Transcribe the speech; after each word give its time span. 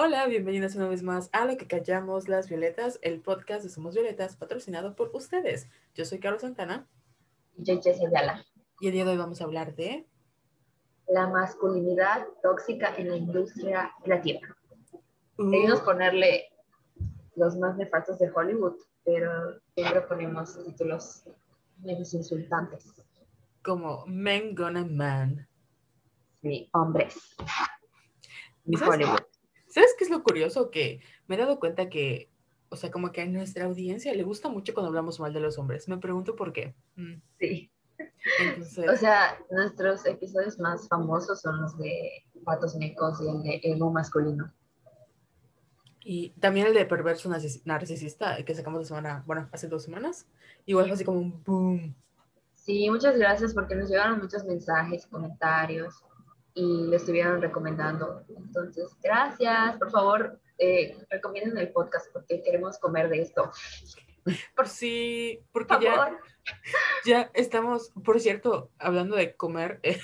Hola, 0.00 0.28
bienvenidos 0.28 0.76
una 0.76 0.86
vez 0.86 1.02
más 1.02 1.28
a 1.32 1.44
Lo 1.44 1.56
que 1.56 1.66
callamos 1.66 2.28
las 2.28 2.48
violetas, 2.48 3.00
el 3.02 3.20
podcast 3.20 3.64
de 3.64 3.68
Somos 3.68 3.96
Violetas, 3.96 4.36
patrocinado 4.36 4.94
por 4.94 5.10
ustedes. 5.12 5.68
Yo 5.96 6.04
soy 6.04 6.20
Carlos 6.20 6.42
Santana. 6.42 6.86
Y 7.56 7.64
yo, 7.64 7.82
Jessy 7.82 8.06
Ayala. 8.06 8.46
Y 8.78 8.86
el 8.86 8.92
día 8.92 9.04
de 9.04 9.10
hoy 9.10 9.16
vamos 9.16 9.40
a 9.40 9.44
hablar 9.44 9.74
de... 9.74 10.06
La 11.08 11.26
masculinidad 11.26 12.28
tóxica 12.44 12.94
en 12.96 13.10
la 13.10 13.16
industria 13.16 13.92
creativa. 14.04 14.38
Queríamos 15.36 15.80
ponerle 15.80 16.44
los 17.34 17.56
más 17.56 17.76
nefastos 17.76 18.20
de 18.20 18.30
Hollywood, 18.30 18.76
pero 19.04 19.58
siempre 19.74 20.02
ponemos 20.02 20.64
títulos 20.64 21.24
menos 21.78 22.14
insultantes. 22.14 22.94
Como 23.64 24.06
Men 24.06 24.54
Gonna 24.54 24.84
Man. 24.84 25.48
Sí, 26.40 26.70
hombres. 26.72 27.34
Hollywood. 28.64 29.22
¿Sabes 29.68 29.94
qué 29.98 30.04
es 30.04 30.10
lo 30.10 30.22
curioso? 30.22 30.70
Que 30.70 31.00
me 31.26 31.34
he 31.34 31.38
dado 31.38 31.60
cuenta 31.60 31.88
que, 31.88 32.30
o 32.70 32.76
sea, 32.76 32.90
como 32.90 33.12
que 33.12 33.22
a 33.22 33.26
nuestra 33.26 33.66
audiencia 33.66 34.14
le 34.14 34.22
gusta 34.22 34.48
mucho 34.48 34.74
cuando 34.74 34.88
hablamos 34.88 35.20
mal 35.20 35.32
de 35.32 35.40
los 35.40 35.58
hombres. 35.58 35.88
Me 35.88 35.98
pregunto 35.98 36.36
por 36.36 36.52
qué. 36.52 36.74
Mm. 36.96 37.20
Sí. 37.38 37.70
O 38.88 38.96
sea, 38.96 39.38
nuestros 39.50 40.06
episodios 40.06 40.58
más 40.58 40.86
famosos 40.88 41.40
son 41.40 41.60
los 41.60 41.76
de 41.78 42.24
patos 42.44 42.76
mecos 42.76 43.20
y 43.20 43.28
el 43.28 43.42
de 43.42 43.60
ego 43.62 43.90
masculino. 43.90 44.52
Y 46.04 46.30
también 46.40 46.68
el 46.68 46.74
de 46.74 46.86
perverso 46.86 47.28
narcisista 47.64 48.42
que 48.44 48.54
sacamos 48.54 48.80
la 48.80 48.86
semana, 48.86 49.24
bueno, 49.26 49.48
hace 49.52 49.68
dos 49.68 49.82
semanas. 49.82 50.26
Igual 50.64 50.86
fue 50.86 50.94
así 50.94 51.04
como 51.04 51.18
un 51.18 51.42
boom. 51.42 51.94
Sí, 52.54 52.88
muchas 52.88 53.18
gracias 53.18 53.52
porque 53.52 53.74
nos 53.74 53.90
llegaron 53.90 54.20
muchos 54.20 54.44
mensajes, 54.44 55.06
comentarios 55.06 56.02
y 56.54 56.86
lo 56.86 56.96
estuvieron 56.96 57.40
recomendando. 57.40 58.24
Entonces, 58.28 58.96
gracias. 59.02 59.76
Por 59.78 59.90
favor, 59.90 60.40
eh, 60.58 60.96
recomienden 61.10 61.58
el 61.58 61.72
podcast 61.72 62.12
porque 62.12 62.42
queremos 62.42 62.78
comer 62.78 63.08
de 63.08 63.22
esto. 63.22 63.50
Por 64.54 64.68
sí, 64.68 65.40
porque 65.52 65.84
ya, 65.84 66.18
ya 67.06 67.30
estamos, 67.34 67.92
por 68.04 68.20
cierto, 68.20 68.70
hablando 68.78 69.16
de 69.16 69.36
comer, 69.36 69.80
eh, 69.82 69.98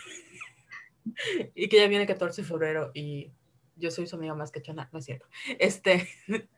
y 1.55 1.69
que 1.69 1.77
ya 1.77 1.89
viene 1.89 2.03
el 2.03 2.09
14 2.09 2.43
de 2.43 2.49
febrero 2.49 2.91
y 2.95 3.33
yo 3.77 3.91
soy 3.91 4.07
su 4.07 4.17
amiga 4.17 4.35
más 4.35 4.51
cachona, 4.51 4.89
no 4.93 4.99
es 4.99 5.05
cierto. 5.05 5.27
Este, 5.59 6.09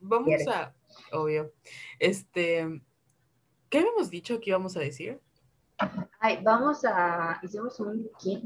vamos 0.00 0.46
a, 0.48 0.74
obvio, 1.12 1.52
este, 1.98 2.82
¿qué 3.68 3.78
habíamos 3.78 4.10
dicho 4.10 4.40
que 4.40 4.50
íbamos 4.50 4.76
a 4.76 4.80
decir? 4.80 5.20
Ay, 6.20 6.40
vamos 6.42 6.84
a, 6.84 7.40
hicimos 7.42 7.80
un 7.80 8.08
kit 8.18 8.44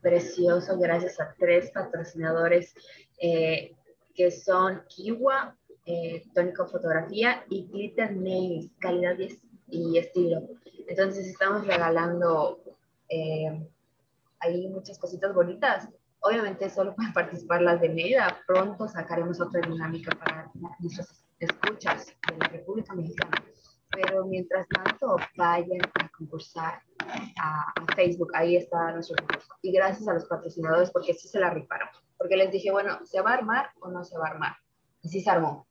precioso 0.00 0.78
gracias 0.78 1.20
a 1.20 1.34
tres 1.38 1.70
patrocinadores 1.70 2.74
eh, 3.18 3.74
que 4.14 4.30
son 4.30 4.82
Kiwa, 4.88 5.56
eh, 5.86 6.22
Tónico 6.34 6.66
Fotografía 6.66 7.44
y 7.48 7.66
Glitter 7.66 8.16
Nails, 8.16 8.70
calidad 8.78 9.16
y, 9.68 9.98
estilo. 9.98 10.42
Entonces 10.86 11.26
estamos 11.26 11.66
regalando 11.66 12.60
eh, 13.08 13.66
ahí 14.40 14.68
muchas 14.68 14.98
cositas 14.98 15.34
bonitas. 15.34 15.88
Obviamente 16.20 16.70
solo 16.70 16.94
pueden 16.94 17.12
participar 17.12 17.62
las 17.62 17.80
de 17.80 17.88
Mérida. 17.88 18.40
Pronto 18.46 18.86
sacaremos 18.88 19.40
otra 19.40 19.60
dinámica 19.60 20.12
para 20.16 20.50
nuestras 20.78 21.24
escuchas 21.40 22.06
de 22.30 22.38
la 22.38 22.48
República 22.48 22.94
Mexicana 22.94 23.44
pero 23.94 24.26
mientras 24.26 24.66
tanto 24.68 25.16
vayan 25.36 25.80
a 26.00 26.08
concursar 26.16 26.82
a, 27.40 27.72
Facebook, 27.94 28.30
ahí 28.34 28.56
está 28.56 28.92
nuestro 28.92 29.16
concurso. 29.16 29.54
Y 29.62 29.72
gracias 29.72 30.08
a 30.08 30.14
los 30.14 30.24
patrocinadores 30.24 30.90
porque 30.90 31.14
sí 31.14 31.28
se 31.28 31.38
la 31.38 31.50
riparon, 31.50 31.88
porque 32.18 32.36
les 32.36 32.50
dije, 32.50 32.70
bueno, 32.70 32.98
¿se 33.04 33.20
va 33.20 33.30
a 33.30 33.34
armar 33.34 33.70
o 33.80 33.88
no 33.88 34.04
se 34.04 34.18
va 34.18 34.26
a 34.26 34.30
armar? 34.30 34.56
Y 35.02 35.08
sí 35.08 35.20
se 35.20 35.30
armó. 35.30 35.66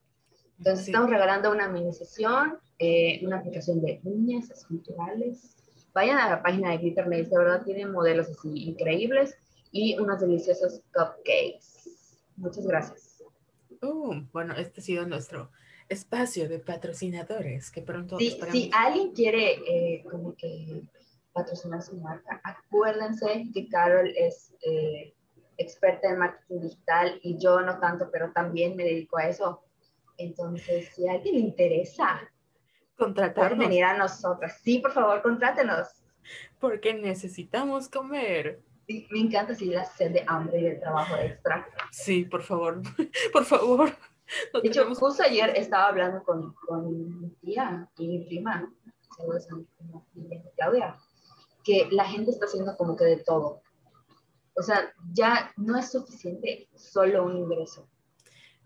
Entonces 0.58 0.88
estamos 0.88 1.10
regalando 1.10 1.52
una 1.52 1.68
mini 1.68 1.92
sesión, 1.92 2.60
eh, 2.80 3.20
una 3.26 3.40
aplicación 3.40 3.82
de 3.82 4.00
uñas 4.04 4.50
esculturales. 4.50 5.58
Vayan 5.94 6.18
a 6.18 6.30
la 6.30 6.42
página 6.42 6.72
de 6.72 6.78
Glitter 6.78 7.08
Nails, 7.08 7.30
de 7.30 7.38
verdad 7.38 7.64
tienen 7.66 7.92
modelos 7.92 8.30
así 8.30 8.70
increíbles 8.70 9.36
y 9.72 10.00
unos 10.00 10.22
deliciosos 10.22 10.82
cupcakes. 10.94 12.20
Muchas 12.38 12.66
gracias. 12.66 13.24
Uh, 13.82 14.22
bueno, 14.32 14.54
este 14.56 14.80
ha 14.80 14.84
sido 14.84 15.06
nuestro 15.06 15.52
espacio 15.94 16.50
de 16.50 16.60
patrocinadores 16.60 17.72
que 17.72 17.82
pronto 17.82 18.18
sí, 18.20 18.38
Si 18.52 18.72
alguien 18.74 19.14
quiere 19.14 19.54
eh, 19.68 20.04
como 20.04 20.36
que 20.36 20.84
patrocinar 21.32 21.82
su 21.82 21.98
marca, 21.98 22.42
acuérdense 22.44 23.46
que 23.54 23.68
Carol 23.68 24.12
es 24.16 24.54
eh, 24.66 25.14
experta 25.58 26.10
en 26.10 26.20
marketing 26.20 26.62
digital 26.62 27.20
y 27.24 27.38
yo 27.38 27.62
no 27.62 27.80
tanto, 27.80 28.10
pero 28.12 28.32
también 28.32 28.76
me 28.76 28.84
dedico 28.84 29.18
a 29.18 29.28
eso. 29.30 29.64
Entonces, 30.18 30.90
si 30.94 31.08
a 31.08 31.14
alguien 31.14 31.36
le 31.36 31.42
interesa, 31.42 32.22
contratarnos. 32.98 33.60
venir 33.60 33.84
a 33.84 33.98
nosotras. 33.98 34.60
Sí, 34.64 34.80
por 34.80 34.92
favor, 34.92 35.22
contrátenos. 35.22 35.88
Porque 36.60 36.94
necesitamos 36.94 37.90
comer. 37.90 38.62
Sí, 38.88 39.08
me 39.12 39.20
encanta 39.20 39.56
si 39.56 39.66
la 39.66 39.86
sed 39.86 40.12
de 40.12 40.24
hambre 40.28 40.62
y 40.62 40.66
el 40.68 40.80
trabajo 40.80 41.16
extra. 41.16 41.68
Sí, 41.92 42.26
por 42.26 42.44
favor, 42.44 42.82
por 43.34 43.46
favor. 43.46 43.92
De 44.54 44.68
hecho, 44.70 44.94
justo 44.96 45.24
ayer 45.24 45.52
estaba 45.56 45.88
hablando 45.88 46.24
con, 46.24 46.54
con 46.54 47.22
mi 47.22 47.30
tía 47.42 47.90
y 47.98 48.08
mi 48.08 48.26
prima, 48.26 48.72
Claudia, 50.56 50.98
que 51.64 51.88
la 51.92 52.06
gente 52.06 52.32
está 52.32 52.46
haciendo 52.46 52.76
como 52.78 52.96
que 52.96 53.06
de 53.06 53.18
todo. 53.18 53.62
O 54.56 54.62
sea, 54.62 54.94
ya 55.14 55.52
no 55.58 55.78
es 55.78 55.92
suficiente 55.92 56.70
solo 56.76 57.26
un 57.26 57.38
ingreso. 57.38 57.88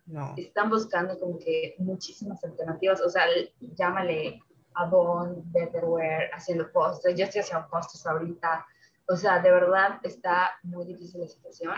No. 0.05 0.33
Están 0.37 0.69
buscando 0.69 1.17
como 1.19 1.37
que 1.37 1.75
muchísimas 1.79 2.43
alternativas. 2.43 3.01
O 3.01 3.09
sea, 3.09 3.25
llámale 3.59 4.41
Avon, 4.75 5.43
Betterware, 5.51 6.29
haciendo 6.33 6.71
postres. 6.71 7.15
Yo 7.17 7.25
estoy 7.25 7.41
haciendo 7.41 7.67
postres 7.69 8.05
ahorita. 8.05 8.65
O 9.07 9.15
sea, 9.15 9.39
de 9.39 9.51
verdad 9.51 9.99
está 10.03 10.51
muy 10.63 10.85
difícil 10.85 11.21
la 11.21 11.27
situación 11.27 11.73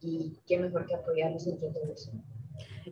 y 0.00 0.40
qué 0.46 0.58
mejor 0.58 0.86
que 0.86 0.94
apoyarnos 0.96 1.46
entre 1.46 1.70
todos. 1.70 2.10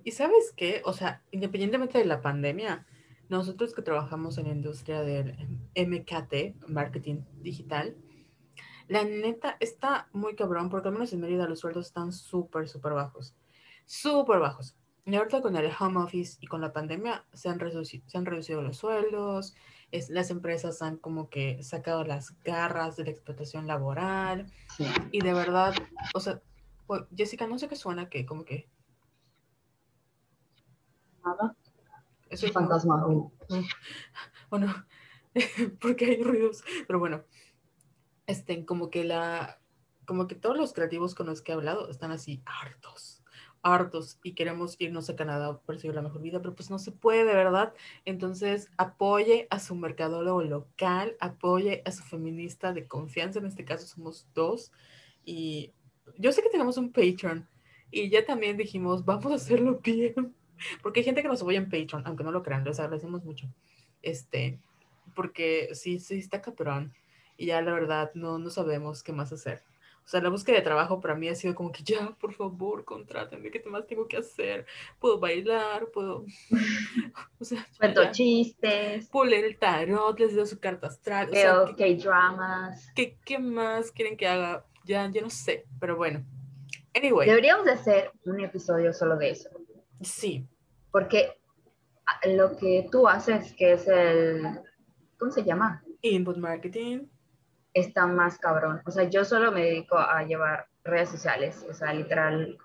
Y 0.04 0.10
sabes 0.12 0.52
qué, 0.56 0.82
o 0.84 0.92
sea, 0.92 1.22
independientemente 1.30 1.98
de 1.98 2.04
la 2.04 2.20
pandemia, 2.20 2.86
nosotros 3.28 3.74
que 3.74 3.82
trabajamos 3.82 4.38
en 4.38 4.44
la 4.44 4.52
industria 4.52 5.02
del 5.02 5.36
MKT, 5.76 6.68
marketing 6.68 7.22
digital, 7.40 7.96
la 8.88 9.04
neta 9.04 9.56
está 9.60 10.08
muy 10.12 10.34
cabrón, 10.34 10.68
porque 10.68 10.88
al 10.88 10.94
menos 10.94 11.12
en 11.12 11.20
Mérida 11.20 11.46
los 11.46 11.60
sueldos 11.60 11.86
están 11.86 12.12
súper, 12.12 12.68
súper 12.68 12.92
bajos. 12.92 13.36
Súper 13.86 14.40
bajos. 14.40 14.74
Y 15.06 15.14
ahorita 15.14 15.40
con 15.42 15.56
el 15.56 15.70
home 15.78 16.00
office 16.00 16.38
y 16.40 16.46
con 16.46 16.60
la 16.60 16.72
pandemia 16.72 17.24
se 17.32 17.48
han, 17.48 17.60
reducido, 17.60 18.04
se 18.08 18.18
han 18.18 18.26
reducido 18.26 18.62
los 18.62 18.78
sueldos, 18.78 19.54
es, 19.92 20.10
las 20.10 20.30
empresas 20.30 20.82
han 20.82 20.96
como 20.96 21.30
que 21.30 21.62
sacado 21.62 22.04
las 22.04 22.36
garras 22.42 22.96
de 22.96 23.04
la 23.04 23.10
explotación 23.10 23.66
laboral. 23.66 24.52
Y 25.12 25.20
de 25.20 25.34
verdad, 25.34 25.74
o 26.14 26.20
sea, 26.20 26.40
Jessica, 27.16 27.46
no 27.46 27.58
sé 27.58 27.68
qué 27.68 27.76
suena 27.76 28.08
que 28.08 28.26
como 28.26 28.44
que 28.44 28.68
nada. 31.24 31.56
Es 32.28 32.42
un 32.42 32.52
fantasma. 32.52 33.04
Bueno, 34.50 34.74
porque 35.80 36.06
hay 36.06 36.22
ruidos, 36.22 36.64
pero 36.86 36.98
bueno, 36.98 37.24
estén 38.26 38.64
como 38.64 38.90
que 38.90 39.04
la, 39.04 39.60
como 40.04 40.26
que 40.26 40.34
todos 40.34 40.56
los 40.56 40.72
creativos 40.72 41.14
con 41.14 41.26
los 41.26 41.42
que 41.42 41.52
he 41.52 41.54
hablado 41.54 41.88
están 41.90 42.10
así 42.10 42.42
hartos, 42.44 43.22
hartos 43.62 44.18
y 44.22 44.34
queremos 44.34 44.76
irnos 44.80 45.08
a 45.08 45.16
Canadá 45.16 45.48
a 45.48 45.60
perseguir 45.60 45.94
la 45.94 46.02
mejor 46.02 46.22
vida, 46.22 46.40
pero 46.40 46.54
pues 46.54 46.70
no 46.70 46.78
se 46.78 46.92
puede, 46.92 47.34
¿verdad? 47.34 47.74
Entonces 48.04 48.70
apoye 48.76 49.46
a 49.50 49.60
su 49.60 49.74
mercadólogo 49.74 50.42
local, 50.42 51.16
apoye 51.20 51.82
a 51.84 51.92
su 51.92 52.02
feminista 52.02 52.72
de 52.72 52.88
confianza, 52.88 53.38
en 53.38 53.46
este 53.46 53.64
caso 53.64 53.86
somos 53.86 54.26
dos, 54.34 54.72
y 55.24 55.72
yo 56.18 56.32
sé 56.32 56.42
que 56.42 56.48
tenemos 56.48 56.76
un 56.76 56.92
Patreon 56.92 57.48
y 57.92 58.08
ya 58.08 58.24
también 58.24 58.56
dijimos, 58.56 59.04
vamos 59.04 59.30
a 59.32 59.36
hacerlo 59.36 59.80
bien 59.82 60.34
porque 60.82 61.00
hay 61.00 61.04
gente 61.04 61.22
que 61.22 61.28
nos 61.28 61.42
apoya 61.42 61.58
en 61.58 61.70
Patreon, 61.70 62.06
aunque 62.06 62.24
no 62.24 62.32
lo 62.32 62.42
crean, 62.42 62.64
les 62.64 62.80
agradecemos 62.80 63.24
mucho. 63.24 63.48
Este, 64.02 64.58
porque 65.14 65.70
sí, 65.74 65.98
sí 65.98 66.18
está 66.18 66.40
cabrón. 66.40 66.92
Y 67.36 67.46
ya 67.46 67.62
la 67.62 67.72
verdad 67.72 68.10
no, 68.14 68.38
no 68.38 68.50
sabemos 68.50 69.02
qué 69.02 69.12
más 69.12 69.32
hacer. 69.32 69.62
O 70.04 70.08
sea, 70.10 70.20
la 70.20 70.28
búsqueda 70.28 70.56
de 70.56 70.62
trabajo 70.62 71.00
para 71.00 71.14
mí 71.14 71.28
ha 71.28 71.34
sido 71.34 71.54
como 71.54 71.70
que 71.70 71.82
ya, 71.84 72.10
por 72.20 72.34
favor, 72.34 72.84
contrátenme, 72.84 73.50
¿qué 73.50 73.62
más 73.66 73.86
tengo 73.86 74.08
que 74.08 74.16
hacer? 74.16 74.66
Puedo 74.98 75.18
bailar, 75.18 75.86
puedo... 75.92 76.24
O 77.40 77.44
sea, 77.44 77.66
Cuento 77.78 78.10
chistes. 78.10 79.08
Puedo 79.08 79.26
leer 79.26 79.44
el 79.44 79.56
tarot, 79.56 80.18
les 80.18 80.34
doy 80.34 80.46
su 80.46 80.58
carta 80.58 80.88
astral. 80.88 81.30
O 81.30 81.32
sea, 81.32 81.74
¿qué, 81.76 81.94
dramas. 81.94 82.90
¿qué, 82.94 83.16
¿Qué 83.24 83.38
más 83.38 83.92
quieren 83.92 84.16
que 84.16 84.26
haga? 84.26 84.66
Ya, 84.84 85.08
ya 85.10 85.22
no 85.22 85.30
sé, 85.30 85.64
pero 85.78 85.96
bueno. 85.96 86.22
Anyway. 86.94 87.28
Deberíamos 87.28 87.64
de 87.64 87.72
hacer 87.72 88.10
un 88.24 88.40
episodio 88.40 88.92
solo 88.92 89.16
de 89.16 89.30
eso. 89.30 89.48
Sí. 90.00 90.48
Porque 90.90 91.40
lo 92.24 92.56
que 92.56 92.88
tú 92.90 93.08
haces, 93.08 93.54
que 93.54 93.72
es 93.74 93.86
el, 93.88 94.60
¿cómo 95.18 95.30
se 95.30 95.44
llama? 95.44 95.82
Input 96.02 96.36
marketing. 96.36 97.06
Está 97.72 98.06
más 98.06 98.38
cabrón. 98.38 98.80
O 98.84 98.90
sea, 98.90 99.04
yo 99.04 99.24
solo 99.24 99.52
me 99.52 99.62
dedico 99.62 99.96
a 99.96 100.24
llevar 100.24 100.66
redes 100.82 101.10
sociales, 101.10 101.64
o 101.68 101.74
sea, 101.74 101.92
literal, 101.92 102.58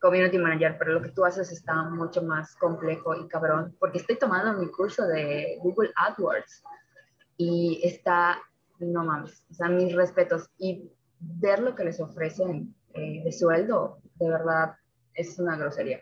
community 0.00 0.38
manager, 0.38 0.76
pero 0.78 0.94
lo 0.94 1.02
que 1.02 1.10
tú 1.10 1.24
haces 1.24 1.52
está 1.52 1.74
mucho 1.84 2.22
más 2.22 2.56
complejo 2.56 3.14
y 3.14 3.28
cabrón, 3.28 3.76
porque 3.78 3.98
estoy 3.98 4.18
tomando 4.18 4.58
mi 4.58 4.68
curso 4.70 5.06
de 5.06 5.58
Google 5.62 5.90
AdWords 5.94 6.62
y 7.36 7.80
está, 7.84 8.38
no 8.78 9.04
mames, 9.04 9.44
o 9.50 9.54
sea, 9.54 9.68
mis 9.68 9.94
respetos 9.94 10.50
y 10.58 10.90
ver 11.20 11.60
lo 11.60 11.74
que 11.74 11.84
les 11.84 12.00
ofrecen 12.00 12.74
eh, 12.94 13.22
de 13.22 13.32
sueldo, 13.32 13.98
de 14.14 14.28
verdad, 14.28 14.74
es 15.14 15.38
una 15.38 15.56
grosería. 15.56 16.00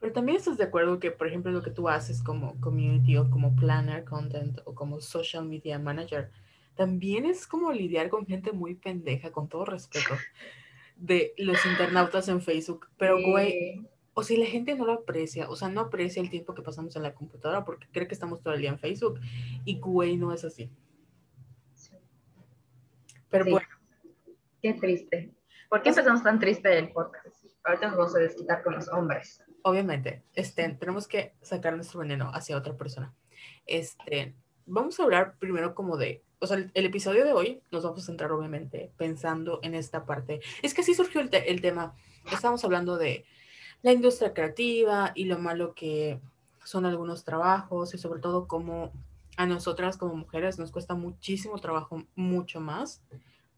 Pero 0.00 0.12
también 0.12 0.38
estás 0.38 0.56
de 0.56 0.64
acuerdo 0.64 0.98
que, 0.98 1.10
por 1.10 1.26
ejemplo, 1.26 1.50
lo 1.50 1.62
que 1.62 1.70
tú 1.70 1.88
haces 1.88 2.22
como 2.22 2.60
community 2.60 3.16
o 3.16 3.28
como 3.30 3.56
planner 3.56 4.04
content 4.04 4.60
o 4.64 4.74
como 4.74 5.00
social 5.00 5.44
media 5.44 5.78
manager, 5.78 6.30
también 6.76 7.26
es 7.26 7.46
como 7.46 7.72
lidiar 7.72 8.08
con 8.08 8.24
gente 8.24 8.52
muy 8.52 8.76
pendeja, 8.76 9.32
con 9.32 9.48
todo 9.48 9.64
respeto 9.64 10.14
de 10.96 11.34
los 11.38 11.64
internautas 11.66 12.28
en 12.28 12.40
Facebook, 12.40 12.88
pero 12.96 13.20
güey, 13.20 13.86
o 14.14 14.22
si 14.22 14.36
la 14.36 14.46
gente 14.46 14.74
no 14.74 14.84
lo 14.84 14.92
aprecia, 14.92 15.48
o 15.48 15.56
sea, 15.56 15.68
no 15.68 15.80
aprecia 15.82 16.20
el 16.20 16.30
tiempo 16.30 16.54
que 16.54 16.62
pasamos 16.62 16.94
en 16.96 17.02
la 17.02 17.14
computadora 17.14 17.64
porque 17.64 17.86
cree 17.92 18.08
que 18.08 18.14
estamos 18.14 18.42
todo 18.42 18.54
el 18.54 18.60
día 18.60 18.70
en 18.70 18.78
Facebook 18.78 19.20
y 19.64 19.78
güey, 19.78 20.16
no 20.16 20.32
es 20.32 20.44
así. 20.44 20.70
Pero 23.30 23.44
bueno. 23.44 23.68
Qué 24.60 24.74
triste. 24.74 25.34
¿Por 25.68 25.82
qué 25.82 25.90
empezamos 25.90 26.22
tan 26.22 26.38
triste 26.38 26.76
el 26.76 26.90
podcast? 26.90 27.44
Ahorita 27.62 27.88
nos 27.88 27.96
vamos 27.96 28.16
a 28.16 28.20
desquitar 28.20 28.62
con 28.62 28.74
los 28.74 28.88
hombres. 28.88 29.42
Obviamente, 29.62 30.22
este, 30.34 30.68
tenemos 30.70 31.08
que 31.08 31.34
sacar 31.42 31.74
nuestro 31.74 32.00
veneno 32.00 32.30
hacia 32.32 32.56
otra 32.56 32.76
persona. 32.76 33.12
Este, 33.66 34.34
vamos 34.66 34.98
a 34.98 35.02
hablar 35.02 35.36
primero 35.38 35.74
como 35.74 35.96
de 35.96 36.22
o 36.40 36.46
sea, 36.46 36.56
el, 36.56 36.86
episodio 36.86 37.24
de 37.24 37.32
hoy 37.32 37.60
nos 37.70 37.82
vamos 37.82 38.02
a 38.02 38.06
centrar 38.06 38.30
obviamente 38.30 38.92
pensando 38.96 39.58
en 39.62 39.74
esta 39.74 40.04
parte. 40.04 40.40
Es 40.62 40.72
que 40.72 40.82
así 40.82 40.94
surgió 40.94 41.20
el, 41.20 41.30
el 41.32 41.60
tema. 41.60 41.96
Estamos 42.30 42.64
hablando 42.64 42.96
de 42.96 43.24
la 43.82 43.92
industria 43.92 44.34
creativa 44.34 45.12
y 45.14 45.24
lo 45.24 45.38
malo 45.38 45.74
que 45.74 46.20
son 46.64 46.86
algunos 46.86 47.24
trabajos 47.24 47.94
y 47.94 47.98
sobre 47.98 48.20
todo 48.20 48.46
cómo 48.46 48.92
a 49.36 49.46
nosotras 49.46 49.96
como 49.96 50.14
mujeres 50.14 50.58
nos 50.58 50.70
cuesta 50.70 50.94
muchísimo 50.94 51.58
trabajo, 51.58 52.04
mucho 52.14 52.60
más 52.60 53.02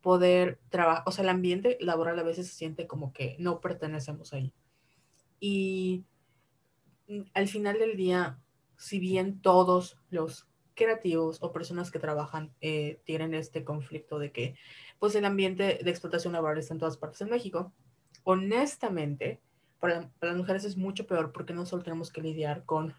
poder 0.02 0.58
trabajar, 0.70 1.02
o 1.06 1.12
sea, 1.12 1.24
el 1.24 1.28
ambiente 1.28 1.76
laboral 1.80 2.18
a 2.18 2.22
veces 2.22 2.48
se 2.48 2.54
siente 2.54 2.86
como 2.86 3.12
que 3.12 3.36
no 3.38 3.60
pertenecemos 3.60 4.32
ahí. 4.32 4.52
Y 5.40 6.04
al 7.34 7.48
final 7.48 7.78
del 7.78 7.96
día, 7.96 8.38
si 8.76 9.00
bien 9.00 9.40
todos 9.40 9.98
los 10.10 10.46
creativos 10.74 11.38
o 11.42 11.52
personas 11.52 11.90
que 11.90 11.98
trabajan 11.98 12.54
eh, 12.60 13.00
tienen 13.04 13.34
este 13.34 13.64
conflicto 13.64 14.18
de 14.18 14.32
que 14.32 14.54
pues 14.98 15.14
el 15.14 15.24
ambiente 15.24 15.80
de 15.82 15.90
explotación 15.90 16.32
laboral 16.32 16.58
está 16.58 16.74
en 16.74 16.80
todas 16.80 16.96
partes 16.96 17.20
en 17.22 17.30
México. 17.30 17.72
Honestamente, 18.22 19.40
para, 19.78 20.10
las 20.20 20.36
mujeres 20.36 20.64
es 20.64 20.76
mucho 20.76 21.06
peor 21.06 21.32
porque 21.32 21.54
no 21.54 21.66
solo 21.66 21.82
tenemos 21.82 22.12
que 22.12 22.22
lidiar 22.22 22.64
con 22.64 22.94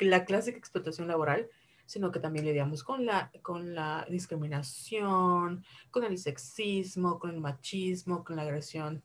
la 0.00 0.24
clásica 0.24 0.58
explotación 0.58 1.08
laboral, 1.08 1.48
sino 1.86 2.10
que 2.10 2.20
también 2.20 2.46
lidiamos 2.46 2.82
con 2.82 3.04
la, 3.06 3.30
con 3.42 3.74
la 3.74 4.06
discriminación, 4.08 5.64
con 5.90 6.04
el 6.04 6.18
sexismo, 6.18 7.18
con 7.18 7.30
el 7.30 7.40
machismo, 7.40 8.24
con 8.24 8.36
la 8.36 8.42
agresión 8.42 9.02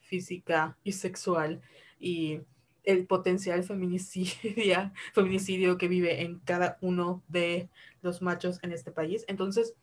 física 0.00 0.76
y 0.84 0.92
sexual 0.92 1.62
y 1.98 2.40
el 2.84 3.06
potencial 3.06 3.62
feminicidio, 3.64 4.92
feminicidio 5.12 5.76
que 5.76 5.88
vive 5.88 6.22
en 6.22 6.38
cada 6.40 6.78
uno 6.80 7.22
de 7.28 7.68
los 8.00 8.22
machos 8.22 8.58
en 8.62 8.72
este 8.72 8.92
país. 8.92 9.24
Entonces, 9.28 9.74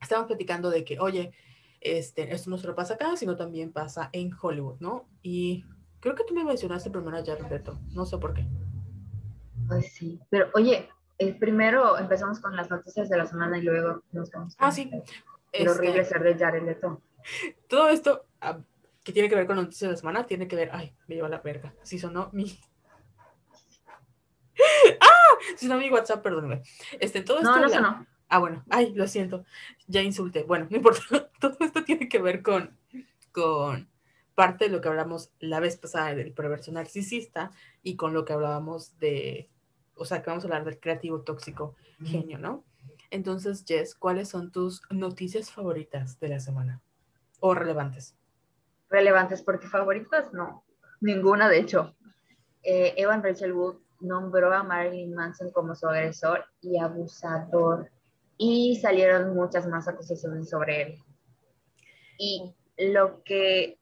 estamos 0.00 0.26
platicando 0.26 0.70
de 0.70 0.84
que, 0.84 1.00
oye, 1.00 1.32
este, 1.80 2.32
esto 2.34 2.50
no 2.50 2.58
solo 2.58 2.74
pasa 2.74 2.94
acá, 2.94 3.16
sino 3.16 3.36
también 3.36 3.72
pasa 3.72 4.10
en 4.12 4.30
Hollywood, 4.40 4.76
¿no? 4.80 5.08
Y 5.22 5.64
creo 6.00 6.14
que 6.14 6.24
tú 6.24 6.34
me 6.34 6.44
mencionaste 6.44 6.90
primero 6.90 7.22
ya, 7.22 7.36
Roberto, 7.36 7.78
no 7.92 8.04
sé 8.06 8.18
por 8.18 8.34
qué. 8.34 8.46
Pues 9.66 9.92
sí, 9.92 10.20
pero 10.28 10.50
oye, 10.54 10.88
el 11.18 11.38
primero 11.38 11.98
empezamos 11.98 12.40
con 12.40 12.54
las 12.54 12.70
noticias 12.70 13.08
de 13.08 13.16
la 13.16 13.26
semana 13.26 13.58
y 13.58 13.62
luego 13.62 14.02
nos 14.12 14.30
vamos. 14.30 14.54
Ah, 14.58 14.72
sí. 14.72 14.90
Horrible 15.52 16.00
este, 16.00 16.04
ser 16.04 16.22
de 16.22 16.36
Jared 16.36 16.64
Leto. 16.64 17.00
Todo 17.68 17.88
esto, 17.88 18.26
ah, 18.40 18.58
que 19.04 19.12
tiene 19.12 19.28
que 19.28 19.36
ver 19.36 19.46
con 19.46 19.56
noticias 19.56 19.88
de 19.88 19.92
la 19.92 19.98
semana, 19.98 20.26
tiene 20.26 20.48
que 20.48 20.56
ver, 20.56 20.70
ay, 20.72 20.96
me 21.06 21.14
lleva 21.14 21.28
la 21.28 21.40
verga, 21.40 21.74
si 21.82 21.98
sonó 21.98 22.30
mi... 22.32 22.58
¡Ah! 25.00 25.08
Si 25.56 25.66
sonó 25.66 25.78
mi 25.78 25.90
WhatsApp, 25.90 26.22
perdóname. 26.22 26.62
Este, 26.98 27.20
todo 27.20 27.38
esto... 27.38 27.50
No, 27.50 27.60
no 27.60 27.68
sonó. 27.68 28.06
Ah, 28.28 28.38
bueno, 28.38 28.64
ay, 28.70 28.94
lo 28.94 29.06
siento, 29.06 29.44
ya 29.86 30.00
insulté. 30.00 30.42
Bueno, 30.44 30.66
no 30.70 30.76
importa, 30.78 31.30
todo 31.40 31.56
esto 31.60 31.84
tiene 31.84 32.08
que 32.08 32.18
ver 32.18 32.42
con, 32.42 32.76
con 33.30 33.90
parte 34.34 34.64
de 34.64 34.70
lo 34.70 34.80
que 34.80 34.88
hablamos 34.88 35.30
la 35.38 35.60
vez 35.60 35.76
pasada 35.76 36.14
del 36.14 36.32
perverso 36.32 36.72
narcisista 36.72 37.52
y 37.82 37.96
con 37.96 38.14
lo 38.14 38.24
que 38.24 38.32
hablábamos 38.32 38.98
de, 38.98 39.50
o 39.94 40.06
sea, 40.06 40.22
que 40.22 40.30
vamos 40.30 40.44
a 40.44 40.46
hablar 40.46 40.64
del 40.64 40.80
creativo 40.80 41.20
tóxico 41.20 41.76
genio, 42.02 42.38
¿no? 42.38 42.64
Entonces, 43.10 43.64
Jess, 43.66 43.94
¿cuáles 43.94 44.30
son 44.30 44.50
tus 44.50 44.80
noticias 44.90 45.52
favoritas 45.52 46.18
de 46.18 46.28
la 46.28 46.40
semana? 46.40 46.80
O 47.38 47.54
relevantes 47.54 48.16
relevantes, 48.94 49.42
porque 49.42 49.66
favoritas 49.66 50.32
no, 50.32 50.64
ninguna 51.00 51.48
de 51.48 51.58
hecho. 51.58 51.94
Eh, 52.62 52.94
Evan 52.96 53.22
Rachel 53.22 53.52
Wood 53.52 53.76
nombró 54.00 54.54
a 54.54 54.62
Marilyn 54.62 55.14
Manson 55.14 55.50
como 55.50 55.74
su 55.74 55.86
agresor 55.86 56.44
y 56.62 56.78
abusador 56.78 57.90
y 58.38 58.76
salieron 58.76 59.34
muchas 59.34 59.66
más 59.66 59.88
acusaciones 59.88 60.48
sobre 60.48 60.82
él. 60.82 60.98
Y 62.18 62.54
lo 62.78 63.22
que 63.24 63.78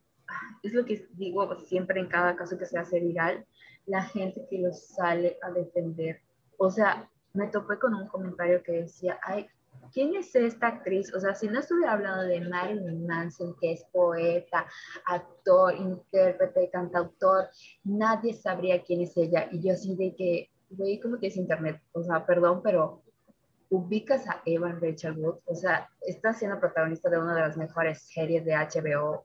es 0.62 0.73
lo 0.73 0.85
que 0.85 1.06
digo 1.12 1.55
siempre 1.61 2.00
en 2.00 2.08
cada 2.08 2.35
caso 2.37 2.58
que 2.58 2.67
se 2.67 2.79
hace 2.79 3.00
viral, 3.00 3.44
la 3.87 4.03
gente 4.03 4.47
que 4.49 4.58
lo 4.58 4.73
sale 4.73 5.38
a 5.43 5.50
defender. 5.50 6.20
O 6.56 6.70
sea, 6.70 7.08
me 7.35 7.49
topé 7.49 7.79
con 7.79 7.94
un 7.94 8.08
comentario 8.08 8.62
que 8.62 8.73
decía, 8.73 9.19
ay, 9.23 9.49
¿quién 9.93 10.15
es 10.15 10.35
esta 10.35 10.69
actriz? 10.69 11.15
O 11.15 11.21
sea, 11.21 11.35
si 11.35 11.49
no 11.49 11.61
estuviera 11.61 11.93
hablando 11.93 12.25
de 12.25 12.41
Marilyn 12.41 13.06
Manson, 13.06 13.55
que 13.61 13.73
es 13.73 13.85
poeta, 13.93 14.67
actor, 15.06 15.75
intérprete, 15.75 16.71
cantautor, 16.71 17.49
nadie 17.85 18.35
sabría 18.35 18.83
quién 18.83 19.03
es 19.03 19.17
ella. 19.17 19.49
Y 19.50 19.61
yo 19.61 19.75
así 19.75 19.94
de 19.97 20.15
que, 20.15 20.50
güey, 20.71 21.00
¿cómo 21.00 21.19
que 21.19 21.29
es 21.29 21.37
internet? 21.37 21.81
O 21.93 22.03
sea, 22.03 22.25
perdón, 22.25 22.61
pero 22.62 23.03
ubicas 23.71 24.29
a 24.29 24.43
Evan 24.44 24.81
Rachel 24.81 25.17
Wood, 25.19 25.39
o 25.47 25.55
sea, 25.55 25.89
está 26.03 26.35
siendo 26.35 26.61
protagonista 26.61 27.09
de 27.09 27.19
una 27.19 27.35
de 27.35 27.41
las 27.41 27.56
mejores 27.56 28.03
series 28.03 28.44
de 28.44 28.55
HBO 28.55 29.25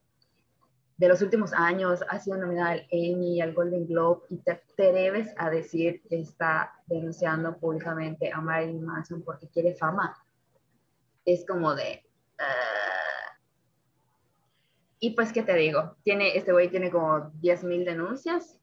de 0.98 1.08
los 1.08 1.22
últimos 1.22 1.54
años, 1.54 2.04
ha 2.10 2.20
sido 2.20 2.38
nominada 2.38 2.72
al 2.72 2.88
Emmy, 2.90 3.40
al 3.40 3.54
Golden 3.54 3.86
Globe, 3.86 4.22
y 4.30 4.38
te 4.38 4.52
atreves 4.52 5.32
a 5.38 5.50
decir 5.52 6.02
que 6.10 6.22
está 6.22 6.74
denunciando 6.88 7.56
públicamente 7.58 8.32
a 8.32 8.42
Marilyn 8.42 8.84
Manson 8.84 9.22
porque 9.22 9.48
quiere 9.48 9.76
fama 9.76 10.18
es 11.28 11.46
como 11.46 11.76
de... 11.76 12.04
Ah". 12.40 13.38
y 15.00 15.12
pues, 15.12 15.32
¿qué 15.32 15.44
te 15.44 15.56
digo? 15.56 15.96
Tiene, 16.04 16.36
este 16.38 16.52
güey 16.52 16.70
tiene 16.70 16.90
como 16.90 17.32
10.000 17.42 17.86
denuncias 17.86 18.60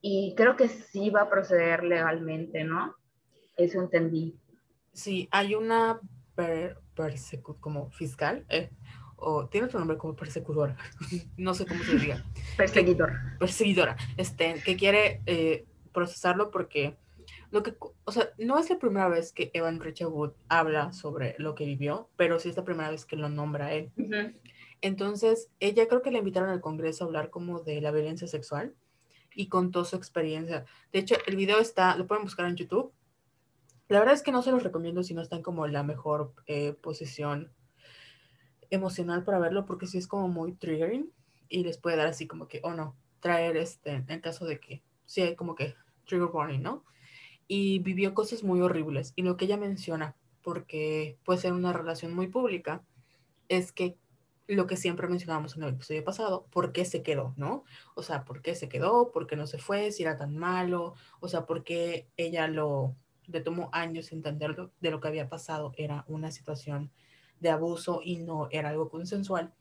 y 0.00 0.34
creo 0.36 0.54
que 0.56 0.68
sí 0.68 1.10
va 1.10 1.22
a 1.22 1.30
proceder 1.30 1.82
legalmente, 1.82 2.62
¿no? 2.62 2.94
Eso 3.56 3.80
entendí. 3.80 4.38
Sí, 4.92 5.28
hay 5.32 5.54
una 5.54 6.00
como 7.60 7.90
fiscal, 7.90 8.44
eh, 8.48 8.70
o 9.16 9.48
tiene 9.48 9.66
otro 9.66 9.80
nombre 9.80 9.98
como 9.98 10.14
persecutora, 10.14 10.76
no 11.36 11.54
sé 11.54 11.66
cómo 11.66 11.82
se 11.82 11.96
diga. 11.96 12.24
Perseguidor. 12.56 13.12
perseguidora, 13.40 13.96
este, 14.16 14.62
que 14.64 14.76
quiere 14.76 15.20
eh, 15.26 15.66
procesarlo 15.92 16.52
porque 16.52 16.96
lo 17.50 17.62
que, 17.62 17.74
o 18.04 18.12
sea, 18.12 18.30
no 18.38 18.58
es 18.58 18.68
la 18.68 18.78
primera 18.78 19.08
vez 19.08 19.32
que 19.32 19.50
Evan 19.54 19.80
Richard 19.80 20.08
Wood 20.08 20.32
habla 20.48 20.92
sobre 20.92 21.34
lo 21.38 21.54
que 21.54 21.64
vivió, 21.64 22.10
pero 22.16 22.38
sí 22.38 22.48
es 22.48 22.56
la 22.56 22.64
primera 22.64 22.90
vez 22.90 23.04
que 23.04 23.16
lo 23.16 23.28
nombra 23.28 23.72
él. 23.72 23.90
Entonces, 24.80 25.50
ella 25.60 25.88
creo 25.88 26.02
que 26.02 26.10
le 26.10 26.18
invitaron 26.18 26.50
al 26.50 26.60
Congreso 26.60 27.04
a 27.04 27.06
hablar 27.06 27.30
como 27.30 27.60
de 27.60 27.80
la 27.80 27.90
violencia 27.90 28.28
sexual 28.28 28.74
y 29.34 29.48
contó 29.48 29.84
su 29.84 29.96
experiencia. 29.96 30.66
De 30.92 30.98
hecho, 30.98 31.16
el 31.26 31.36
video 31.36 31.58
está, 31.58 31.96
lo 31.96 32.06
pueden 32.06 32.24
buscar 32.24 32.46
en 32.46 32.56
YouTube. 32.56 32.92
La 33.88 33.98
verdad 34.00 34.14
es 34.14 34.22
que 34.22 34.32
no 34.32 34.42
se 34.42 34.50
los 34.50 34.62
recomiendo 34.62 35.02
si 35.02 35.14
no 35.14 35.22
están 35.22 35.42
como 35.42 35.64
en 35.64 35.72
la 35.72 35.82
mejor 35.82 36.34
eh, 36.46 36.74
posición 36.74 37.50
emocional 38.70 39.24
para 39.24 39.38
verlo, 39.38 39.64
porque 39.64 39.86
sí 39.86 39.96
es 39.96 40.06
como 40.06 40.28
muy 40.28 40.52
triggering 40.52 41.10
y 41.48 41.64
les 41.64 41.78
puede 41.78 41.96
dar 41.96 42.08
así 42.08 42.26
como 42.26 42.46
que, 42.46 42.60
oh, 42.62 42.74
no, 42.74 42.96
traer 43.20 43.56
este, 43.56 44.04
en 44.06 44.20
caso 44.20 44.44
de 44.44 44.60
que 44.60 44.82
sí 45.06 45.22
hay 45.22 45.34
como 45.34 45.54
que 45.54 45.74
trigger 46.04 46.28
warning, 46.32 46.62
¿no? 46.62 46.84
Y 47.48 47.80
vivió 47.80 48.14
cosas 48.14 48.44
muy 48.44 48.60
horribles. 48.60 49.12
Y 49.16 49.22
lo 49.22 49.36
que 49.36 49.46
ella 49.46 49.56
menciona, 49.56 50.14
porque 50.42 51.18
puede 51.24 51.40
ser 51.40 51.52
una 51.52 51.72
relación 51.72 52.14
muy 52.14 52.28
pública, 52.28 52.84
es 53.48 53.72
que 53.72 53.98
lo 54.46 54.66
que 54.66 54.76
siempre 54.76 55.08
mencionábamos 55.08 55.56
en 55.56 55.64
el 55.64 55.70
episodio 55.70 56.04
pasado, 56.04 56.46
¿por 56.50 56.72
qué 56.72 56.84
se 56.84 57.02
quedó, 57.02 57.34
no? 57.36 57.64
O 57.94 58.02
sea, 58.02 58.24
¿por 58.24 58.40
qué 58.40 58.54
se 58.54 58.68
quedó? 58.68 59.10
¿Por 59.10 59.26
qué 59.26 59.36
no 59.36 59.46
se 59.46 59.58
fue? 59.58 59.90
Si 59.90 60.02
era 60.02 60.16
tan 60.16 60.36
malo, 60.36 60.94
o 61.20 61.28
sea, 61.28 61.44
¿por 61.44 61.64
qué 61.64 62.08
ella 62.16 62.48
lo, 62.48 62.96
le 63.28 63.40
tomó 63.40 63.68
años 63.72 64.10
entenderlo 64.12 64.72
de 64.80 64.90
lo 64.90 65.00
que 65.00 65.08
había 65.08 65.28
pasado, 65.28 65.72
era 65.76 66.04
una 66.08 66.30
situación 66.30 66.90
de 67.40 67.50
abuso 67.50 68.00
y 68.02 68.16
no 68.16 68.48
era 68.50 68.70
algo 68.70 68.88
consensual. 68.88 69.54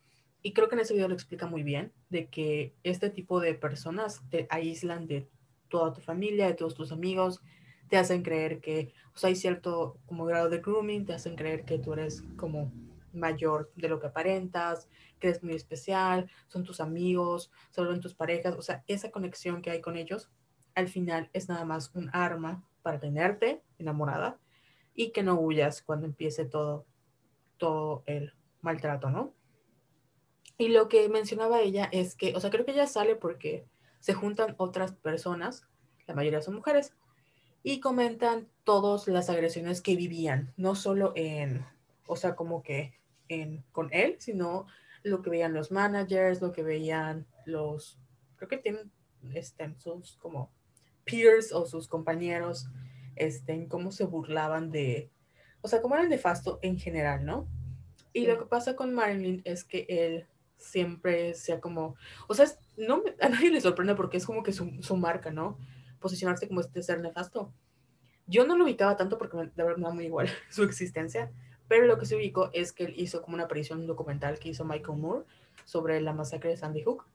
y 0.44 0.54
creo 0.54 0.70
que 0.70 0.76
en 0.76 0.82
ese 0.82 0.94
video 0.94 1.10
lo 1.10 1.14
explica 1.14 1.48
muy 1.48 1.64
bien, 1.64 1.92
de 2.10 2.30
que 2.30 2.74
este 2.84 3.10
tipo 3.10 3.42
de 3.42 3.54
personas 3.54 4.22
te 4.30 4.48
aíslan 4.50 5.08
de 5.08 5.28
toda 5.68 5.92
tu 5.94 6.00
familia, 6.00 6.48
de 6.48 6.54
todos 6.54 6.76
tus 6.76 6.92
amigos, 6.92 7.42
te 7.90 7.98
hacen 7.98 8.24
creer 8.24 8.60
que, 8.60 8.94
o 9.14 9.18
sea, 9.18 9.30
hay 9.30 9.36
cierto 9.36 9.98
como 10.06 10.26
grado 10.26 10.50
de 10.50 10.60
grooming, 10.60 11.06
te 11.06 11.14
hacen 11.14 11.36
creer 11.36 11.66
que 11.66 11.80
tú 11.80 11.94
eres 11.94 12.24
como 12.36 12.72
mayor 13.14 13.72
de 13.76 13.90
lo 13.90 14.00
que 14.00 14.08
aparentas, 14.08 14.88
que 15.20 15.30
eres 15.30 15.44
muy 15.44 15.54
especial, 15.56 16.30
son 16.48 16.64
tus 16.64 16.80
amigos, 16.80 17.52
son 17.72 18.00
tus 18.00 18.14
parejas, 18.14 18.56
o 18.56 18.62
sea, 18.62 18.84
esa 18.88 19.12
conexión 19.12 19.62
que 19.62 19.72
hay 19.72 19.82
con 19.82 19.98
ellos, 19.98 20.30
al 20.76 20.88
final 20.88 21.30
es 21.34 21.50
nada 21.50 21.66
más 21.66 21.92
un 21.96 22.10
arma 22.14 22.64
para 22.84 23.00
tenerte 23.00 23.64
enamorada 23.80 24.40
y 24.94 25.12
que 25.12 25.24
no 25.24 25.40
huyas 25.40 25.82
cuando 25.82 26.06
empiece 26.06 26.46
todo, 26.46 26.86
todo 27.58 28.04
el 28.06 28.34
maltrato, 28.62 29.10
¿no? 29.10 29.34
Y 30.58 30.70
lo 30.70 30.88
que 30.88 31.08
mencionaba 31.10 31.62
ella 31.62 31.88
es 31.92 32.16
que, 32.16 32.36
o 32.36 32.40
sea, 32.40 32.50
creo 32.50 32.66
que 32.66 32.72
ella 32.72 32.88
sale 32.88 33.16
porque 33.16 33.66
se 34.00 34.14
juntan 34.14 34.56
otras 34.58 34.94
personas, 34.94 35.68
la 36.08 36.16
mayoría 36.16 36.42
son 36.42 36.56
mujeres, 36.56 36.96
y 37.68 37.82
comentan 37.82 38.48
todas 38.64 39.10
las 39.10 39.30
agresiones 39.30 39.82
que 39.82 39.98
vivían, 39.98 40.54
no 40.56 40.74
solo 40.74 41.12
en, 41.18 41.66
o 42.06 42.16
sea, 42.16 42.34
como 42.34 42.64
que 42.64 42.94
en, 43.28 43.66
con 43.74 43.90
él, 43.92 44.16
sino 44.20 44.68
lo 45.04 45.22
que 45.22 45.30
veían 45.30 45.54
los 45.54 45.70
managers, 45.70 46.42
lo 46.42 46.54
que 46.54 46.64
veían 46.64 47.28
los, 47.46 48.00
creo 48.38 48.48
que 48.48 48.56
tienen 48.56 48.90
este, 49.34 49.76
sus 49.80 50.16
como 50.16 50.50
peers 51.04 51.52
o 51.52 51.66
sus 51.66 51.90
compañeros, 51.90 52.70
este, 53.18 53.68
cómo 53.68 53.92
se 53.92 54.06
burlaban 54.06 54.72
de, 54.72 55.12
o 55.60 55.68
sea, 55.68 55.82
cómo 55.82 55.96
eran 55.96 56.08
nefasto 56.08 56.60
en 56.62 56.80
general, 56.80 57.26
¿no? 57.26 57.50
Y 58.14 58.28
lo 58.28 58.40
que 58.40 58.46
pasa 58.46 58.78
con 58.78 58.94
Marilyn 58.94 59.42
es 59.44 59.66
que 59.66 59.86
él 59.90 60.26
siempre 60.56 61.34
sea 61.34 61.60
como, 61.60 61.98
o 62.30 62.34
sea, 62.34 62.46
no, 62.78 63.04
a 63.20 63.28
nadie 63.28 63.52
le 63.52 63.60
sorprende 63.60 63.94
porque 63.94 64.16
es 64.16 64.26
como 64.26 64.42
que 64.42 64.54
su, 64.54 64.82
su 64.82 64.96
marca, 64.96 65.32
¿no? 65.32 65.58
Posicionarse 66.00 66.48
como 66.48 66.62
este 66.62 66.84
ser 66.84 67.02
nefasto. 67.02 67.54
Yo 68.28 68.46
no 68.46 68.58
lo 68.58 68.66
ubicaba 68.66 68.98
tanto 68.98 69.18
porque 69.18 69.38
de 69.38 69.64
me 69.76 69.84
da 69.84 69.94
muy 69.94 70.06
igual 70.06 70.30
su 70.50 70.64
existencia, 70.64 71.32
pero 71.68 71.86
lo 71.86 71.98
que 71.98 72.06
se 72.06 72.16
ubicó 72.16 72.50
es 72.54 72.74
que 72.74 72.86
él 72.86 72.94
hizo 72.98 73.22
como 73.22 73.36
una 73.36 73.46
aparición 73.46 73.88
documental 73.88 74.40
que 74.40 74.50
hizo 74.50 74.66
Michael 74.66 75.00
Moore 75.00 75.26
sobre 75.66 76.02
la 76.02 76.14
masacre 76.14 76.52
de 76.52 76.58
Sandy 76.58 76.84
Hook. 76.84 77.06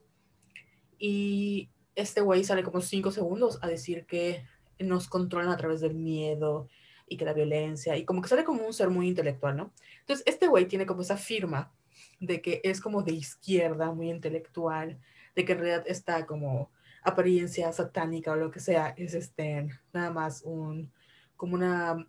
Y 0.98 1.70
este 1.94 2.20
güey 2.20 2.44
sale 2.44 2.62
como 2.62 2.80
cinco 2.80 3.10
segundos 3.10 3.58
a 3.62 3.66
decir 3.66 4.06
que 4.06 4.44
nos 4.78 5.08
controlan 5.08 5.50
a 5.50 5.56
través 5.56 5.80
del 5.80 5.94
miedo 5.94 6.68
y 7.08 7.16
que 7.16 7.24
la 7.24 7.34
violencia, 7.34 7.96
y 7.96 8.04
como 8.04 8.22
que 8.22 8.28
sale 8.28 8.44
como 8.44 8.64
un 8.66 8.72
ser 8.72 8.88
muy 8.88 9.08
intelectual, 9.08 9.56
¿no? 9.56 9.72
Entonces, 10.00 10.24
este 10.26 10.46
güey 10.46 10.66
tiene 10.66 10.86
como 10.86 11.02
esa 11.02 11.16
firma 11.16 11.72
de 12.20 12.40
que 12.40 12.60
es 12.64 12.80
como 12.80 13.02
de 13.02 13.12
izquierda, 13.12 13.92
muy 13.92 14.10
intelectual, 14.10 14.98
de 15.34 15.44
que 15.44 15.52
en 15.52 15.58
realidad 15.58 15.84
está 15.86 16.26
como 16.26 16.70
apariencia 17.02 17.72
satánica 17.72 18.32
o 18.32 18.36
lo 18.36 18.50
que 18.50 18.60
sea, 18.60 18.94
es 18.96 19.14
este, 19.14 19.68
nada 19.92 20.10
más 20.10 20.42
un, 20.44 20.92
como 21.36 21.54
una, 21.54 22.06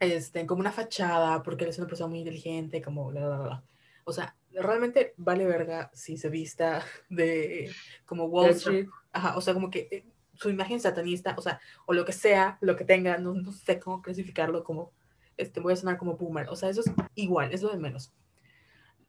este, 0.00 0.46
como 0.46 0.60
una 0.60 0.72
fachada, 0.72 1.42
porque 1.42 1.64
él 1.64 1.70
es 1.70 1.78
una 1.78 1.86
persona 1.86 2.08
muy 2.08 2.20
inteligente, 2.20 2.82
como 2.82 3.08
bla, 3.08 3.26
bla, 3.26 3.38
bla. 3.38 3.64
O 4.04 4.12
sea, 4.12 4.36
realmente 4.52 5.14
vale 5.16 5.46
verga 5.46 5.90
si 5.92 6.16
se 6.16 6.28
vista 6.28 6.82
de 7.10 7.70
como 8.04 8.26
Wall 8.26 8.50
Street, 8.50 8.88
ajá, 9.12 9.36
o 9.36 9.40
sea, 9.40 9.54
como 9.54 9.70
que 9.70 9.88
eh, 9.90 10.06
su 10.34 10.50
imagen 10.50 10.80
satanista, 10.80 11.34
o 11.36 11.42
sea, 11.42 11.60
o 11.86 11.92
lo 11.92 12.04
que 12.04 12.12
sea, 12.12 12.58
lo 12.60 12.76
que 12.76 12.84
tenga, 12.84 13.18
no, 13.18 13.34
no 13.34 13.52
sé 13.52 13.80
cómo 13.80 14.02
clasificarlo 14.02 14.62
como, 14.62 14.92
este, 15.36 15.60
voy 15.60 15.72
a 15.72 15.76
sonar 15.76 15.98
como 15.98 16.16
boomer, 16.16 16.48
o 16.48 16.56
sea, 16.56 16.68
eso 16.68 16.82
es 16.82 16.92
igual, 17.14 17.52
es 17.52 17.62
lo 17.62 17.70
de 17.70 17.78
menos. 17.78 18.12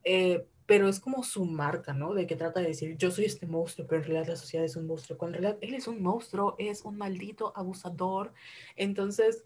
Eh, 0.03 0.47
pero 0.67 0.89
es 0.89 0.99
como 0.99 1.23
su 1.23 1.45
marca, 1.45 1.93
¿no? 1.93 2.13
De 2.13 2.27
que 2.27 2.35
trata 2.35 2.59
de 2.59 2.67
decir, 2.67 2.97
yo 2.97 3.09
soy 3.09 3.25
este 3.25 3.47
monstruo, 3.47 3.87
pero 3.87 4.01
en 4.01 4.07
realidad 4.09 4.27
la 4.27 4.35
sociedad 4.35 4.65
es 4.65 4.75
un 4.75 4.85
monstruo, 4.85 5.17
cuando 5.17 5.37
en 5.37 5.43
realidad 5.43 5.59
él 5.63 5.73
es 5.73 5.87
un 5.87 6.03
monstruo, 6.03 6.55
es 6.59 6.83
un 6.83 6.97
maldito 6.97 7.53
abusador. 7.55 8.33
Entonces, 8.75 9.45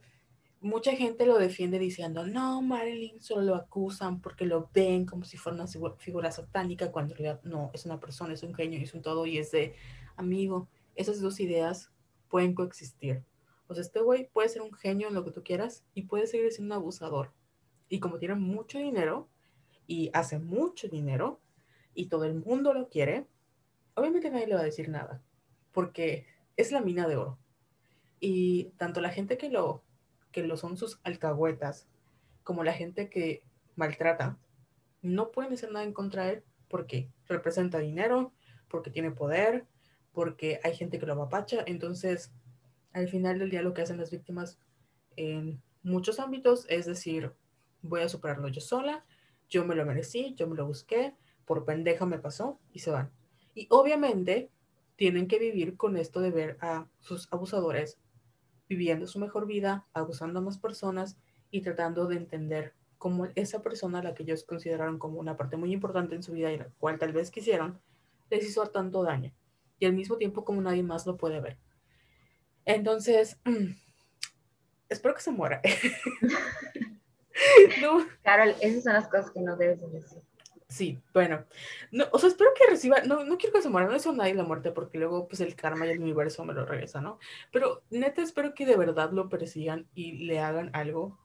mucha 0.61 0.93
gente 0.93 1.27
lo 1.27 1.37
defiende 1.37 1.77
diciendo, 1.77 2.25
no, 2.25 2.63
Marilyn 2.63 3.21
solo 3.21 3.43
lo 3.43 3.55
acusan 3.55 4.19
porque 4.19 4.45
lo 4.45 4.71
ven 4.73 5.05
como 5.05 5.23
si 5.23 5.37
fuera 5.37 5.55
una 5.55 5.67
figura 5.97 6.31
satánica, 6.31 6.91
cuando 6.91 7.13
en 7.13 7.19
realidad 7.19 7.41
no, 7.43 7.69
es 7.73 7.85
una 7.85 7.99
persona, 7.99 8.33
es 8.33 8.41
un 8.41 8.55
genio, 8.55 8.79
es 8.79 8.93
un 8.95 9.03
todo, 9.03 9.27
y 9.27 9.37
es 9.37 9.51
de, 9.51 9.75
amigo, 10.15 10.67
esas 10.95 11.21
dos 11.21 11.39
ideas 11.39 11.91
pueden 12.29 12.55
coexistir. 12.55 13.23
O 13.67 13.75
sea, 13.75 13.83
este 13.83 14.01
güey 14.01 14.27
puede 14.33 14.49
ser 14.49 14.63
un 14.63 14.73
genio 14.73 15.07
en 15.09 15.13
lo 15.13 15.23
que 15.23 15.31
tú 15.31 15.43
quieras 15.43 15.85
y 15.93 16.03
puede 16.03 16.25
seguir 16.25 16.51
siendo 16.51 16.73
un 16.75 16.81
abusador. 16.81 17.31
Y 17.89 17.99
como 17.99 18.17
tiene 18.17 18.35
mucho 18.35 18.79
dinero, 18.79 19.29
y 19.91 20.09
hace 20.13 20.39
mucho 20.39 20.87
dinero 20.87 21.41
y 21.93 22.05
todo 22.05 22.23
el 22.23 22.35
mundo 22.35 22.73
lo 22.73 22.87
quiere, 22.87 23.27
obviamente 23.93 24.31
nadie 24.31 24.47
le 24.47 24.55
va 24.55 24.61
a 24.61 24.63
decir 24.63 24.87
nada, 24.87 25.21
porque 25.73 26.25
es 26.55 26.71
la 26.71 26.79
mina 26.79 27.09
de 27.09 27.17
oro. 27.17 27.37
Y 28.21 28.69
tanto 28.77 29.01
la 29.01 29.09
gente 29.09 29.37
que 29.37 29.49
lo, 29.49 29.83
que 30.31 30.43
lo 30.43 30.55
son 30.55 30.77
sus 30.77 31.01
alcahuetas, 31.03 31.89
como 32.45 32.63
la 32.63 32.71
gente 32.71 33.09
que 33.09 33.43
maltrata, 33.75 34.37
no 35.01 35.29
pueden 35.31 35.51
hacer 35.51 35.73
nada 35.73 35.83
en 35.83 35.91
contra 35.91 36.23
de 36.23 36.33
él 36.35 36.43
porque 36.69 37.11
representa 37.27 37.79
dinero, 37.79 38.31
porque 38.69 38.91
tiene 38.91 39.11
poder, 39.11 39.67
porque 40.13 40.61
hay 40.63 40.73
gente 40.73 40.99
que 40.99 41.05
lo 41.05 41.15
apapacha. 41.15 41.65
Entonces, 41.67 42.31
al 42.93 43.09
final 43.09 43.39
del 43.39 43.49
día 43.49 43.61
lo 43.61 43.73
que 43.73 43.81
hacen 43.81 43.97
las 43.97 44.09
víctimas 44.09 44.57
en 45.17 45.61
muchos 45.83 46.21
ámbitos 46.21 46.65
es 46.69 46.85
decir, 46.85 47.33
voy 47.81 48.03
a 48.03 48.07
superarlo 48.07 48.47
yo 48.47 48.61
sola, 48.61 49.03
yo 49.51 49.65
me 49.65 49.75
lo 49.75 49.85
merecí, 49.85 50.33
yo 50.35 50.47
me 50.47 50.55
lo 50.55 50.65
busqué, 50.65 51.13
por 51.45 51.65
pendeja 51.65 52.07
me 52.07 52.17
pasó 52.17 52.59
y 52.73 52.79
se 52.79 52.89
van. 52.89 53.11
Y 53.53 53.67
obviamente 53.69 54.49
tienen 54.95 55.27
que 55.27 55.37
vivir 55.37 55.77
con 55.77 55.97
esto 55.97 56.21
de 56.21 56.31
ver 56.31 56.57
a 56.61 56.87
sus 56.99 57.31
abusadores 57.31 57.99
viviendo 58.69 59.05
su 59.05 59.19
mejor 59.19 59.45
vida, 59.45 59.85
abusando 59.93 60.39
a 60.39 60.41
más 60.41 60.57
personas 60.57 61.17
y 61.51 61.61
tratando 61.61 62.07
de 62.07 62.15
entender 62.15 62.73
cómo 62.97 63.27
esa 63.35 63.61
persona, 63.61 64.01
la 64.01 64.13
que 64.13 64.23
ellos 64.23 64.45
consideraron 64.45 64.97
como 64.97 65.19
una 65.19 65.35
parte 65.35 65.57
muy 65.57 65.73
importante 65.73 66.15
en 66.15 66.23
su 66.23 66.31
vida 66.31 66.53
y 66.53 66.57
la 66.57 66.69
cual 66.79 66.97
tal 66.97 67.11
vez 67.11 67.31
quisieron, 67.31 67.81
les 68.29 68.47
hizo 68.47 68.65
tanto 68.67 69.03
daño. 69.03 69.33
Y 69.77 69.85
al 69.85 69.93
mismo 69.93 70.15
tiempo 70.15 70.45
como 70.45 70.61
nadie 70.61 70.83
más 70.83 71.05
lo 71.05 71.17
puede 71.17 71.41
ver. 71.41 71.57
Entonces, 72.63 73.37
espero 74.89 75.15
que 75.15 75.21
se 75.21 75.31
muera. 75.31 75.61
no. 77.81 78.05
Carol, 78.23 78.55
esas 78.61 78.83
son 78.83 78.93
las 78.93 79.07
cosas 79.07 79.31
que 79.31 79.41
no 79.41 79.55
debes 79.55 79.81
decir. 79.91 80.21
Sí, 80.71 81.01
bueno, 81.13 81.43
no, 81.91 82.05
o 82.13 82.17
sea, 82.17 82.29
espero 82.29 82.51
que 82.57 82.69
reciba, 82.69 83.01
no, 83.01 83.25
no 83.25 83.37
quiero 83.37 83.53
que 83.53 83.61
se 83.61 83.67
muera, 83.67 83.87
no 83.87 83.93
deseo 83.93 84.13
nadie 84.13 84.33
la 84.35 84.45
muerte 84.45 84.71
porque 84.71 84.97
luego 84.97 85.27
pues 85.27 85.41
el 85.41 85.53
karma 85.53 85.85
y 85.85 85.89
el 85.89 85.99
universo 85.99 86.45
me 86.45 86.53
lo 86.53 86.65
regresa, 86.65 87.01
¿no? 87.01 87.19
Pero 87.51 87.83
neta 87.89 88.21
espero 88.21 88.53
que 88.53 88.65
de 88.65 88.77
verdad 88.77 89.11
lo 89.11 89.27
persigan 89.27 89.85
y 89.93 90.13
le 90.23 90.39
hagan 90.39 90.69
algo. 90.71 91.19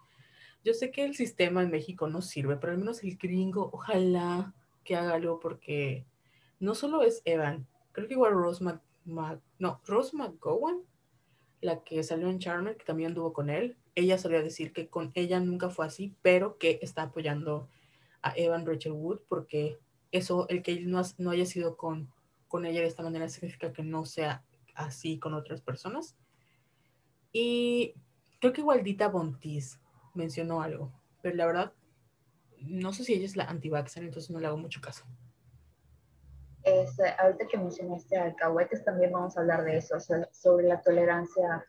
Yo 0.65 0.75
sé 0.75 0.91
que 0.91 1.05
el 1.05 1.15
sistema 1.15 1.63
en 1.63 1.71
México 1.71 2.09
no 2.09 2.23
sirve, 2.23 2.57
pero 2.57 2.73
al 2.73 2.79
menos 2.79 3.05
el 3.05 3.17
gringo, 3.19 3.71
ojalá 3.73 4.53
que 4.83 4.97
haga 4.97 5.15
algo 5.15 5.39
porque 5.39 6.05
no 6.59 6.75
solo 6.75 7.03
es 7.03 7.23
Evan, 7.25 7.69
creo 7.93 8.09
que 8.09 8.15
igual 8.15 8.33
Rose 8.33 8.65
Mac, 8.65 8.81
no, 9.59 9.81
Rose 9.87 10.17
McGowan, 10.17 10.83
la 11.61 11.85
que 11.85 12.03
salió 12.03 12.29
en 12.29 12.41
Charmer, 12.41 12.77
que 12.77 12.85
también 12.85 13.11
anduvo 13.11 13.33
con 13.33 13.49
él, 13.49 13.77
ella 13.97 14.19
solía 14.19 14.43
decir 14.43 14.73
que 14.73 14.89
con 14.89 15.11
ella 15.15 15.41
nunca 15.41 15.71
fue 15.71 15.87
así, 15.87 16.15
pero 16.23 16.59
que 16.59 16.79
está 16.83 17.03
apoyando 17.03 17.69
a 18.23 18.33
Evan 18.37 18.67
Rachel 18.67 18.93
Wood 18.93 19.21
porque 19.29 19.81
eso, 20.13 20.47
el 20.49 20.63
que 20.63 20.73
él 20.73 20.91
no, 20.91 21.03
no 21.19 21.31
haya 21.31 21.47
sido 21.47 21.77
con, 21.77 22.13
con 22.47 22.67
ella 22.67 22.83
de 22.83 22.87
esta 22.87 23.03
manera 23.03 23.29
significa 23.29 23.73
que 23.73 23.83
no 23.83 24.05
sea 24.05 24.45
así 24.75 25.19
con 25.19 25.35
otras 25.35 25.63
personas. 25.63 26.15
Y 27.33 27.95
creo 28.39 28.53
que 28.53 28.61
igual 28.61 28.83
Dita 28.83 29.09
Bontis 29.09 29.81
mencionó 30.15 30.61
algo, 30.61 30.93
pero 31.23 31.35
la 31.35 31.47
verdad, 31.47 31.73
no 32.61 32.93
sé 32.93 33.03
si 33.03 33.15
ella 33.15 33.25
es 33.25 33.37
la 33.37 33.45
anti 33.45 33.69
entonces 33.69 34.31
no 34.31 34.41
le 34.41 34.47
hago 34.47 34.59
mucho 34.59 34.81
caso. 34.81 35.05
Este, 36.63 37.15
ahorita 37.19 37.47
que 37.47 37.59
mencionaste 37.59 38.19
alcahuetes, 38.19 38.85
también 38.85 39.13
vamos 39.13 39.37
a 39.37 39.41
hablar 39.41 39.65
de 39.65 39.79
eso, 39.79 39.97
sobre 40.33 40.67
la 40.67 40.83
tolerancia 40.83 41.65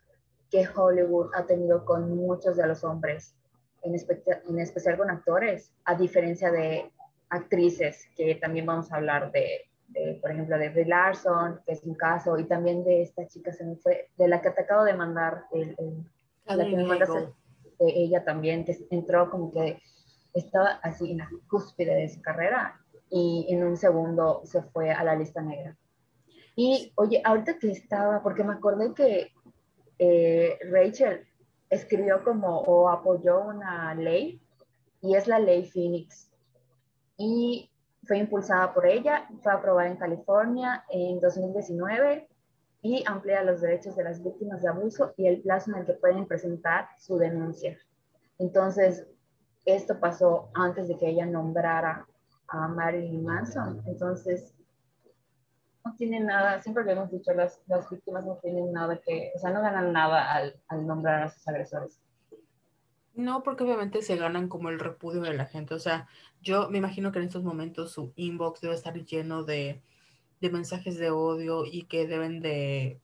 que 0.50 0.68
Hollywood 0.68 1.32
ha 1.34 1.46
tenido 1.46 1.84
con 1.86 2.16
muchos 2.16 2.58
de 2.58 2.68
los 2.68 2.84
hombres, 2.84 3.36
en, 3.84 3.94
en 3.94 4.60
especial 4.60 4.98
con 4.98 5.10
actores, 5.10 5.72
a 5.86 5.96
diferencia 5.96 6.51
de 6.51 6.92
actrices, 7.30 8.08
que 8.16 8.36
también 8.36 8.66
vamos 8.66 8.92
a 8.92 8.98
hablar 8.98 9.32
de, 9.32 9.70
por 10.22 10.32
ejemplo, 10.32 10.58
de 10.58 10.70
Brie 10.70 10.86
Larson, 10.86 11.60
que 11.66 11.74
es 11.74 11.84
un 11.84 11.96
caso, 11.96 12.38
y 12.38 12.46
también 12.46 12.84
de 12.84 13.01
esta 13.01 13.27
chica, 13.27 13.51
se 13.51 13.66
me 13.66 13.75
fue, 13.75 14.10
de 14.18 14.27
la 14.27 14.42
que 14.42 14.51
te 14.51 14.62
acabo 14.62 14.84
de 14.84 14.94
mandar, 14.94 15.46
el, 15.51 15.75
la 16.46 16.66
que 16.66 16.75
me 16.75 16.86
mandaste, 16.86 17.30
de 17.80 17.94
ella 17.94 18.24
también, 18.24 18.66
que 18.66 18.77
entró 18.89 19.30
como 19.30 19.51
que 19.51 19.82
estaba 20.34 20.80
así 20.84 21.12
en 21.12 21.20
la 21.20 21.30
cúspide 21.50 21.96
de 21.96 22.10
su 22.10 22.22
carrera 22.22 22.80
y 23.10 23.48
en 23.50 23.63
un 23.63 23.77
segundo 23.77 24.42
se 24.46 24.62
fue 24.62 24.92
a 24.92 25.04
la 25.04 25.16
lista 25.16 25.42
negra. 25.42 25.77
Y 26.56 26.92
oye, 26.96 27.22
ahorita 27.24 27.60
que 27.60 27.72
estaba, 27.72 28.24
porque 28.24 28.44
me 28.44 28.54
acordé 28.54 28.94
que 28.94 29.32
eh, 30.00 30.60
Rachel 30.72 31.25
escribió 31.70 32.24
como 32.24 32.60
o 32.62 32.89
apoyó 32.89 33.42
una 33.42 33.94
ley 33.96 34.42
y 35.01 35.16
es 35.16 35.27
la 35.27 35.39
ley 35.39 35.66
Phoenix. 35.66 36.32
Y 37.18 37.70
fue 38.04 38.18
impulsada 38.18 38.74
por 38.74 38.86
ella, 38.86 39.27
fue 39.42 39.51
aprobada 39.51 39.89
en 39.89 39.98
California 39.98 40.86
en 40.89 41.20
2019 41.20 42.27
y 42.82 43.04
amplía 43.08 43.44
los 43.44 43.62
derechos 43.62 43.96
de 43.96 44.04
las 44.04 44.24
víctimas 44.24 44.62
de 44.62 44.70
abuso 44.70 45.13
y 45.18 45.27
el 45.27 45.42
plazo 45.42 45.72
en 45.72 45.77
el 45.77 45.86
que 45.86 45.94
pueden 45.94 46.25
presentar 46.25 46.88
su 47.00 47.18
denuncia. 47.18 47.77
Entonces, 48.39 49.08
esto 49.66 50.00
pasó 50.00 50.50
antes 50.54 50.88
de 50.88 50.98
que 50.98 51.10
ella 51.10 51.25
nombrara 51.25 52.08
a 52.48 52.68
Marilyn 52.68 53.25
Manson. 53.25 53.82
Entonces, 53.86 54.54
no 55.88 55.96
tiene 55.96 56.20
nada, 56.20 56.62
siempre 56.62 56.84
le 56.84 56.94
hemos 56.94 57.12
dicho, 57.12 57.34
las, 57.34 57.62
las 57.67 57.89
víctimas 57.89 58.25
no 58.25 58.36
tienen 58.38 58.72
nada 58.72 59.00
que, 59.00 59.32
o 59.36 59.39
sea, 59.39 59.51
no 59.51 59.62
ganan 59.62 59.91
nada 59.94 60.34
al, 60.34 60.60
al 60.67 60.86
nombrar 60.86 61.24
a 61.24 61.29
sus 61.29 61.48
agresores. 61.48 62.00
No, 63.13 63.41
porque 63.41 63.63
obviamente 63.63 64.03
se 64.03 64.15
ganan 64.15 64.48
como 64.48 64.70
el 64.70 64.79
repudio 64.79 65.22
de 65.22 65.34
la 65.34 65.46
gente. 65.46 65.74
O 65.74 65.79
sea, 65.79 66.08
yo 66.41 66.70
me 66.70 66.77
imagino 66.77 67.12
que 67.12 67.17
en 67.17 67.25
estos 67.25 67.44
momentos 67.44 67.91
su 67.91 68.13
inbox 68.15 68.62
debe 68.62 68.75
estar 68.75 68.94
lleno 68.94 69.44
de, 69.44 69.82
de 70.39 70.50
mensajes 70.51 71.00
de 71.00 71.10
odio 71.10 71.65
y 71.65 71.86
que 71.86 72.06
deben 72.06 72.41
de, 72.41 73.01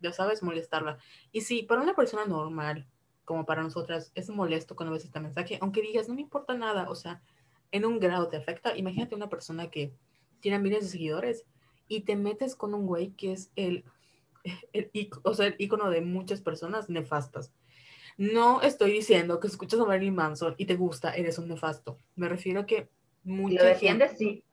ya 0.00 0.12
sabes, 0.12 0.42
molestarla. 0.42 0.98
Y 1.30 1.42
sí, 1.42 1.62
para 1.62 1.80
una 1.80 1.94
persona 1.94 2.24
normal, 2.24 2.88
como 3.24 3.46
para 3.46 3.62
nosotras, 3.62 4.10
es 4.16 4.30
molesto 4.30 4.74
cuando 4.74 4.92
ves 4.92 5.04
este 5.04 5.20
mensaje, 5.20 5.58
aunque 5.60 5.80
digas, 5.80 6.08
no 6.08 6.14
me 6.14 6.22
importa 6.22 6.54
nada, 6.54 6.90
o 6.90 6.96
sea, 6.96 7.22
en 7.70 7.84
un 7.84 8.00
grado 8.00 8.28
te 8.28 8.36
afecta. 8.36 8.76
Imagínate 8.76 9.14
una 9.14 9.28
persona 9.28 9.70
que 9.70 9.94
tiene 10.40 10.58
miles 10.58 10.82
de 10.82 10.90
seguidores 10.90 11.46
y 11.96 12.00
te 12.00 12.16
metes 12.16 12.56
con 12.56 12.74
un 12.74 12.86
güey 12.86 13.10
que 13.10 13.32
es 13.32 13.50
el, 13.56 13.84
el, 14.72 14.90
o 15.22 15.34
sea, 15.34 15.46
el 15.46 15.56
ícono 15.58 15.90
de 15.90 16.00
muchas 16.00 16.40
personas 16.40 16.88
nefastas. 16.88 17.52
No 18.16 18.60
estoy 18.62 18.92
diciendo 18.92 19.40
que 19.40 19.46
escuchas 19.46 19.80
a 19.80 19.84
Marilyn 19.84 20.14
Manson 20.14 20.54
y 20.58 20.66
te 20.66 20.76
gusta, 20.76 21.14
eres 21.14 21.38
un 21.38 21.48
nefasto. 21.48 21.98
Me 22.14 22.28
refiero 22.28 22.60
a 22.60 22.66
que 22.66 22.88
mucha 23.24 23.50
si 23.50 23.58
lo 23.58 23.64
defiendes, 23.64 24.18
sí. 24.18 24.44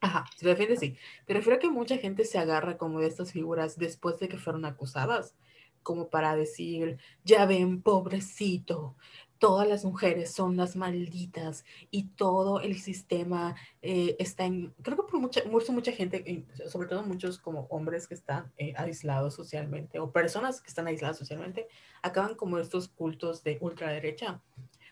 Ajá, 0.00 0.24
si 0.36 0.44
lo 0.44 0.50
defiendes, 0.50 0.80
sí. 0.80 0.96
Me 1.26 1.34
refiero 1.34 1.56
a 1.56 1.60
que 1.60 1.70
mucha 1.70 1.98
gente 1.98 2.24
se 2.24 2.38
agarra 2.38 2.78
como 2.78 3.00
de 3.00 3.06
estas 3.06 3.32
figuras 3.32 3.76
después 3.76 4.18
de 4.18 4.28
que 4.28 4.38
fueron 4.38 4.64
acusadas, 4.64 5.36
como 5.82 6.08
para 6.08 6.34
decir, 6.36 6.98
ya 7.24 7.46
ven, 7.46 7.82
pobrecito, 7.82 8.96
todas 9.40 9.66
las 9.66 9.86
mujeres 9.86 10.30
son 10.32 10.58
las 10.58 10.76
malditas 10.76 11.64
y 11.90 12.04
todo 12.08 12.60
el 12.60 12.78
sistema 12.78 13.56
eh, 13.80 14.14
está 14.18 14.44
en, 14.44 14.74
creo 14.82 14.98
que 14.98 15.10
por 15.10 15.18
mucha, 15.18 15.42
mucha 15.48 15.92
gente, 15.92 16.44
sobre 16.68 16.88
todo 16.88 17.02
muchos 17.02 17.38
como 17.38 17.62
hombres 17.70 18.06
que 18.06 18.14
están 18.14 18.52
eh, 18.58 18.74
aislados 18.76 19.34
socialmente 19.34 19.98
o 19.98 20.12
personas 20.12 20.60
que 20.60 20.68
están 20.68 20.86
aisladas 20.86 21.16
socialmente, 21.16 21.68
acaban 22.02 22.34
como 22.34 22.58
estos 22.58 22.88
cultos 22.88 23.42
de 23.42 23.56
ultraderecha 23.62 24.42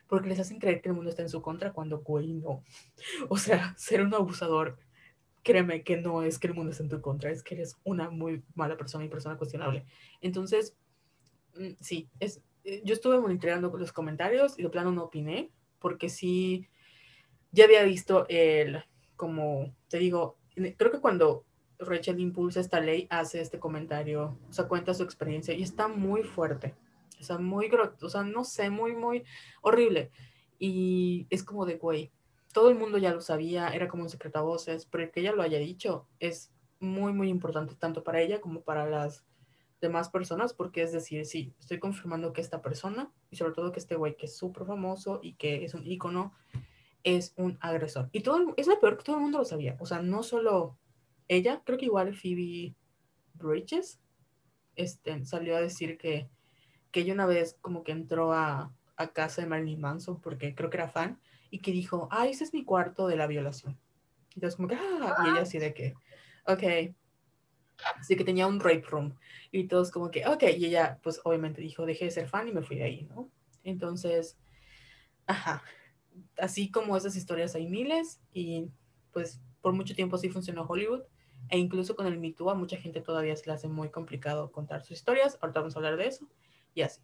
porque 0.09 0.31
les 0.31 0.40
hacen 0.40 0.59
creer 0.59 0.81
que 0.81 0.88
el 0.88 0.95
mundo 0.95 1.11
está 1.11 1.21
en 1.21 1.28
su 1.28 1.43
contra 1.43 1.75
cuando 1.75 2.00
güey 2.00 2.33
no. 2.33 2.64
O 3.28 3.37
sea, 3.37 3.75
ser 3.76 4.00
un 4.00 4.14
abusador, 4.14 4.78
créeme 5.43 5.83
que 5.83 5.99
no 5.99 6.23
es 6.23 6.38
que 6.38 6.47
el 6.47 6.55
mundo 6.55 6.73
esté 6.73 6.85
en 6.85 6.88
tu 6.88 7.02
contra, 7.02 7.31
es 7.31 7.43
que 7.43 7.55
eres 7.55 7.76
una 7.85 8.09
muy 8.09 8.43
mala 8.55 8.78
persona 8.78 9.05
y 9.05 9.09
persona 9.09 9.37
cuestionable. 9.37 9.85
Entonces, 10.23 10.75
mm, 11.55 11.73
sí, 11.81 12.09
es, 12.19 12.40
yo 12.84 12.94
estuve 12.94 13.20
monitoreando 13.20 13.75
los 13.76 13.92
comentarios 13.92 14.58
y 14.58 14.62
de 14.62 14.70
plano 14.70 14.92
no 14.92 15.04
opiné, 15.04 15.50
porque 15.78 16.08
sí, 16.08 16.68
ya 17.52 17.64
había 17.64 17.82
visto 17.82 18.26
el, 18.28 18.84
como 19.16 19.75
te 19.88 19.98
digo, 19.98 20.37
creo 20.54 20.90
que 20.90 21.00
cuando 21.00 21.44
Rachel 21.78 22.20
impulsa 22.20 22.60
esta 22.60 22.80
ley, 22.80 23.06
hace 23.10 23.40
este 23.40 23.58
comentario, 23.58 24.38
o 24.48 24.52
sea, 24.52 24.66
cuenta 24.66 24.94
su 24.94 25.02
experiencia 25.02 25.54
y 25.54 25.62
está 25.62 25.88
muy 25.88 26.22
fuerte, 26.22 26.75
o 27.20 27.22
sea, 27.22 27.38
muy, 27.38 27.70
o 28.02 28.08
sea, 28.08 28.22
no 28.22 28.44
sé, 28.44 28.70
muy, 28.70 28.94
muy 28.94 29.25
horrible. 29.62 30.10
Y 30.58 31.26
es 31.30 31.44
como 31.44 31.66
de, 31.66 31.76
güey, 31.76 32.10
todo 32.52 32.70
el 32.70 32.76
mundo 32.76 32.98
ya 32.98 33.14
lo 33.14 33.20
sabía, 33.20 33.68
era 33.68 33.88
como 33.88 34.02
un 34.02 34.10
secreto 34.10 34.40
a 34.40 34.42
voces, 34.42 34.87
pero 34.87 35.10
que 35.12 35.20
ella 35.20 35.32
lo 35.32 35.42
haya 35.42 35.58
dicho 35.58 36.06
es 36.18 36.52
muy, 36.80 37.12
muy 37.12 37.28
importante, 37.28 37.75
tanto 37.75 38.02
para 38.02 38.20
ella 38.20 38.40
como 38.40 38.62
para 38.62 38.87
las 38.87 39.25
de 39.80 39.88
más 39.88 40.08
personas, 40.08 40.52
porque 40.54 40.82
es 40.82 40.92
decir, 40.92 41.25
sí, 41.25 41.54
estoy 41.58 41.78
confirmando 41.78 42.32
que 42.32 42.40
esta 42.40 42.62
persona, 42.62 43.12
y 43.31 43.37
sobre 43.37 43.53
todo 43.53 43.72
que 43.72 43.79
este 43.79 43.94
güey 43.94 44.16
que 44.16 44.26
es 44.26 44.37
súper 44.37 44.66
famoso 44.66 45.20
y 45.22 45.35
que 45.35 45.64
es 45.64 45.74
un 45.74 45.87
ícono, 45.87 46.33
es 47.05 47.33
un 47.37 47.59
agresor. 47.61 48.09
Y 48.12 48.20
todo, 48.20 48.55
es 48.57 48.66
lo 48.66 48.81
peor 48.81 48.98
que 48.98 49.05
todo 49.05 49.16
el 49.16 49.22
mundo 49.22 49.38
lo 49.38 49.44
sabía. 49.44 49.76
O 49.81 49.87
sea, 49.87 50.03
no 50.03 50.22
solo 50.22 50.76
ella, 51.29 51.62
creo 51.64 51.79
que 51.79 51.85
igual 51.87 52.14
Phoebe 52.14 52.74
Bridges 53.35 54.00
este, 54.74 55.24
salió 55.24 55.57
a 55.57 55.61
decir 55.61 55.96
que, 55.98 56.29
que 56.90 57.00
ella 57.00 57.14
una 57.14 57.26
vez 57.26 57.57
como 57.61 57.85
que 57.85 57.92
entró 57.92 58.33
a, 58.33 58.72
a 58.96 59.12
casa 59.12 59.42
de 59.42 59.48
Marilyn 59.48 59.81
Manson, 59.81 60.20
porque 60.20 60.55
creo 60.55 60.70
que 60.70 60.76
era 60.79 60.88
fan, 60.88 61.20
y 61.50 61.61
que 61.61 61.72
dijo, 61.72 62.09
ah, 62.11 62.26
ese 62.26 62.44
es 62.44 62.53
mi 62.53 62.64
cuarto 62.64 63.07
de 63.07 63.16
la 63.16 63.26
violación. 63.26 63.79
Entonces 64.35 64.57
como 64.57 64.68
que, 64.68 64.74
ah, 64.74 65.16
y 65.24 65.31
ella 65.31 65.42
así 65.42 65.59
de 65.59 65.72
que, 65.72 65.94
ok, 66.46 66.94
Así 67.97 68.17
que 68.17 68.25
tenía 68.25 68.47
un 68.47 68.61
rape 68.61 68.85
room. 68.88 69.14
Y 69.51 69.69
todos 69.69 69.91
como 69.91 70.11
que, 70.11 70.27
ok, 70.27 70.43
y 70.57 70.67
ella 70.67 70.99
pues 71.03 71.21
obviamente 71.25 71.61
dijo, 71.61 71.87
dejé 71.87 72.07
de 72.07 72.11
ser 72.11 72.29
fan 72.29 72.49
y 72.49 72.53
me 72.53 72.62
fui 72.62 72.77
de 72.77 72.85
ahí, 72.85 73.09
¿no? 73.14 73.31
Entonces, 73.64 74.38
ajá, 75.27 75.62
así 76.38 76.71
como 76.71 76.97
esas 76.97 77.17
historias 77.17 77.55
hay 77.55 77.67
miles 77.67 78.21
y 78.33 78.71
pues 79.12 79.41
por 79.61 79.73
mucho 79.73 79.95
tiempo 79.95 80.19
sí 80.19 80.29
funcionó 80.29 80.62
Hollywood 80.62 81.03
e 81.51 81.59
incluso 81.59 81.97
con 81.97 82.07
el 82.07 82.19
Me 82.19 82.33
Too 82.33 82.51
a 82.51 82.55
mucha 82.55 82.77
gente 82.77 83.01
todavía 83.01 83.37
se 83.37 83.47
le 83.47 83.53
hace 83.53 83.69
muy 83.69 83.91
complicado 83.91 84.51
contar 84.53 84.83
sus 84.83 84.93
historias, 84.93 85.38
ahorita 85.41 85.61
vamos 85.61 85.77
a 85.77 85.79
hablar 85.79 85.97
de 85.97 86.07
eso 86.07 86.29
y 86.75 86.83
así. 86.83 87.03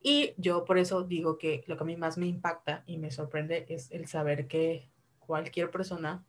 Y 0.00 0.34
yo 0.36 0.64
por 0.64 0.78
eso 0.78 1.04
digo 1.04 1.38
que 1.38 1.64
lo 1.66 1.76
que 1.76 1.82
a 1.82 1.86
mí 1.86 1.96
más 1.96 2.18
me 2.18 2.26
impacta 2.26 2.82
y 2.86 2.98
me 2.98 3.10
sorprende 3.10 3.66
es 3.68 3.90
el 3.92 4.06
saber 4.08 4.48
que 4.48 4.90
cualquier 5.20 5.70
persona, 5.70 6.24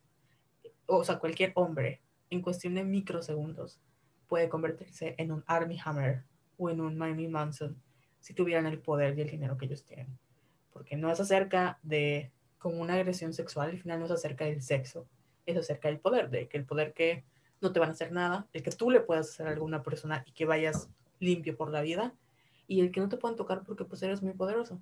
o 0.86 1.04
sea, 1.04 1.20
cualquier 1.20 1.52
hombre 1.56 2.02
en 2.34 2.42
cuestión 2.42 2.76
de 2.76 2.84
microsegundos, 2.84 3.80
puede 4.28 4.50
convertirse 4.50 5.16
en 5.18 5.32
un 5.32 5.44
Army 5.48 5.80
Hammer 5.84 6.24
o 6.58 6.70
en 6.70 6.82
un 6.82 6.98
Marilyn 6.98 7.32
Manson 7.32 7.82
si 8.20 8.34
tuvieran 8.34 8.66
el 8.66 8.80
poder 8.80 9.18
y 9.18 9.22
el 9.22 9.30
dinero 9.30 9.58
que 9.58 9.66
ellos 9.66 9.84
tienen. 9.84 10.18
Porque 10.72 10.96
no 10.96 11.12
es 11.12 11.20
acerca 11.20 11.80
de 11.84 12.32
como 12.58 12.82
una 12.82 12.96
agresión 12.96 13.34
sexual, 13.34 13.72
al 13.72 13.80
final 13.80 14.00
no 14.00 14.06
es 14.06 14.12
acerca 14.12 14.46
del 14.46 14.62
sexo, 14.62 15.08
es 15.46 15.58
acerca 15.58 15.90
del 15.90 16.00
poder, 16.00 16.30
de 16.30 16.48
que 16.48 16.58
el 16.58 16.66
poder 16.66 16.94
que 16.94 17.26
no 17.62 17.74
te 17.74 17.80
van 17.80 17.90
a 17.90 17.92
hacer 17.92 18.12
nada, 18.12 18.48
el 18.54 18.64
que 18.64 18.72
tú 18.72 18.90
le 18.90 19.02
puedas 19.02 19.30
hacer 19.30 19.48
a 19.48 19.52
alguna 19.52 19.84
persona 19.84 20.24
y 20.26 20.32
que 20.32 20.46
vayas 20.46 20.90
limpio 21.20 21.56
por 21.56 21.70
la 21.70 21.82
vida, 21.82 22.14
y 22.68 22.80
el 22.80 22.92
que 22.92 23.02
no 23.02 23.10
te 23.10 23.18
puedan 23.18 23.36
tocar 23.36 23.64
porque 23.64 23.84
pues 23.84 24.02
eres 24.04 24.22
muy 24.22 24.34
poderoso 24.34 24.82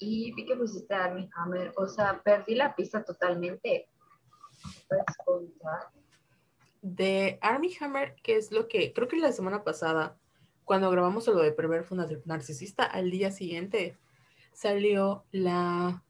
y 0.00 0.32
vi 0.32 0.46
que 0.46 0.56
pusiste 0.56 0.94
Army 0.94 1.28
Hammer, 1.34 1.72
o 1.76 1.86
sea, 1.86 2.20
perdí 2.22 2.54
la 2.54 2.74
pista 2.74 3.04
totalmente. 3.04 3.86
¿Puedes 4.88 5.04
contar? 5.24 5.90
De 6.80 7.38
Army 7.42 7.70
Hammer, 7.78 8.16
que 8.22 8.36
es 8.36 8.50
lo 8.50 8.66
que 8.66 8.94
creo 8.94 9.06
que 9.06 9.18
la 9.18 9.30
semana 9.30 9.62
pasada, 9.62 10.16
cuando 10.64 10.90
grabamos 10.90 11.26
lo 11.26 11.36
de 11.36 11.52
Perver 11.52 11.86
Narcisista, 12.24 12.84
al 12.84 13.10
día 13.10 13.30
siguiente 13.30 13.98
salió 14.54 15.24
la 15.32 16.02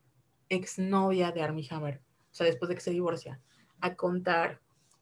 exnovia 0.49 1.33
de 1.33 1.43
Army 1.43 1.67
Hammer, 1.71 2.01
o 2.31 2.35
sea, 2.35 2.47
después 2.47 2.69
de 2.69 2.77
que 2.77 2.81
se 2.81 2.93
divorcia, 2.93 3.41
a 3.81 3.97
contar 3.97 4.61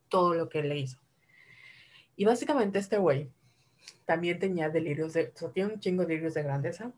todo 0.09 0.33
lo 0.33 0.49
que 0.49 0.63
le 0.63 0.79
hizo. 0.79 0.99
Y 2.17 2.25
básicamente 2.25 2.79
este 2.79 2.97
güey 2.97 3.31
también 4.07 4.39
tenía 4.39 4.71
delirios 4.71 5.13
de, 5.13 5.31
o 5.35 5.39
sea, 5.39 5.51
tiene 5.51 5.75
un 5.75 5.81
chingo 5.81 6.03
de 6.03 6.09
delirios 6.09 6.35
de 6.35 6.43
grandeza. 6.43 6.93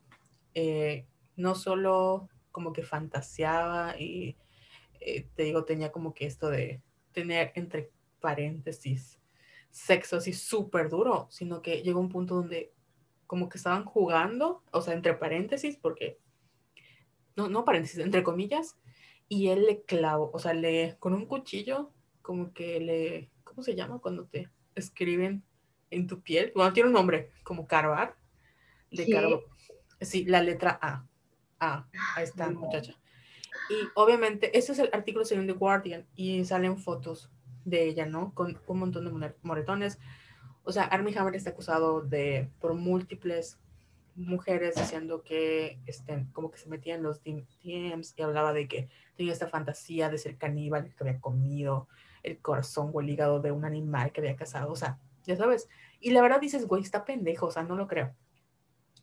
Eh, 0.55 1.05
no 1.41 1.55
solo 1.55 2.29
como 2.53 2.73
que 2.73 2.83
fantaseaba 2.83 3.99
y 3.99 4.37
eh, 5.01 5.27
te 5.35 5.45
digo, 5.45 5.65
tenía 5.65 5.93
como 5.93 6.15
que 6.15 6.27
esto 6.27 6.51
de 6.51 6.83
tener 7.13 7.53
entre 7.55 7.91
paréntesis 8.21 9.19
sexo 9.71 10.17
así 10.17 10.33
súper 10.33 10.89
duro, 10.89 11.29
sino 11.31 11.63
que 11.63 11.83
llegó 11.83 12.01
un 12.01 12.09
punto 12.09 12.35
donde 12.35 12.73
como 13.27 13.49
que 13.49 13.59
estaban 13.59 13.85
jugando, 13.85 14.65
o 14.73 14.83
sea, 14.83 14.95
entre 14.95 15.15
paréntesis, 15.15 15.77
porque, 15.77 16.19
no, 17.37 17.49
no 17.49 17.65
paréntesis, 17.65 18.01
entre 18.01 18.25
comillas, 18.25 18.77
y 19.29 19.49
él 19.49 19.67
le 19.67 19.83
clavó, 19.83 20.33
o 20.35 20.39
sea, 20.41 20.53
le, 20.53 20.97
con 20.99 21.15
un 21.15 21.27
cuchillo, 21.27 21.93
como 22.23 22.53
que 22.53 22.81
le, 22.81 23.31
¿cómo 23.45 23.63
se 23.63 23.77
llama 23.77 24.01
cuando 24.01 24.27
te 24.27 24.51
escriben 24.75 25.45
en 25.91 26.09
tu 26.09 26.21
piel? 26.23 26.51
Bueno, 26.57 26.73
tiene 26.73 26.89
un 26.89 26.95
nombre, 26.95 27.31
como 27.45 27.69
carvar, 27.69 28.17
de 28.91 29.05
sí. 29.05 29.15
sí, 30.01 30.25
la 30.25 30.43
letra 30.43 30.77
A. 30.83 31.07
Ah, 31.61 31.87
ahí 32.17 32.25
está, 32.25 32.51
muchacha. 32.51 32.95
Y 33.69 33.89
obviamente, 33.95 34.57
ese 34.59 34.73
es 34.73 34.79
el 34.79 34.91
artículo 34.93 35.25
según 35.25 35.47
The 35.47 35.53
Guardian 35.53 36.07
y 36.17 36.45
salen 36.45 36.79
fotos 36.79 37.31
de 37.65 37.85
ella, 37.85 38.07
¿no? 38.07 38.35
Con 38.35 38.61
un 38.67 38.79
montón 38.79 39.05
de 39.05 39.35
moretones. 39.43 39.99
O 40.65 40.73
sea, 40.73 40.85
Armie 40.85 41.17
Hammer 41.17 41.37
está 41.37 41.51
acusado 41.51 42.01
de, 42.01 42.51
por 42.61 42.75
múltiples 42.75 43.59
mujeres 44.17 44.75
diciendo 44.75 45.23
que 45.23 45.79
este, 45.87 46.27
como 46.33 46.51
que 46.51 46.59
se 46.59 46.69
metía 46.69 46.95
en 46.95 47.03
los 47.03 47.23
DMs 47.23 48.15
y 48.17 48.23
hablaba 48.23 48.53
de 48.53 48.69
que 48.69 48.89
tenía 49.17 49.33
esta 49.33 49.49
fantasía 49.49 50.09
de 50.09 50.19
ser 50.19 50.37
caníbal, 50.37 50.95
que 50.95 51.05
había 51.05 51.21
comido 51.21 51.89
el 52.23 52.39
corazón 52.39 52.91
o 52.93 53.01
el 53.01 53.09
hígado 53.09 53.41
de 53.41 53.53
un 53.53 53.65
animal 53.65 54.13
que 54.13 54.21
había 54.21 54.37
cazado, 54.37 54.73
o 54.73 54.77
sea, 54.77 54.99
ya 55.25 55.37
sabes. 55.37 55.69
Y 56.01 56.11
la 56.11 56.23
verdad 56.23 56.41
dices, 56.41 56.67
güey, 56.67 56.83
está 56.83 57.05
pendejo, 57.05 57.47
o 57.47 57.51
sea, 57.51 57.63
no 57.63 57.77
lo 57.77 57.87
creo. 57.87 58.15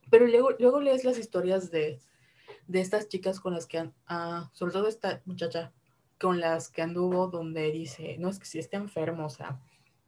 Pero 0.10 0.28
luego, 0.28 0.52
luego 0.60 0.82
lees 0.82 1.04
las 1.04 1.18
historias 1.18 1.72
de, 1.72 2.00
de 2.68 2.82
estas 2.82 3.08
chicas 3.08 3.40
con 3.40 3.54
las 3.54 3.66
que, 3.66 3.90
ah, 4.08 4.50
sobre 4.54 4.74
todo 4.74 4.88
esta 4.88 5.22
muchacha 5.26 5.72
con 6.20 6.40
las 6.40 6.70
que 6.70 6.82
anduvo, 6.82 7.28
donde 7.28 7.72
dice, 7.72 8.18
no 8.20 8.30
es 8.30 8.40
que 8.40 8.46
si 8.46 8.60
está 8.60 8.78
enfermo, 8.78 9.26
o 9.26 9.30
sea, 9.30 9.60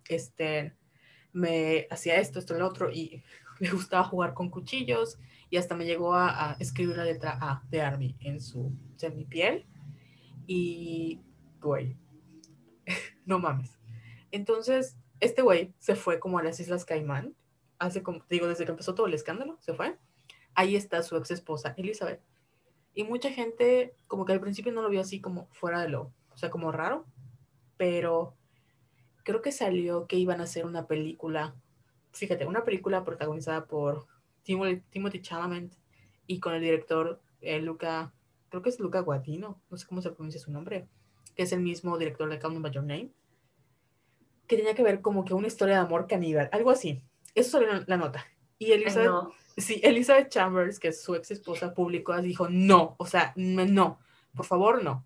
este, 0.08 0.74
me 1.32 1.88
hacía 1.90 2.18
esto, 2.20 2.40
esto, 2.40 2.56
lo 2.56 2.68
otro, 2.68 2.92
y 2.92 3.24
le 3.60 3.72
gustaba 3.72 4.04
jugar 4.04 4.34
con 4.34 4.50
cuchillos, 4.50 5.20
y 5.50 5.58
hasta 5.58 5.76
me 5.76 5.86
llegó 5.86 6.14
a, 6.14 6.56
escribir 6.60 6.98
la 6.98 7.06
letra 7.06 7.38
A 7.42 7.64
de 7.70 7.82
Army 7.82 8.16
en 8.20 8.40
su 8.40 8.72
piel 9.30 9.66
y, 10.46 11.22
güey, 11.60 11.96
no 13.26 13.40
mames. 13.40 13.80
Entonces, 14.32 14.98
este 15.20 15.42
güey 15.42 15.74
se 15.80 15.96
fue 15.96 16.20
como 16.20 16.38
a 16.38 16.44
las 16.44 16.60
Islas 16.60 16.86
Caimán, 16.86 17.36
hace 17.80 18.04
como, 18.04 18.24
digo, 18.30 18.48
desde 18.48 18.66
que 18.66 18.72
empezó 18.72 18.94
todo 18.94 19.08
el 19.08 19.14
escándalo, 19.14 19.58
se 19.60 19.74
fue. 19.74 19.98
Ahí 20.54 20.76
está 20.76 21.02
su 21.02 21.16
ex 21.18 21.32
esposa, 21.32 21.74
Elizabeth. 21.78 22.22
Y 23.00 23.06
mucha 23.06 23.32
gente, 23.32 23.96
como 24.08 24.26
que 24.26 24.34
al 24.34 24.42
principio 24.42 24.74
no 24.74 24.82
lo 24.82 24.90
vio 24.90 25.00
así 25.00 25.22
como 25.22 25.48
fuera 25.54 25.82
de 25.82 25.88
lo, 25.88 26.12
o 26.32 26.38
sea, 26.38 26.50
como 26.50 26.70
raro, 26.70 27.06
pero 27.78 28.36
creo 29.24 29.42
que 29.42 29.54
salió 29.54 30.06
que 30.06 30.18
iban 30.18 30.42
a 30.42 30.44
hacer 30.44 30.66
una 30.66 30.86
película, 30.86 31.56
fíjate, 32.12 32.46
una 32.46 32.66
película 32.66 33.06
protagonizada 33.06 33.68
por 33.68 34.06
Timothy, 34.44 35.22
Chalamet 35.22 35.72
y 36.28 36.42
con 36.42 36.54
el 36.54 36.62
director 36.62 37.22
eh, 37.40 37.62
Luca, 37.62 38.14
creo 38.50 38.62
que 38.62 38.68
es 38.68 38.82
Luca 38.82 39.00
Guadino, 39.00 39.62
no 39.70 39.78
sé 39.78 39.88
cómo 39.88 40.02
se 40.02 40.12
pronuncia 40.12 40.42
su 40.42 40.52
nombre, 40.52 40.90
que 41.38 41.44
es 41.44 41.54
el 41.54 41.62
mismo 41.62 41.98
director 41.98 42.30
de 42.30 42.38
Call 42.38 42.52
Me 42.52 42.60
By 42.60 42.74
Your 42.74 42.84
Name, 42.84 43.14
que 44.46 44.58
tenía 44.58 44.76
que 44.76 44.84
ver 44.84 45.00
como 45.00 45.24
que 45.24 45.34
una 45.34 45.48
historia 45.48 45.76
de 45.76 45.82
amor 45.84 46.06
caníbal, 46.06 46.50
algo 46.52 46.70
así. 46.70 47.02
Eso 47.34 47.52
salió 47.52 47.82
la 47.88 47.96
nota. 47.96 48.26
Y 48.58 48.74
Elizabeth, 48.74 49.32
sí, 49.60 49.80
Elizabeth 49.84 50.30
Chambers, 50.30 50.80
que 50.80 50.90
es 50.90 51.02
su 51.02 51.16
ex 51.16 51.32
esposa, 51.32 51.74
publicó, 51.74 52.20
dijo, 52.22 52.50
no, 52.50 52.96
o 52.98 53.06
sea, 53.06 53.34
no, 53.36 54.00
por 54.36 54.46
favor, 54.46 54.84
no. 54.84 55.06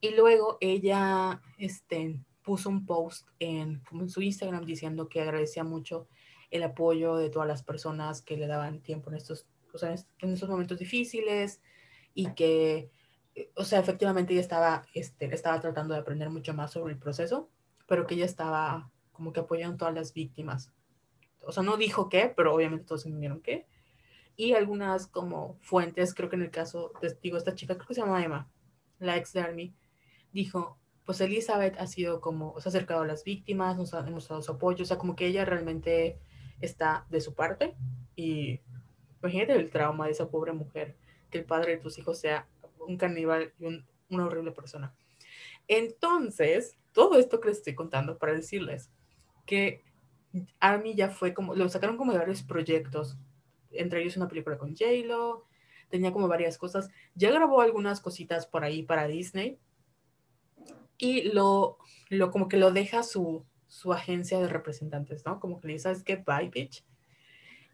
Y 0.00 0.14
luego 0.14 0.58
ella 0.60 1.40
este, 1.56 2.20
puso 2.42 2.68
un 2.68 2.84
post 2.84 3.28
en, 3.38 3.82
su 4.08 4.20
Instagram 4.20 4.64
diciendo 4.64 5.08
que 5.08 5.22
agradecía 5.22 5.64
mucho 5.64 6.08
el 6.50 6.62
apoyo 6.62 7.16
de 7.16 7.30
todas 7.30 7.48
las 7.48 7.62
personas 7.62 8.22
que 8.22 8.36
le 8.36 8.46
daban 8.46 8.80
tiempo 8.80 9.10
en 9.10 9.16
estos, 9.16 9.46
o 9.72 9.78
sea, 9.78 9.94
en 10.20 10.32
estos 10.32 10.48
momentos 10.48 10.78
difíciles 10.78 11.62
y 12.12 12.32
que, 12.34 12.90
o 13.56 13.64
sea, 13.64 13.80
efectivamente 13.80 14.34
ella 14.34 14.42
estaba, 14.42 14.86
este, 14.92 15.34
estaba 15.34 15.58
tratando 15.60 15.94
de 15.94 16.00
aprender 16.00 16.30
mucho 16.30 16.54
más 16.54 16.70
sobre 16.70 16.92
el 16.92 16.98
proceso, 16.98 17.50
pero 17.88 18.06
que 18.06 18.14
ella 18.14 18.26
estaba 18.26 18.92
como 19.10 19.32
que 19.32 19.40
apoyando 19.40 19.74
a 19.74 19.78
todas 19.78 19.94
las 19.94 20.12
víctimas. 20.12 20.72
O 21.46 21.52
sea, 21.52 21.62
no 21.62 21.76
dijo 21.76 22.08
qué, 22.08 22.32
pero 22.34 22.54
obviamente 22.54 22.86
todos 22.86 23.06
entendieron 23.06 23.40
qué. 23.40 23.66
Y 24.36 24.54
algunas 24.54 25.06
como 25.06 25.58
fuentes, 25.60 26.14
creo 26.14 26.28
que 26.28 26.36
en 26.36 26.42
el 26.42 26.50
caso, 26.50 26.92
digo, 27.22 27.36
esta 27.36 27.54
chica, 27.54 27.74
creo 27.76 27.86
que 27.86 27.94
se 27.94 28.00
llama 28.00 28.24
Emma, 28.24 28.50
la 28.98 29.16
ex 29.16 29.32
de 29.32 29.40
Army, 29.40 29.74
dijo, 30.32 30.78
pues 31.04 31.20
Elizabeth 31.20 31.76
ha 31.78 31.86
sido 31.86 32.20
como, 32.20 32.58
se 32.60 32.68
ha 32.68 32.70
acercado 32.70 33.02
a 33.02 33.06
las 33.06 33.24
víctimas, 33.24 33.76
nos 33.76 33.94
ha 33.94 34.02
demostrado 34.02 34.42
su 34.42 34.52
apoyo, 34.52 34.82
o 34.82 34.86
sea, 34.86 34.98
como 34.98 35.14
que 35.14 35.26
ella 35.26 35.44
realmente 35.44 36.18
está 36.60 37.06
de 37.10 37.20
su 37.20 37.34
parte 37.34 37.76
y 38.16 38.60
imagínate 39.22 39.54
el 39.54 39.70
trauma 39.70 40.06
de 40.06 40.12
esa 40.12 40.30
pobre 40.30 40.52
mujer, 40.52 40.96
que 41.30 41.38
el 41.38 41.44
padre 41.44 41.72
de 41.72 41.82
tus 41.82 41.98
hijos 41.98 42.18
sea 42.18 42.48
un 42.78 42.96
caníbal 42.96 43.52
y 43.58 43.66
una 44.08 44.26
horrible 44.26 44.52
persona. 44.52 44.94
Entonces, 45.68 46.76
todo 46.92 47.18
esto 47.18 47.40
que 47.40 47.48
les 47.48 47.58
estoy 47.58 47.74
contando 47.74 48.18
para 48.18 48.34
decirles 48.34 48.90
que 49.46 49.82
Army 50.60 50.94
ya 50.94 51.10
fue 51.10 51.34
como, 51.34 51.54
lo 51.54 51.68
sacaron 51.68 51.96
como 51.96 52.12
de 52.12 52.18
varios 52.18 52.42
proyectos, 52.42 53.16
entre 53.70 54.02
ellos 54.02 54.16
una 54.16 54.28
película 54.28 54.58
con 54.58 54.76
J-Lo, 54.76 55.44
tenía 55.88 56.12
como 56.12 56.28
varias 56.28 56.58
cosas, 56.58 56.90
ya 57.14 57.30
grabó 57.30 57.60
algunas 57.60 58.00
cositas 58.00 58.46
por 58.46 58.64
ahí 58.64 58.82
para 58.82 59.06
Disney 59.06 59.58
y 60.98 61.32
lo, 61.32 61.78
lo 62.08 62.30
como 62.30 62.48
que 62.48 62.56
lo 62.56 62.72
deja 62.72 63.02
su, 63.02 63.44
su 63.66 63.92
agencia 63.92 64.40
de 64.40 64.48
representantes, 64.48 65.24
¿no? 65.24 65.40
Como 65.40 65.60
que 65.60 65.68
le 65.68 65.72
dice, 65.74 65.84
¿sabes 65.84 66.02
qué? 66.02 66.16
Bye, 66.16 66.50
bitch. 66.50 66.84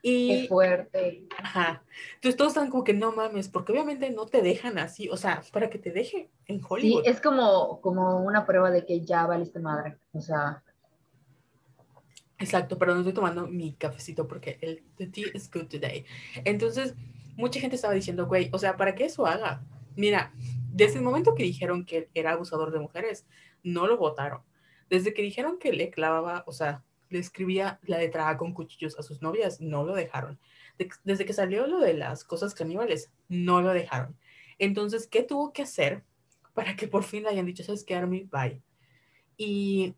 Y, 0.02 0.42
qué 0.42 0.48
fuerte. 0.48 1.26
Ajá. 1.38 1.84
Entonces 2.14 2.36
todos 2.36 2.52
están 2.52 2.70
como 2.70 2.84
que 2.84 2.94
no 2.94 3.12
mames, 3.12 3.48
porque 3.48 3.72
obviamente 3.72 4.10
no 4.10 4.26
te 4.26 4.40
dejan 4.40 4.78
así, 4.78 5.08
o 5.10 5.16
sea, 5.16 5.42
para 5.52 5.68
que 5.68 5.78
te 5.78 5.90
deje 5.90 6.30
en 6.46 6.60
Hollywood. 6.66 7.04
Sí, 7.04 7.10
es 7.10 7.20
como, 7.20 7.80
como 7.80 8.18
una 8.24 8.46
prueba 8.46 8.70
de 8.70 8.86
que 8.86 9.02
ya 9.02 9.26
valiste 9.26 9.60
madre, 9.60 9.98
o 10.12 10.20
sea. 10.20 10.62
Exacto, 12.40 12.78
pero 12.78 12.94
no 12.94 13.00
estoy 13.00 13.12
tomando 13.12 13.46
mi 13.46 13.74
cafecito 13.74 14.26
porque 14.26 14.58
el 14.62 14.82
the 14.96 15.06
tea 15.06 15.26
is 15.34 15.50
good 15.50 15.66
today. 15.66 16.06
Entonces, 16.44 16.94
mucha 17.36 17.60
gente 17.60 17.76
estaba 17.76 17.92
diciendo, 17.92 18.26
güey, 18.26 18.48
o 18.52 18.58
sea, 18.58 18.76
¿para 18.78 18.94
qué 18.94 19.04
eso 19.04 19.26
haga? 19.26 19.62
Mira, 19.94 20.32
desde 20.72 20.98
el 20.98 21.04
momento 21.04 21.34
que 21.34 21.42
dijeron 21.42 21.84
que 21.84 22.08
era 22.14 22.32
abusador 22.32 22.72
de 22.72 22.78
mujeres, 22.80 23.26
no 23.62 23.86
lo 23.86 23.98
votaron. 23.98 24.40
Desde 24.88 25.12
que 25.12 25.20
dijeron 25.20 25.58
que 25.58 25.72
le 25.72 25.90
clavaba, 25.90 26.42
o 26.46 26.52
sea, 26.52 26.82
le 27.10 27.18
escribía 27.18 27.78
la 27.82 27.98
letra 27.98 28.30
A 28.30 28.38
con 28.38 28.54
cuchillos 28.54 28.98
a 28.98 29.02
sus 29.02 29.20
novias, 29.20 29.60
no 29.60 29.84
lo 29.84 29.94
dejaron. 29.94 30.38
desde 31.04 31.26
que 31.26 31.34
salió 31.34 31.66
lo 31.66 31.78
de 31.80 31.92
las 31.92 32.24
cosas 32.24 32.54
caníbales, 32.54 33.10
no 33.28 33.60
lo 33.60 33.74
dejaron. 33.74 34.16
Entonces, 34.58 35.06
¿qué 35.06 35.22
tuvo 35.22 35.52
que 35.52 35.62
hacer 35.62 36.04
para 36.54 36.74
que 36.74 36.88
por 36.88 37.04
fin 37.04 37.24
le 37.24 37.28
hayan 37.28 37.44
dicho, 37.44 37.62
sabes 37.64 37.84
qué, 37.84 37.94
Army, 37.96 38.24
bye? 38.32 38.62
Y 39.36 39.94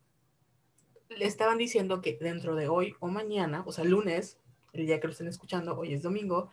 le 1.16 1.26
estaban 1.26 1.58
diciendo 1.58 2.00
que 2.00 2.18
dentro 2.20 2.54
de 2.54 2.68
hoy 2.68 2.94
o 3.00 3.08
mañana, 3.08 3.62
o 3.66 3.72
sea, 3.72 3.84
lunes, 3.84 4.38
el 4.72 4.86
día 4.86 5.00
que 5.00 5.06
lo 5.06 5.12
estén 5.12 5.28
escuchando, 5.28 5.78
hoy 5.78 5.92
es 5.94 6.02
domingo, 6.02 6.50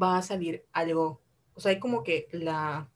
va 0.00 0.18
a 0.18 0.22
salir 0.22 0.64
algo, 0.72 1.22
o 1.54 1.60
sea, 1.60 1.70
hay 1.70 1.78
como 1.78 2.02
que 2.02 2.28
la, 2.32 2.90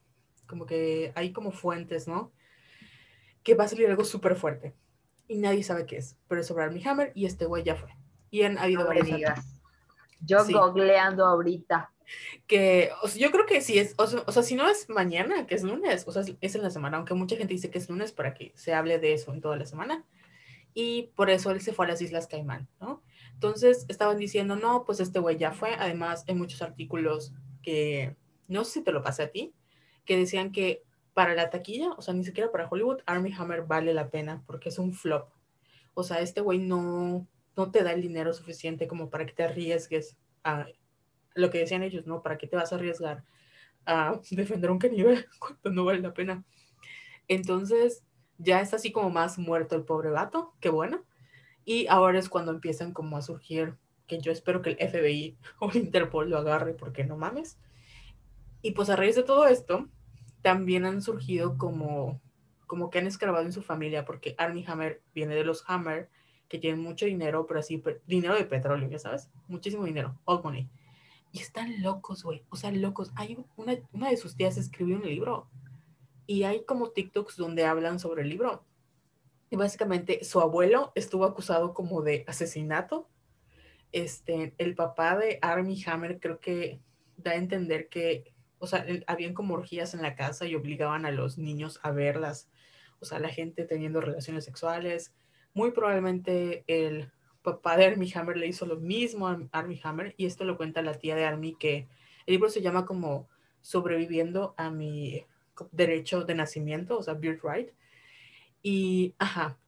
como 0.46 0.66
que 0.66 1.12
hay 1.14 1.32
como 1.32 1.50
fuentes, 1.50 2.06
¿no? 2.08 2.32
que 3.42 3.54
va 3.54 3.64
a 3.64 3.68
salir 3.68 3.88
algo 3.88 4.04
súper 4.04 4.36
fuerte. 4.36 4.74
Y 5.28 5.38
nadie 5.38 5.62
sabe 5.62 5.86
qué 5.86 5.96
es, 5.96 6.16
pero 6.28 6.40
es 6.40 6.46
sobre 6.46 6.64
Armie 6.64 6.86
Hammer 6.86 7.12
y 7.14 7.26
este 7.26 7.46
güey 7.46 7.64
ya 7.64 7.74
fue. 7.74 7.90
Y 8.30 8.42
han 8.42 8.58
habido 8.58 8.86
varias. 8.86 9.60
Yo 10.20 10.44
googleando 10.44 11.26
ahorita. 11.26 11.90
Que, 12.46 12.90
o 13.02 13.08
sea, 13.08 13.22
yo 13.22 13.30
creo 13.30 13.46
que 13.46 13.60
sí 13.60 13.78
es, 13.78 13.94
o 13.96 14.06
sea, 14.06 14.42
si 14.42 14.54
no 14.54 14.68
es 14.68 14.88
mañana, 14.90 15.46
que 15.46 15.54
es 15.54 15.62
lunes, 15.62 16.04
o 16.06 16.12
sea, 16.12 16.22
es 16.40 16.54
en 16.54 16.62
la 16.62 16.68
semana, 16.68 16.98
aunque 16.98 17.14
mucha 17.14 17.36
gente 17.36 17.54
dice 17.54 17.70
que 17.70 17.78
es 17.78 17.88
lunes 17.88 18.12
para 18.12 18.34
que 18.34 18.52
se 18.54 18.74
hable 18.74 18.98
de 18.98 19.14
eso 19.14 19.32
en 19.32 19.40
toda 19.40 19.56
la 19.56 19.64
semana. 19.64 20.04
Y 20.74 21.10
por 21.14 21.30
eso 21.30 21.50
él 21.50 21.60
se 21.60 21.72
fue 21.72 21.86
a 21.86 21.88
las 21.88 22.00
Islas 22.00 22.26
Caimán, 22.26 22.68
¿no? 22.80 23.02
Entonces 23.34 23.84
estaban 23.88 24.18
diciendo, 24.18 24.56
no, 24.56 24.84
pues 24.84 25.00
este 25.00 25.18
güey 25.18 25.36
ya 25.36 25.52
fue. 25.52 25.74
Además, 25.74 26.24
hay 26.28 26.34
muchos 26.34 26.62
artículos 26.62 27.32
que, 27.62 28.16
no 28.48 28.64
sé 28.64 28.72
si 28.72 28.82
te 28.82 28.92
lo 28.92 29.02
pasé 29.02 29.24
a 29.24 29.30
ti, 29.30 29.54
que 30.04 30.16
decían 30.16 30.52
que 30.52 30.84
para 31.14 31.34
la 31.34 31.50
taquilla, 31.50 31.92
o 31.92 32.02
sea, 32.02 32.14
ni 32.14 32.24
siquiera 32.24 32.50
para 32.50 32.68
Hollywood, 32.68 33.00
Army 33.06 33.32
Hammer 33.36 33.62
vale 33.62 33.92
la 33.92 34.10
pena 34.10 34.42
porque 34.46 34.70
es 34.70 34.78
un 34.78 34.94
flop. 34.94 35.28
O 35.94 36.02
sea, 36.02 36.20
este 36.20 36.40
güey 36.40 36.58
no, 36.58 37.28
no 37.56 37.70
te 37.70 37.82
da 37.82 37.92
el 37.92 38.00
dinero 38.00 38.32
suficiente 38.32 38.88
como 38.88 39.10
para 39.10 39.26
que 39.26 39.34
te 39.34 39.42
arriesgues 39.42 40.16
a 40.42 40.66
lo 41.34 41.50
que 41.50 41.58
decían 41.58 41.82
ellos, 41.82 42.06
¿no? 42.06 42.22
¿Para 42.22 42.38
qué 42.38 42.46
te 42.46 42.56
vas 42.56 42.72
a 42.72 42.76
arriesgar 42.76 43.24
a 43.84 44.20
defender 44.30 44.70
un 44.70 44.78
caníbal 44.78 45.26
cuando 45.38 45.70
no 45.70 45.84
vale 45.84 46.00
la 46.00 46.14
pena? 46.14 46.44
Entonces, 47.28 48.04
ya 48.42 48.60
está 48.60 48.76
así 48.76 48.92
como 48.92 49.10
más 49.10 49.38
muerto 49.38 49.76
el 49.76 49.84
pobre 49.84 50.10
vato, 50.10 50.54
qué 50.60 50.68
bueno. 50.68 51.04
Y 51.64 51.86
ahora 51.86 52.18
es 52.18 52.28
cuando 52.28 52.52
empiezan 52.52 52.92
como 52.92 53.16
a 53.16 53.22
surgir, 53.22 53.76
que 54.06 54.20
yo 54.20 54.32
espero 54.32 54.62
que 54.62 54.70
el 54.70 54.88
FBI 54.88 55.38
o 55.60 55.70
Interpol 55.72 56.28
lo 56.28 56.38
agarre, 56.38 56.74
porque 56.74 57.04
no 57.04 57.16
mames. 57.16 57.58
Y 58.60 58.72
pues 58.72 58.90
a 58.90 58.96
raíz 58.96 59.16
de 59.16 59.22
todo 59.22 59.46
esto, 59.46 59.88
también 60.42 60.84
han 60.84 61.02
surgido 61.02 61.56
como, 61.56 62.20
como 62.66 62.90
que 62.90 62.98
han 62.98 63.06
escarbado 63.06 63.44
en 63.44 63.52
su 63.52 63.62
familia, 63.62 64.04
porque 64.04 64.34
Army 64.38 64.64
Hammer 64.66 65.02
viene 65.14 65.34
de 65.34 65.44
los 65.44 65.64
Hammer, 65.68 66.10
que 66.48 66.58
tienen 66.58 66.82
mucho 66.82 67.06
dinero, 67.06 67.46
pero 67.46 67.60
así, 67.60 67.82
dinero 68.06 68.34
de 68.34 68.44
petróleo, 68.44 68.88
ya 68.88 68.98
sabes, 68.98 69.30
muchísimo 69.48 69.84
dinero, 69.84 70.18
old 70.24 70.44
money. 70.44 70.68
Y 71.32 71.38
están 71.38 71.80
locos, 71.82 72.24
güey, 72.24 72.44
o 72.50 72.56
sea, 72.56 72.70
locos. 72.72 73.10
Hay 73.14 73.38
una, 73.56 73.78
una 73.92 74.10
de 74.10 74.18
sus 74.18 74.36
tías 74.36 74.58
escribió 74.58 74.96
un 74.96 75.06
libro 75.06 75.48
y 76.26 76.44
hay 76.44 76.64
como 76.64 76.90
TikToks 76.90 77.36
donde 77.36 77.64
hablan 77.64 77.98
sobre 77.98 78.22
el 78.22 78.28
libro. 78.28 78.64
Y 79.50 79.56
básicamente 79.56 80.24
su 80.24 80.40
abuelo 80.40 80.92
estuvo 80.94 81.24
acusado 81.24 81.74
como 81.74 82.02
de 82.02 82.24
asesinato. 82.26 83.08
Este, 83.92 84.54
el 84.58 84.74
papá 84.74 85.16
de 85.16 85.38
Army 85.42 85.82
Hammer 85.86 86.18
creo 86.20 86.40
que 86.40 86.80
da 87.16 87.32
a 87.32 87.36
entender 87.36 87.88
que 87.88 88.32
o 88.62 88.68
sea, 88.68 88.86
habían 89.08 89.34
como 89.34 89.54
orgías 89.54 89.92
en 89.92 90.02
la 90.02 90.14
casa 90.14 90.46
y 90.46 90.54
obligaban 90.54 91.04
a 91.04 91.10
los 91.10 91.36
niños 91.36 91.80
a 91.82 91.90
verlas, 91.90 92.48
o 93.00 93.04
sea, 93.04 93.18
la 93.18 93.28
gente 93.28 93.64
teniendo 93.64 94.00
relaciones 94.00 94.44
sexuales. 94.44 95.12
Muy 95.52 95.72
probablemente 95.72 96.62
el 96.68 97.10
papá 97.42 97.76
de 97.76 97.86
Armie 97.86 98.12
Hammer 98.14 98.36
le 98.36 98.46
hizo 98.46 98.64
lo 98.64 98.76
mismo 98.76 99.26
a 99.26 99.36
Armie 99.50 99.80
Hammer 99.82 100.14
y 100.16 100.26
esto 100.26 100.44
lo 100.44 100.56
cuenta 100.56 100.80
la 100.80 100.94
tía 100.94 101.16
de 101.16 101.24
Armie 101.24 101.56
que 101.58 101.88
el 102.24 102.34
libro 102.34 102.50
se 102.50 102.62
llama 102.62 102.86
como 102.86 103.28
Sobreviviendo 103.62 104.54
a 104.56 104.70
mi 104.70 105.26
derecho 105.72 106.24
de 106.24 106.34
nacimiento, 106.34 106.98
o 106.98 107.02
sea, 107.02 107.14
birthright. 107.14 107.70
Y, 108.62 109.14
ajá, 109.18 109.58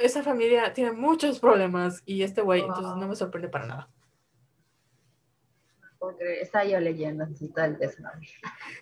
esa 0.00 0.22
familia 0.22 0.72
tiene 0.72 0.92
muchos 0.92 1.38
problemas 1.38 2.02
y 2.04 2.22
este 2.22 2.42
güey, 2.42 2.60
entonces 2.60 2.94
no 2.96 3.08
me 3.08 3.16
sorprende 3.16 3.48
para 3.48 3.66
nada. 3.66 3.88
creer. 6.18 6.42
Estaba 6.42 6.64
yo 6.64 6.80
leyendo 6.80 7.24
así 7.24 7.48
todo 7.48 7.64
el 7.64 7.78
desmadre. 7.78 8.28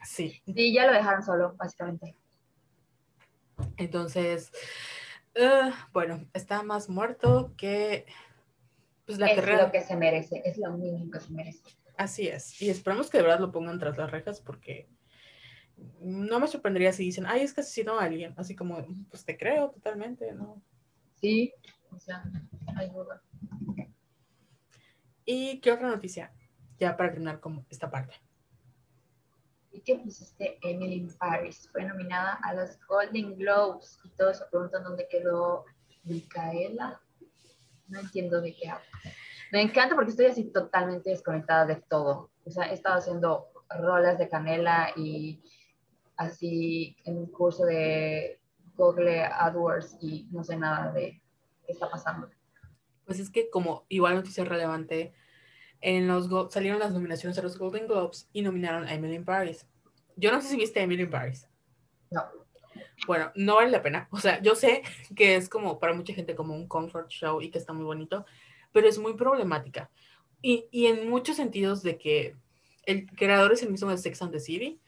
Sí. 0.04 0.42
Sí, 0.46 0.72
ya 0.72 0.86
lo 0.86 0.92
dejaron 0.92 1.22
solo, 1.22 1.54
básicamente. 1.56 2.16
Entonces, 3.76 4.52
uh, 5.36 5.70
bueno, 5.92 6.26
está 6.32 6.62
más 6.62 6.88
muerto 6.88 7.52
que 7.56 8.06
pues, 9.06 9.18
la 9.18 9.26
es 9.26 9.36
carrera. 9.36 9.66
lo 9.66 9.72
que 9.72 9.82
se 9.82 9.96
merece, 9.96 10.42
es 10.44 10.56
lo 10.56 10.72
mínimo 10.72 11.10
que 11.10 11.20
se 11.20 11.32
merece. 11.32 11.62
Así 11.96 12.28
es. 12.28 12.60
Y 12.62 12.70
esperamos 12.70 13.10
que 13.10 13.18
de 13.18 13.24
verdad 13.24 13.40
lo 13.40 13.52
pongan 13.52 13.78
tras 13.78 13.98
las 13.98 14.10
rejas 14.10 14.40
porque 14.40 14.88
no 16.00 16.40
me 16.40 16.48
sorprendería 16.48 16.92
si 16.92 17.04
dicen, 17.04 17.26
ay, 17.26 17.42
es 17.42 17.54
que 17.54 17.60
asesinó 17.60 17.98
a 17.98 18.04
alguien. 18.04 18.34
Así 18.36 18.54
como, 18.56 18.84
pues 19.10 19.24
te 19.24 19.36
creo 19.36 19.70
totalmente, 19.70 20.32
¿no? 20.32 20.62
Sí, 21.20 21.52
o 21.90 21.98
sea, 21.98 22.24
hay 22.76 22.88
duda. 22.90 23.22
¿Y 25.24 25.60
qué 25.60 25.72
otra 25.72 25.88
noticia? 25.88 26.32
Ya 26.78 26.96
para 26.96 27.10
terminar 27.10 27.40
con 27.40 27.64
esta 27.70 27.90
parte. 27.90 28.14
¿Y 29.72 29.80
qué 29.82 29.96
pusiste 29.96 30.58
Emily 30.62 30.94
in 30.94 31.16
Paris? 31.18 31.68
Fue 31.70 31.84
nominada 31.84 32.40
a 32.42 32.54
los 32.54 32.78
Golden 32.86 33.36
Globes 33.36 33.98
y 34.04 34.08
todos 34.10 34.38
se 34.38 34.44
preguntan 34.50 34.82
dónde 34.82 35.06
quedó 35.08 35.64
Micaela. 36.04 37.00
No 37.88 38.00
entiendo 38.00 38.40
de 38.40 38.54
qué 38.54 38.68
habla. 38.68 38.84
Me 39.52 39.62
encanta 39.62 39.94
porque 39.94 40.10
estoy 40.10 40.26
así 40.26 40.44
totalmente 40.44 41.10
desconectada 41.10 41.66
de 41.66 41.76
todo. 41.76 42.30
O 42.44 42.50
sea, 42.50 42.70
he 42.70 42.74
estado 42.74 42.96
haciendo 42.98 43.48
rolas 43.68 44.18
de 44.18 44.28
canela 44.28 44.92
y 44.96 45.42
así 46.20 46.96
en 47.06 47.16
un 47.16 47.26
curso 47.26 47.64
de 47.64 48.38
Google 48.76 49.24
AdWords 49.24 49.96
y 50.02 50.28
no 50.30 50.44
sé 50.44 50.56
nada 50.56 50.92
de 50.92 51.22
qué 51.66 51.72
está 51.72 51.90
pasando. 51.90 52.28
Pues 53.06 53.18
es 53.18 53.30
que 53.30 53.48
como 53.48 53.86
igual 53.88 54.16
noticia 54.16 54.44
relevante, 54.44 55.14
en 55.80 56.06
los 56.06 56.28
salieron 56.52 56.78
las 56.78 56.92
nominaciones 56.92 57.38
a 57.38 57.42
los 57.42 57.58
Golden 57.58 57.86
Globes 57.86 58.28
y 58.34 58.42
nominaron 58.42 58.86
a 58.86 58.92
Emily 58.92 59.14
in 59.14 59.24
Paris. 59.24 59.66
Yo 60.14 60.30
no 60.30 60.42
sé 60.42 60.48
si 60.48 60.56
viste 60.56 60.82
Emily 60.82 61.04
in 61.04 61.10
Paris. 61.10 61.48
No. 62.10 62.22
Bueno, 63.06 63.32
no 63.34 63.54
vale 63.56 63.70
la 63.70 63.82
pena. 63.82 64.06
O 64.10 64.18
sea, 64.18 64.42
yo 64.42 64.54
sé 64.54 64.82
que 65.16 65.36
es 65.36 65.48
como 65.48 65.78
para 65.78 65.94
mucha 65.94 66.12
gente 66.12 66.34
como 66.34 66.54
un 66.54 66.68
comfort 66.68 67.08
show 67.08 67.40
y 67.40 67.50
que 67.50 67.58
está 67.58 67.72
muy 67.72 67.84
bonito, 67.84 68.26
pero 68.72 68.86
es 68.86 68.98
muy 68.98 69.14
problemática. 69.14 69.90
Y, 70.42 70.66
y 70.70 70.86
en 70.86 71.08
muchos 71.08 71.36
sentidos 71.36 71.82
de 71.82 71.96
que 71.96 72.36
el 72.84 73.06
creador 73.06 73.52
es 73.52 73.62
el 73.62 73.70
mismo 73.70 73.90
de 73.90 73.96
Sex 73.96 74.20
and 74.20 74.32
the 74.32 74.40
City 74.40 74.80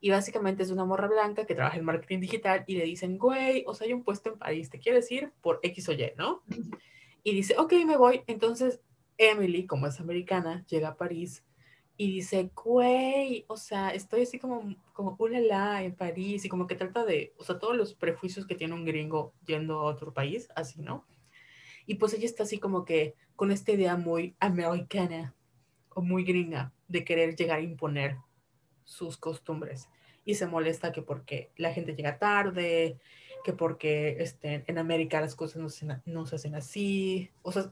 y 0.00 0.10
básicamente 0.10 0.62
es 0.62 0.70
una 0.70 0.84
morra 0.84 1.08
blanca 1.08 1.46
que 1.46 1.54
trabaja 1.54 1.76
en 1.76 1.84
marketing 1.84 2.20
digital 2.20 2.64
y 2.66 2.76
le 2.76 2.84
dicen, 2.84 3.18
güey, 3.18 3.64
o 3.66 3.74
sea, 3.74 3.86
hay 3.86 3.92
un 3.92 4.02
puesto 4.02 4.30
en 4.30 4.38
París, 4.38 4.70
¿te 4.70 4.78
quieres 4.78 5.10
ir? 5.10 5.32
Por 5.42 5.60
X 5.62 5.88
o 5.88 5.92
Y, 5.92 6.12
¿no? 6.16 6.42
Y 7.22 7.34
dice, 7.34 7.54
ok, 7.58 7.74
me 7.86 7.98
voy. 7.98 8.22
Entonces 8.26 8.80
Emily, 9.18 9.66
como 9.66 9.86
es 9.86 10.00
americana, 10.00 10.64
llega 10.66 10.88
a 10.88 10.96
París 10.96 11.44
y 11.98 12.10
dice, 12.10 12.50
güey, 12.54 13.44
o 13.48 13.58
sea, 13.58 13.90
estoy 13.90 14.22
así 14.22 14.38
como, 14.38 14.74
como, 14.94 15.16
ulala, 15.18 15.82
en 15.84 15.94
París, 15.94 16.46
y 16.46 16.48
como 16.48 16.66
que 16.66 16.74
trata 16.74 17.04
de, 17.04 17.34
o 17.36 17.44
sea, 17.44 17.58
todos 17.58 17.76
los 17.76 17.92
prejuicios 17.92 18.46
que 18.46 18.54
tiene 18.54 18.72
un 18.72 18.86
gringo 18.86 19.34
yendo 19.46 19.80
a 19.80 19.84
otro 19.84 20.14
país, 20.14 20.48
así, 20.56 20.80
¿no? 20.80 21.06
Y 21.84 21.96
pues 21.96 22.14
ella 22.14 22.24
está 22.24 22.44
así 22.44 22.58
como 22.58 22.86
que 22.86 23.16
con 23.36 23.50
esta 23.50 23.72
idea 23.72 23.98
muy 23.98 24.34
americana 24.40 25.34
o 25.90 26.00
muy 26.00 26.24
gringa 26.24 26.72
de 26.88 27.04
querer 27.04 27.36
llegar 27.36 27.58
a 27.58 27.62
imponer 27.62 28.16
sus 28.90 29.16
costumbres. 29.16 29.88
Y 30.24 30.34
se 30.34 30.46
molesta 30.46 30.92
que 30.92 31.00
porque 31.00 31.50
la 31.56 31.72
gente 31.72 31.94
llega 31.94 32.18
tarde, 32.18 32.98
que 33.44 33.52
porque 33.52 34.16
este, 34.18 34.64
en 34.66 34.78
América 34.78 35.20
las 35.20 35.36
cosas 35.36 35.62
no 35.62 35.68
se, 35.68 35.86
no 36.04 36.26
se 36.26 36.36
hacen 36.36 36.56
así. 36.56 37.30
O 37.42 37.52
sea, 37.52 37.70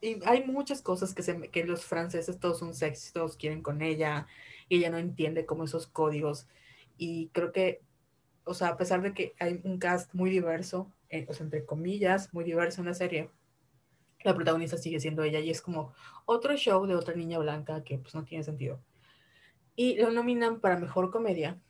y 0.00 0.18
hay 0.26 0.44
muchas 0.44 0.82
cosas 0.82 1.14
que, 1.14 1.22
se, 1.22 1.48
que 1.50 1.64
los 1.64 1.84
franceses 1.84 2.38
todos 2.38 2.58
son 2.58 2.74
sexy, 2.74 3.12
todos 3.12 3.36
quieren 3.36 3.62
con 3.62 3.80
ella, 3.80 4.26
y 4.68 4.76
ella 4.76 4.90
no 4.90 4.98
entiende 4.98 5.46
como 5.46 5.64
esos 5.64 5.86
códigos. 5.86 6.46
Y 6.98 7.28
creo 7.28 7.52
que, 7.52 7.80
o 8.44 8.52
sea, 8.54 8.68
a 8.68 8.76
pesar 8.76 9.02
de 9.02 9.14
que 9.14 9.34
hay 9.40 9.60
un 9.64 9.78
cast 9.78 10.12
muy 10.12 10.30
diverso, 10.30 10.92
eh, 11.08 11.26
o 11.28 11.32
sea, 11.32 11.44
entre 11.44 11.64
comillas, 11.64 12.32
muy 12.34 12.44
diverso 12.44 12.82
en 12.82 12.88
la 12.88 12.94
serie, 12.94 13.30
la 14.22 14.34
protagonista 14.34 14.76
sigue 14.76 15.00
siendo 15.00 15.22
ella 15.22 15.40
y 15.40 15.50
es 15.50 15.62
como 15.62 15.92
otro 16.26 16.56
show 16.56 16.86
de 16.86 16.94
otra 16.94 17.14
niña 17.14 17.38
blanca 17.38 17.82
que 17.82 17.98
pues 17.98 18.14
no 18.14 18.24
tiene 18.24 18.44
sentido. 18.44 18.80
Y 19.76 19.96
lo 19.96 20.10
nominan 20.10 20.60
para 20.60 20.78
mejor 20.78 21.10
comedia, 21.10 21.60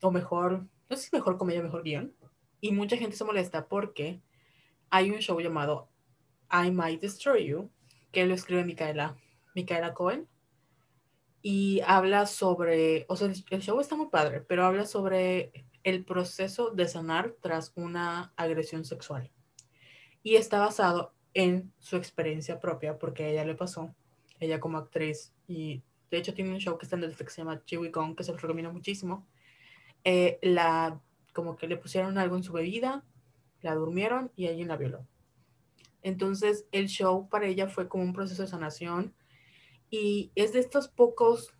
o 0.00 0.10
mejor, 0.10 0.66
no 0.90 0.96
sé 0.96 1.04
si 1.04 1.16
mejor 1.16 1.38
comedia, 1.38 1.62
mejor 1.62 1.82
guion. 1.82 2.14
Y 2.60 2.72
mucha 2.72 2.96
gente 2.96 3.16
se 3.16 3.24
molesta 3.24 3.68
porque 3.68 4.20
hay 4.90 5.10
un 5.10 5.18
show 5.18 5.40
llamado 5.40 5.88
I 6.50 6.70
Might 6.70 7.00
Destroy 7.00 7.46
You, 7.46 7.70
que 8.10 8.26
lo 8.26 8.34
escribe 8.34 8.64
Micaela, 8.64 9.16
Micaela 9.54 9.94
Cohen. 9.94 10.28
Y 11.40 11.80
habla 11.86 12.26
sobre, 12.26 13.04
o 13.08 13.16
sea, 13.16 13.28
el 13.50 13.62
show 13.62 13.80
está 13.80 13.96
muy 13.96 14.08
padre, 14.08 14.42
pero 14.42 14.64
habla 14.64 14.86
sobre 14.86 15.52
el 15.82 16.04
proceso 16.04 16.70
de 16.70 16.86
sanar 16.86 17.34
tras 17.40 17.72
una 17.74 18.32
agresión 18.36 18.84
sexual. 18.84 19.30
Y 20.22 20.36
está 20.36 20.60
basado 20.60 21.14
en 21.34 21.72
su 21.78 21.96
experiencia 21.96 22.60
propia, 22.60 22.98
porque 22.98 23.24
a 23.24 23.28
ella 23.28 23.44
le 23.44 23.54
pasó, 23.54 23.94
ella 24.38 24.60
como 24.60 24.78
actriz, 24.78 25.34
y 25.48 25.82
de 26.12 26.18
hecho 26.18 26.34
tiene 26.34 26.50
un 26.50 26.58
show 26.58 26.76
que 26.76 26.84
está 26.84 26.96
en 26.96 27.00
Netflix 27.00 27.30
que 27.30 27.34
se 27.34 27.40
llama 27.40 27.64
Chewy 27.64 27.90
Kong, 27.90 28.14
que 28.14 28.22
se 28.22 28.32
lo 28.32 28.38
recomiendo 28.38 28.70
muchísimo. 28.70 29.26
Eh, 30.04 30.38
la, 30.42 31.00
como 31.32 31.56
que 31.56 31.66
le 31.66 31.78
pusieron 31.78 32.18
algo 32.18 32.36
en 32.36 32.42
su 32.42 32.52
bebida, 32.52 33.02
la 33.62 33.74
durmieron 33.74 34.30
y 34.36 34.46
alguien 34.46 34.68
la 34.68 34.76
violó. 34.76 35.06
Entonces 36.02 36.66
el 36.70 36.88
show 36.88 37.30
para 37.30 37.46
ella 37.46 37.66
fue 37.66 37.88
como 37.88 38.04
un 38.04 38.12
proceso 38.12 38.42
de 38.42 38.48
sanación 38.48 39.14
y 39.88 40.32
es 40.34 40.52
de 40.52 40.58
estos 40.58 40.88
pocos 40.88 41.54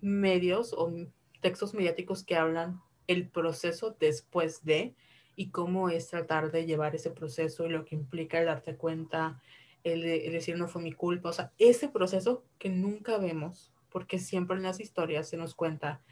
medios 0.00 0.72
o 0.72 0.92
textos 1.40 1.74
mediáticos 1.74 2.22
que 2.22 2.36
hablan 2.36 2.80
el 3.08 3.28
proceso 3.28 3.96
después 3.98 4.64
de 4.64 4.94
y 5.34 5.50
cómo 5.50 5.88
es 5.88 6.08
tratar 6.08 6.52
de 6.52 6.64
llevar 6.64 6.94
ese 6.94 7.10
proceso 7.10 7.66
y 7.66 7.70
lo 7.70 7.84
que 7.84 7.96
implica 7.96 8.38
el 8.38 8.46
darte 8.46 8.76
cuenta, 8.76 9.42
el, 9.82 10.02
de, 10.02 10.26
el 10.26 10.32
decir 10.32 10.56
no 10.56 10.68
fue 10.68 10.80
mi 10.80 10.92
culpa, 10.92 11.30
o 11.30 11.32
sea, 11.32 11.52
ese 11.58 11.88
proceso 11.88 12.44
que 12.58 12.68
nunca 12.68 13.18
vemos, 13.18 13.72
porque 13.96 14.18
siempre 14.18 14.58
en 14.58 14.62
las 14.62 14.78
historias 14.78 15.26
se 15.26 15.38
nos 15.38 15.54
cuenta 15.54 16.02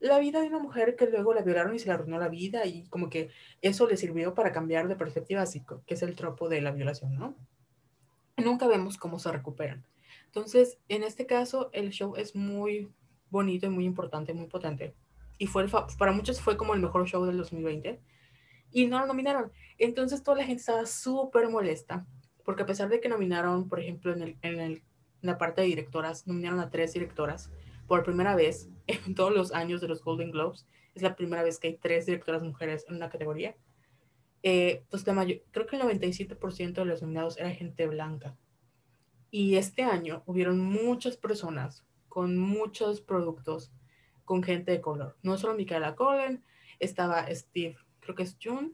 la 0.00 0.18
vida 0.18 0.40
de 0.40 0.48
una 0.48 0.60
mujer 0.60 0.96
que 0.96 1.04
luego 1.10 1.34
la 1.34 1.42
violaron 1.42 1.74
y 1.74 1.78
se 1.78 1.84
le 1.84 1.92
arruinó 1.92 2.18
la 2.18 2.30
vida 2.30 2.64
y 2.64 2.88
como 2.88 3.10
que 3.10 3.28
eso 3.60 3.86
le 3.86 3.98
sirvió 3.98 4.32
para 4.32 4.50
cambiar 4.50 4.88
de 4.88 4.96
perspectiva, 4.96 5.42
así 5.42 5.62
que 5.86 5.92
es 5.92 6.00
el 6.00 6.14
tropo 6.14 6.48
de 6.48 6.62
la 6.62 6.70
violación, 6.70 7.18
¿no? 7.18 7.36
Nunca 8.38 8.66
vemos 8.66 8.96
cómo 8.96 9.18
se 9.18 9.30
recuperan. 9.30 9.84
Entonces, 10.24 10.78
en 10.88 11.02
este 11.02 11.26
caso, 11.26 11.68
el 11.74 11.90
show 11.90 12.16
es 12.16 12.34
muy 12.34 12.90
bonito 13.28 13.66
y 13.66 13.68
muy 13.68 13.84
importante, 13.84 14.32
muy 14.32 14.46
potente. 14.46 14.94
Y 15.36 15.48
fue 15.48 15.66
para 15.98 16.12
muchos 16.12 16.40
fue 16.40 16.56
como 16.56 16.72
el 16.72 16.80
mejor 16.80 17.06
show 17.06 17.26
del 17.26 17.36
2020 17.36 18.00
y 18.72 18.86
no 18.86 19.00
lo 19.00 19.06
nominaron. 19.06 19.52
Entonces 19.76 20.22
toda 20.22 20.38
la 20.38 20.44
gente 20.44 20.60
estaba 20.60 20.86
súper 20.86 21.50
molesta, 21.50 22.06
porque 22.42 22.62
a 22.62 22.66
pesar 22.66 22.88
de 22.88 23.02
que 23.02 23.10
nominaron, 23.10 23.68
por 23.68 23.80
ejemplo, 23.80 24.14
en, 24.14 24.22
el, 24.40 24.82
en, 25.22 25.26
la 25.26 25.38
parte 25.38 25.60
de 25.60 25.68
directoras, 25.68 26.26
nominaron 26.26 26.60
a 26.60 26.70
tres 26.70 26.92
directoras 26.92 27.50
por 27.86 28.04
primera 28.04 28.34
vez 28.34 28.68
en 28.86 29.14
todos 29.14 29.32
los 29.32 29.52
años 29.52 29.80
de 29.80 29.88
los 29.88 30.02
Golden 30.02 30.30
Globes. 30.30 30.66
Es 30.94 31.02
la 31.02 31.16
primera 31.16 31.42
vez 31.42 31.58
que 31.58 31.68
hay 31.68 31.76
tres 31.76 32.06
directoras 32.06 32.42
mujeres 32.42 32.84
en 32.88 32.96
una 32.96 33.08
categoría. 33.08 33.56
Eh, 34.42 34.84
pues 34.90 35.06
la 35.06 35.12
mayor, 35.12 35.42
creo 35.50 35.66
que 35.66 35.76
el 35.76 35.82
97% 35.82 36.72
de 36.72 36.84
los 36.84 37.02
nominados 37.02 37.38
era 37.38 37.50
gente 37.50 37.86
blanca. 37.86 38.36
Y 39.30 39.56
este 39.56 39.82
año 39.82 40.22
hubieron 40.26 40.60
muchas 40.60 41.16
personas 41.16 41.84
con 42.08 42.38
muchos 42.38 43.00
productos 43.00 43.72
con 44.24 44.42
gente 44.42 44.72
de 44.72 44.80
color. 44.80 45.16
No 45.22 45.36
solo 45.36 45.54
Micaela 45.54 45.94
Cohen, 45.94 46.44
estaba 46.78 47.26
Steve 47.34 47.76
creo 48.08 48.16
que 48.16 48.22
es 48.22 48.38
June, 48.42 48.70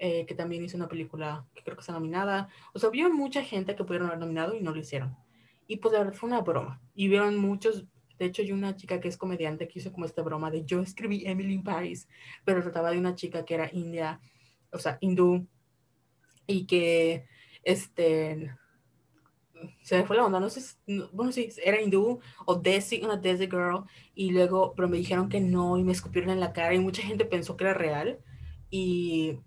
eh, 0.00 0.26
que 0.26 0.34
también 0.34 0.64
hizo 0.64 0.76
una 0.76 0.88
película 0.88 1.46
que 1.54 1.62
creo 1.62 1.76
que 1.76 1.82
está 1.82 1.92
nominada. 1.92 2.48
O 2.74 2.80
sea, 2.80 2.90
vieron 2.90 3.14
mucha 3.14 3.44
gente 3.44 3.76
que 3.76 3.84
pudieron 3.84 4.08
haber 4.08 4.18
nominado 4.18 4.56
y 4.56 4.60
no 4.60 4.72
lo 4.72 4.80
hicieron. 4.80 5.16
Y 5.66 5.76
pues 5.76 5.92
la 5.92 6.00
verdad 6.00 6.14
fue 6.14 6.28
una 6.28 6.40
broma. 6.40 6.80
Y 6.94 7.08
vieron 7.08 7.36
muchos, 7.38 7.86
de 8.18 8.26
hecho 8.26 8.42
hay 8.42 8.52
una 8.52 8.76
chica 8.76 9.00
que 9.00 9.08
es 9.08 9.16
comediante 9.16 9.68
que 9.68 9.78
hizo 9.78 9.92
como 9.92 10.06
esta 10.06 10.22
broma 10.22 10.50
de 10.50 10.64
yo 10.64 10.80
escribí 10.80 11.24
Emily 11.26 11.54
in 11.54 11.64
Paris, 11.64 12.08
pero 12.44 12.62
trataba 12.62 12.90
de 12.90 12.98
una 12.98 13.14
chica 13.14 13.44
que 13.44 13.54
era 13.54 13.70
india, 13.72 14.20
o 14.72 14.78
sea, 14.78 14.98
hindú, 15.00 15.46
y 16.46 16.66
que, 16.66 17.26
este, 17.62 18.54
se 19.82 20.04
fue 20.04 20.16
la 20.16 20.24
onda, 20.24 20.40
no 20.40 20.48
sé, 20.50 20.76
no, 20.86 21.08
bueno, 21.12 21.32
sí, 21.32 21.48
era 21.64 21.80
hindú 21.80 22.20
o 22.44 22.54
Desi, 22.56 23.02
una 23.02 23.16
Desi 23.16 23.46
girl, 23.46 23.84
y 24.14 24.30
luego, 24.30 24.74
pero 24.74 24.88
me 24.88 24.98
dijeron 24.98 25.28
que 25.28 25.40
no 25.40 25.76
y 25.76 25.84
me 25.84 25.92
escupieron 25.92 26.30
en 26.30 26.40
la 26.40 26.52
cara 26.52 26.74
y 26.74 26.78
mucha 26.78 27.02
gente 27.02 27.24
pensó 27.24 27.56
que 27.56 27.64
era 27.64 27.74
real 27.74 28.18
y 28.70 29.38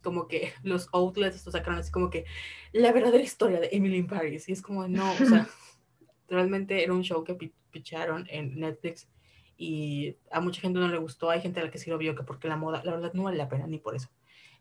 como 0.00 0.28
que 0.28 0.52
los 0.62 0.88
outlets 0.92 1.44
lo 1.46 1.52
sacaron 1.52 1.78
así 1.78 1.90
como 1.90 2.10
que 2.10 2.24
la 2.72 2.92
verdadera 2.92 3.22
historia 3.22 3.60
de 3.60 3.68
Emily 3.72 3.96
in 3.96 4.06
Paris 4.06 4.48
y 4.48 4.52
es 4.52 4.62
como 4.62 4.86
no, 4.88 5.12
o 5.12 5.16
sea, 5.16 5.48
realmente 6.28 6.82
era 6.82 6.92
un 6.92 7.02
show 7.02 7.24
que 7.24 7.52
picharon 7.70 8.26
en 8.30 8.58
Netflix 8.58 9.08
y 9.56 10.16
a 10.30 10.40
mucha 10.40 10.60
gente 10.60 10.78
no 10.78 10.88
le 10.88 10.98
gustó, 10.98 11.28
hay 11.28 11.42
gente 11.42 11.60
a 11.60 11.64
la 11.64 11.70
que 11.70 11.78
sí 11.78 11.90
lo 11.90 11.98
vio 11.98 12.14
que 12.14 12.22
porque 12.22 12.48
la 12.48 12.56
moda, 12.56 12.82
la 12.84 12.92
verdad 12.92 13.12
no 13.12 13.24
vale 13.24 13.36
la 13.36 13.48
pena 13.48 13.66
ni 13.66 13.78
por 13.78 13.94
eso. 13.94 14.08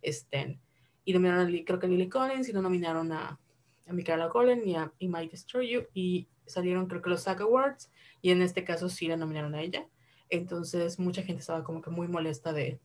Este, 0.02 0.60
y 1.06 1.14
nominaron 1.14 1.48
a, 1.48 1.66
creo 1.66 1.80
que 1.80 1.86
a 1.86 1.90
Lily 1.90 2.10
Collins 2.10 2.50
y 2.50 2.54
no 2.54 2.62
nominaron 2.62 3.12
a, 3.14 3.40
a 3.88 3.94
Michaela 3.94 4.30
Cohen 4.30 4.68
y 4.68 4.76
a 4.76 4.92
y 5.00 5.08
Might 5.08 5.32
Destroy 5.32 5.70
You 5.70 5.84
y 5.94 6.28
salieron 6.46 6.88
creo 6.88 7.02
que 7.02 7.10
los 7.10 7.22
SAG 7.24 7.42
Awards 7.42 7.90
y 8.22 8.32
en 8.32 8.42
este 8.42 8.64
caso 8.64 8.90
sí 8.90 9.08
la 9.08 9.18
nominaron 9.18 9.56
a 9.56 9.62
ella. 9.62 9.88
Entonces 10.30 11.00
mucha 11.00 11.24
gente 11.24 11.40
estaba 11.40 11.64
como 11.64 11.82
que 11.82 11.90
muy 11.90 12.08
molesta 12.08 12.54
de 12.54 12.80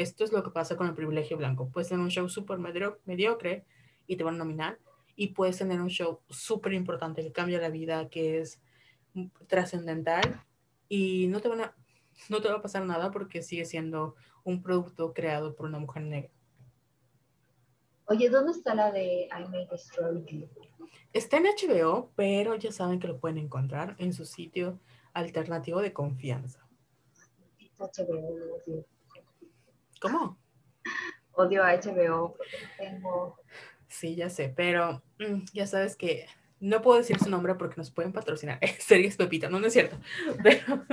esto 0.00 0.24
es 0.24 0.32
lo 0.32 0.42
que 0.42 0.50
pasa 0.50 0.76
con 0.76 0.86
el 0.86 0.94
privilegio 0.94 1.36
blanco. 1.36 1.68
Puedes 1.68 1.88
tener 1.88 2.02
un 2.02 2.10
show 2.10 2.28
súper 2.28 2.58
mediocre 2.58 3.66
y 4.06 4.16
te 4.16 4.24
van 4.24 4.36
a 4.36 4.38
nominar 4.38 4.78
y 5.14 5.28
puedes 5.28 5.58
tener 5.58 5.80
un 5.80 5.90
show 5.90 6.20
súper 6.30 6.72
importante 6.72 7.22
que 7.22 7.32
cambia 7.32 7.60
la 7.60 7.68
vida, 7.68 8.08
que 8.08 8.40
es 8.40 8.60
trascendental 9.46 10.42
y 10.88 11.26
no 11.28 11.40
te 11.40 11.48
van 11.48 11.60
a 11.60 11.76
no 12.28 12.40
te 12.40 12.48
va 12.48 12.56
a 12.56 12.62
pasar 12.62 12.84
nada 12.84 13.10
porque 13.10 13.42
sigue 13.42 13.64
siendo 13.64 14.14
un 14.44 14.62
producto 14.62 15.12
creado 15.12 15.54
por 15.54 15.66
una 15.66 15.78
mujer 15.78 16.02
negra. 16.02 16.30
Oye, 18.06 18.28
¿dónde 18.28 18.52
está 18.52 18.74
la 18.74 18.90
de 18.90 19.28
I 19.28 19.48
May 19.48 19.66
Destroy 19.66 20.24
You? 20.26 20.48
Está 21.12 21.38
en 21.38 21.44
HBO, 21.44 22.10
pero 22.16 22.56
ya 22.56 22.72
saben 22.72 23.00
que 23.00 23.08
lo 23.08 23.18
pueden 23.18 23.38
encontrar 23.38 23.96
en 23.98 24.12
su 24.12 24.24
sitio 24.24 24.80
alternativo 25.12 25.80
de 25.80 25.92
confianza. 25.92 26.66
HBO. 27.78 28.84
¿Cómo? 30.00 30.38
Odio 31.32 31.62
a 31.62 31.74
HBO 31.74 32.34
porque 32.36 32.56
tengo... 32.78 33.36
Sí, 33.88 34.14
ya 34.14 34.30
sé, 34.30 34.48
pero 34.48 35.02
mm, 35.18 35.44
ya 35.52 35.66
sabes 35.66 35.96
que 35.96 36.26
no 36.60 36.80
puedo 36.80 36.98
decir 36.98 37.18
su 37.18 37.28
nombre 37.28 37.54
porque 37.54 37.76
nos 37.76 37.90
pueden 37.90 38.12
patrocinar. 38.12 38.58
Series 38.78 39.16
Pepita, 39.16 39.48
no, 39.48 39.60
no 39.60 39.66
es 39.66 39.72
cierto. 39.72 39.98
Pero, 40.42 40.84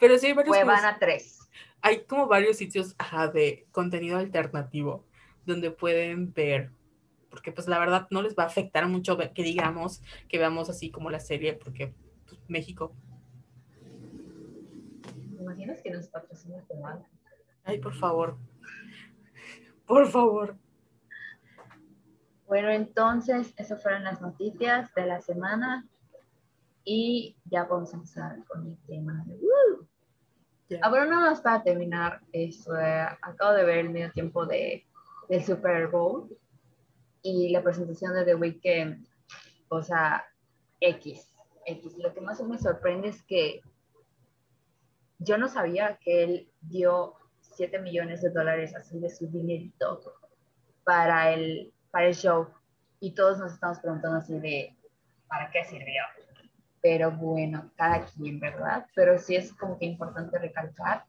pero 0.00 0.18
sí 0.18 0.26
hay 0.26 0.32
varios. 0.32 0.56
a 0.58 0.98
tres. 0.98 1.38
Hay 1.80 2.04
como 2.04 2.26
varios 2.26 2.56
sitios 2.56 2.96
de 3.32 3.68
contenido 3.70 4.18
alternativo 4.18 5.06
donde 5.46 5.70
pueden 5.70 6.32
ver, 6.32 6.72
porque 7.30 7.52
pues 7.52 7.68
la 7.68 7.78
verdad 7.78 8.08
no 8.10 8.20
les 8.20 8.34
va 8.34 8.42
a 8.42 8.46
afectar 8.46 8.88
mucho 8.88 9.16
que 9.16 9.42
digamos 9.44 10.02
que 10.28 10.38
veamos 10.38 10.68
así 10.68 10.90
como 10.90 11.08
la 11.08 11.20
serie, 11.20 11.52
porque 11.52 11.94
pues, 12.26 12.40
México. 12.48 12.92
¿Te 15.36 15.40
imaginas 15.40 15.80
que 15.82 15.90
nos 15.90 16.08
patrocina 16.08 16.64
mal? 16.82 17.06
Ay, 17.64 17.78
por 17.78 17.94
favor. 17.94 18.36
Por 19.86 20.06
favor. 20.08 20.56
Bueno, 22.46 22.70
entonces, 22.70 23.54
esas 23.56 23.82
fueron 23.82 24.04
las 24.04 24.20
noticias 24.20 24.92
de 24.94 25.06
la 25.06 25.20
semana 25.20 25.86
y 26.84 27.36
ya 27.44 27.64
vamos 27.64 27.92
a 27.92 27.96
empezar 27.96 28.44
con 28.46 28.66
el 28.66 28.76
tema 28.86 29.22
de... 29.26 29.34
Uh. 29.36 29.86
Ahora 30.82 31.04
nada 31.06 31.30
más 31.30 31.40
para 31.40 31.62
terminar, 31.62 32.20
esto, 32.32 32.78
eh, 32.78 33.06
acabo 33.22 33.54
de 33.54 33.64
ver 33.64 33.78
el 33.78 33.90
medio 33.90 34.10
tiempo 34.12 34.46
de, 34.46 34.86
del 35.28 35.44
Super 35.44 35.88
Bowl 35.88 36.28
y 37.22 37.50
la 37.50 37.62
presentación 37.62 38.14
de 38.14 38.24
The 38.24 38.34
Weeknd, 38.34 39.06
o 39.68 39.82
sea, 39.82 40.24
X, 40.80 41.34
X. 41.66 41.98
Lo 41.98 42.14
que 42.14 42.20
más 42.20 42.40
me 42.42 42.58
sorprende 42.58 43.08
es 43.08 43.22
que 43.22 43.60
yo 45.18 45.38
no 45.38 45.48
sabía 45.48 45.98
que 45.98 46.24
él 46.24 46.52
dio 46.60 47.14
7 47.60 47.78
millones 47.80 48.22
de 48.22 48.30
dólares 48.30 48.74
así 48.74 48.98
de 48.98 49.10
su 49.10 49.26
dinerito 49.26 50.00
para 50.82 51.34
el 51.34 51.70
para 51.90 52.06
el 52.06 52.14
show 52.14 52.48
y 53.00 53.10
todos 53.12 53.38
nos 53.38 53.52
estamos 53.52 53.78
preguntando 53.80 54.16
así 54.16 54.38
de, 54.38 54.74
¿para 55.28 55.50
qué 55.50 55.62
sirvió? 55.64 56.02
Pero 56.80 57.10
bueno, 57.10 57.70
cada 57.76 58.06
quien, 58.06 58.40
¿verdad? 58.40 58.86
Pero 58.94 59.18
sí 59.18 59.36
es 59.36 59.52
como 59.52 59.78
que 59.78 59.84
importante 59.84 60.38
recalcar 60.38 61.04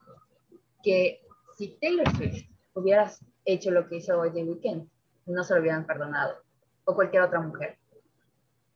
que 0.83 1.21
si 1.57 1.77
Taylor 1.79 2.09
Swift 2.17 2.49
hubieras 2.73 3.23
hecho 3.45 3.71
lo 3.71 3.87
que 3.87 3.97
hizo 3.97 4.19
hoy 4.19 4.31
de 4.31 4.43
Weekend, 4.43 4.89
no 5.27 5.45
se 5.45 5.53
lo 5.53 5.61
hubieran 5.61 5.85
perdonado, 5.85 6.35
o 6.83 6.93
cualquier 6.95 7.21
otra 7.23 7.39
mujer. 7.39 7.77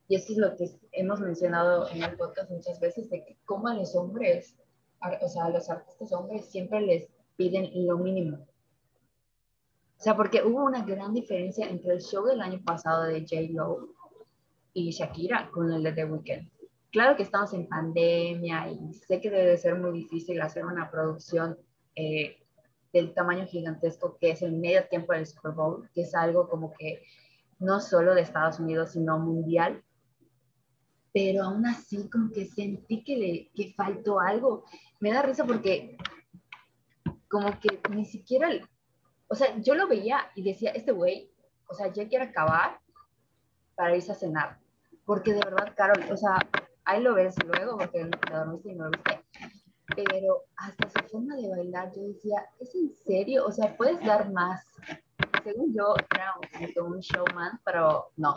Y 0.07 0.15
eso 0.15 0.31
es 0.31 0.37
lo 0.37 0.55
que 0.55 0.69
hemos 0.93 1.19
mencionado 1.19 1.89
en 1.89 2.03
el 2.03 2.15
podcast 2.15 2.49
muchas 2.51 2.79
veces, 2.79 3.09
de 3.09 3.25
que 3.25 3.37
como 3.43 3.67
a 3.67 3.73
los 3.73 3.93
hombres, 3.97 4.55
o 5.21 5.27
sea, 5.27 5.45
a 5.45 5.49
los 5.49 5.69
artistas 5.69 6.13
hombres 6.13 6.45
siempre 6.49 6.79
les 6.79 7.09
piden 7.35 7.69
lo 7.85 7.97
mínimo. 7.97 8.37
O 9.97 10.01
sea, 10.01 10.15
porque 10.15 10.43
hubo 10.43 10.63
una 10.63 10.83
gran 10.83 11.13
diferencia 11.13 11.67
entre 11.67 11.93
el 11.93 12.01
show 12.01 12.25
del 12.25 12.41
año 12.41 12.61
pasado 12.63 13.03
de 13.03 13.21
J-Lo 13.21 13.89
y 14.73 14.91
Shakira 14.91 15.49
con 15.51 15.71
el 15.71 15.83
de 15.83 15.93
The 15.93 16.05
Weeknd. 16.05 16.49
Claro 16.91 17.15
que 17.15 17.23
estamos 17.23 17.53
en 17.53 17.67
pandemia 17.67 18.69
y 18.69 18.93
sé 18.93 19.19
que 19.19 19.29
debe 19.29 19.57
ser 19.57 19.75
muy 19.75 19.91
difícil 19.99 20.41
hacer 20.41 20.65
una 20.65 20.89
producción 20.89 21.57
eh, 21.95 22.37
del 22.93 23.13
tamaño 23.13 23.45
gigantesco 23.45 24.17
que 24.19 24.31
es 24.31 24.41
el 24.41 24.53
medio 24.53 24.87
tiempo 24.87 25.13
del 25.13 25.25
Super 25.25 25.51
Bowl, 25.51 25.89
que 25.93 26.01
es 26.01 26.15
algo 26.15 26.47
como 26.47 26.73
que 26.73 27.03
no 27.59 27.79
solo 27.79 28.13
de 28.13 28.21
Estados 28.21 28.59
Unidos, 28.59 28.91
sino 28.91 29.19
mundial. 29.19 29.83
Pero 31.13 31.43
aún 31.43 31.65
así, 31.65 32.09
como 32.09 32.31
que 32.31 32.45
sentí 32.45 33.03
que, 33.03 33.17
le, 33.17 33.51
que 33.55 33.73
faltó 33.73 34.19
algo. 34.19 34.65
Me 34.99 35.11
da 35.11 35.21
risa 35.21 35.45
porque 35.45 35.97
como 37.29 37.59
que 37.59 37.79
ni 37.89 38.05
siquiera 38.05 38.49
o 39.27 39.35
sea, 39.35 39.57
yo 39.57 39.75
lo 39.75 39.87
veía 39.87 40.31
y 40.35 40.43
decía, 40.43 40.71
este 40.71 40.91
güey, 40.91 41.31
o 41.67 41.73
sea, 41.73 41.91
ya 41.91 42.07
quiere 42.07 42.25
acabar 42.25 42.79
para 43.75 43.95
irse 43.95 44.11
a 44.11 44.15
cenar. 44.15 44.59
Porque 45.05 45.33
de 45.33 45.39
verdad, 45.39 45.73
Carol, 45.75 46.03
o 46.11 46.17
sea, 46.17 46.37
ahí 46.83 47.01
lo 47.01 47.15
ves 47.15 47.35
luego 47.43 47.77
porque 47.77 48.05
te 48.05 48.33
dormiste 48.33 48.71
y 48.71 48.75
no 48.75 48.85
lo 48.85 48.91
viste. 48.91 49.23
Pero 49.95 50.43
hasta 50.57 50.89
su 50.89 51.07
forma 51.09 51.35
de 51.35 51.49
bailar, 51.49 51.91
yo 51.95 52.03
decía, 52.03 52.45
¿es 52.59 52.73
en 52.75 52.93
serio? 52.95 53.45
O 53.45 53.51
sea, 53.51 53.75
puedes 53.77 54.03
dar 54.05 54.31
más. 54.31 54.65
Según 55.43 55.73
yo, 55.75 55.95
era 56.13 56.33
un, 56.83 56.99
showman, 56.99 57.59
pero 57.63 58.11
no. 58.17 58.35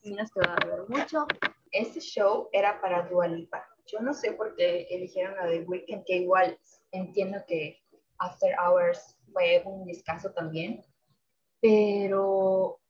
Tienes 0.00 0.32
que 0.32 0.40
dar 0.40 0.84
mucho. 0.88 1.26
Este 1.70 2.00
show 2.00 2.48
era 2.52 2.80
para 2.80 3.08
Dua 3.08 3.28
Lipa. 3.28 3.66
Yo 3.86 4.00
no 4.00 4.14
sé 4.14 4.32
por 4.32 4.54
qué 4.56 4.86
eligieron 4.90 5.36
la 5.36 5.46
de 5.46 5.60
Weekend, 5.64 6.04
que 6.06 6.16
igual 6.16 6.58
entiendo 6.96 7.44
que 7.46 7.78
After 8.18 8.54
Hours 8.58 9.18
fue 9.32 9.62
un 9.64 9.86
descanso 9.86 10.32
también, 10.32 10.82
pero 11.60 12.80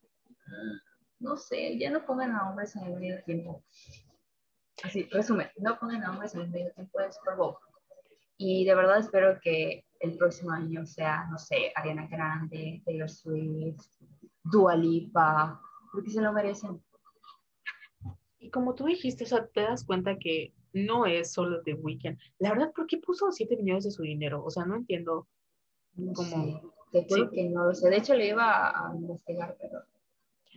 no 1.19 1.37
sé, 1.37 1.79
ya 1.79 1.91
no 1.91 2.05
pongan 2.05 2.33
a 2.33 2.49
hombres 2.49 2.77
en 2.77 2.85
el 2.85 3.01
medio 3.01 3.23
tiempo. 3.25 3.65
Así, 4.83 5.05
resumen, 5.11 5.49
no 5.57 5.79
pongan 5.79 6.05
a 6.05 6.11
hombres 6.11 6.35
en 6.35 6.43
el 6.43 6.51
medio 6.51 6.73
tiempo 6.73 7.01
del 7.01 7.13
Super 7.13 7.37
Bowl. 7.37 7.57
Y 8.37 8.65
de 8.65 8.75
verdad 8.75 8.99
espero 8.99 9.41
que 9.41 9.85
el 10.01 10.17
próximo 10.19 10.53
año 10.53 10.85
sea, 10.85 11.27
no 11.31 11.39
sé, 11.39 11.73
Ariana 11.75 12.07
Grande, 12.07 12.83
Taylor 12.85 13.09
Swift, 13.09 13.81
Dua 14.45 14.77
Lipa, 14.77 15.61
porque 15.93 16.11
se 16.11 16.21
lo 16.21 16.33
merecen. 16.33 16.83
Y 18.39 18.51
como 18.51 18.75
tú 18.75 18.85
dijiste, 18.85 19.25
o 19.25 19.27
sea, 19.27 19.47
te 19.47 19.63
das 19.63 19.85
cuenta 19.85 20.19
que 20.19 20.53
no 20.73 21.07
es 21.07 21.33
solo 21.33 21.63
The 21.63 21.75
Weeknd. 21.75 22.19
La 22.39 22.51
verdad, 22.51 22.73
¿por 22.75 22.87
qué 22.87 22.99
puso 22.99 23.31
7 23.31 23.57
millones 23.57 23.85
de 23.85 23.91
su 23.91 24.03
dinero? 24.03 24.45
O 24.45 24.51
sea, 24.51 24.65
no 24.65 24.77
entiendo 24.77 25.27
te 26.93 27.07
juro 27.09 27.31
que 27.31 27.49
no 27.49 27.67
lo 27.67 27.75
sé. 27.75 27.89
De 27.89 27.97
hecho, 27.97 28.15
le 28.15 28.29
iba 28.29 28.69
a, 28.69 28.95
investigar, 28.95 29.57
pero 29.61 29.83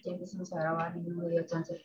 ya 0.03 0.11
empezamos 0.11 0.51
a 0.53 0.59
grabar 0.59 0.95
y 0.95 1.01
no 1.01 1.21
me 1.21 1.29
dio 1.29 1.45
chance. 1.45 1.83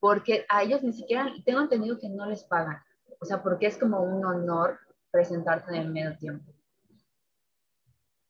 Porque 0.00 0.44
a 0.48 0.62
ellos 0.62 0.82
ni 0.82 0.92
siquiera, 0.92 1.32
tengo 1.44 1.60
entendido 1.60 1.98
que 1.98 2.08
no 2.08 2.26
les 2.26 2.44
pagan. 2.44 2.78
O 3.20 3.24
sea, 3.24 3.42
porque 3.42 3.66
es 3.66 3.78
como 3.78 4.00
un 4.02 4.24
honor 4.24 4.78
presentarte 5.10 5.74
en 5.74 5.82
el 5.82 5.90
medio 5.90 6.16
tiempo. 6.18 6.52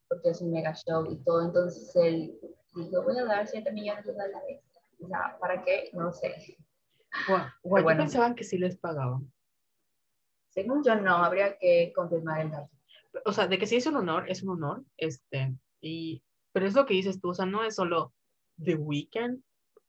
Porque 0.08 0.30
es 0.30 0.40
un 0.40 0.52
mega 0.52 0.72
show 0.74 1.04
y 1.10 1.16
todo. 1.24 1.44
Entonces 1.44 1.94
él 1.96 2.38
dijo, 2.74 3.02
voy 3.02 3.18
a 3.18 3.24
dar 3.24 3.46
7 3.46 3.70
millones 3.72 4.06
de 4.06 4.12
dólares. 4.12 4.62
O 5.00 5.06
sea, 5.08 5.36
¿para 5.38 5.62
qué? 5.62 5.90
No 5.92 6.12
sé. 6.12 6.56
Bueno, 7.62 7.86
pensaban 7.96 8.34
que 8.34 8.44
sí 8.44 8.58
les 8.58 8.76
pagaban. 8.76 9.30
Según 10.50 10.82
yo 10.84 10.94
no, 10.96 11.16
habría 11.16 11.56
que 11.58 11.92
confirmar 11.94 12.40
el 12.40 12.50
dato. 12.50 12.70
O 13.24 13.32
sea, 13.32 13.46
de 13.46 13.58
que 13.58 13.66
sí 13.66 13.76
es 13.76 13.86
un 13.86 13.96
honor, 13.96 14.28
es 14.28 14.42
un 14.42 14.50
honor, 14.50 14.84
este, 14.96 15.54
y, 15.80 16.22
pero 16.52 16.66
es 16.66 16.74
lo 16.74 16.86
que 16.86 16.94
dices 16.94 17.20
tú, 17.20 17.30
o 17.30 17.34
sea, 17.34 17.46
no 17.46 17.64
es 17.64 17.74
solo 17.74 18.12
The 18.62 18.74
Weeknd, 18.74 19.42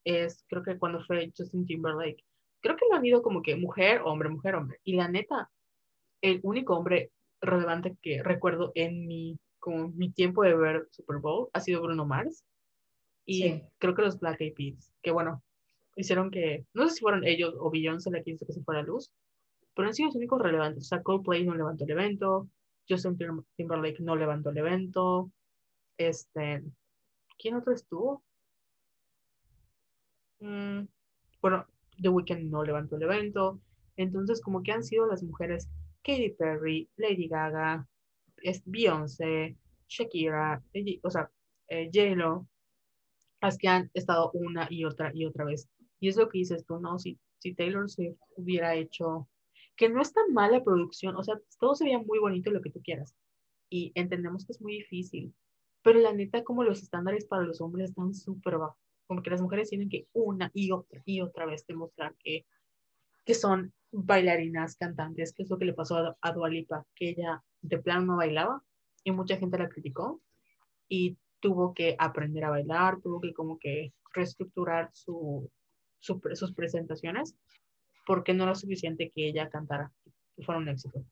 es, 0.03 0.45
creo 0.47 0.63
que 0.63 0.77
cuando 0.77 1.03
fue 1.03 1.31
Justin 1.35 1.65
Timberlake, 1.65 2.23
creo 2.61 2.75
que 2.75 2.85
lo 2.89 2.95
han 2.95 3.05
ido 3.05 3.21
como 3.21 3.41
que 3.41 3.55
mujer, 3.55 4.01
hombre, 4.05 4.29
mujer, 4.29 4.55
hombre, 4.55 4.79
y 4.83 4.95
la 4.95 5.07
neta, 5.07 5.49
el 6.21 6.39
único 6.43 6.75
hombre 6.75 7.11
relevante 7.41 7.97
que 8.01 8.23
recuerdo 8.23 8.71
en 8.75 9.07
mi, 9.07 9.37
como 9.59 9.89
mi 9.89 10.11
tiempo 10.11 10.43
de 10.43 10.55
ver 10.55 10.87
Super 10.91 11.17
Bowl 11.17 11.49
ha 11.53 11.59
sido 11.59 11.81
Bruno 11.81 12.05
Mars, 12.05 12.45
y 13.25 13.61
creo 13.77 13.93
que 13.93 14.01
los 14.01 14.19
Black 14.19 14.41
Eyed 14.41 14.53
Peas, 14.55 14.91
que 15.03 15.11
bueno, 15.11 15.43
hicieron 16.01 16.31
que, 16.31 16.65
no 16.73 16.87
sé 16.87 16.95
si 16.95 17.01
fueron 17.01 17.25
ellos 17.25 17.55
o 17.59 17.69
Beyoncé 17.69 18.11
la 18.11 18.23
que 18.23 18.31
hizo 18.31 18.45
que 18.45 18.53
se 18.53 18.63
fuera 18.63 18.81
a 18.81 18.83
luz, 18.83 19.11
pero 19.75 19.87
han 19.87 19.93
sido 19.93 20.07
los 20.07 20.15
únicos 20.15 20.41
relevantes, 20.41 20.83
o 20.83 20.87
sea, 20.87 21.03
Coldplay 21.03 21.45
no 21.45 21.55
levantó 21.55 21.85
el 21.85 21.91
evento, 21.91 22.49
Justin 22.89 23.17
Timberlake 23.55 23.99
no 23.99 24.15
levantó 24.15 24.49
el 24.49 24.57
evento. 24.57 25.31
Este, 25.97 26.63
¿quién 27.37 27.55
otro 27.55 27.73
estuvo? 27.73 28.23
Mm, 30.39 30.85
bueno, 31.41 31.65
The 32.01 32.09
Weeknd 32.09 32.49
no 32.49 32.63
levantó 32.63 32.95
el 32.95 33.03
evento. 33.03 33.59
Entonces, 33.95 34.41
como 34.41 34.63
que 34.63 34.71
han 34.71 34.83
sido 34.83 35.05
las 35.05 35.21
mujeres 35.21 35.69
Katy 36.03 36.31
Perry, 36.31 36.89
Lady 36.95 37.27
Gaga, 37.27 37.87
Beyoncé, 38.65 39.57
Shakira, 39.87 40.63
o 41.03 41.09
sea, 41.09 41.29
eh, 41.67 41.89
J-Lo, 41.93 42.47
las 43.41 43.57
que 43.57 43.67
han 43.67 43.91
estado 43.93 44.31
una 44.33 44.67
y 44.69 44.85
otra 44.85 45.11
y 45.13 45.25
otra 45.25 45.45
vez. 45.45 45.69
Y 45.99 46.09
es 46.09 46.17
lo 46.17 46.29
que 46.29 46.39
dices 46.39 46.65
tú, 46.65 46.79
¿no? 46.79 46.97
Si 46.99 47.19
si 47.39 47.53
Taylor 47.55 47.89
Swift 47.89 48.19
hubiera 48.35 48.75
hecho, 48.75 49.27
que 49.75 49.89
no 49.89 50.01
es 50.01 50.13
tan 50.13 50.33
mala 50.33 50.63
producción, 50.63 51.15
o 51.15 51.23
sea, 51.23 51.39
todo 51.59 51.73
se 51.75 51.85
veía 51.85 51.99
muy 51.99 52.19
bonito 52.19 52.51
lo 52.51 52.61
que 52.61 52.69
tú 52.69 52.81
quieras. 52.83 53.15
Y 53.69 53.91
entendemos 53.95 54.45
que 54.45 54.51
es 54.51 54.61
muy 54.61 54.73
difícil, 54.73 55.33
pero 55.81 55.99
la 55.99 56.13
neta, 56.13 56.43
como 56.43 56.63
los 56.63 56.81
estándares 56.83 57.25
para 57.25 57.43
los 57.43 57.61
hombres 57.61 57.89
están 57.89 58.13
súper 58.13 58.57
bajos, 58.57 58.77
como 59.07 59.23
que 59.23 59.29
las 59.29 59.41
mujeres 59.41 59.69
tienen 59.69 59.89
que 59.89 60.07
una 60.13 60.51
y 60.53 60.71
otra 60.71 61.01
y 61.05 61.21
otra 61.21 61.45
vez 61.45 61.65
demostrar 61.65 62.15
que, 62.19 62.45
que 63.25 63.33
son 63.33 63.73
bailarinas, 63.91 64.75
cantantes, 64.75 65.33
que 65.33 65.43
es 65.43 65.49
lo 65.49 65.57
que 65.57 65.65
le 65.65 65.73
pasó 65.73 65.97
a, 65.97 66.17
a 66.21 66.31
Dualipa, 66.31 66.85
que 66.95 67.09
ella 67.09 67.43
de 67.61 67.79
plano 67.79 68.05
no 68.05 68.17
bailaba 68.17 68.63
y 69.03 69.11
mucha 69.11 69.37
gente 69.37 69.57
la 69.57 69.69
criticó 69.69 70.21
y 70.87 71.17
tuvo 71.39 71.73
que 71.73 71.95
aprender 71.97 72.43
a 72.43 72.49
bailar, 72.49 72.99
tuvo 73.01 73.21
que 73.21 73.33
como 73.33 73.57
que 73.57 73.93
reestructurar 74.13 74.89
su, 74.93 75.49
sus 75.99 76.53
presentaciones 76.53 77.35
porque 78.05 78.33
no 78.33 78.43
era 78.43 78.55
suficiente 78.55 79.11
que 79.13 79.27
ella 79.29 79.49
cantara 79.49 79.91
y 80.35 80.43
fuera 80.43 80.59
un 80.59 80.69
éxito. 80.69 81.03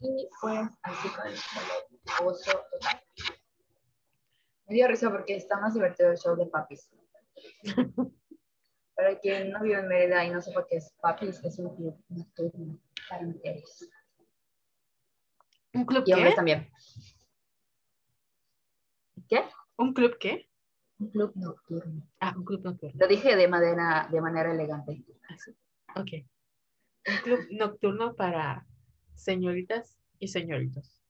Y 0.00 0.28
pues 0.40 0.68
así 0.82 1.08
con 1.08 1.26
el 1.26 1.34
oso 2.26 2.52
total. 2.70 3.02
Me 4.66 4.74
dio 4.74 4.88
risa 4.88 5.10
porque 5.10 5.36
está 5.36 5.58
más 5.58 5.74
divertido 5.74 6.10
el 6.10 6.18
show 6.18 6.36
de 6.36 6.46
Papis. 6.46 6.90
Para 8.94 9.18
quien 9.18 9.50
no 9.50 9.62
vive 9.62 9.78
en 9.78 9.88
Mérida 9.88 10.24
y 10.24 10.30
no 10.30 10.40
sepa 10.40 10.66
qué 10.68 10.76
es 10.76 10.92
Papis, 11.00 11.42
es 11.44 11.58
un 11.58 11.74
club 11.76 12.02
nocturno 12.08 12.78
para 13.08 13.22
mujeres. 13.22 13.90
¿Un 15.74 15.84
club 15.84 16.04
Y 16.06 16.12
hombres 16.14 16.32
qué? 16.32 16.36
también. 16.36 16.70
¿Qué? 19.28 19.44
¿Un 19.76 19.92
club 19.92 20.16
qué? 20.18 20.48
Un 20.98 21.10
club 21.10 21.32
nocturno. 21.34 22.08
Ah, 22.20 22.34
un 22.36 22.44
club 22.44 22.64
nocturno. 22.64 22.96
Lo 22.98 23.06
dije 23.06 23.36
de 23.36 23.48
manera, 23.48 24.08
de 24.10 24.20
manera 24.20 24.52
elegante. 24.52 25.04
Ok. 25.94 26.10
Un 27.08 27.16
club 27.22 27.40
nocturno 27.50 28.14
para 28.14 28.66
señoritas 29.14 29.98
y 30.18 30.28
señoritos. 30.28 31.02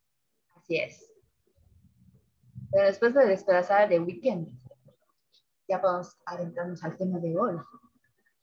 Así 0.56 0.76
es. 0.76 1.10
Pero 2.70 2.86
después 2.86 3.14
de 3.14 3.26
despedazar 3.26 3.88
de 3.88 4.00
Weekend, 4.00 4.48
ya 5.68 5.80
podemos 5.80 6.16
adentrarnos 6.26 6.82
al 6.84 6.96
tema 6.96 7.18
de 7.18 7.36
hoy, 7.36 7.56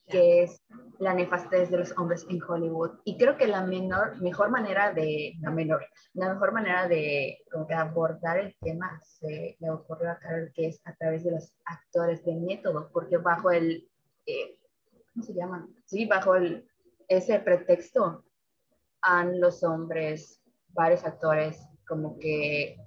que 0.08 0.44
es 0.44 0.62
la 1.00 1.14
nefastez 1.14 1.70
de 1.70 1.78
los 1.78 1.98
hombres 1.98 2.26
en 2.30 2.42
Hollywood. 2.42 3.00
Y 3.04 3.18
creo 3.18 3.38
que 3.38 3.48
la 3.48 3.66
menor, 3.66 4.22
mejor 4.22 4.50
manera 4.50 4.94
de, 4.94 5.34
la 5.42 5.52
menor, 5.52 5.86
la 6.14 6.34
mejor 6.34 6.52
manera 6.52 6.88
de 6.88 7.40
como 7.52 7.68
que 7.68 7.74
abordar 7.74 8.38
el 8.38 8.56
tema 8.62 9.00
se 9.04 9.58
le 9.60 9.70
ocurrió 9.70 10.12
a 10.12 10.20
Carol, 10.20 10.52
que 10.54 10.68
es 10.68 10.82
a 10.86 10.94
través 10.96 11.24
de 11.24 11.32
los 11.32 11.54
actores 11.66 12.24
de 12.26 12.36
método, 12.36 12.90
porque 12.92 13.18
bajo 13.18 13.52
el, 13.52 13.90
eh, 14.26 14.58
¿cómo 15.14 15.26
se 15.26 15.34
llama? 15.34 15.68
Sí, 15.86 16.06
bajo 16.06 16.36
el, 16.36 16.68
ese 17.08 17.40
pretexto 17.40 18.24
han 19.02 19.40
los 19.40 19.64
hombres, 19.64 20.42
varios 20.70 21.04
actores, 21.04 21.62
como 21.88 22.18
que 22.20 22.78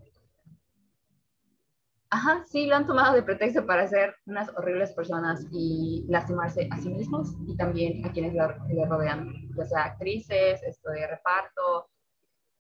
Ajá, 2.17 2.43
sí, 2.47 2.65
lo 2.65 2.77
han 2.77 2.87
tomado 2.87 3.15
de 3.15 3.23
pretexto 3.23 3.67
para 3.67 3.87
ser 3.89 4.17
unas 4.25 4.49
horribles 4.57 4.91
personas 4.93 5.47
y 5.53 6.07
lastimarse 6.09 6.67
a 6.71 6.79
sí 6.79 6.89
mismos 6.89 7.35
y 7.47 7.55
también 7.59 8.07
a 8.07 8.11
quienes 8.11 8.33
le, 8.33 8.87
rodean, 8.87 9.35
ya 9.55 9.67
sea 9.67 9.85
actrices, 9.85 10.63
esto 10.63 10.93
de 10.93 11.07
reparto, 11.07 11.91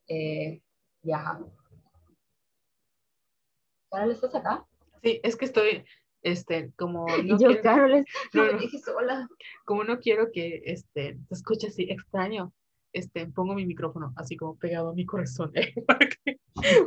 eh, 0.09 0.61
y 1.03 1.11
ajá. 1.11 1.41
Carol, 3.91 4.11
¿estás 4.11 4.35
acá? 4.35 4.67
Sí, 5.03 5.21
es 5.23 5.37
que 5.37 5.47
estoy, 5.47 5.87
este, 6.21 6.75
como 6.77 7.07
no, 7.25 7.39
yo, 7.39 7.49
quiero, 7.49 7.63
Carol, 7.63 7.95
es- 7.95 8.05
No, 8.35 8.43
no, 8.43 8.47
me 8.49 8.53
no. 8.53 8.59
dije 8.59 8.79
sola. 8.79 9.27
como 9.65 9.85
no 9.85 10.01
quiero 10.01 10.27
que 10.35 10.61
este, 10.67 11.19
te 11.31 11.35
escuche 11.35 11.69
así 11.69 11.91
extraño, 11.91 12.53
este, 12.97 13.27
pongo 13.27 13.55
mi 13.55 13.67
micrófono 13.67 14.15
así 14.17 14.37
como 14.37 14.57
pegado 14.57 14.89
a 14.89 14.95
mi 14.95 15.05
corazón, 15.05 15.53
¿eh? 15.55 15.75
para, 15.87 16.09
que, 16.09 16.39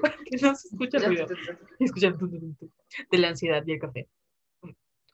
para 0.01 0.17
que 0.25 0.37
no 0.37 0.55
se 0.55 0.67
escuche 0.69 0.97
el 0.97 1.05
ruido. 1.05 1.27
tu, 2.17 2.27
de 3.11 3.17
la 3.17 3.29
ansiedad 3.29 3.63
y 3.65 3.73
el 3.73 3.79
café. 3.79 4.09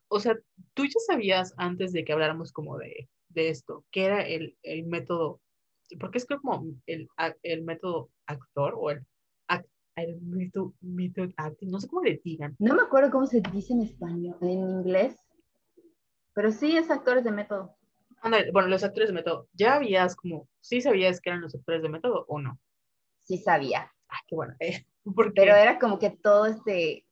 O 0.08 0.20
sea, 0.20 0.38
tú 0.74 0.86
ya 0.86 1.00
sabías 1.06 1.54
antes 1.58 1.92
de 1.92 2.06
que 2.06 2.14
habláramos 2.14 2.54
como 2.54 2.78
de, 2.78 3.10
de 3.30 3.50
esto, 3.50 3.84
que 3.92 4.06
era 4.06 4.22
el, 4.22 4.58
el 4.64 4.86
método, 4.86 5.42
porque 6.00 6.20
es 6.20 6.26
como 6.26 6.66
el, 6.86 7.10
el 7.44 7.64
método 7.64 8.10
actor 8.26 8.76
o 8.78 8.92
el, 8.92 9.06
el 9.98 10.22
method, 10.22 10.72
method 10.82 11.32
acting, 11.38 11.72
no 11.72 11.80
sé 11.80 11.88
cómo 11.88 12.04
le 12.04 12.22
digan. 12.24 12.56
No 12.60 12.76
me 12.76 12.84
acuerdo 12.84 13.12
cómo 13.12 13.26
se 13.26 13.42
dice 13.42 13.74
en 13.74 13.82
español, 13.82 14.38
en 14.42 14.50
inglés, 14.50 15.18
pero 16.34 16.52
sí 16.52 16.78
es 16.78 16.90
actores 16.90 17.24
de 17.24 17.32
método. 17.32 17.76
Ándale, 18.26 18.50
bueno, 18.52 18.70
los 18.70 18.84
actores 18.84 19.10
de 19.10 19.14
método, 19.14 19.48
¿ya 19.54 19.76
habías 19.76 20.16
como, 20.16 20.50
sí 20.60 20.82
sabías 20.82 21.22
que 21.22 21.30
eran 21.30 21.42
los 21.42 21.54
actores 21.54 21.84
de 21.84 21.90
método 21.90 22.26
o 22.28 22.40
no? 22.40 22.60
Sí 23.20 23.38
sabía. 23.38 23.94
Ah, 24.10 24.18
qué 24.28 24.36
bueno. 24.36 24.56
eh, 24.60 24.84
porque, 25.16 25.34
pero 25.36 25.56
era 25.56 25.78
como 25.78 26.00
que 26.00 26.10
todo 26.10 26.48
este, 26.48 27.06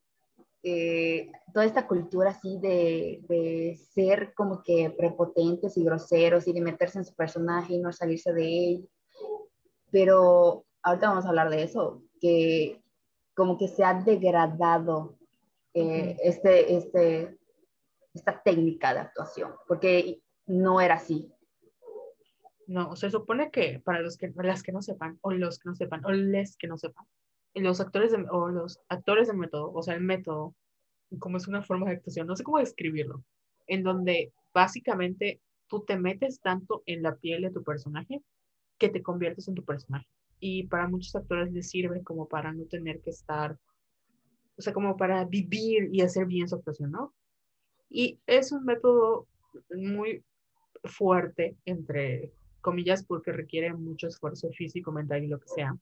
eh, 0.63 1.31
toda 1.53 1.65
esta 1.65 1.85
cultura 1.85 2.31
así 2.31 2.57
de, 2.59 3.19
de 3.29 3.79
ser 3.93 4.33
como 4.33 4.63
que 4.63 4.89
prepotentes 4.97 5.77
y 5.77 5.83
groseros 5.83 6.47
y 6.47 6.53
de 6.53 6.61
meterse 6.61 6.97
en 6.97 7.05
su 7.05 7.13
personaje 7.13 7.75
y 7.75 7.77
no 7.77 7.93
salirse 7.93 8.33
de 8.33 8.69
él. 8.71 8.89
Pero 9.91 10.65
ahorita 10.81 11.09
vamos 11.09 11.25
a 11.25 11.29
hablar 11.29 11.51
de 11.51 11.61
eso, 11.61 12.01
que 12.19 12.81
como 13.35 13.59
que 13.59 13.67
se 13.67 13.83
ha 13.83 13.93
degradado 13.93 15.19
eh, 15.75 16.17
este, 16.23 16.75
este, 16.75 17.37
esta 18.15 18.41
técnica 18.41 18.95
de 18.95 19.01
actuación, 19.01 19.53
porque 19.67 20.22
no 20.45 20.81
era 20.81 20.95
así. 20.95 21.31
No, 22.67 22.95
se 22.95 23.09
supone 23.09 23.51
que 23.51 23.81
para 23.83 23.99
los 23.99 24.17
que, 24.17 24.31
las 24.35 24.63
que 24.63 24.71
no 24.71 24.81
sepan, 24.81 25.17
o 25.21 25.31
los 25.31 25.59
que 25.59 25.69
no 25.69 25.75
sepan, 25.75 26.05
o 26.05 26.11
les 26.11 26.55
que 26.57 26.67
no 26.67 26.77
sepan, 26.77 27.05
los 27.55 27.81
actores 27.81 28.11
de, 28.11 28.25
o 28.31 28.49
los 28.49 28.79
actores 28.89 29.27
de 29.27 29.33
método, 29.33 29.71
o 29.73 29.83
sea, 29.83 29.95
el 29.95 30.01
método, 30.01 30.55
como 31.19 31.37
es 31.37 31.47
una 31.47 31.61
forma 31.61 31.87
de 31.87 31.97
actuación, 31.97 32.27
no 32.27 32.35
sé 32.35 32.43
cómo 32.43 32.59
describirlo, 32.59 33.23
en 33.67 33.83
donde 33.83 34.33
básicamente 34.53 35.41
tú 35.67 35.83
te 35.85 35.97
metes 35.97 36.39
tanto 36.39 36.83
en 36.85 37.03
la 37.03 37.15
piel 37.15 37.43
de 37.43 37.51
tu 37.51 37.63
personaje 37.63 38.23
que 38.77 38.89
te 38.89 39.03
conviertes 39.03 39.47
en 39.47 39.55
tu 39.55 39.63
personaje. 39.63 40.07
Y 40.39 40.67
para 40.67 40.87
muchos 40.87 41.15
actores 41.15 41.51
les 41.53 41.69
sirve 41.69 42.03
como 42.03 42.27
para 42.27 42.51
no 42.53 42.65
tener 42.65 43.01
que 43.01 43.11
estar, 43.11 43.57
o 44.57 44.61
sea, 44.61 44.73
como 44.73 44.97
para 44.97 45.25
vivir 45.25 45.89
y 45.91 46.01
hacer 46.01 46.25
bien 46.25 46.47
su 46.47 46.55
actuación, 46.55 46.91
¿no? 46.91 47.13
Y 47.89 48.19
es 48.25 48.51
un 48.51 48.65
método 48.65 49.27
muy 49.75 50.23
fuerte, 50.83 51.55
entre 51.65 52.31
comillas, 52.61 53.03
porque 53.05 53.31
requiere 53.31 53.73
mucho 53.73 54.07
esfuerzo 54.07 54.49
físico, 54.51 54.91
mental 54.91 55.23
y 55.23 55.27
lo 55.27 55.39
que 55.39 55.47
sea. 55.47 55.75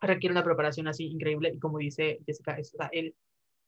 Requiere 0.00 0.32
una 0.32 0.44
preparación 0.44 0.88
así 0.88 1.06
increíble 1.06 1.52
y 1.54 1.58
como 1.58 1.78
dice 1.78 2.20
Jessica, 2.26 2.54
es, 2.54 2.74
o 2.74 2.78
sea, 2.78 2.88
él 2.92 3.14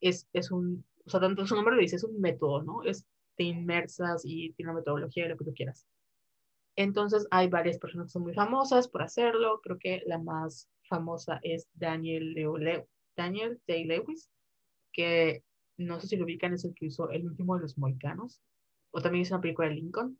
es, 0.01 0.29
es 0.33 0.51
un, 0.51 0.85
o 1.05 1.11
sea, 1.11 1.21
tanto 1.21 1.47
su 1.47 1.55
nombre 1.55 1.75
lo 1.75 1.81
dice, 1.81 1.97
es 1.97 2.05
un 2.05 2.21
método, 2.21 2.63
¿no? 2.63 2.83
Es, 2.85 3.07
te 3.37 3.45
inmersas 3.45 4.23
y 4.25 4.53
tiene 4.53 4.71
una 4.73 4.81
metodología 4.81 5.29
lo 5.29 5.37
que 5.37 5.45
tú 5.45 5.53
quieras. 5.55 5.87
Entonces 6.75 7.27
hay 7.31 7.49
varias 7.49 7.79
personas 7.79 8.07
que 8.07 8.13
son 8.13 8.23
muy 8.23 8.33
famosas 8.35 8.89
por 8.89 9.03
hacerlo. 9.03 9.61
Creo 9.63 9.79
que 9.79 10.03
la 10.07 10.19
más 10.19 10.69
famosa 10.89 11.39
es 11.43 11.69
Daniel, 11.75 12.33
Leo, 12.33 12.57
Leo- 12.57 12.89
Daniel 13.15 13.61
Day-Lewis, 13.67 14.31
que 14.93 15.45
no 15.77 16.01
sé 16.01 16.07
si 16.09 16.17
lo 16.17 16.25
ubican, 16.25 16.55
es 16.55 16.65
el 16.65 16.75
que 16.75 16.87
hizo 16.87 17.11
El 17.11 17.27
último 17.27 17.57
de 17.57 17.63
los 17.63 17.77
mohicanos, 17.77 18.41
o 18.93 19.01
también 19.03 19.23
hizo 19.23 19.35
una 19.35 19.43
película 19.43 19.69
de 19.69 19.75
Lincoln. 19.75 20.19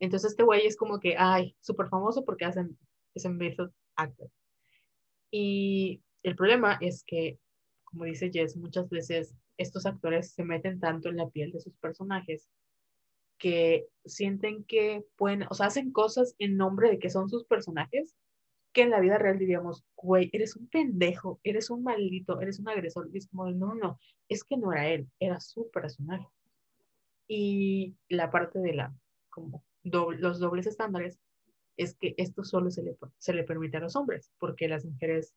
Entonces 0.00 0.32
este 0.32 0.42
güey 0.42 0.66
es 0.66 0.76
como 0.76 0.98
que, 0.98 1.16
ay, 1.16 1.56
súper 1.60 1.88
famoso 1.88 2.24
porque 2.24 2.44
hacen, 2.44 2.76
es 3.14 3.24
un 3.24 3.36
method 3.36 3.70
actor. 3.94 4.30
Y 5.30 6.02
el 6.22 6.36
problema 6.36 6.78
es 6.80 7.04
que, 7.04 7.38
como 7.84 8.04
dice 8.04 8.30
Jess, 8.32 8.56
muchas 8.56 8.88
veces 8.90 9.34
estos 9.56 9.86
actores 9.86 10.32
se 10.32 10.44
meten 10.44 10.80
tanto 10.80 11.08
en 11.08 11.16
la 11.16 11.28
piel 11.28 11.52
de 11.52 11.60
sus 11.60 11.74
personajes 11.76 12.48
que 13.38 13.86
sienten 14.04 14.64
que 14.64 15.04
pueden, 15.16 15.44
o 15.50 15.54
sea, 15.54 15.66
hacen 15.66 15.92
cosas 15.92 16.34
en 16.38 16.56
nombre 16.56 16.90
de 16.90 16.98
que 16.98 17.10
son 17.10 17.28
sus 17.28 17.44
personajes, 17.44 18.14
que 18.72 18.82
en 18.82 18.90
la 18.90 19.00
vida 19.00 19.18
real 19.18 19.38
diríamos, 19.38 19.84
güey, 19.94 20.30
eres 20.32 20.56
un 20.56 20.68
pendejo, 20.68 21.40
eres 21.42 21.70
un 21.70 21.82
maldito, 21.82 22.40
eres 22.40 22.58
un 22.58 22.68
agresor. 22.68 23.08
Y 23.12 23.18
es 23.18 23.28
como, 23.28 23.50
no, 23.50 23.74
no, 23.74 23.98
es 24.28 24.44
que 24.44 24.56
no 24.56 24.72
era 24.72 24.88
él, 24.88 25.08
era 25.18 25.40
su 25.40 25.70
personaje. 25.70 26.26
Y 27.28 27.96
la 28.08 28.30
parte 28.30 28.58
de 28.60 28.74
la, 28.74 28.94
como, 29.30 29.64
doble, 29.82 30.18
los 30.18 30.38
dobles 30.38 30.66
estándares 30.66 31.18
es 31.76 31.94
que 31.94 32.14
esto 32.16 32.44
solo 32.44 32.70
se 32.70 32.82
le, 32.82 32.96
se 33.18 33.32
le 33.32 33.44
permite 33.44 33.76
a 33.76 33.80
los 33.80 33.96
hombres, 33.96 34.30
porque 34.38 34.68
las 34.68 34.84
mujeres 34.84 35.34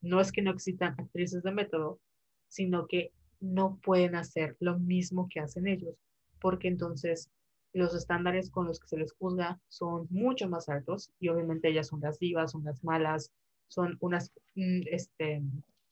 no 0.00 0.20
es 0.20 0.32
que 0.32 0.42
no 0.42 0.50
existan 0.50 0.94
actrices 0.98 1.42
de 1.42 1.52
método, 1.52 2.00
sino 2.48 2.86
que 2.86 3.12
no 3.40 3.78
pueden 3.82 4.14
hacer 4.14 4.56
lo 4.60 4.78
mismo 4.78 5.28
que 5.28 5.40
hacen 5.40 5.66
ellos, 5.66 5.96
porque 6.40 6.68
entonces 6.68 7.30
los 7.72 7.94
estándares 7.94 8.50
con 8.50 8.66
los 8.66 8.78
que 8.78 8.88
se 8.88 8.98
les 8.98 9.12
juzga 9.12 9.60
son 9.68 10.06
mucho 10.10 10.48
más 10.48 10.68
altos 10.68 11.10
y 11.18 11.28
obviamente 11.28 11.68
ellas 11.68 11.88
son 11.88 12.00
las 12.00 12.18
divas, 12.18 12.52
son 12.52 12.64
las 12.64 12.84
malas, 12.84 13.32
son 13.68 13.96
unas 14.00 14.30
mm, 14.54 14.82
este, 14.90 15.42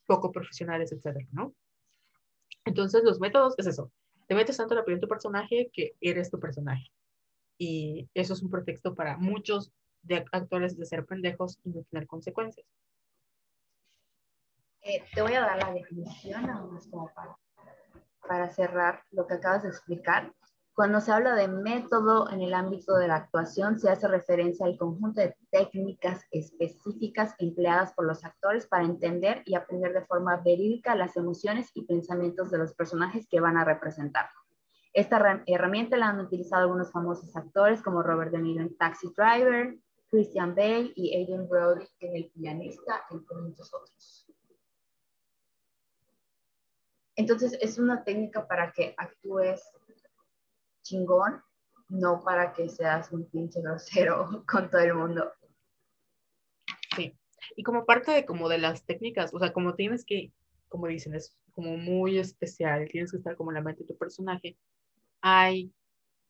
poco 0.06 0.30
profesionales, 0.30 0.92
etcétera, 0.92 1.26
¿no? 1.32 1.54
Entonces 2.64 3.02
los 3.04 3.20
métodos 3.20 3.54
es 3.58 3.66
eso, 3.66 3.90
te 4.30 4.36
metes 4.36 4.56
tanto 4.56 4.74
en 4.74 4.78
la 4.78 4.84
piel 4.84 4.98
de 4.98 5.00
tu 5.00 5.08
personaje 5.08 5.70
que 5.72 5.96
eres 6.00 6.30
tu 6.30 6.38
personaje. 6.38 6.86
Y 7.58 8.08
eso 8.14 8.32
es 8.32 8.42
un 8.42 8.48
pretexto 8.48 8.94
para 8.94 9.16
muchos 9.16 9.72
de 10.02 10.24
actores 10.30 10.78
de 10.78 10.86
ser 10.86 11.04
pendejos 11.04 11.58
y 11.64 11.70
no 11.70 11.82
tener 11.90 12.06
consecuencias. 12.06 12.64
Eh, 14.82 15.02
te 15.12 15.20
voy 15.20 15.34
a 15.34 15.40
dar 15.40 15.58
la 15.58 15.72
definición, 15.72 16.46
como 16.92 17.12
para, 17.12 17.36
para 18.20 18.48
cerrar 18.50 19.02
lo 19.10 19.26
que 19.26 19.34
acabas 19.34 19.64
de 19.64 19.70
explicar. 19.70 20.32
Cuando 20.80 21.02
se 21.02 21.12
habla 21.12 21.34
de 21.34 21.46
método 21.46 22.30
en 22.30 22.40
el 22.40 22.54
ámbito 22.54 22.96
de 22.96 23.06
la 23.06 23.16
actuación, 23.16 23.78
se 23.78 23.90
hace 23.90 24.08
referencia 24.08 24.64
al 24.64 24.78
conjunto 24.78 25.20
de 25.20 25.36
técnicas 25.50 26.24
específicas 26.30 27.34
empleadas 27.36 27.92
por 27.92 28.06
los 28.06 28.24
actores 28.24 28.66
para 28.66 28.86
entender 28.86 29.42
y 29.44 29.56
aprender 29.56 29.92
de 29.92 30.06
forma 30.06 30.38
verídica 30.38 30.96
las 30.96 31.18
emociones 31.18 31.70
y 31.74 31.84
pensamientos 31.84 32.50
de 32.50 32.56
los 32.56 32.72
personajes 32.72 33.26
que 33.28 33.40
van 33.40 33.58
a 33.58 33.64
representar. 33.66 34.30
Esta 34.94 35.42
herramienta 35.46 35.98
la 35.98 36.08
han 36.08 36.20
utilizado 36.20 36.62
algunos 36.62 36.90
famosos 36.90 37.36
actores 37.36 37.82
como 37.82 38.02
Robert 38.02 38.32
De 38.32 38.38
Niro 38.38 38.62
en 38.62 38.74
Taxi 38.78 39.12
Driver, 39.14 39.76
Christian 40.08 40.54
Bale 40.54 40.94
y 40.96 41.22
Adrian 41.22 41.46
Brody 41.46 41.84
en 41.98 42.16
El 42.16 42.30
pianista, 42.30 43.02
entre 43.10 43.36
muchos 43.36 43.70
otros. 43.74 44.26
Entonces 47.16 47.58
es 47.60 47.78
una 47.78 48.02
técnica 48.02 48.48
para 48.48 48.72
que 48.72 48.94
actúes 48.96 49.62
chingón, 50.82 51.42
no 51.88 52.22
para 52.22 52.52
que 52.52 52.68
seas 52.68 53.10
un 53.12 53.28
pinche 53.28 53.60
grosero 53.60 54.44
con 54.46 54.70
todo 54.70 54.80
el 54.80 54.94
mundo. 54.94 55.32
Sí, 56.96 57.14
y 57.56 57.62
como 57.62 57.84
parte 57.84 58.12
de 58.12 58.24
como 58.24 58.48
de 58.48 58.58
las 58.58 58.84
técnicas, 58.84 59.32
o 59.34 59.38
sea, 59.38 59.52
como 59.52 59.74
tienes 59.74 60.04
que, 60.04 60.32
como 60.68 60.86
dicen, 60.86 61.14
es 61.14 61.36
como 61.52 61.76
muy 61.76 62.18
especial, 62.18 62.88
tienes 62.90 63.10
que 63.10 63.18
estar 63.18 63.36
como 63.36 63.50
en 63.50 63.56
la 63.56 63.62
mente 63.62 63.82
de 63.82 63.88
tu 63.88 63.96
personaje, 63.96 64.56
hay 65.20 65.72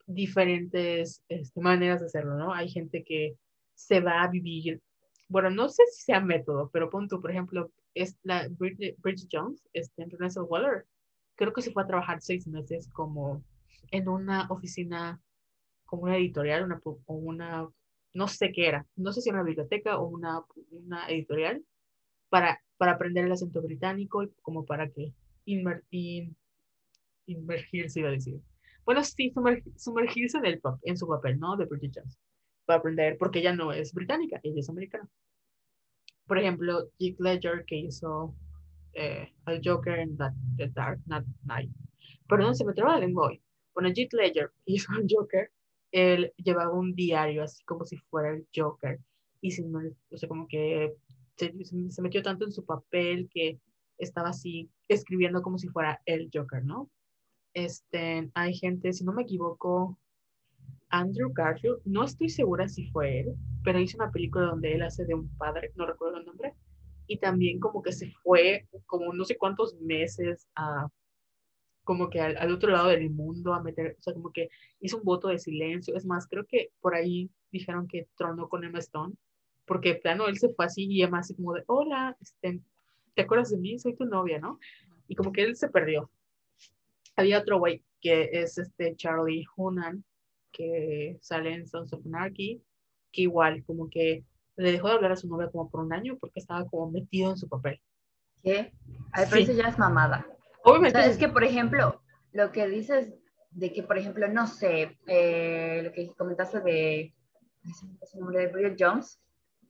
diferentes 0.07 1.23
este, 1.29 1.61
maneras 1.61 2.01
de 2.01 2.07
hacerlo, 2.07 2.35
¿no? 2.37 2.53
Hay 2.53 2.69
gente 2.69 3.05
que 3.05 3.37
se 3.75 4.01
va 4.01 4.23
a 4.23 4.29
vivir, 4.29 4.83
bueno, 5.29 5.51
no 5.51 5.69
sé 5.69 5.85
si 5.93 6.03
sea 6.03 6.21
método, 6.21 6.71
pero 6.73 6.91
punto, 6.91 7.21
por 7.21 7.31
ejemplo, 7.31 7.71
es 7.95 8.19
la 8.23 8.49
Bridget, 8.49 8.97
Jones, 9.31 9.63
este, 9.73 10.05
Renée 10.07 10.41
Waller, 10.41 10.87
creo 11.37 11.53
que 11.53 11.63
se 11.63 11.73
fue 11.73 11.83
a 11.83 11.87
trabajar 11.87 12.21
seis 12.21 12.47
meses 12.47 12.89
como 12.93 13.43
en 13.91 14.09
una 14.09 14.47
oficina, 14.51 15.21
como 15.85 16.05
una 16.05 16.17
editorial, 16.17 16.65
una, 16.65 16.81
o 16.85 17.15
una, 17.15 17.69
no 18.15 18.29
sé 18.29 18.53
qué 18.53 18.69
era, 18.69 18.87
no 18.97 19.13
sé 19.13 19.21
si 19.21 19.29
era 19.31 19.39
una 19.39 19.47
biblioteca 19.47 19.99
o 19.99 20.07
una, 20.09 20.43
una 20.71 21.09
editorial, 21.09 21.65
para, 22.29 22.63
para 22.79 22.93
aprender 22.93 23.25
el 23.25 23.33
acento 23.33 23.61
británico 23.61 24.23
y 24.23 24.31
como 24.43 24.65
para 24.65 24.89
que 24.89 25.13
invertir, 25.45 26.33
inmergirse, 27.27 28.01
iba 28.01 28.09
a 28.09 28.13
decir. 28.13 28.41
Bueno, 28.85 29.05
sí, 29.05 29.33
sumergirse 29.77 30.39
en, 30.39 30.47
el, 30.47 30.61
en 30.83 30.97
su 30.97 31.07
papel, 31.07 31.39
¿no? 31.39 31.57
De 31.57 31.67
Bridget 31.67 31.93
Jones, 31.97 32.19
para 32.65 32.79
aprender, 32.79 33.19
porque 33.19 33.41
ella 33.41 33.55
no 33.55 33.73
es 33.73 33.93
británica, 33.93 34.41
ella 34.43 34.61
es 34.61 34.69
americana. 34.69 35.09
Por 36.27 36.39
ejemplo, 36.39 36.91
Heath 36.99 37.19
Ledger, 37.19 37.65
que 37.67 37.77
hizo 37.77 38.35
eh, 38.93 39.33
al 39.45 39.61
Joker 39.65 39.99
en 39.99 40.17
The 40.17 40.69
Dark 40.69 41.01
Knight. 41.45 41.71
Perdón, 42.29 42.55
se 42.55 42.65
me 42.65 42.73
traba 42.73 42.95
la 42.95 43.01
lengua 43.01 43.29
hoy. 43.29 43.43
Bueno, 43.75 43.91
Heath 43.95 44.13
Ledger 44.13 44.51
hizo 44.67 44.93
al 44.93 45.07
Joker, 45.09 45.51
él 45.93 46.33
llevaba 46.37 46.73
un 46.73 46.95
diario 46.95 47.43
así 47.43 47.65
como 47.65 47.85
si 47.85 47.97
fuera 47.97 48.31
el 48.31 48.47
Joker. 48.55 49.01
Y 49.41 49.51
sin, 49.53 49.75
o 49.75 50.17
sea, 50.17 50.29
como 50.29 50.47
que 50.47 50.95
se, 51.37 51.53
se, 51.91 52.03
metió 52.03 52.23
tanto 52.23 52.45
en 52.45 52.53
su 52.53 52.65
papel 52.65 53.31
que 53.33 53.59
estaba 53.99 54.31
así 54.31 54.71
escribiendo 54.89 55.41
como 55.43 55.59
si 55.59 55.69
fuera 55.69 56.01
el 56.05 56.31
Joker, 56.33 56.65
¿no? 56.65 56.91
Este, 57.55 58.31
hay 58.35 58.55
gente, 58.55 58.93
si 58.93 59.05
no 59.05 59.13
me 59.13 59.23
equivoco, 59.23 59.99
Andrew 60.91 61.33
Garfield, 61.33 61.81
no 61.85 62.05
estoy 62.05 62.29
segura 62.29 62.69
si 62.69 62.91
fue 62.91 63.21
él, 63.21 63.35
pero 63.65 63.81
hizo 63.81 63.97
una 63.97 64.11
película 64.11 64.47
donde 64.47 64.75
él 64.75 64.83
hace 64.83 65.05
de 65.05 65.15
un 65.15 65.29
padre, 65.37 65.73
no 65.77 65.87
recuerdo 65.87 66.19
el 66.19 66.27
nombre, 66.27 66.55
y 67.07 67.19
también 67.19 67.59
como 67.59 67.83
que 67.83 67.93
se 67.93 68.11
fue 68.23 68.69
como 68.87 69.13
no 69.13 69.25
sé 69.25 69.37
cuántos 69.37 69.75
meses 69.81 70.47
a 70.55 70.89
como 71.85 72.11
que 72.11 72.21
al, 72.21 72.53
otro 72.53 72.71
lado 72.71 72.89
del 72.89 73.11
mundo 73.11 73.55
a 73.55 73.63
meter, 73.63 73.97
o 73.99 74.03
sea, 74.03 74.15
como 74.15 74.33
que 74.33 74.49
hizo 74.81 74.99
un 74.99 75.05
voto 75.05 75.29
de 75.29 75.39
silencio. 75.39 75.97
Es 75.97 76.05
más, 76.07 76.27
creo 76.27 76.47
que 76.47 76.71
por 76.81 76.95
ahí 76.95 77.31
dijeron 77.51 77.89
que 77.89 78.09
tronó 78.17 78.49
con 78.49 78.65
Emma 78.65 78.79
Stone, 78.79 79.15
porque 79.67 79.95
plano 79.95 80.29
él 80.29 80.39
se 80.39 80.51
fue 80.51 80.67
así 80.67 80.87
y 80.87 81.03
Emma 81.03 81.21
así 81.21 81.35
como 81.35 81.55
de, 81.55 81.65
hola, 81.67 82.17
este, 82.21 82.61
¿te 83.15 83.23
acuerdas 83.23 83.51
de 83.51 83.59
mí? 83.59 83.79
Soy 83.79 83.97
tu 83.97 84.05
novia, 84.05 84.39
¿no? 84.39 84.59
Y 85.09 85.15
como 85.15 85.33
que 85.33 85.43
él 85.43 85.57
se 85.57 85.69
perdió. 85.69 86.11
Había 87.17 87.39
otro 87.41 87.59
güey 87.59 87.83
que 88.01 88.31
es 88.33 88.59
este 88.59 88.97
Charlie 88.97 89.47
Hunan, 89.57 90.05
que 90.53 91.19
sale 91.21 91.55
en 91.55 91.67
Sons 91.67 91.93
of 91.93 92.05
Anarchy, 92.07 92.63
que 93.13 93.23
igual 93.23 93.63
como 93.65 93.89
que 93.89 94.25
le 94.57 94.73
dejó 94.73 94.89
de 94.89 94.95
hablar 94.95 95.13
a 95.13 95.17
su 95.17 95.29
novia 95.29 95.51
como 95.51 95.71
por 95.71 95.81
un 95.81 95.93
año 95.93 96.17
porque 96.19 96.41
estaba 96.41 96.67
como 96.67 96.91
metido 96.91 97.31
en 97.31 97.37
su 97.37 97.49
papel. 97.49 97.81
¿Qué? 98.43 98.73
A 99.13 99.25
ver, 99.25 99.55
ya 99.55 99.69
es 99.69 99.79
mamada. 99.79 100.27
Obviamente. 100.65 101.05
es 101.07 101.19
que, 101.19 101.29
por 101.29 101.45
ejemplo, 101.45 102.01
lo 102.33 102.53
que 102.53 102.67
dices 102.69 103.13
de 103.51 103.73
que, 103.73 103.83
por 103.83 103.99
ejemplo, 103.99 104.29
no 104.29 104.47
sé, 104.47 104.97
eh, 105.07 105.81
lo 105.85 105.93
que 105.93 106.13
comentaste 106.17 106.61
de, 106.61 107.15
ese 108.03 108.19
nombre 108.19 108.41
de 108.41 108.53
Bridget 108.53 108.77
Jones, 108.79 109.21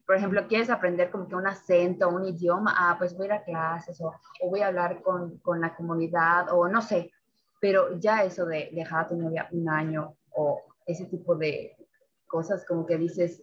por 0.07 0.17
ejemplo, 0.17 0.47
quieres 0.49 0.71
aprender 0.71 1.11
como 1.11 1.29
que 1.29 1.37
un 1.37 1.47
acento, 1.47 2.09
un 2.09 2.25
idioma, 2.25 2.75
ah, 2.77 2.97
pues 2.99 3.17
voy 3.17 3.27
a 3.27 3.27
ir 3.27 3.33
a 3.33 3.45
clases 3.45 4.01
o, 4.01 4.13
o 4.41 4.51
voy 4.51 4.61
a 4.61 4.67
hablar 4.67 5.03
con, 5.03 5.39
con, 5.39 5.61
la 5.61 5.75
comunidad 5.75 6.53
o 6.53 6.67
no 6.67 6.83
sé, 6.83 7.13
pero 7.61 7.97
ya 7.99 8.25
eso 8.25 8.45
de 8.45 8.71
dejar 8.73 9.05
a 9.05 9.09
tu 9.09 9.17
novia 9.17 9.49
un 9.53 9.69
año 9.69 10.17
o 10.33 10.63
ese 10.87 11.07
tipo 11.07 11.37
de 11.37 11.77
cosas 12.27 12.65
como 12.67 12.87
que 12.87 12.97
dices, 12.97 13.43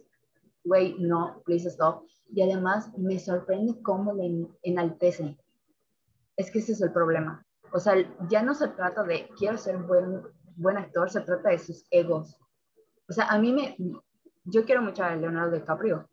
güey, 0.64 0.96
no, 0.98 1.42
please 1.46 1.68
stop. 1.68 2.04
Y 2.30 2.42
además 2.42 2.96
me 2.98 3.18
sorprende 3.18 3.80
cómo 3.82 4.12
le 4.12 4.46
enaltecen. 4.62 5.38
Es 6.38 6.50
que 6.50 6.60
ese 6.60 6.72
es 6.72 6.80
el 6.80 6.92
problema. 6.92 7.44
O 7.72 7.80
sea, 7.80 7.94
ya 8.30 8.42
no 8.42 8.54
se 8.54 8.68
trata 8.68 9.02
de 9.02 9.28
quiero 9.36 9.58
ser 9.58 9.76
buen, 9.76 10.22
buen 10.56 10.78
actor, 10.78 11.10
se 11.10 11.20
trata 11.20 11.50
de 11.50 11.58
sus 11.58 11.84
egos. 11.90 12.38
O 13.08 13.12
sea, 13.12 13.26
a 13.26 13.38
mí 13.38 13.52
me, 13.52 13.76
yo 14.44 14.64
quiero 14.64 14.80
mucho 14.80 15.02
a 15.02 15.16
Leonardo 15.16 15.56
DiCaprio. 15.56 16.08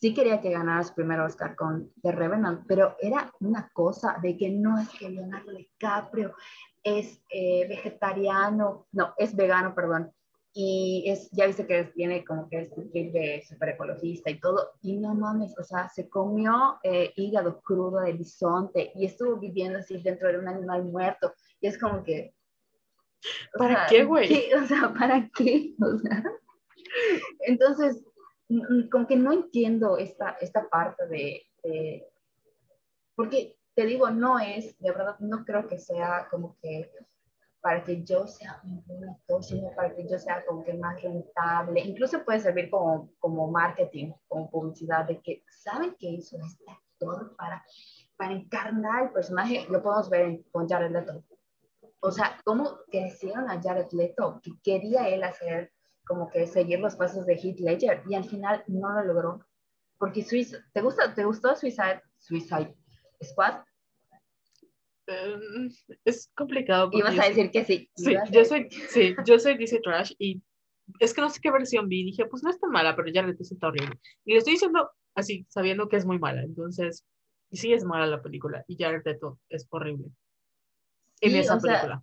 Sí 0.00 0.14
quería 0.14 0.40
que 0.40 0.50
ganara 0.50 0.84
su 0.84 0.94
primer 0.94 1.20
Oscar 1.20 1.56
con 1.56 1.90
The 2.02 2.12
Revenant, 2.12 2.64
pero 2.68 2.96
era 3.00 3.32
una 3.40 3.68
cosa 3.72 4.18
de 4.22 4.36
que 4.36 4.50
no 4.50 4.78
es 4.78 4.88
que 4.90 5.10
Leonardo 5.10 5.52
DiCaprio 5.52 6.34
es 6.82 7.20
eh, 7.30 7.66
vegetariano, 7.68 8.86
no, 8.92 9.14
es 9.16 9.34
vegano, 9.34 9.74
perdón, 9.74 10.12
y 10.58 11.04
es, 11.06 11.30
ya 11.32 11.46
viste 11.46 11.66
que 11.66 11.84
tiene 11.94 12.24
como 12.24 12.48
que 12.48 12.60
este 12.60 12.88
clip 12.88 13.12
de 13.12 13.44
super 13.46 13.68
ecologista 13.68 14.30
y 14.30 14.40
todo, 14.40 14.70
y 14.80 14.96
no 14.96 15.14
mames, 15.14 15.54
o 15.58 15.62
sea, 15.62 15.90
se 15.90 16.08
comió 16.08 16.78
eh, 16.82 17.12
hígado 17.14 17.60
crudo 17.60 18.00
de 18.00 18.14
bisonte 18.14 18.90
y 18.94 19.04
estuvo 19.04 19.36
viviendo 19.36 19.80
así 19.80 19.98
dentro 19.98 20.32
de 20.32 20.38
un 20.38 20.48
animal 20.48 20.84
muerto, 20.84 21.34
y 21.60 21.66
es 21.66 21.78
como 21.78 22.02
que... 22.02 22.32
¿Para 23.58 23.86
qué, 23.86 24.04
güey? 24.04 24.50
O 24.54 24.66
sea, 24.66 24.94
¿para 24.98 25.28
qué? 25.36 25.74
O 25.82 25.98
sea, 25.98 26.24
entonces, 27.40 28.02
como 28.90 29.06
que 29.06 29.16
no 29.16 29.34
entiendo 29.34 29.98
esta, 29.98 30.38
esta 30.40 30.66
parte 30.70 31.06
de, 31.06 31.42
de... 31.64 32.08
Porque 33.14 33.58
te 33.74 33.84
digo, 33.84 34.08
no 34.08 34.38
es, 34.38 34.78
de 34.78 34.90
verdad, 34.90 35.18
no 35.18 35.44
creo 35.44 35.68
que 35.68 35.78
sea 35.78 36.28
como 36.30 36.56
que 36.62 36.90
para 37.66 37.82
que 37.82 38.04
yo 38.04 38.28
sea 38.28 38.62
un 38.62 39.42
sino 39.42 39.72
para 39.74 39.92
que 39.92 40.08
yo 40.08 40.20
sea 40.20 40.44
como 40.46 40.62
que 40.62 40.74
más 40.74 41.02
rentable. 41.02 41.80
Incluso 41.80 42.24
puede 42.24 42.38
servir 42.38 42.70
como, 42.70 43.10
como 43.18 43.50
marketing, 43.50 44.12
como 44.28 44.48
publicidad, 44.48 45.04
de 45.04 45.20
que 45.20 45.42
saben 45.50 45.96
que 45.98 46.06
hizo 46.06 46.36
este 46.36 46.64
actor 46.70 47.34
para, 47.34 47.64
para 48.16 48.34
encarnar 48.34 49.06
el 49.06 49.10
personaje. 49.10 49.66
Lo 49.68 49.82
podemos 49.82 50.08
ver 50.08 50.44
con 50.52 50.68
Jared 50.68 50.92
Leto. 50.92 51.24
O 51.98 52.12
sea, 52.12 52.38
cómo 52.44 52.78
crecieron 52.88 53.50
a 53.50 53.60
Jared 53.60 53.90
Leto, 53.90 54.40
que 54.44 54.52
quería 54.62 55.08
él 55.08 55.24
hacer 55.24 55.72
como 56.06 56.30
que 56.30 56.46
seguir 56.46 56.78
los 56.78 56.94
pasos 56.94 57.26
de 57.26 57.34
Heath 57.34 57.58
Ledger 57.58 58.04
y 58.06 58.14
al 58.14 58.26
final 58.26 58.62
no 58.68 58.92
lo 58.92 59.02
logró. 59.02 59.44
Porque 59.98 60.24
¿te, 60.72 60.82
gusta, 60.82 61.12
¿te 61.12 61.24
gustó 61.24 61.56
Suicide, 61.56 62.00
Suicide 62.18 62.76
Squad? 63.24 63.64
Em, 65.06 65.70
es 66.04 66.30
complicado. 66.34 66.90
Y 66.92 67.02
vas 67.02 67.18
a 67.18 67.28
decir 67.28 67.50
que 67.50 67.64
sí. 67.64 67.90
Sí, 67.94 68.14
yo 68.30 68.44
soy, 68.44 68.68
sí, 68.70 69.14
yo 69.24 69.38
soy 69.38 69.56
DC 69.56 69.80
Trash 69.80 70.12
y 70.18 70.42
es 70.98 71.14
que 71.14 71.20
no 71.20 71.30
sé 71.30 71.40
qué 71.40 71.50
versión 71.50 71.88
vi. 71.88 72.04
Dije, 72.04 72.26
pues 72.26 72.42
no 72.42 72.50
es 72.50 72.58
tan 72.58 72.70
mala, 72.70 72.96
pero 72.96 73.08
ya 73.08 73.22
le 73.22 73.32
está 73.38 73.68
horrible. 73.68 73.98
Y 74.24 74.32
le 74.32 74.38
estoy 74.38 74.54
diciendo 74.54 74.90
así, 75.14 75.46
sabiendo 75.48 75.88
que 75.88 75.96
es 75.96 76.04
muy 76.04 76.18
mala. 76.18 76.42
Entonces, 76.42 77.04
sí 77.52 77.72
es 77.72 77.84
mala 77.84 78.06
la 78.06 78.22
película 78.22 78.64
y 78.68 78.76
ya 78.76 78.92
Leto 78.92 79.38
es 79.48 79.66
horrible. 79.70 80.10
En 81.20 81.36
esa 81.36 81.58
película. 81.58 82.02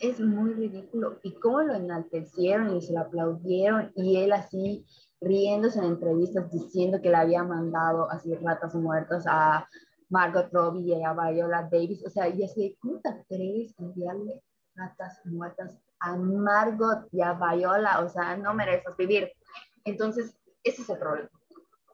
es 0.00 0.20
muy 0.20 0.52
ridículo. 0.54 1.18
Y 1.22 1.34
cómo 1.34 1.62
lo 1.62 1.74
enaltecieron 1.74 2.76
y 2.76 2.80
se 2.80 2.92
lo 2.92 3.00
aplaudieron 3.00 3.92
y 3.94 4.16
él 4.16 4.32
así 4.32 4.86
riéndose 5.20 5.78
en 5.78 5.86
entrevistas 5.86 6.50
diciendo 6.52 7.00
que 7.00 7.10
le 7.10 7.16
había 7.16 7.42
mandado 7.42 8.10
así 8.10 8.34
ratas 8.34 8.74
muertas 8.74 9.24
a 9.26 9.68
Margot 10.08 10.48
Robbie 10.52 10.96
y 10.96 11.04
a 11.04 11.12
Viola 11.12 11.68
Davis, 11.70 12.04
o 12.06 12.10
sea, 12.10 12.28
y 12.28 12.44
así, 12.44 12.76
¿cómo 12.80 13.00
te 13.00 13.08
atreves 13.08 13.74
a 13.78 13.82
enviarle 13.82 14.42
ratas 14.76 15.20
muertas, 15.24 15.78
amargo 15.98 17.06
y 17.10 17.22
a 17.22 17.32
Viola, 17.32 18.00
o 18.00 18.08
sea, 18.08 18.36
no 18.36 18.54
mereces 18.54 18.96
vivir. 18.96 19.32
Entonces, 19.84 20.36
ese 20.62 20.82
es 20.82 20.90
el 20.90 20.98
problema, 20.98 21.30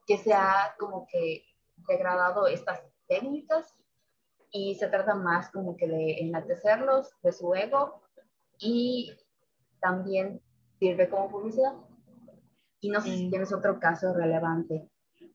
que 0.06 0.18
se 0.18 0.32
ha 0.34 0.74
como 0.78 1.06
que 1.06 1.44
degradado 1.88 2.46
estas 2.46 2.82
técnicas 3.06 3.74
y 4.50 4.74
se 4.74 4.88
trata 4.88 5.14
más 5.14 5.50
como 5.50 5.76
que 5.76 5.86
de 5.86 6.20
enaltecerlos, 6.20 7.10
de 7.22 7.32
su 7.32 7.54
ego 7.54 8.02
y 8.58 9.16
también 9.80 10.40
sirve 10.78 11.08
como 11.08 11.30
publicidad. 11.30 11.74
Y 12.80 12.90
no 12.90 13.00
sé 13.00 13.10
si 13.16 13.30
tienes 13.30 13.52
otro 13.52 13.78
caso 13.78 14.12
relevante. 14.12 14.90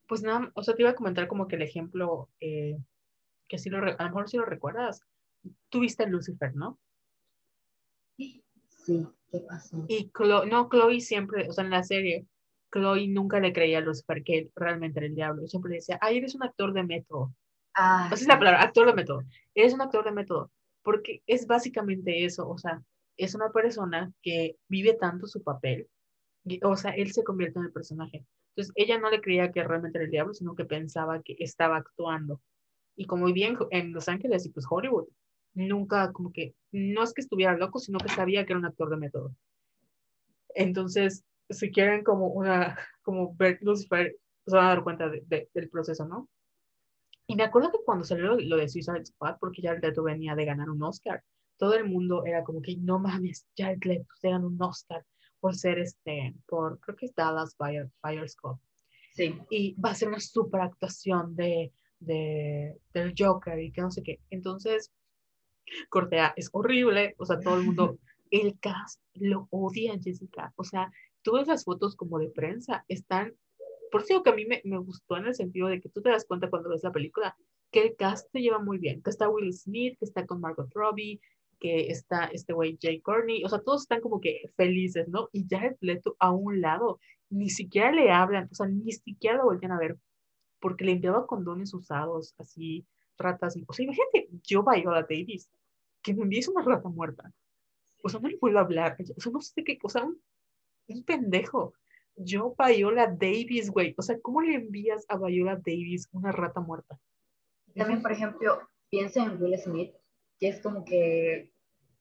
Pues 0.07 0.23
nada, 0.23 0.51
o 0.55 0.63
sea, 0.63 0.75
te 0.75 0.81
iba 0.81 0.91
a 0.91 0.95
comentar 0.95 1.27
como 1.27 1.47
que 1.47 1.55
el 1.55 1.61
ejemplo, 1.61 2.29
eh, 2.39 2.77
que 3.47 3.57
si 3.57 3.69
lo, 3.69 3.77
a 3.79 4.03
lo 4.03 4.09
mejor 4.09 4.29
si 4.29 4.37
lo 4.37 4.45
recuerdas, 4.45 5.01
tuviste 5.69 6.07
Lucifer, 6.07 6.55
¿no? 6.55 6.79
Sí, 8.17 8.41
¿qué 9.31 9.39
pasó? 9.47 9.85
Y 9.87 10.11
no, 10.49 10.69
Chloe 10.69 11.01
siempre, 11.01 11.47
o 11.49 11.51
sea, 11.51 11.63
en 11.63 11.71
la 11.71 11.83
serie, 11.83 12.25
Chloe 12.71 13.07
nunca 13.07 13.39
le 13.39 13.53
creía 13.53 13.79
a 13.79 13.81
Lucifer 13.81 14.23
que 14.23 14.49
realmente 14.55 14.99
era 14.99 15.07
el 15.07 15.15
diablo. 15.15 15.47
Siempre 15.47 15.75
decía, 15.75 15.97
ay, 16.01 16.17
eres 16.17 16.35
un 16.35 16.43
actor 16.43 16.73
de 16.73 16.83
método. 16.83 17.33
Ah, 17.73 18.09
Esa 18.11 18.21
es 18.21 18.27
la 18.27 18.39
palabra, 18.39 18.61
actor 18.61 18.87
de 18.87 18.93
método. 18.93 19.23
Eres 19.53 19.73
un 19.73 19.81
actor 19.81 20.03
de 20.05 20.11
método. 20.11 20.51
Porque 20.81 21.21
es 21.27 21.47
básicamente 21.47 22.23
eso, 22.23 22.49
o 22.49 22.57
sea, 22.57 22.81
es 23.17 23.35
una 23.35 23.51
persona 23.51 24.11
que 24.21 24.57
vive 24.67 24.93
tanto 24.93 25.27
su 25.27 25.43
papel, 25.43 25.89
o 26.63 26.75
sea, 26.77 26.91
él 26.91 27.11
se 27.11 27.23
convierte 27.23 27.59
en 27.59 27.65
el 27.65 27.71
personaje. 27.71 28.25
Entonces, 28.57 28.73
ella 28.75 28.97
no 28.97 29.11
le 29.11 29.21
creía 29.21 29.51
que 29.51 29.63
realmente 29.63 29.99
era 29.99 30.05
el 30.05 30.11
diablo, 30.11 30.33
sino 30.33 30.55
que 30.55 30.65
pensaba 30.65 31.21
que 31.21 31.35
estaba 31.37 31.77
actuando. 31.77 32.41
Y 32.95 33.05
como 33.05 33.27
vivía 33.27 33.55
en, 33.69 33.93
Los 33.93 34.09
Ángeles 34.09 34.47
y 34.47 34.49
pues 34.49 34.65
Hollywood, 34.67 35.07
nunca 35.53 36.11
como 36.11 36.33
que, 36.33 36.55
no 36.71 37.03
es 37.03 37.13
que 37.13 37.21
estuviera 37.21 37.55
loco, 37.55 37.77
sino 37.77 37.99
que 37.99 38.09
sabía 38.09 38.47
que 38.47 38.53
era 38.53 38.59
un 38.59 38.65
actor 38.65 38.89
de 38.89 38.97
método. 38.97 39.35
Entonces, 40.55 41.23
si 41.51 41.69
quieren 41.69 42.03
como 42.03 42.29
una, 42.29 42.79
como 43.03 43.35
ver 43.35 43.59
Lucifer, 43.61 44.17
se 44.47 44.55
van 44.55 44.65
a 44.65 44.69
dar 44.69 44.83
cuenta 44.83 45.07
del 45.07 45.69
proceso, 45.69 46.07
¿no? 46.07 46.27
Y 47.27 47.35
me 47.35 47.43
acuerdo 47.43 47.71
que 47.71 47.83
cuando 47.85 48.05
salió 48.05 48.37
lo, 48.39 48.57
de 48.57 48.69
Suicide 48.69 49.05
Squad, 49.05 49.37
porque 49.39 49.61
el 49.67 49.81
Leto 49.81 50.01
venía 50.01 50.33
de 50.33 50.45
ganar 50.45 50.71
un 50.71 50.81
Oscar, 50.81 51.23
todo 51.57 51.75
el 51.75 51.85
mundo 51.85 52.25
era 52.25 52.43
como 52.43 52.63
que, 52.63 52.75
no 52.77 52.97
mames, 52.97 53.45
Jared 53.55 53.83
Leto 53.83 54.07
se 54.19 54.31
ganó 54.31 54.47
un 54.47 54.59
Oscar 54.59 55.05
por 55.39 55.55
ser 55.55 55.79
este, 55.79 56.33
por, 56.47 56.79
creo 56.79 56.95
que 56.95 57.05
es 57.07 57.15
Dallas 57.15 57.55
Fire, 57.55 57.89
Fire 58.01 58.27
Squad. 58.29 58.57
Sí. 59.13 59.35
Y 59.49 59.79
va 59.79 59.91
a 59.91 59.95
ser 59.95 60.09
una 60.09 60.19
super 60.19 60.61
actuación 60.61 61.35
de, 61.35 61.71
de, 61.99 62.77
del 62.93 63.13
Joker 63.17 63.59
y 63.59 63.71
que 63.71 63.81
no 63.81 63.91
sé 63.91 64.03
qué. 64.03 64.19
Entonces, 64.29 64.91
Cortea 65.89 66.33
es 66.35 66.49
horrible, 66.53 67.15
o 67.17 67.25
sea, 67.25 67.39
todo 67.39 67.57
el 67.57 67.65
mundo, 67.65 67.99
el 68.31 68.59
cast 68.59 69.01
lo 69.15 69.47
odia, 69.49 69.97
Jessica. 70.01 70.53
O 70.55 70.63
sea, 70.63 70.91
todas 71.21 71.47
las 71.47 71.63
fotos 71.63 71.95
como 71.95 72.19
de 72.19 72.29
prensa 72.29 72.85
están, 72.88 73.35
por 73.91 74.01
eso 74.01 74.23
que 74.23 74.29
a 74.29 74.35
mí 74.35 74.45
me, 74.45 74.61
me, 74.65 74.77
gustó 74.77 75.17
en 75.17 75.25
el 75.25 75.35
sentido 75.35 75.67
de 75.67 75.81
que 75.81 75.89
tú 75.89 76.01
te 76.01 76.09
das 76.09 76.25
cuenta 76.25 76.49
cuando 76.49 76.69
ves 76.69 76.83
la 76.83 76.91
película 76.91 77.35
que 77.71 77.81
el 77.81 77.95
cast 77.95 78.31
te 78.31 78.41
lleva 78.41 78.59
muy 78.59 78.77
bien, 78.77 79.01
que 79.01 79.09
está 79.09 79.27
Will 79.29 79.53
Smith, 79.53 79.97
que 79.99 80.05
está 80.05 80.25
con 80.25 80.39
Margot 80.39 80.69
Robbie, 80.73 81.19
que 81.59 81.87
está 81.87 82.25
este 82.25 82.53
güey 82.53 82.77
Jay 82.81 83.01
Courtney, 83.01 83.43
o 83.43 83.49
sea, 83.49 83.59
todos 83.59 83.81
están 83.81 84.01
como 84.01 84.21
que 84.21 84.51
felices, 84.55 85.07
¿no? 85.07 85.29
Y 85.31 85.47
el 85.53 85.77
Leto 85.81 86.15
a 86.19 86.31
un 86.31 86.61
lado, 86.61 86.99
ni 87.29 87.49
siquiera 87.49 87.91
le 87.91 88.11
hablan, 88.11 88.47
o 88.51 88.55
sea, 88.55 88.67
ni 88.67 88.91
siquiera 88.91 89.37
lo 89.37 89.45
voltean 89.45 89.71
a 89.71 89.79
ver, 89.79 89.97
porque 90.59 90.85
le 90.85 90.93
enviaba 90.93 91.27
condones 91.27 91.73
usados, 91.73 92.35
así, 92.37 92.85
ratas, 93.17 93.57
o 93.67 93.73
sea, 93.73 93.83
imagínate, 93.83 94.29
yo 94.43 94.63
Viola 94.63 95.01
Davis, 95.01 95.49
que 96.01 96.13
me 96.13 96.23
envíes 96.23 96.47
una 96.47 96.63
rata 96.63 96.89
muerta, 96.89 97.31
o 98.03 98.09
sea, 98.09 98.19
no 98.19 98.29
le 98.29 98.37
puedo 98.37 98.57
hablar, 98.59 98.95
o 98.99 99.21
sea, 99.21 99.31
no 99.31 99.41
sé 99.41 99.63
qué 99.63 99.77
cosa, 99.77 100.03
un, 100.03 100.21
un 100.87 101.03
pendejo, 101.03 101.73
yo 102.15 102.55
Viola 102.57 103.07
Davis, 103.07 103.69
güey, 103.69 103.95
o 103.97 104.01
sea, 104.01 104.19
¿cómo 104.21 104.41
le 104.41 104.55
envías 104.55 105.05
a 105.09 105.17
Viola 105.17 105.55
Davis 105.55 106.07
una 106.11 106.31
rata 106.31 106.59
muerta? 106.59 106.99
También, 107.75 108.01
por 108.01 108.11
ejemplo, 108.11 108.59
piensa 108.89 109.23
en 109.23 109.41
Will 109.41 109.57
Smith, 109.59 109.93
que 110.39 110.49
es 110.49 110.61
como 110.61 110.85
que 110.85 111.51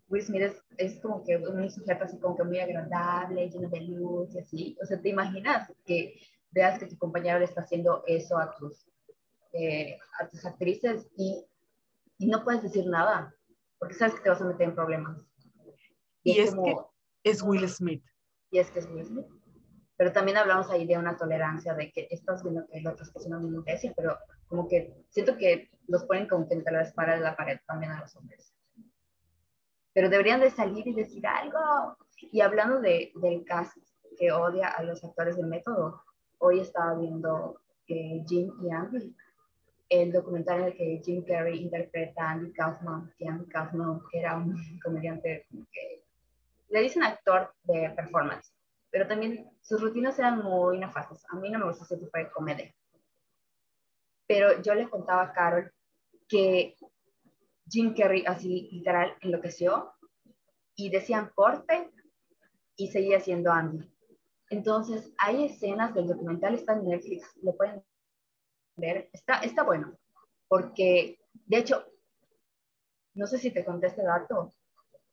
Will 0.09 0.23
Smith 0.23 0.43
es, 0.43 0.63
es, 0.79 1.01
como 1.01 1.25
que 1.25 1.37
un 1.37 1.71
sujeto 1.71 2.05
así 2.05 2.19
como 2.19 2.37
que 2.37 2.45
muy 2.45 2.61
agradable, 2.61 3.49
lleno 3.49 3.69
de 3.69 3.81
luz 3.81 4.35
y 4.35 4.39
así. 4.39 4.79
O 4.83 4.87
sea, 4.87 5.01
¿te 5.01 5.09
imaginas 5.09 5.73
que 5.85 6.21
veas 6.51 6.79
que 6.79 6.87
tu 6.87 6.97
compañero 6.97 7.39
le 7.39 7.47
está 7.47 7.63
haciendo 7.63 8.05
eso 8.07 8.39
a 8.39 8.55
tus, 8.55 8.87
eh, 9.53 9.99
a 10.21 10.29
tus 10.29 10.45
actrices 10.45 11.09
y, 11.17 11.45
y, 12.19 12.29
no 12.29 12.45
puedes 12.45 12.63
decir 12.63 12.87
nada? 12.87 13.35
Porque 13.79 13.95
sabes 13.95 14.15
que 14.15 14.23
te 14.23 14.29
vas 14.29 14.41
a 14.41 14.47
meter 14.47 14.69
en 14.69 14.75
problemas. 14.75 15.27
Y, 16.23 16.39
es, 16.39 16.55
que 16.55 16.77
es 17.25 17.43
Will 17.43 17.69
Smith. 17.69 18.05
Y 18.51 18.59
es 18.59 18.71
que 18.71 18.79
es 18.79 18.87
Will 18.87 19.05
Smith. 19.05 19.27
Pero 19.97 20.13
también 20.13 20.37
hablamos 20.37 20.71
ahí 20.71 20.87
de 20.87 20.99
una 20.99 21.17
tolerancia, 21.17 21.75
de 21.75 21.91
que 21.91 22.07
estás 22.11 22.43
viendo 22.43 22.67
que 22.69 22.79
el 22.79 22.87
otro 22.87 23.05
está 23.05 23.19
haciendo 23.19 23.39
un 23.39 23.55
imbécil, 23.55 23.93
pero 23.97 24.17
como 24.49 24.69
que 24.69 24.95
siento 25.11 25.37
que 25.37 25.71
los 25.89 26.05
ponen 26.05 26.29
como 26.29 26.49
que 26.49 26.55
entre 26.55 26.73
la 26.73 26.83
espalda 26.83 27.15
de 27.15 27.21
la 27.21 27.37
pared 27.37 27.59
también 27.67 27.93
a 27.93 28.01
los 28.01 28.15
hombres. 28.17 28.53
Pero 29.93 30.11
deberían 30.11 30.41
de 30.41 30.51
salir 30.51 30.87
y 30.87 30.95
decir 30.95 31.27
algo. 31.27 31.97
Y 32.21 32.41
hablando 32.41 32.81
de, 32.81 33.13
del 33.17 33.45
cast 33.45 33.77
que 34.19 34.33
odia 34.33 34.69
a 34.69 34.83
los 34.83 35.03
actores 35.05 35.37
del 35.37 35.47
método, 35.47 36.03
hoy 36.39 36.61
estaba 36.61 36.99
viendo 36.99 37.61
eh, 37.89 38.23
Jim 38.27 38.53
y 38.63 38.71
Andy, 38.71 39.17
el 39.89 40.13
documental 40.13 40.61
en 40.61 40.65
el 40.67 40.75
que 40.75 41.01
Jim 41.05 41.25
Carrey 41.25 41.63
interpreta 41.63 42.23
a 42.23 42.31
Andy 42.33 42.53
Kaufman, 42.53 43.13
que 43.17 43.29
Andy 43.29 43.47
Kaufman 43.47 44.01
era 44.13 44.37
un 44.37 44.57
comediante 44.85 45.47
que 45.73 46.03
le 46.69 46.81
dicen 46.81 47.05
actor 47.05 47.53
de 47.65 47.91
performance, 47.91 48.53
pero 48.91 49.07
también 49.07 49.49
sus 49.63 49.81
rutinas 49.81 50.19
eran 50.19 50.43
muy 50.43 50.79
nefastas. 50.79 51.25
A 51.31 51.37
mí 51.37 51.51
no 51.51 51.61
me 51.61 51.67
gusta 51.67 51.85
ese 51.85 51.97
tipo 51.97 52.19
de 52.19 52.31
comedia. 52.31 52.75
Pero 54.27 54.61
yo 54.63 54.75
le 54.75 54.89
contaba 54.89 55.23
a 55.23 55.33
Carol 55.33 55.73
que 56.29 56.77
Jim 57.69 57.95
Carrey 57.95 58.25
así 58.27 58.69
literal 58.73 59.17
enloqueció 59.21 59.93
y 60.75 60.91
decían 60.91 61.31
corte 61.35 61.91
y 62.77 62.89
seguía 62.89 63.21
siendo 63.21 63.51
Andy. 63.51 63.91
Entonces, 64.51 65.13
hay 65.19 65.45
escenas 65.45 65.95
del 65.95 66.07
documental, 66.07 66.55
está 66.55 66.75
en 66.75 66.85
Netflix, 66.85 67.29
lo 67.43 67.57
pueden 67.57 67.83
ver, 68.77 69.09
está, 69.13 69.41
está 69.41 69.65
bueno, 69.65 69.99
porque 70.47 71.19
de 71.33 71.59
hecho, 71.59 71.85
no 73.15 73.27
sé 73.27 73.39
si 73.39 73.51
te 73.51 73.65
conté 73.65 73.89
este 73.89 74.03
dato, 74.03 74.55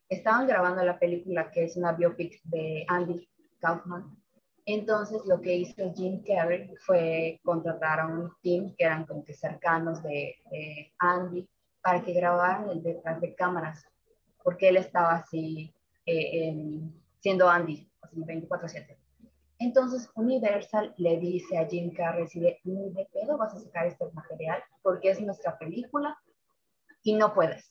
estaban 0.09 0.45
grabando 0.47 0.83
la 0.83 0.99
película 0.99 1.51
que 1.51 1.63
es 1.63 1.77
una 1.77 1.93
biopic 1.93 2.41
de 2.43 2.85
Andy 2.87 3.27
Kaufman 3.59 4.22
entonces 4.65 5.25
lo 5.25 5.41
que 5.41 5.55
hizo 5.55 5.93
Jim 5.93 6.23
Carrey 6.23 6.73
fue 6.85 7.39
contratar 7.43 7.99
a 7.99 8.07
un 8.07 8.31
team 8.41 8.73
que 8.77 8.85
eran 8.85 9.05
como 9.05 9.23
que 9.23 9.33
cercanos 9.33 10.01
de, 10.03 10.35
Andy 10.99 11.47
para 11.81 12.01
que 12.01 12.13
grabaran 12.13 12.69
el 12.69 12.81
detrás 12.81 13.19
de 13.19 13.35
cámaras, 13.35 13.85
porque 14.41 14.69
él 14.69 14.77
estaba 14.77 15.15
así 15.15 15.73
eh, 16.05 16.79
siendo 17.19 17.49
Andy, 17.49 17.89
así 18.01 18.15
24/7. 18.17 18.97
Entonces 19.59 20.09
Universal 20.15 20.93
le 20.97 21.17
dice 21.17 21.57
a 21.57 21.67
Jim 21.67 21.93
Carrey, 21.93 22.27
si 22.27 22.39
de, 22.39 22.59
de 22.63 23.07
pedo 23.11 23.37
vas 23.37 23.53
a 23.53 23.59
sacar 23.59 23.87
este 23.87 24.05
material, 24.13 24.63
porque 24.81 25.09
es 25.09 25.21
nuestra 25.21 25.57
película 25.57 26.17
y 27.03 27.13
no 27.15 27.33
puedes 27.33 27.69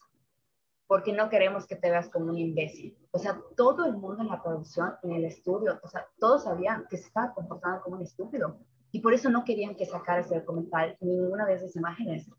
porque 0.92 1.14
no 1.14 1.30
queremos 1.30 1.66
que 1.66 1.76
te 1.76 1.88
veas 1.88 2.10
como 2.10 2.26
un 2.26 2.36
imbécil. 2.36 2.94
O 3.12 3.18
sea, 3.18 3.40
todo 3.56 3.86
el 3.86 3.94
mundo 3.94 4.20
en 4.20 4.28
la 4.28 4.42
producción, 4.42 4.94
en 5.02 5.12
el 5.12 5.24
estudio, 5.24 5.80
o 5.82 5.88
sea, 5.88 6.06
todos 6.18 6.44
sabían 6.44 6.86
que 6.90 6.98
se 6.98 7.06
estaba 7.06 7.32
comportando 7.32 7.80
como 7.80 7.96
un 7.96 8.02
estúpido. 8.02 8.58
Y 8.90 9.00
por 9.00 9.14
eso 9.14 9.30
no 9.30 9.42
querían 9.42 9.74
que 9.74 9.86
sacara 9.86 10.20
ese 10.20 10.38
documental 10.38 10.98
ni 11.00 11.14
ninguna 11.14 11.46
de 11.46 11.54
esas 11.54 11.74
imágenes, 11.76 12.30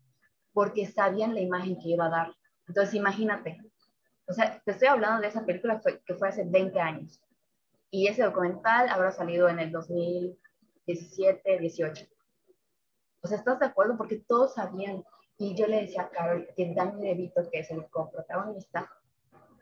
porque 0.52 0.86
sabían 0.86 1.34
la 1.34 1.40
imagen 1.40 1.76
que 1.80 1.88
iba 1.88 2.06
a 2.06 2.10
dar. 2.10 2.32
Entonces, 2.68 2.94
imagínate. 2.94 3.60
O 4.28 4.32
sea, 4.32 4.62
te 4.64 4.70
estoy 4.70 4.86
hablando 4.86 5.22
de 5.22 5.26
esa 5.26 5.44
película 5.44 5.80
que 6.06 6.14
fue 6.14 6.28
hace 6.28 6.44
20 6.44 6.78
años. 6.78 7.20
Y 7.90 8.06
ese 8.06 8.22
documental 8.22 8.88
habrá 8.88 9.10
salido 9.10 9.48
en 9.48 9.58
el 9.58 9.72
2017, 9.72 11.58
18. 11.58 12.06
O 13.20 13.26
sea, 13.26 13.36
¿estás 13.36 13.58
de 13.58 13.66
acuerdo? 13.66 13.96
Porque 13.96 14.18
todos 14.28 14.54
sabían 14.54 15.02
y 15.38 15.54
yo 15.54 15.66
le 15.66 15.82
decía 15.82 16.02
a 16.02 16.10
Carol 16.10 16.48
que 16.56 16.72
Danny 16.74 17.02
DeVito, 17.02 17.48
que 17.50 17.60
es 17.60 17.70
el 17.70 17.86
coprotagonista, 17.88 18.90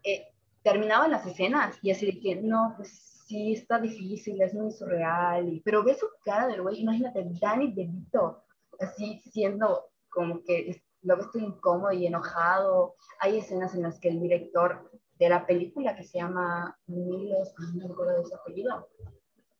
eh, 0.04 0.28
terminaba 0.62 1.08
las 1.08 1.26
escenas 1.26 1.78
y 1.82 1.90
así 1.90 2.06
de 2.06 2.20
que, 2.20 2.36
no, 2.36 2.74
pues 2.76 3.22
sí, 3.26 3.54
está 3.54 3.78
difícil, 3.78 4.40
es 4.42 4.54
muy 4.54 4.70
surreal, 4.70 5.48
y, 5.48 5.60
pero 5.60 5.82
ve 5.82 5.94
su 5.94 6.06
cara 6.24 6.46
del 6.48 6.62
güey, 6.62 6.80
imagínate, 6.80 7.24
Danny 7.40 7.72
DeVito, 7.72 8.44
así 8.78 9.20
siendo 9.30 9.90
como 10.10 10.42
que 10.44 10.82
lo 11.02 11.16
ves 11.16 11.26
estoy 11.26 11.44
incómodo 11.44 11.92
y 11.92 12.06
enojado. 12.06 12.94
Hay 13.18 13.38
escenas 13.38 13.74
en 13.74 13.82
las 13.82 13.98
que 13.98 14.08
el 14.08 14.20
director 14.20 14.90
de 15.18 15.28
la 15.28 15.46
película 15.46 15.96
que 15.96 16.04
se 16.04 16.18
llama 16.18 16.78
Milos, 16.86 17.54
no 17.74 17.88
me 17.88 17.92
acuerdo 17.92 18.18
de 18.18 18.24
su 18.24 18.34
apellido, 18.34 18.88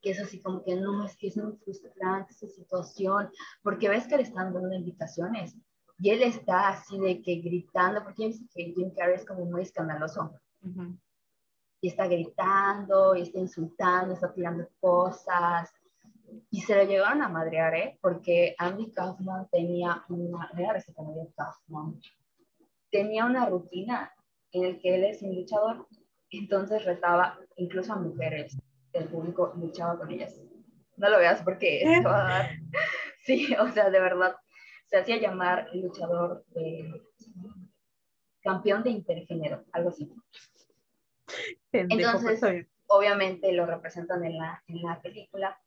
que 0.01 0.11
es 0.11 0.19
así 0.19 0.41
como 0.41 0.63
que 0.63 0.75
no, 0.75 1.05
es 1.05 1.15
que 1.17 1.27
es 1.27 1.37
muy 1.37 1.53
frustrante 1.57 2.33
esa 2.33 2.47
situación, 2.47 3.29
porque 3.61 3.89
ves 3.89 4.07
que 4.07 4.17
le 4.17 4.23
están 4.23 4.53
dando 4.53 4.73
invitaciones 4.73 5.55
Y 6.03 6.09
él 6.09 6.21
está 6.21 6.67
así 6.67 6.99
de 6.99 7.21
que 7.21 7.35
gritando, 7.35 8.03
porque 8.03 8.33
que 8.53 8.73
Jim 8.75 8.93
Carrey 8.93 9.15
es 9.15 9.25
como 9.25 9.45
muy 9.45 9.61
escandaloso. 9.61 10.37
Y 11.79 11.87
está 11.87 12.07
gritando, 12.07 13.15
y 13.15 13.21
está 13.21 13.39
insultando, 13.39 14.13
está 14.13 14.33
tirando 14.33 14.67
cosas. 14.81 15.73
Y 16.51 16.59
se 16.59 16.75
lo 16.75 16.83
llevaron 16.83 17.21
a 17.21 17.29
madrear, 17.29 17.73
¿eh? 17.75 17.97
Porque 18.01 18.53
Andy 18.57 18.91
Kaufman 18.91 19.47
tenía 19.49 20.03
una... 20.09 20.51
Kaufman. 21.37 22.01
Tenía 22.91 23.25
una 23.25 23.45
rutina 23.45 24.11
en 24.51 24.65
el 24.65 24.81
que 24.81 24.95
él 24.95 25.05
es 25.05 25.21
un 25.21 25.33
luchador, 25.33 25.87
entonces 26.31 26.83
retaba 26.83 27.39
incluso 27.55 27.93
a 27.93 27.95
mujeres 27.95 28.57
del 28.91 29.07
público, 29.07 29.53
luchaba 29.55 29.97
con 29.97 30.11
ellas. 30.11 30.37
No 30.97 31.07
lo 31.09 31.17
veas 31.17 31.41
porque 31.43 31.81
esto 31.81 32.09
va 32.09 32.25
a 32.25 32.29
dar... 32.29 32.49
Sí, 33.25 33.55
o 33.57 33.69
sea, 33.69 33.89
de 33.89 34.01
verdad, 34.01 34.35
se 34.93 34.99
hacía 34.99 35.17
llamar 35.17 35.69
luchador 35.73 36.45
de 36.53 37.01
campeón 38.43 38.83
de 38.83 38.91
intergénero, 38.91 39.65
algo 39.71 39.89
así. 39.89 40.07
Entonces, 41.71 42.67
obviamente 42.85 43.51
lo 43.53 43.65
representan 43.65 44.23
en 44.23 44.37
la, 44.37 44.63
en 44.67 44.83
la 44.83 45.01
película 45.01 45.59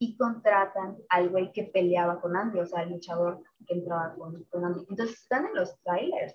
y 0.00 0.16
contratan 0.16 0.98
al 1.10 1.28
güey 1.28 1.52
que 1.52 1.62
peleaba 1.62 2.20
con 2.20 2.36
Andy, 2.36 2.58
o 2.58 2.66
sea, 2.66 2.82
el 2.82 2.90
luchador 2.90 3.40
que 3.68 3.74
entraba 3.74 4.16
con, 4.16 4.42
con 4.46 4.64
Andy. 4.64 4.84
Entonces 4.90 5.16
están 5.16 5.46
en 5.46 5.54
los 5.54 5.80
trailers 5.84 6.34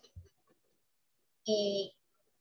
y 1.43 1.93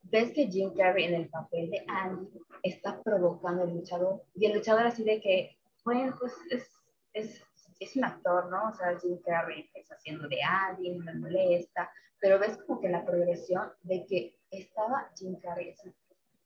ves 0.02 0.32
que 0.34 0.46
Jim 0.46 0.72
Carrey 0.72 1.06
en 1.06 1.14
el 1.14 1.28
papel 1.30 1.68
de 1.70 1.84
Andy 1.88 2.28
está 2.62 3.02
provocando 3.02 3.64
al 3.64 3.74
luchador 3.74 4.22
y 4.36 4.46
el 4.46 4.56
luchador 4.56 4.86
así 4.86 5.02
de 5.02 5.20
que, 5.20 5.58
bueno, 5.84 6.14
pues 6.16 6.32
es, 6.48 6.70
es 7.12 7.47
es 7.78 7.96
un 7.96 8.04
actor, 8.04 8.50
¿no? 8.50 8.70
O 8.70 8.74
sea, 8.74 8.98
Jim 8.98 9.18
Carrey 9.24 9.70
está 9.74 9.94
haciendo 9.94 10.28
de 10.28 10.42
Andy, 10.42 10.98
me 10.98 11.14
molesta, 11.14 11.90
pero 12.20 12.38
ves 12.38 12.58
como 12.66 12.80
que 12.80 12.88
la 12.88 13.04
progresión 13.04 13.72
de 13.82 14.04
que 14.06 14.38
estaba 14.50 15.10
Jim 15.16 15.38
Carrey 15.40 15.74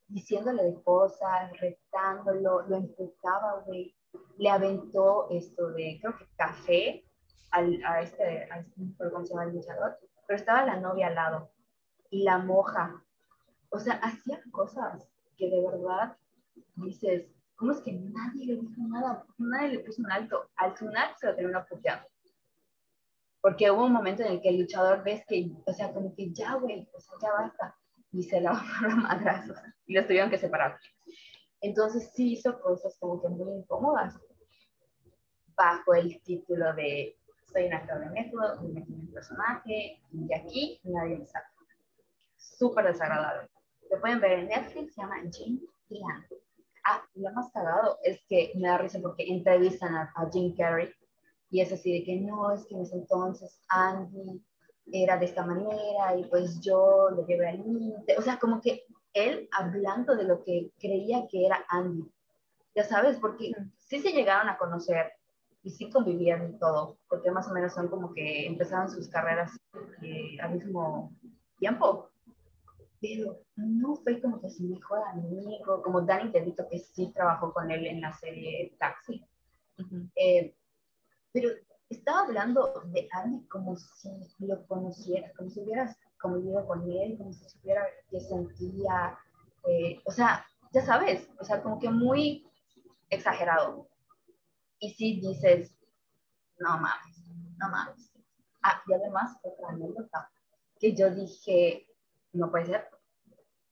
diciéndole 0.08 0.64
de 0.64 0.82
cosas, 0.82 1.50
retándolo, 1.58 2.62
lo 2.68 2.76
empujaba, 2.76 3.62
güey, 3.64 3.96
le 4.38 4.50
aventó 4.50 5.28
esto 5.30 5.70
de, 5.70 5.98
creo 6.00 6.16
que 6.18 6.26
café 6.36 7.04
al, 7.50 7.82
a 7.84 8.02
este, 8.02 8.50
a 8.50 8.58
este, 8.58 9.10
¿cómo 9.10 9.24
se 9.24 9.32
llama 9.32 9.44
el 9.44 9.54
luchador? 9.54 9.98
Pero 10.26 10.38
estaba 10.38 10.66
la 10.66 10.76
novia 10.76 11.08
al 11.08 11.14
lado 11.14 11.50
y 12.10 12.24
la 12.24 12.38
moja. 12.38 13.02
O 13.70 13.78
sea, 13.78 13.94
hacía 13.94 14.40
cosas 14.50 15.08
que 15.36 15.48
de 15.48 15.62
verdad 15.62 16.16
dices, 16.76 17.26
¿Cómo 17.62 17.74
es 17.74 17.80
que 17.82 17.92
nadie 17.92 18.44
le 18.44 18.56
dijo 18.56 18.82
nada? 18.88 19.24
Nadie 19.38 19.68
le 19.68 19.78
puso 19.78 20.02
un 20.02 20.10
alto. 20.10 20.50
Al 20.56 20.76
final 20.76 21.14
se 21.16 21.28
lo 21.28 21.36
terminó 21.36 21.64
puteando. 21.64 22.08
Porque 23.40 23.70
hubo 23.70 23.84
un 23.84 23.92
momento 23.92 24.24
en 24.24 24.32
el 24.32 24.40
que 24.40 24.48
el 24.48 24.62
luchador 24.62 25.04
ves 25.04 25.22
que, 25.28 25.48
o 25.64 25.72
sea, 25.72 25.92
como 25.92 26.12
que 26.12 26.32
ya, 26.32 26.54
güey, 26.54 26.88
o 26.92 27.00
sea, 27.00 27.14
ya 27.22 27.28
basta. 27.30 27.76
Y 28.10 28.24
se 28.24 28.40
la 28.40 28.50
a 28.90 28.96
madrazos. 28.96 29.56
Y 29.86 29.94
los 29.94 30.08
tuvieron 30.08 30.28
que 30.28 30.38
separar. 30.38 30.76
Entonces 31.60 32.10
sí 32.12 32.32
hizo 32.32 32.60
cosas 32.60 32.96
como 32.98 33.22
que 33.22 33.28
muy 33.28 33.52
incómodas. 33.52 34.18
Bajo 35.54 35.94
el 35.94 36.20
título 36.22 36.74
de 36.74 37.16
soy 37.44 37.66
un 37.66 37.74
actor 37.74 38.00
de 38.00 38.10
método, 38.10 38.60
me 38.62 38.80
metí 38.80 38.92
en 38.92 39.00
un 39.02 39.12
personaje, 39.12 40.02
y 40.10 40.34
aquí 40.34 40.80
nadie 40.82 41.18
me 41.18 41.26
sabe. 41.26 41.46
Súper 42.38 42.86
desagradable. 42.86 43.48
Lo 43.88 44.00
pueden 44.00 44.20
ver 44.20 44.32
en 44.32 44.48
Netflix, 44.48 44.94
se 44.96 45.00
llama 45.00 45.22
Jim 45.30 45.60
Ian. 45.90 46.26
Ah, 46.84 47.02
lo 47.14 47.32
más 47.32 47.50
cagado 47.52 47.98
es 48.02 48.20
que 48.28 48.52
me 48.56 48.68
da 48.68 48.78
risa 48.78 48.98
porque 49.00 49.24
entrevistan 49.24 49.94
a, 49.94 50.12
Jim 50.32 50.54
Carrey 50.56 50.90
y 51.50 51.60
es 51.60 51.72
así 51.72 51.92
de 51.92 52.04
que 52.04 52.16
no, 52.16 52.52
es 52.52 52.66
que 52.66 52.74
en 52.74 52.82
ese 52.82 52.96
entonces 52.96 53.60
Andy 53.68 54.42
era 54.90 55.16
de 55.16 55.26
esta 55.26 55.46
manera 55.46 56.16
y 56.16 56.24
pues 56.24 56.60
yo 56.60 57.10
lo 57.10 57.26
llevé 57.26 57.48
al 57.48 57.58
límite. 57.58 58.16
O 58.18 58.22
sea, 58.22 58.38
como 58.38 58.60
que 58.60 58.84
él 59.12 59.48
hablando 59.52 60.16
de 60.16 60.24
lo 60.24 60.42
que 60.42 60.72
creía 60.80 61.26
que 61.28 61.46
era 61.46 61.64
Andy. 61.68 62.10
Ya 62.74 62.84
sabes, 62.84 63.18
porque 63.18 63.52
sí 63.76 64.00
se 64.00 64.12
llegaron 64.12 64.48
a 64.48 64.56
conocer 64.56 65.12
y 65.62 65.70
sí 65.70 65.90
convivían 65.90 66.54
y 66.54 66.58
todo, 66.58 66.98
porque 67.08 67.30
más 67.30 67.48
o 67.48 67.52
menos 67.52 67.74
son 67.74 67.88
como 67.88 68.12
que 68.12 68.46
empezaron 68.46 68.90
sus 68.90 69.08
carreras 69.08 69.52
eh, 70.02 70.36
al 70.40 70.54
mismo 70.54 71.12
tiempo 71.58 72.11
pero 73.02 73.40
no 73.56 73.96
fue 73.96 74.20
como 74.20 74.40
que 74.40 74.48
su 74.48 74.62
mejor 74.62 75.00
amigo, 75.08 75.82
como 75.82 76.02
Danny 76.02 76.30
DeVito, 76.30 76.68
que 76.68 76.78
sí 76.78 77.12
trabajó 77.12 77.52
con 77.52 77.68
él 77.68 77.84
en 77.84 78.00
la 78.00 78.12
serie 78.12 78.76
Taxi. 78.78 79.26
Eh, 80.14 80.54
pero 81.32 81.50
estaba 81.90 82.20
hablando 82.20 82.80
de 82.92 83.08
Andy 83.10 83.44
como 83.48 83.74
si 83.76 84.08
lo 84.38 84.64
conociera, 84.68 85.32
como 85.36 85.50
si 85.50 85.60
hubieras 85.62 85.96
convivido 86.20 86.64
con 86.64 86.88
él, 86.88 87.18
como 87.18 87.32
si 87.32 87.44
supiera 87.48 87.84
que 88.08 88.20
sentía, 88.20 89.18
eh, 89.66 90.00
o 90.04 90.12
sea, 90.12 90.46
ya 90.72 90.82
sabes, 90.82 91.28
o 91.40 91.44
sea, 91.44 91.60
como 91.60 91.80
que 91.80 91.90
muy 91.90 92.46
exagerado. 93.10 93.88
Y 94.78 94.90
sí 94.90 95.20
dices, 95.20 95.74
no 96.60 96.78
mames, 96.78 97.16
no 97.58 97.68
mames. 97.68 98.12
Ah, 98.62 98.80
y 98.86 98.92
además, 98.92 99.36
otra 99.42 99.70
anécdota, 99.70 100.30
que 100.78 100.94
yo 100.94 101.10
dije, 101.12 101.88
no 102.32 102.50
puede 102.50 102.66
ser. 102.66 102.88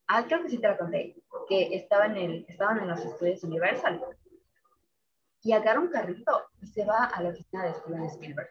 Ah, 0.06 0.24
creo 0.26 0.42
que 0.42 0.50
sí 0.50 0.58
te 0.58 0.68
la 0.68 0.76
conté, 0.76 1.16
que 1.48 1.74
estaban 1.74 2.16
en, 2.16 2.44
estaban 2.48 2.78
en 2.80 2.88
los 2.88 3.04
estudios 3.04 3.44
Universal 3.44 4.02
y 5.42 5.52
agarra 5.52 5.80
un 5.80 5.88
carrito 5.88 6.48
y 6.60 6.66
se 6.66 6.84
va 6.84 7.04
a 7.04 7.22
la 7.22 7.30
oficina 7.30 7.64
de 7.64 7.74
Steven 7.74 8.04
Spielberg. 8.04 8.50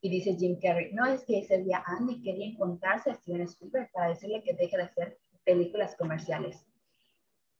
Y 0.00 0.10
dice 0.10 0.36
Jim 0.36 0.58
Carrey, 0.60 0.92
no 0.92 1.06
es 1.06 1.24
que 1.24 1.38
ese 1.38 1.58
día 1.58 1.82
Andy 1.86 2.22
quería 2.22 2.46
encontrarse 2.46 3.10
a 3.10 3.14
Steven 3.14 3.42
Spielberg 3.42 3.90
para 3.92 4.08
decirle 4.08 4.42
que 4.42 4.54
deje 4.54 4.76
de 4.76 4.82
hacer 4.82 5.18
películas 5.44 5.96
comerciales. 5.96 6.66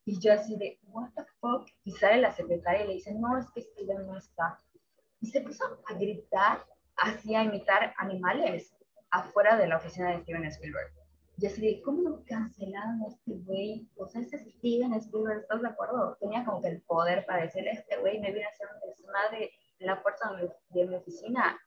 Y 0.05 0.21
yo 0.21 0.33
así 0.33 0.57
de, 0.57 0.79
what 0.89 1.11
the 1.17 1.25
fuck? 1.41 1.67
Y 1.85 1.93
sale 1.93 2.21
la 2.21 2.33
secretaria 2.33 2.85
y 2.85 2.89
le 2.89 2.95
dice, 2.95 3.15
no, 3.15 3.39
es 3.39 3.51
que 3.51 3.63
Steven 3.63 4.07
no 4.07 4.17
está. 4.19 4.59
Y 5.21 5.27
se 5.27 5.41
puso 5.41 5.65
a 5.87 5.95
gritar, 5.95 6.65
así 6.97 7.35
a 7.35 7.43
imitar 7.43 7.95
animales 7.97 8.75
afuera 9.11 9.57
de 9.57 9.67
la 9.67 9.79
oficina 9.79 10.11
de 10.11 10.23
Steven 10.23 10.45
Spielberg. 10.45 10.93
Y 11.37 11.47
así 11.47 11.83
¿cómo 11.83 12.03
lo 12.03 12.25
cancelaron 12.25 13.03
a 13.03 13.09
este 13.09 13.33
güey? 13.45 13.89
O 13.97 14.07
sea, 14.07 14.21
ese 14.21 14.39
Steven 14.39 14.95
Spielberg, 14.95 15.41
¿estás 15.41 15.63
de 15.63 15.69
acuerdo? 15.69 16.17
Tenía 16.21 16.45
como 16.45 16.61
que 16.63 16.69
el 16.69 16.83
poder 16.83 17.27
para 17.27 17.43
decirle, 17.43 17.73
este 17.73 17.97
güey 17.99 18.21
me 18.21 18.31
viene 18.31 18.47
a 18.47 18.51
hacer 18.51 18.69
un 18.73 18.89
desmadre 18.89 19.51
en 19.81 19.87
la 19.87 20.03
puerta 20.03 20.31
de 20.71 20.87
mi 20.87 20.95
oficina, 20.95 21.59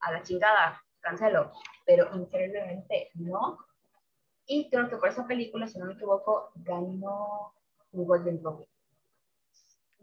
a 0.00 0.12
la 0.12 0.22
chingada, 0.22 0.82
cancelo. 1.00 1.52
Pero 1.86 2.14
increíblemente 2.14 3.10
no. 3.14 3.58
Y 4.46 4.68
creo 4.70 4.88
que 4.88 4.96
por 4.96 5.08
esa 5.08 5.26
película, 5.26 5.66
si 5.66 5.78
no 5.78 5.86
me 5.86 5.94
equivoco, 5.94 6.52
ganó 6.56 7.52
un 7.92 8.06
Golden 8.06 8.38
Globe. 8.40 8.68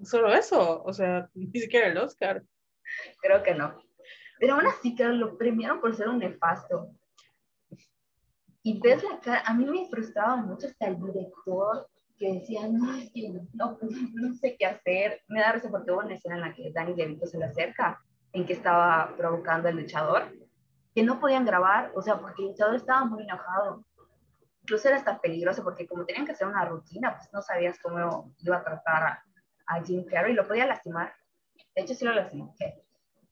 Solo 0.03 0.33
eso, 0.33 0.83
o 0.83 0.91
sea, 0.91 1.29
ni 1.35 1.59
siquiera 1.59 1.87
el 1.87 1.97
Oscar. 1.97 2.43
Creo 3.21 3.43
que 3.43 3.53
no. 3.53 3.79
Pero 4.39 4.55
aún 4.55 4.67
así, 4.67 4.95
que 4.95 5.05
lo 5.05 5.37
premiaron 5.37 5.79
por 5.79 5.95
ser 5.95 6.09
un 6.09 6.19
nefasto. 6.19 6.89
Y 8.63 8.79
ves 8.79 9.03
la 9.03 9.19
cara, 9.19 9.43
a 9.45 9.53
mí 9.53 9.65
me 9.65 9.87
frustraba 9.89 10.37
mucho 10.37 10.67
hasta 10.67 10.87
el 10.87 10.97
director 10.97 11.87
que 12.17 12.31
decía, 12.33 12.67
no, 12.69 12.93
es 12.93 13.11
que 13.11 13.29
no, 13.53 13.77
no 14.13 14.33
sé 14.35 14.55
qué 14.57 14.65
hacer. 14.65 15.21
Me 15.27 15.41
da 15.41 15.51
risa 15.51 15.69
porque 15.69 15.91
hubo 15.91 15.99
una 15.99 16.15
escena 16.15 16.35
en 16.35 16.41
la 16.41 16.53
que 16.53 16.71
Danny 16.71 16.93
DeVito 16.93 17.27
se 17.27 17.37
le 17.37 17.45
acerca, 17.45 18.01
en 18.31 18.45
que 18.45 18.53
estaba 18.53 19.13
provocando 19.17 19.67
al 19.67 19.75
luchador, 19.75 20.31
que 20.95 21.03
no 21.03 21.19
podían 21.19 21.45
grabar, 21.45 21.91
o 21.93 22.01
sea, 22.01 22.19
porque 22.19 22.43
el 22.43 22.49
luchador 22.49 22.75
estaba 22.75 23.03
muy 23.03 23.23
enojado. 23.23 23.83
Incluso 24.61 24.87
era 24.87 24.97
hasta 24.97 25.19
peligroso 25.19 25.61
porque 25.61 25.85
como 25.85 26.05
tenían 26.05 26.25
que 26.25 26.31
hacer 26.31 26.47
una 26.47 26.63
rutina, 26.63 27.17
pues 27.17 27.29
no 27.33 27.41
sabías 27.41 27.77
cómo 27.79 28.33
iba 28.39 28.57
a 28.57 28.63
tratar 28.63 29.03
a, 29.03 29.23
a 29.67 29.83
Jim 29.83 30.05
Carrey, 30.05 30.33
lo 30.33 30.47
podía 30.47 30.65
lastimar. 30.65 31.13
De 31.75 31.81
hecho, 31.81 31.95
sí 31.95 32.05
lo 32.05 32.13
lastimó. 32.13 32.55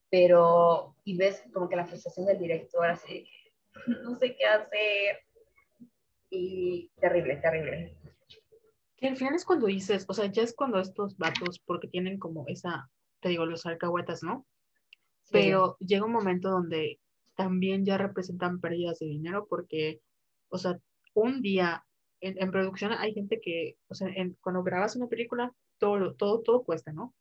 Pero, 0.09 0.97
y 1.05 1.15
ves 1.15 1.41
como 1.53 1.69
que 1.69 1.77
la 1.77 1.85
frustración 1.85 2.25
del 2.25 2.37
director, 2.37 2.85
así, 2.85 3.25
no 4.03 4.15
sé 4.15 4.35
qué 4.35 4.45
hacer. 4.45 5.19
Y 6.29 6.89
terrible, 6.99 7.35
terrible. 7.37 7.97
Que 8.97 9.07
al 9.07 9.17
final 9.17 9.35
es 9.35 9.45
cuando 9.45 9.67
dices, 9.67 10.05
o 10.07 10.13
sea, 10.13 10.27
ya 10.27 10.43
es 10.43 10.55
cuando 10.55 10.79
estos 10.79 11.17
vatos, 11.17 11.59
porque 11.59 11.87
tienen 11.87 12.19
como 12.19 12.45
esa, 12.47 12.89
te 13.19 13.29
digo, 13.29 13.45
los 13.45 13.65
alcahuetas, 13.65 14.23
¿no? 14.23 14.45
Pero 15.31 15.77
llega 15.79 16.05
un 16.05 16.11
momento 16.11 16.49
donde 16.49 16.99
también 17.35 17.85
ya 17.85 17.97
representan 17.97 18.59
pérdidas 18.59 18.99
de 18.99 19.07
dinero 19.07 19.47
porque, 19.49 20.01
o 20.49 20.57
sea, 20.57 20.77
un 21.13 21.41
día 21.41 21.85
en, 22.21 22.51
producción 22.51 22.91
hay 22.93 23.13
gente 23.13 23.41
que, 23.41 23.77
o 23.87 23.95
sea, 23.95 24.09
cuando 24.41 24.63
grabas 24.63 24.95
una 24.95 25.07
película, 25.07 25.51
todo, 25.79 26.13
todo, 26.13 26.41
todo 26.41 26.63
cuesta, 26.63 26.93
¿no? 26.93 27.13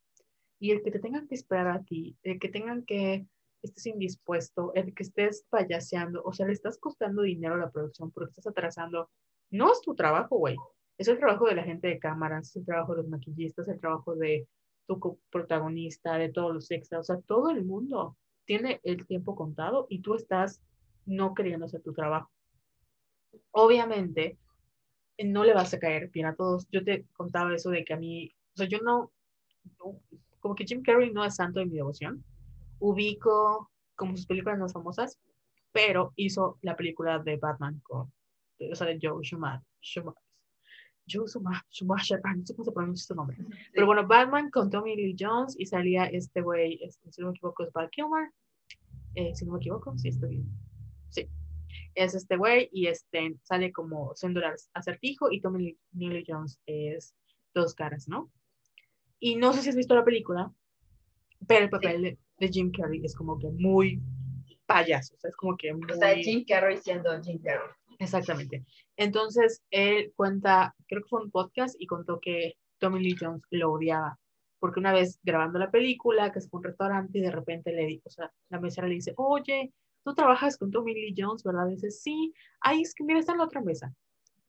Y 0.58 0.72
el 0.72 0.82
que 0.82 0.90
te 0.90 1.00
tengan 1.00 1.26
que 1.26 1.34
esperar 1.34 1.68
a 1.68 1.82
ti, 1.82 2.16
el 2.22 2.38
que 2.38 2.50
tengan 2.50 2.84
que 2.84 3.26
estés 3.62 3.86
indispuesto, 3.86 4.72
el 4.74 4.94
que 4.94 5.02
estés 5.02 5.44
payaseando, 5.50 6.22
o 6.24 6.32
sea, 6.32 6.46
le 6.46 6.52
estás 6.52 6.78
costando 6.78 7.22
dinero 7.22 7.54
a 7.54 7.58
la 7.58 7.70
producción 7.70 8.10
porque 8.10 8.30
estás 8.30 8.46
atrasando. 8.46 9.10
No 9.50 9.72
es 9.72 9.80
tu 9.80 9.94
trabajo, 9.94 10.36
güey. 10.36 10.56
Es 10.98 11.08
el 11.08 11.18
trabajo 11.18 11.46
de 11.46 11.54
la 11.54 11.64
gente 11.64 11.88
de 11.88 11.98
cámaras, 11.98 12.48
es 12.48 12.56
el 12.56 12.66
trabajo 12.66 12.94
de 12.94 13.02
los 13.02 13.08
maquillistas, 13.08 13.68
el 13.68 13.80
trabajo 13.80 14.14
de 14.14 14.46
tu 14.86 15.18
protagonista, 15.30 16.16
de 16.16 16.30
todos 16.30 16.52
los 16.52 16.70
extras, 16.70 17.00
o 17.00 17.04
sea, 17.04 17.20
todo 17.22 17.50
el 17.50 17.64
mundo 17.64 18.16
tiene 18.44 18.80
el 18.82 19.06
tiempo 19.06 19.36
contado 19.36 19.86
y 19.88 20.00
tú 20.00 20.14
estás 20.14 20.60
no 21.06 21.34
queriendo 21.34 21.66
hacer 21.66 21.82
tu 21.82 21.92
trabajo. 21.92 22.30
Obviamente, 23.52 24.38
no 25.24 25.44
le 25.44 25.54
vas 25.54 25.72
a 25.74 25.78
caer 25.78 26.08
bien 26.08 26.26
a 26.26 26.34
todos. 26.34 26.66
Yo 26.70 26.84
te 26.84 27.04
contaba 27.12 27.54
eso 27.54 27.70
de 27.70 27.84
que 27.84 27.94
a 27.94 27.96
mí, 27.96 28.34
o 28.54 28.56
sea, 28.56 28.66
yo 28.66 28.78
no, 28.80 29.12
como 30.40 30.54
que 30.54 30.64
Jim 30.64 30.82
Carrey 30.82 31.12
no 31.12 31.24
es 31.24 31.36
santo 31.36 31.60
de 31.60 31.66
mi 31.66 31.76
devoción. 31.76 32.24
Ubico 32.80 33.70
como 33.94 34.16
sus 34.16 34.26
películas 34.26 34.58
más 34.58 34.72
famosas, 34.72 35.18
pero 35.72 36.12
hizo 36.16 36.58
la 36.62 36.76
película 36.76 37.18
de 37.18 37.36
Batman 37.36 37.80
con, 37.82 38.12
o 38.58 38.74
sea, 38.74 38.86
de 38.86 38.98
Joe 39.00 39.22
Schumacher. 39.22 39.62
Joe 41.08 41.26
Schumacher, 41.26 42.20
no 42.24 42.46
sé 42.46 42.54
cómo 42.54 42.64
se 42.64 42.72
pronuncia 42.72 43.06
su 43.06 43.14
nombre. 43.14 43.36
Pero 43.72 43.86
bueno, 43.86 44.06
Batman 44.06 44.50
con 44.50 44.70
Tommy 44.70 44.96
Lee 44.96 45.16
Jones 45.18 45.54
y 45.58 45.66
salía 45.66 46.06
este 46.06 46.40
güey, 46.40 46.78
este, 46.82 47.12
si 47.12 47.20
no 47.20 47.28
me 47.28 47.32
equivoco, 47.32 47.64
es 47.64 47.72
Val 47.72 47.90
Kilmer. 47.90 48.30
Eh, 49.14 49.34
si 49.34 49.44
no 49.44 49.52
me 49.52 49.58
equivoco, 49.58 49.96
sí, 49.98 50.08
estoy 50.08 50.30
bien. 50.30 50.48
Sí, 51.08 51.28
es 51.94 52.14
este 52.14 52.36
güey 52.36 52.68
y 52.72 52.86
este 52.86 53.36
sale 53.42 53.72
como 53.72 54.14
siendo 54.14 54.40
acertijo 54.74 55.30
y 55.30 55.40
Tommy 55.40 55.76
Lee 55.92 56.24
Jones 56.26 56.60
es 56.66 57.14
dos 57.54 57.74
caras, 57.74 58.08
¿no? 58.08 58.30
Y 59.18 59.36
no 59.36 59.52
sé 59.52 59.62
si 59.62 59.68
has 59.68 59.76
visto 59.76 59.94
la 59.94 60.04
película, 60.04 60.52
pero 61.46 61.64
el 61.64 61.70
papel 61.70 62.02
de, 62.02 62.18
Jim 62.48 62.70
Carrey 62.70 63.00
es 63.04 63.14
como 63.14 63.38
que 63.38 63.48
muy 63.48 64.00
payaso, 64.66 65.14
o 65.16 65.18
sea, 65.18 65.30
es 65.30 65.36
como 65.36 65.56
que 65.56 65.72
muy... 65.72 65.90
O 65.90 65.96
sea, 65.96 66.14
Jim 66.14 66.44
Carrey 66.46 66.78
siendo 66.78 67.10
Jim 67.22 67.40
Carrey. 67.42 67.68
Exactamente. 67.98 68.64
Entonces, 68.96 69.62
él 69.70 70.12
cuenta, 70.16 70.74
creo 70.86 71.02
que 71.02 71.08
fue 71.08 71.22
un 71.22 71.30
podcast 71.30 71.74
y 71.78 71.86
contó 71.86 72.18
que 72.20 72.56
Tommy 72.78 73.00
Lee 73.00 73.16
Jones 73.18 73.42
lo 73.50 73.72
odiaba, 73.72 74.18
porque 74.58 74.80
una 74.80 74.92
vez 74.92 75.20
grabando 75.22 75.58
la 75.58 75.70
película, 75.70 76.32
que 76.32 76.38
es 76.38 76.48
un 76.50 76.62
restaurante 76.62 77.18
y 77.18 77.22
de 77.22 77.30
repente 77.30 77.72
le 77.72 77.86
dijo, 77.86 78.02
o 78.06 78.10
sea, 78.10 78.32
la 78.48 78.60
mesera 78.60 78.88
le 78.88 78.94
dice, 78.94 79.12
oye, 79.16 79.72
tú 80.02 80.14
trabajas 80.14 80.56
con 80.56 80.70
Tommy 80.70 80.94
Lee 80.94 81.14
Jones, 81.16 81.42
¿verdad? 81.42 81.66
dice, 81.66 81.90
sí, 81.90 82.32
ahí 82.60 82.82
es 82.82 82.94
que 82.94 83.04
mira, 83.04 83.20
está 83.20 83.32
en 83.32 83.38
la 83.38 83.44
otra 83.44 83.60
mesa. 83.60 83.94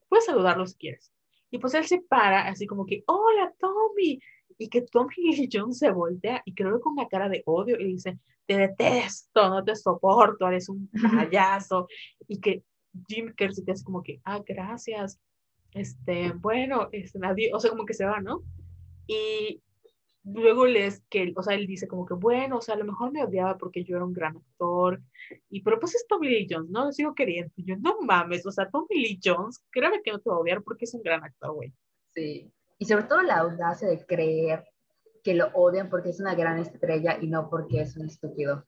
Puedes 0.08 0.26
saludarlo 0.26 0.66
si 0.66 0.76
quieres. 0.76 1.12
Y 1.50 1.60
pues 1.60 1.74
él 1.74 1.86
se 1.86 2.02
para, 2.02 2.48
así 2.48 2.66
como 2.66 2.86
que, 2.86 3.04
hola 3.08 3.54
Tommy, 3.60 4.20
y 4.62 4.70
que 4.70 4.86
Lee 5.18 5.50
Jones 5.52 5.80
se 5.80 5.90
voltea 5.90 6.44
y 6.46 6.54
creo 6.54 6.78
que 6.78 6.82
con 6.82 6.94
una 6.94 7.08
cara 7.08 7.28
de 7.28 7.42
odio 7.48 7.80
y 7.80 7.86
dice, 7.86 8.20
te 8.46 8.58
detesto, 8.58 9.50
no 9.50 9.64
te 9.64 9.76
soporto, 9.76 10.48
eres 10.48 10.70
un 10.70 10.88
payaso, 11.18 11.88
y 12.28 12.40
que 12.40 12.64
Jim 13.08 13.34
Kerr 13.36 13.56
se 13.56 13.64
te 13.64 13.72
hace 13.72 13.84
como 13.84 14.04
que, 14.04 14.22
ah, 14.24 14.44
gracias, 14.46 15.20
este, 15.74 16.34
bueno, 16.34 16.90
este, 16.92 17.18
nadie, 17.18 17.50
o 17.54 17.60
sea, 17.60 17.72
como 17.72 17.86
que 17.86 17.96
se 17.96 18.06
va, 18.06 18.20
¿no? 18.20 18.44
Y 19.08 19.64
luego 20.26 20.68
les 20.68 21.02
que, 21.10 21.34
o 21.36 21.42
sea, 21.42 21.56
él 21.56 21.66
dice 21.66 21.88
como 21.88 22.06
que, 22.06 22.14
bueno, 22.14 22.58
o 22.58 22.62
sea, 22.62 22.76
a 22.76 22.78
lo 22.78 22.86
mejor 22.86 23.12
me 23.12 23.24
odiaba 23.24 23.58
porque 23.58 23.84
yo 23.84 23.96
era 23.96 24.06
un 24.06 24.14
gran 24.14 24.38
actor, 24.38 25.02
y 25.50 25.62
pero 25.64 25.80
pues 25.80 25.96
es 25.96 26.06
Tommy 26.08 26.30
Lee 26.30 26.48
Jones, 26.48 26.70
¿no? 26.70 26.86
Lo 26.86 26.92
sigo 26.92 27.16
queriendo. 27.16 27.52
Y 27.56 27.64
yo, 27.64 27.78
no 27.78 28.00
mames, 28.02 28.46
o 28.46 28.52
sea, 28.52 28.70
Tommy 28.70 29.02
Lee 29.02 29.20
Jones, 29.24 29.66
créeme 29.72 30.04
que 30.04 30.12
no 30.12 30.20
te 30.20 30.30
va 30.30 30.36
a 30.36 30.40
odiar 30.40 30.62
porque 30.62 30.86
es 30.86 30.94
un 30.94 31.02
gran 31.02 31.24
actor, 31.24 31.52
güey. 31.54 31.74
Sí, 32.14 32.52
y 32.82 32.86
sobre 32.86 33.04
todo 33.04 33.22
la 33.22 33.38
audacia 33.38 33.88
de 33.88 34.04
creer 34.04 34.68
que 35.24 35.36
lo 35.36 35.52
odian 35.54 35.88
porque 35.88 36.10
es 36.10 36.20
una 36.20 36.34
gran 36.34 36.58
estrella 36.58 37.20
y 37.22 37.28
no 37.28 37.48
porque 37.48 37.82
es 37.82 37.96
un 37.96 38.08
estúpido. 38.08 38.66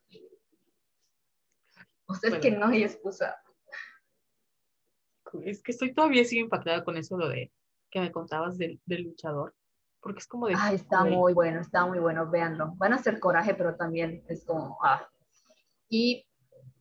O 2.05 2.13
sea, 2.13 2.29
es 2.29 2.37
que 2.37 2.51
no 2.51 2.67
hay 2.67 2.83
excusa. 2.83 3.41
Es 5.41 5.63
que 5.63 5.71
estoy 5.71 5.95
todavía 5.95 6.21
así 6.21 6.37
impactada 6.37 6.83
con 6.83 6.95
eso, 6.95 7.17
lo 7.17 7.27
de 7.27 7.51
que 7.89 8.01
me 8.01 8.11
contabas 8.11 8.59
del, 8.59 8.79
del 8.85 9.01
luchador. 9.01 9.55
Porque 9.99 10.19
es 10.19 10.27
como 10.27 10.45
de. 10.45 10.53
Ah, 10.59 10.73
está 10.73 11.03
muy 11.03 11.33
bueno, 11.33 11.59
está 11.61 11.83
muy 11.87 11.97
bueno, 11.97 12.29
véanlo. 12.29 12.75
Van 12.75 12.93
a 12.93 12.97
hacer 12.97 13.19
coraje, 13.19 13.55
pero 13.55 13.75
también 13.75 14.23
es 14.27 14.45
como. 14.45 14.77
Ah. 14.83 15.09
Y 15.89 16.23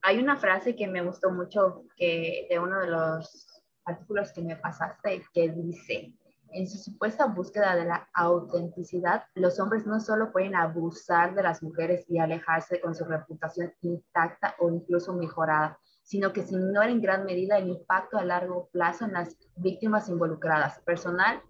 hay 0.03 0.19
una 0.19 0.37
frase 0.37 0.77
que 0.77 0.87
me 0.87 1.01
gustó 1.01 1.31
mucho 1.31 1.87
que 1.97 2.47
de 2.51 2.59
uno 2.59 2.79
de 2.79 2.89
los 2.89 3.65
artículos 3.87 4.33
que 4.33 4.43
me 4.43 4.57
pasaste 4.57 5.23
que 5.33 5.49
dice: 5.49 6.13
en 6.53 6.69
su 6.69 6.79
supuesta 6.79 7.27
búsqueda 7.27 7.75
de 7.77 7.85
la 7.85 8.09
autenticidad, 8.15 9.25
los 9.35 9.59
hombres 9.59 9.87
no 9.87 10.01
solo 10.01 10.33
pueden 10.33 10.55
abusar 10.55 11.35
de 11.35 11.43
las 11.43 11.63
mujeres 11.63 12.05
y 12.09 12.19
alejarse 12.19 12.81
con 12.81 12.95
su 12.95 13.05
reputación 13.05 13.73
intacta 13.81 14.55
o 14.59 14.71
incluso 14.71 15.15
mejorada, 15.15 15.79
sino 16.03 16.33
que 16.33 16.43
se 16.43 16.55
ignora 16.55 16.91
en 16.91 17.01
gran 17.01 17.25
medida 17.25 17.59
el 17.59 17.69
impacto 17.69 18.19
a 18.19 18.25
largo 18.25 18.69
plazo 18.73 19.05
en 19.05 19.13
las 19.13 19.37
víctimas 19.57 20.09
involucradas, 20.09 20.81
personal 20.81 21.43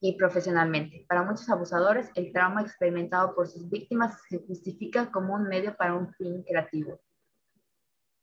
y 0.00 0.16
profesionalmente. 0.16 1.04
Para 1.08 1.22
muchos 1.22 1.48
abusadores, 1.48 2.10
el 2.14 2.32
trauma 2.32 2.62
experimentado 2.62 3.34
por 3.34 3.48
sus 3.48 3.68
víctimas 3.68 4.20
se 4.28 4.38
justifica 4.38 5.10
como 5.10 5.34
un 5.34 5.44
medio 5.44 5.76
para 5.76 5.94
un 5.94 6.12
fin 6.14 6.42
creativo, 6.42 7.00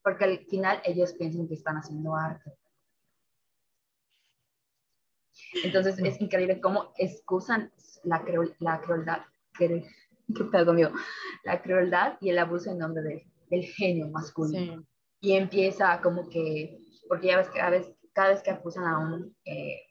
porque 0.04 0.26
al 0.26 0.40
final 0.46 0.82
ellos 0.84 1.14
piensan 1.14 1.48
que 1.48 1.56
están 1.56 1.78
haciendo 1.78 2.16
arte. 2.16 2.52
Entonces 5.64 6.00
es 6.00 6.20
increíble 6.22 6.62
cómo 6.62 6.94
excusan 6.98 7.72
la, 8.04 8.24
la 8.60 8.82
crueldad, 8.82 9.22
que, 9.58 9.86
la 11.44 11.62
crueldad 11.62 12.18
y 12.22 12.30
el 12.30 12.40
abuso 12.40 12.72
en 12.72 12.80
nombre 12.80 13.04
de, 13.04 13.28
del 13.50 13.64
genio 13.64 14.08
masculino. 14.10 14.86
Y 15.22 15.34
empieza 15.34 16.02
como 16.02 16.30
que, 16.30 16.78
porque 17.08 17.28
ya 17.28 17.38
ves 17.38 17.50
que 17.50 17.60
cada 17.60 17.72
vez, 17.72 17.92
cada 18.14 18.30
vez 18.30 18.44
que 18.44 18.52
acusan 18.52 18.86
a 18.86 19.00
un, 19.00 19.36
eh, 19.46 19.82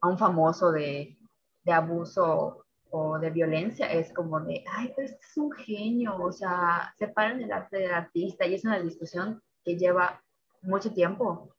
a 0.00 0.08
un 0.08 0.18
famoso 0.18 0.72
de, 0.72 1.16
de 1.64 1.72
abuso 1.72 2.64
o 2.90 3.18
de 3.18 3.30
violencia, 3.30 3.92
es 3.92 4.12
como 4.12 4.40
de, 4.40 4.64
ay, 4.70 4.92
pero 4.94 5.08
este 5.08 5.26
es 5.26 5.36
un 5.36 5.50
genio, 5.52 6.16
o 6.16 6.32
sea, 6.32 6.94
separan 6.96 7.42
el 7.42 7.52
arte 7.52 7.78
del 7.78 7.92
artista 7.92 8.46
y 8.46 8.54
es 8.54 8.64
una 8.64 8.78
discusión 8.78 9.42
que 9.64 9.76
lleva 9.76 10.22
mucho 10.62 10.92
tiempo, 10.92 11.54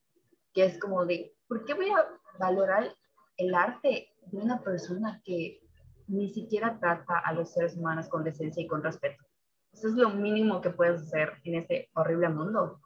que 0.53 0.65
es 0.65 0.79
como 0.79 1.05
de, 1.05 1.35
¿por 1.47 1.65
qué 1.65 1.73
voy 1.73 1.89
a 1.89 2.05
valorar 2.39 2.95
el 3.37 3.53
arte 3.53 4.13
de 4.25 4.37
una 4.37 4.61
persona 4.61 5.21
que 5.23 5.61
ni 6.07 6.29
siquiera 6.29 6.79
trata 6.79 7.19
a 7.19 7.33
los 7.33 7.53
seres 7.53 7.75
humanos 7.75 8.07
con 8.07 8.23
decencia 8.23 8.61
y 8.61 8.67
con 8.67 8.83
respeto. 8.83 9.23
Eso 9.73 9.89
es 9.89 9.95
lo 9.95 10.09
mínimo 10.09 10.61
que 10.61 10.69
puedes 10.69 11.01
hacer 11.01 11.33
en 11.43 11.55
este 11.55 11.89
horrible 11.93 12.29
mundo. 12.29 12.79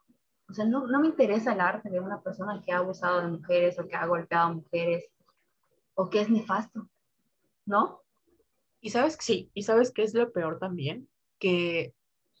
O 0.48 0.52
sea, 0.52 0.64
no, 0.64 0.86
no 0.86 1.00
me 1.00 1.08
interesa 1.08 1.52
el 1.52 1.60
arte 1.60 1.90
de 1.90 2.00
una 2.00 2.20
persona 2.20 2.60
que 2.64 2.72
ha 2.72 2.78
abusado 2.78 3.20
de 3.20 3.28
mujeres 3.28 3.78
o 3.78 3.86
que 3.86 3.94
ha 3.94 4.06
golpeado 4.06 4.48
a 4.48 4.54
mujeres 4.54 5.08
o 5.94 6.10
que 6.10 6.22
es 6.22 6.30
nefasto, 6.30 6.88
¿no? 7.66 8.00
Y 8.80 8.90
sabes 8.90 9.16
que 9.16 9.22
sí, 9.22 9.50
y 9.54 9.62
sabes 9.62 9.92
que 9.92 10.02
es 10.02 10.14
lo 10.14 10.32
peor 10.32 10.58
también, 10.58 11.08
que 11.38 11.94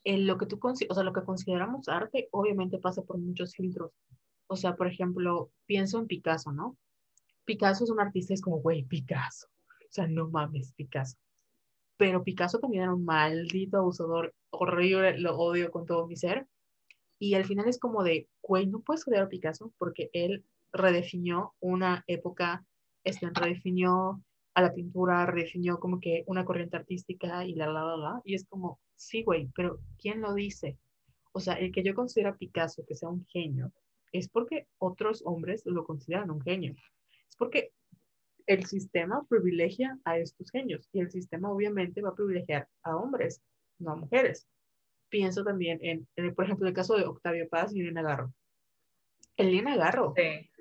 lo 0.04 0.38
que 0.38 0.46
tú, 0.46 0.58
o 0.62 0.74
sea, 0.74 1.04
lo 1.04 1.12
que 1.12 1.22
consideramos 1.22 1.88
arte 1.88 2.28
obviamente 2.32 2.78
pasa 2.78 3.02
por 3.02 3.18
muchos 3.18 3.54
filtros. 3.54 3.92
O 4.46 4.56
sea, 4.56 4.74
por 4.74 4.88
ejemplo, 4.88 5.50
pienso 5.66 5.98
en 5.98 6.06
Picasso, 6.06 6.50
¿no? 6.50 6.76
Picasso 7.50 7.82
es 7.82 7.90
un 7.90 7.98
artista, 7.98 8.32
es 8.32 8.40
como, 8.40 8.60
güey, 8.60 8.84
Picasso. 8.84 9.48
O 9.80 9.88
sea, 9.92 10.06
no 10.06 10.28
mames, 10.28 10.72
Picasso. 10.74 11.16
Pero 11.96 12.22
Picasso 12.22 12.60
también 12.60 12.84
era 12.84 12.94
un 12.94 13.04
maldito 13.04 13.78
abusador 13.78 14.32
horrible, 14.50 15.18
lo 15.18 15.36
odio 15.36 15.72
con 15.72 15.84
todo 15.84 16.06
mi 16.06 16.14
ser. 16.14 16.46
Y 17.18 17.34
al 17.34 17.44
final 17.44 17.66
es 17.68 17.80
como 17.80 18.04
de, 18.04 18.28
güey, 18.40 18.68
no 18.68 18.82
puedes 18.82 19.06
odiar 19.08 19.24
a 19.24 19.28
Picasso 19.28 19.72
porque 19.78 20.10
él 20.12 20.44
redefinió 20.72 21.54
una 21.58 22.04
época, 22.06 22.64
este, 23.02 23.28
redefinió 23.30 24.22
a 24.54 24.62
la 24.62 24.72
pintura, 24.72 25.26
redefinió 25.26 25.80
como 25.80 25.98
que 25.98 26.22
una 26.28 26.44
corriente 26.44 26.76
artística 26.76 27.44
y 27.44 27.56
la, 27.56 27.66
la, 27.66 27.82
la, 27.82 27.96
la. 27.96 28.22
Y 28.24 28.36
es 28.36 28.46
como, 28.46 28.78
sí, 28.94 29.24
güey, 29.24 29.50
pero 29.56 29.80
¿quién 29.98 30.20
lo 30.20 30.34
dice? 30.34 30.78
O 31.32 31.40
sea, 31.40 31.54
el 31.54 31.72
que 31.72 31.82
yo 31.82 31.96
considero 31.96 32.30
a 32.30 32.36
Picasso 32.36 32.84
que 32.86 32.94
sea 32.94 33.08
un 33.08 33.26
genio 33.26 33.72
es 34.12 34.28
porque 34.28 34.68
otros 34.78 35.22
hombres 35.26 35.62
lo 35.66 35.84
consideran 35.84 36.30
un 36.30 36.40
genio 36.42 36.76
porque 37.36 37.72
el 38.46 38.66
sistema 38.66 39.24
privilegia 39.28 39.98
a 40.04 40.18
estos 40.18 40.50
genios 40.50 40.88
y 40.92 41.00
el 41.00 41.10
sistema 41.10 41.50
obviamente 41.50 42.02
va 42.02 42.10
a 42.10 42.14
privilegiar 42.14 42.68
a 42.82 42.96
hombres, 42.96 43.42
no 43.78 43.92
a 43.92 43.96
mujeres. 43.96 44.46
Pienso 45.08 45.44
también 45.44 45.78
en, 45.82 46.34
por 46.34 46.44
ejemplo, 46.44 46.66
el 46.66 46.74
caso 46.74 46.96
de 46.96 47.04
Octavio 47.04 47.48
Paz 47.48 47.74
y 47.74 47.80
Elena 47.80 48.02
Garro. 48.02 48.32
Elena 49.36 49.76
Garro, 49.76 50.14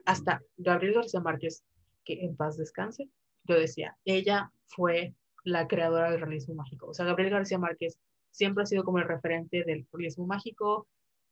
hasta 0.05 0.41
Gabriel 0.57 0.95
García 0.95 1.19
Márquez, 1.19 1.63
que 2.05 2.23
en 2.23 2.35
paz 2.35 2.57
descanse, 2.57 3.09
yo 3.43 3.55
decía, 3.55 3.97
ella 4.05 4.51
fue 4.67 5.15
la 5.43 5.67
creadora 5.67 6.11
del 6.11 6.21
realismo 6.21 6.55
mágico. 6.55 6.87
O 6.87 6.93
sea, 6.93 7.05
Gabriel 7.05 7.31
García 7.31 7.57
Márquez 7.57 7.97
siempre 8.31 8.63
ha 8.63 8.67
sido 8.67 8.83
como 8.83 8.99
el 8.99 9.07
referente 9.07 9.63
del 9.63 9.87
realismo 9.91 10.25
mágico, 10.25 10.87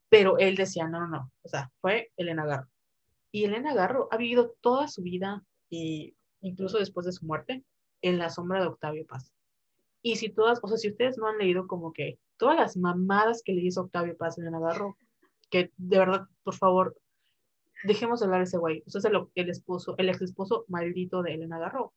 pero 0.10 0.38
él 0.38 0.56
decía, 0.56 0.88
no, 0.88 1.00
no, 1.02 1.08
no, 1.08 1.32
o 1.42 1.50
sea, 1.50 1.72
fue 1.82 2.12
Elena 2.18 2.46
Garro. 2.46 2.68
Y 3.38 3.46
Elena 3.46 3.76
Garro 3.76 4.08
ha 4.10 4.18
vivido 4.18 4.56
toda 4.62 4.88
su 4.88 5.04
vida, 5.04 5.46
y 5.70 6.16
incluso 6.42 6.80
después 6.80 7.06
de 7.06 7.12
su 7.12 7.24
muerte, 7.24 7.64
en 8.02 8.18
la 8.18 8.32
sombra 8.32 8.60
de 8.60 8.66
Octavio 8.66 9.06
Paz. 9.06 9.32
Y 10.02 10.16
si 10.16 10.30
todas, 10.30 10.60
o 10.64 10.68
sea, 10.68 10.78
si 10.80 10.90
ustedes 10.90 11.20
no 11.20 11.28
han 11.28 11.38
leído 11.38 11.68
como 11.68 11.94
que 11.94 12.18
todas 12.38 12.58
las 12.58 12.78
mamadas 12.78 13.44
que 13.46 13.54
le 13.54 13.62
hizo 13.62 13.82
Octavio 13.82 14.18
Paz 14.18 14.40
a 14.40 14.42
Elena 14.42 14.60
Garro, 14.60 14.98
que 15.52 15.72
de 15.78 16.00
verdad, 16.00 16.26
por 16.42 16.56
favor, 16.56 16.98
dejemos 17.84 18.20
de 18.20 18.26
hablar 18.26 18.42
ese 18.42 18.58
güey. 18.58 18.82
Usted 18.88 19.02
es 19.02 19.06
el, 19.06 19.28
el 19.36 19.50
esposo, 19.52 19.94
el 20.00 20.10
ex 20.10 20.24
esposo 20.24 20.66
maldito 20.68 21.22
de 21.22 21.36
Elena 21.36 21.60
Garro. 21.60 21.94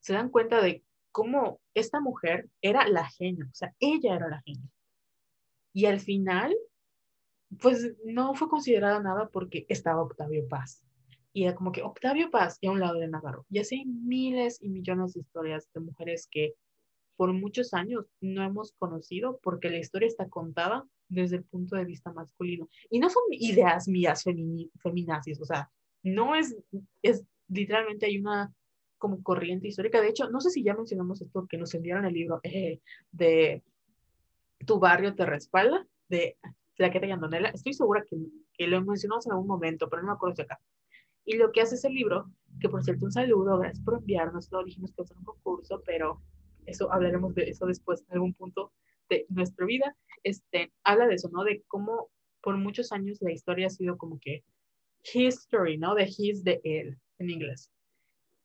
Se 0.00 0.12
dan 0.12 0.28
cuenta 0.28 0.60
de 0.60 0.84
cómo 1.10 1.62
esta 1.72 2.00
mujer 2.00 2.50
era 2.60 2.86
la 2.86 3.08
genio, 3.08 3.46
o 3.50 3.54
sea, 3.54 3.74
ella 3.80 4.14
era 4.14 4.28
la 4.28 4.42
genio. 4.42 4.68
Y 5.72 5.86
al 5.86 6.00
final 6.00 6.54
pues 7.58 7.94
no 8.04 8.34
fue 8.34 8.48
considerada 8.48 9.00
nada 9.00 9.28
porque 9.28 9.66
estaba 9.68 10.02
Octavio 10.02 10.46
Paz. 10.48 10.84
Y 11.32 11.44
era 11.44 11.54
como 11.54 11.72
que 11.72 11.82
Octavio 11.82 12.30
Paz 12.30 12.58
y 12.60 12.66
a 12.66 12.70
un 12.72 12.80
lado 12.80 12.98
de 12.98 13.08
Navarro. 13.08 13.46
Y 13.50 13.58
así 13.58 13.76
hay 13.76 13.84
miles 13.86 14.60
y 14.62 14.68
millones 14.68 15.14
de 15.14 15.20
historias 15.20 15.68
de 15.72 15.80
mujeres 15.80 16.28
que 16.30 16.54
por 17.16 17.32
muchos 17.32 17.74
años 17.74 18.06
no 18.20 18.42
hemos 18.42 18.72
conocido 18.72 19.38
porque 19.42 19.70
la 19.70 19.78
historia 19.78 20.08
está 20.08 20.28
contada 20.28 20.86
desde 21.08 21.36
el 21.36 21.44
punto 21.44 21.76
de 21.76 21.84
vista 21.84 22.12
masculino. 22.12 22.68
Y 22.88 22.98
no 22.98 23.10
son 23.10 23.22
ideas 23.30 23.88
mías 23.88 24.24
feminazis, 24.82 25.40
o 25.40 25.44
sea, 25.44 25.70
no 26.02 26.34
es, 26.34 26.56
es 27.02 27.24
literalmente 27.48 28.06
hay 28.06 28.18
una 28.18 28.52
como 28.96 29.22
corriente 29.22 29.68
histórica. 29.68 30.00
De 30.00 30.08
hecho, 30.08 30.30
no 30.30 30.40
sé 30.40 30.50
si 30.50 30.62
ya 30.62 30.74
mencionamos 30.74 31.20
esto 31.20 31.46
que 31.48 31.58
nos 31.58 31.74
enviaron 31.74 32.04
el 32.04 32.14
libro 32.14 32.40
eh, 32.42 32.80
de 33.10 33.62
Tu 34.66 34.78
barrio 34.78 35.14
te 35.14 35.26
respalda, 35.26 35.86
de 36.08 36.36
Flaqueta 36.80 37.06
y 37.06 37.10
Andonela. 37.10 37.50
Estoy 37.50 37.74
segura 37.74 38.02
que, 38.08 38.16
que, 38.54 38.66
lo 38.66 38.82
mencionamos 38.82 39.26
en 39.26 39.32
algún 39.32 39.48
momento, 39.48 39.90
pero 39.90 40.00
no 40.00 40.08
me 40.08 40.14
acuerdo 40.14 40.36
si 40.36 40.42
acá. 40.42 40.58
Y 41.26 41.36
lo 41.36 41.52
que 41.52 41.60
hace 41.60 41.74
ese 41.74 41.90
libro, 41.90 42.30
que 42.58 42.70
por 42.70 42.82
cierto, 42.82 43.04
un 43.04 43.12
saludo, 43.12 43.58
gracias 43.58 43.84
por 43.84 43.98
enviarnos, 43.98 44.50
lo 44.50 44.64
dijimos 44.64 44.90
que 44.94 45.02
es 45.02 45.10
un 45.10 45.22
concurso, 45.22 45.82
pero 45.84 46.22
eso 46.64 46.90
hablaremos 46.90 47.34
de 47.34 47.50
eso 47.50 47.66
después 47.66 48.02
en 48.08 48.14
algún 48.14 48.32
punto 48.32 48.72
de 49.10 49.26
nuestra 49.28 49.66
vida, 49.66 49.94
este, 50.22 50.72
habla 50.82 51.06
de 51.06 51.16
eso, 51.16 51.28
¿no? 51.30 51.44
De 51.44 51.62
cómo 51.68 52.08
por 52.42 52.56
muchos 52.56 52.92
años 52.92 53.18
la 53.20 53.30
historia 53.30 53.66
ha 53.66 53.70
sido 53.70 53.98
como 53.98 54.18
que 54.18 54.42
history, 55.12 55.76
¿no? 55.76 55.94
De 55.94 56.04
his, 56.16 56.44
de 56.44 56.62
él, 56.64 56.96
en 57.18 57.28
inglés. 57.28 57.70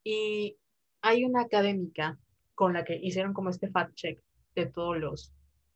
Y 0.04 0.58
hay 1.02 1.24
una 1.24 1.44
académica 1.44 2.20
con 2.54 2.74
la 2.74 2.84
que 2.84 3.00
hicieron 3.02 3.34
como 3.34 3.50
este 3.50 3.70
fact 3.70 3.96
check 3.96 4.22
de 4.56 4.66
todos 4.66 4.98
los, 4.98 5.32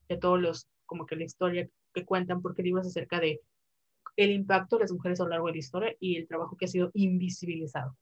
de 0.10 0.18
todos 0.18 0.42
los, 0.42 0.68
como 0.86 1.06
que 1.06 1.16
la 1.16 1.24
historia 1.24 1.70
que 2.00 2.06
cuentan, 2.06 2.42
porque 2.42 2.64
libros 2.64 2.88
acerca 2.88 3.20
de 3.20 3.42
el 4.16 4.32
impacto 4.32 4.78
de 4.78 4.84
las 4.84 4.92
mujeres 4.92 5.20
a 5.20 5.24
lo 5.24 5.30
largo 5.30 5.48
de 5.48 5.54
la 5.54 5.60
historia 5.60 5.96
y 6.00 6.18
el 6.18 6.28
trabajo 6.28 6.58
que 6.58 6.66
ha 6.66 6.68
sido 6.68 6.92
invisibilizado. 6.94 7.96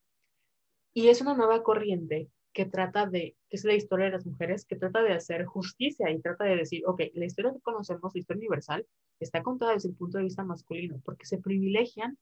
Y 0.93 1.09
es 1.09 1.21
una 1.21 1.35
nueva 1.35 1.61
corriente 1.61 2.29
que 2.53 2.65
trata 2.65 3.05
de, 3.05 3.35
que 3.49 3.57
es 3.57 3.63
la 3.65 3.75
historia 3.75 4.05
de 4.05 4.13
las 4.13 4.25
mujeres, 4.25 4.65
que 4.65 4.75
trata 4.75 5.03
de 5.03 5.13
hacer 5.13 5.45
justicia 5.45 6.09
y 6.09 6.19
trata 6.19 6.45
de 6.45 6.55
decir, 6.55 6.81
ok, 6.87 7.01
la 7.13 7.25
historia 7.25 7.53
que 7.53 7.61
conocemos, 7.61 8.15
la 8.15 8.19
historia 8.19 8.39
universal, 8.39 8.87
está 9.19 9.43
contada 9.43 9.73
desde 9.73 9.89
el 9.89 9.95
punto 9.95 10.17
de 10.17 10.23
vista 10.23 10.43
masculino, 10.43 10.99
porque 11.05 11.27
se 11.27 11.37
privilegian 11.37 12.17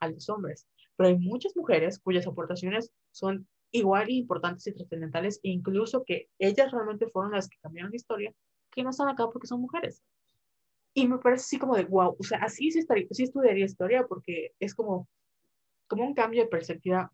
a 0.00 0.08
los 0.08 0.28
hombres. 0.28 0.66
Pero 0.96 1.10
hay 1.10 1.18
muchas 1.18 1.54
mujeres 1.56 2.00
cuyas 2.00 2.26
aportaciones 2.26 2.90
son 3.12 3.46
igual 3.70 4.10
importantes 4.10 4.66
y 4.66 4.72
trascendentales, 4.72 5.38
e 5.44 5.50
incluso 5.50 6.02
que 6.04 6.28
ellas 6.40 6.72
realmente 6.72 7.06
fueron 7.06 7.30
las 7.30 7.48
que 7.48 7.58
cambiaron 7.62 7.92
la 7.92 7.96
historia, 7.96 8.34
que 8.72 8.82
no 8.82 8.90
están 8.90 9.08
acá 9.08 9.28
porque 9.30 9.46
son 9.46 9.60
mujeres. 9.60 10.02
Y 10.98 11.06
me 11.06 11.18
parece 11.18 11.42
así 11.42 11.58
como 11.58 11.76
de, 11.76 11.84
wow, 11.84 12.16
o 12.18 12.24
sea, 12.24 12.38
así 12.38 12.70
sí, 12.70 12.78
estaría, 12.78 13.06
sí 13.10 13.24
estudiaría 13.24 13.66
historia 13.66 14.06
porque 14.08 14.54
es 14.58 14.74
como, 14.74 15.06
como 15.88 16.06
un 16.06 16.14
cambio 16.14 16.42
de 16.42 16.48
perspectiva 16.48 17.12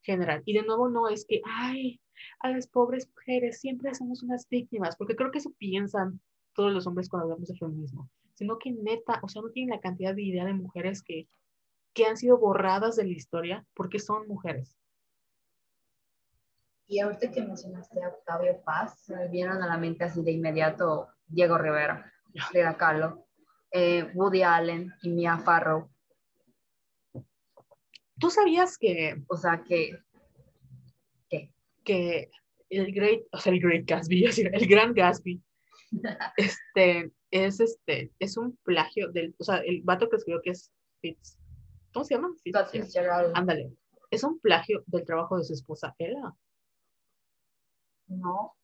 general. 0.00 0.42
Y 0.46 0.54
de 0.54 0.62
nuevo 0.62 0.88
no 0.88 1.10
es 1.10 1.26
que, 1.26 1.42
ay, 1.44 2.00
a 2.38 2.48
las 2.48 2.66
pobres 2.66 3.06
mujeres 3.14 3.60
siempre 3.60 3.94
somos 3.94 4.22
unas 4.22 4.48
víctimas, 4.48 4.96
porque 4.96 5.16
creo 5.16 5.30
que 5.30 5.36
eso 5.36 5.52
piensan 5.58 6.18
todos 6.54 6.72
los 6.72 6.86
hombres 6.86 7.10
cuando 7.10 7.24
hablamos 7.24 7.48
de 7.48 7.58
feminismo, 7.58 8.08
sino 8.32 8.58
que 8.58 8.72
neta, 8.72 9.20
o 9.22 9.28
sea, 9.28 9.42
no 9.42 9.50
tienen 9.50 9.74
la 9.74 9.82
cantidad 9.82 10.14
de 10.14 10.22
idea 10.22 10.46
de 10.46 10.54
mujeres 10.54 11.02
que, 11.02 11.28
que 11.92 12.06
han 12.06 12.16
sido 12.16 12.38
borradas 12.38 12.96
de 12.96 13.04
la 13.04 13.12
historia 13.12 13.66
porque 13.74 13.98
son 13.98 14.26
mujeres. 14.26 14.78
Y 16.86 17.00
ahorita 17.00 17.30
que 17.30 17.42
mencionaste 17.42 18.02
a 18.02 18.08
Octavio 18.08 18.62
Paz, 18.64 18.98
se 19.00 19.14
me 19.14 19.28
vienen 19.28 19.60
a 19.60 19.66
la 19.66 19.76
mente 19.76 20.04
así 20.04 20.22
de 20.22 20.32
inmediato 20.32 21.08
Diego 21.26 21.58
Rivera, 21.58 22.10
Frida 22.48 22.76
Kahlo, 22.76 23.26
eh, 23.70 24.10
Woody 24.14 24.42
Allen 24.42 24.92
y 25.02 25.10
Mia 25.10 25.38
Farrow. 25.38 25.90
¿Tú 28.18 28.30
sabías 28.30 28.78
que... 28.78 29.22
O 29.28 29.36
sea, 29.36 29.62
que... 29.62 29.98
¿Qué? 31.28 31.52
Que 31.84 32.30
el 32.70 32.92
Great, 32.92 33.22
o 33.32 33.38
sea, 33.38 33.52
el 33.52 33.60
Great 33.60 33.86
Gatsby, 33.86 34.24
el 34.52 34.66
Gran 34.66 34.94
Gatsby, 34.94 35.42
este, 36.36 37.12
es 37.30 37.60
este, 37.60 38.12
es 38.18 38.36
un 38.36 38.56
plagio 38.62 39.10
del, 39.10 39.34
o 39.38 39.44
sea, 39.44 39.58
el 39.58 39.82
vato 39.82 40.08
que 40.08 40.16
escribió 40.16 40.40
que 40.42 40.50
es 40.50 40.72
Fitz, 41.00 41.38
¿cómo 41.92 42.04
se 42.04 42.14
llama? 42.14 42.30
Fitzgerald. 42.42 43.32
Ándale, 43.34 43.72
es 44.10 44.24
un 44.24 44.38
plagio 44.40 44.82
del 44.86 45.04
trabajo 45.04 45.38
de 45.38 45.44
su 45.44 45.52
esposa 45.52 45.94
Ella. 45.98 46.34
No. 48.06 48.54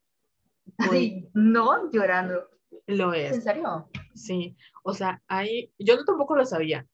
Sí, 0.90 1.28
no, 1.34 1.90
llorando. 1.90 2.48
Lo 2.86 3.12
es. 3.12 3.32
¿En 3.32 3.42
serio? 3.42 3.88
Sí, 4.14 4.56
o 4.82 4.94
sea, 4.94 5.22
hay, 5.28 5.72
yo 5.78 6.04
tampoco 6.04 6.36
lo 6.36 6.44
sabía, 6.44 6.86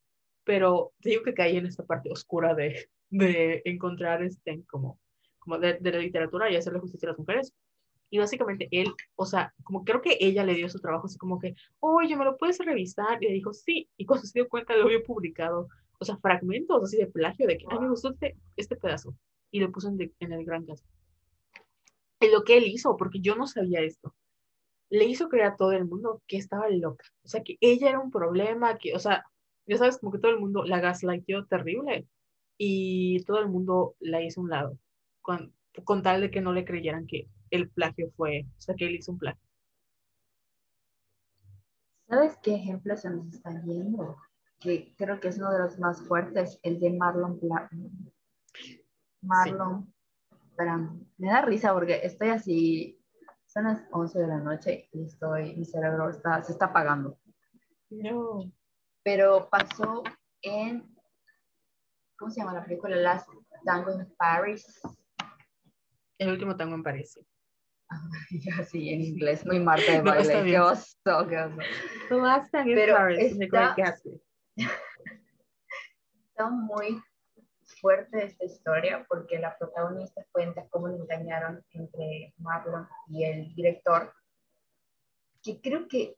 pero 0.43 0.93
te 1.01 1.09
digo 1.09 1.23
que 1.23 1.33
caí 1.33 1.57
en 1.57 1.65
esta 1.65 1.85
parte 1.85 2.11
oscura 2.11 2.53
de, 2.53 2.89
de 3.09 3.61
encontrar 3.65 4.23
este, 4.23 4.63
como, 4.69 4.99
como 5.39 5.57
de, 5.57 5.77
de, 5.79 5.91
la 5.91 5.99
literatura 5.99 6.49
y 6.49 6.55
hacerle 6.55 6.79
justicia 6.79 7.09
a 7.09 7.11
las 7.11 7.19
mujeres. 7.19 7.53
Y 8.09 8.19
básicamente 8.19 8.69
él, 8.71 8.93
o 9.15 9.25
sea, 9.25 9.53
como 9.63 9.83
creo 9.83 10.01
que 10.01 10.17
ella 10.21 10.45
le 10.45 10.53
dio 10.53 10.69
su 10.69 10.79
trabajo 10.79 11.07
así 11.07 11.17
como 11.17 11.39
que, 11.39 11.55
oye, 11.79 12.15
¿me 12.15 12.23
lo 12.23 12.37
puedes 12.37 12.57
revisar? 12.59 13.21
Y 13.21 13.27
le 13.27 13.33
dijo, 13.33 13.53
sí. 13.53 13.89
Y 13.97 14.05
cuando 14.05 14.25
se 14.25 14.39
dio 14.39 14.47
cuenta 14.47 14.77
lo 14.77 14.85
había 14.85 15.03
publicado, 15.03 15.67
o 15.99 16.05
sea, 16.05 16.17
fragmentos 16.17 16.83
así 16.83 16.97
de 16.97 17.07
plagio 17.07 17.47
de 17.47 17.57
que, 17.57 17.65
ay, 17.69 17.79
me 17.79 17.89
gustó 17.89 18.11
este, 18.11 18.37
este 18.55 18.77
pedazo. 18.77 19.13
Y 19.51 19.59
lo 19.59 19.71
puso 19.71 19.89
en, 19.89 20.13
en 20.19 20.31
el 20.31 20.45
gran 20.45 20.65
caso. 20.65 20.85
Y 22.19 22.29
lo 22.29 22.43
que 22.43 22.57
él 22.57 22.65
hizo, 22.67 22.95
porque 22.95 23.19
yo 23.19 23.35
no 23.35 23.45
sabía 23.45 23.81
esto, 23.81 24.15
le 24.89 25.05
hizo 25.05 25.29
creer 25.29 25.47
a 25.47 25.55
todo 25.55 25.71
el 25.71 25.85
mundo 25.85 26.21
que 26.27 26.37
estaba 26.37 26.69
loca. 26.69 27.05
O 27.23 27.27
sea, 27.27 27.43
que 27.43 27.57
ella 27.61 27.89
era 27.89 27.99
un 27.99 28.11
problema, 28.11 28.77
que, 28.77 28.93
o 28.95 28.99
sea, 28.99 29.25
ya 29.65 29.77
sabes, 29.77 29.97
como 29.97 30.11
que 30.11 30.19
todo 30.19 30.31
el 30.31 30.39
mundo 30.39 30.63
la 30.63 30.79
gaslightó 30.79 31.45
terrible 31.45 32.07
y 32.57 33.23
todo 33.25 33.39
el 33.39 33.49
mundo 33.49 33.95
la 33.99 34.21
hizo 34.21 34.41
a 34.41 34.43
un 34.43 34.49
lado, 34.49 34.77
con, 35.21 35.53
con 35.83 36.01
tal 36.01 36.21
de 36.21 36.31
que 36.31 36.41
no 36.41 36.53
le 36.53 36.65
creyeran 36.65 37.05
que 37.05 37.27
el 37.51 37.69
plagio 37.69 38.11
fue, 38.15 38.45
o 38.57 38.61
sea, 38.61 38.75
que 38.75 38.87
él 38.87 38.95
hizo 38.95 39.11
un 39.11 39.19
plagio. 39.19 39.41
¿Sabes 42.07 42.37
qué 42.41 42.55
ejemplo 42.55 42.95
se 42.95 43.09
nos 43.09 43.33
está 43.33 43.51
yendo? 43.63 44.15
Que 44.59 44.95
creo 44.97 45.19
que 45.19 45.27
es 45.27 45.37
uno 45.37 45.51
de 45.51 45.59
los 45.59 45.77
más 45.77 46.01
fuertes, 46.07 46.59
el 46.63 46.79
de 46.79 46.93
Marlon 46.93 47.37
Brando. 47.39 47.89
Marlon 49.21 49.93
Brando. 50.55 51.05
Me 51.17 51.27
da 51.27 51.41
risa 51.41 51.73
porque 51.73 51.99
estoy 52.03 52.29
así, 52.29 52.96
son 53.57 53.65
las 53.65 53.81
11 53.91 54.19
de 54.19 54.27
la 54.27 54.37
noche 54.37 54.87
y 54.93 55.05
estoy, 55.05 55.55
mi 55.55 55.65
cerebro 55.65 56.11
está, 56.11 56.43
se 56.43 56.51
está 56.51 56.65
apagando. 56.65 57.17
No 57.89 58.51
pero 59.03 59.49
pasó 59.49 60.03
en, 60.43 60.95
¿cómo 62.17 62.29
se 62.29 62.41
llama 62.41 62.53
la 62.53 62.63
película? 62.63 62.95
Last 62.97 63.27
Tango 63.65 63.93
in 63.93 64.13
Paris. 64.17 64.79
El 66.19 66.31
último 66.31 66.55
tango 66.55 66.75
en 66.75 66.83
París. 66.83 67.17
sí, 68.69 68.89
en 68.93 69.01
inglés, 69.01 69.43
muy 69.45 69.59
Marta 69.59 69.91
de 69.91 70.01
baile. 70.03 70.43
qué 70.43 70.59
oso, 70.59 71.27
qué 71.27 71.37
oso. 71.37 71.57
The 72.09 72.15
Last 72.15 72.51
Tango 72.51 72.69
in 72.69 72.93
Paris, 72.93 73.39
está, 73.39 73.75
está 76.29 76.49
muy 76.49 77.01
fuerte 77.79 78.25
esta 78.25 78.45
historia 78.45 79.05
porque 79.07 79.39
la 79.39 79.57
protagonista 79.57 80.25
cuenta 80.31 80.67
cómo 80.69 80.87
le 80.87 80.97
engañaron 80.97 81.63
entre 81.71 82.33
Marlon 82.37 82.87
y 83.07 83.23
el 83.23 83.53
director, 83.55 84.13
que 85.43 85.61
creo 85.61 85.87
que 85.87 86.15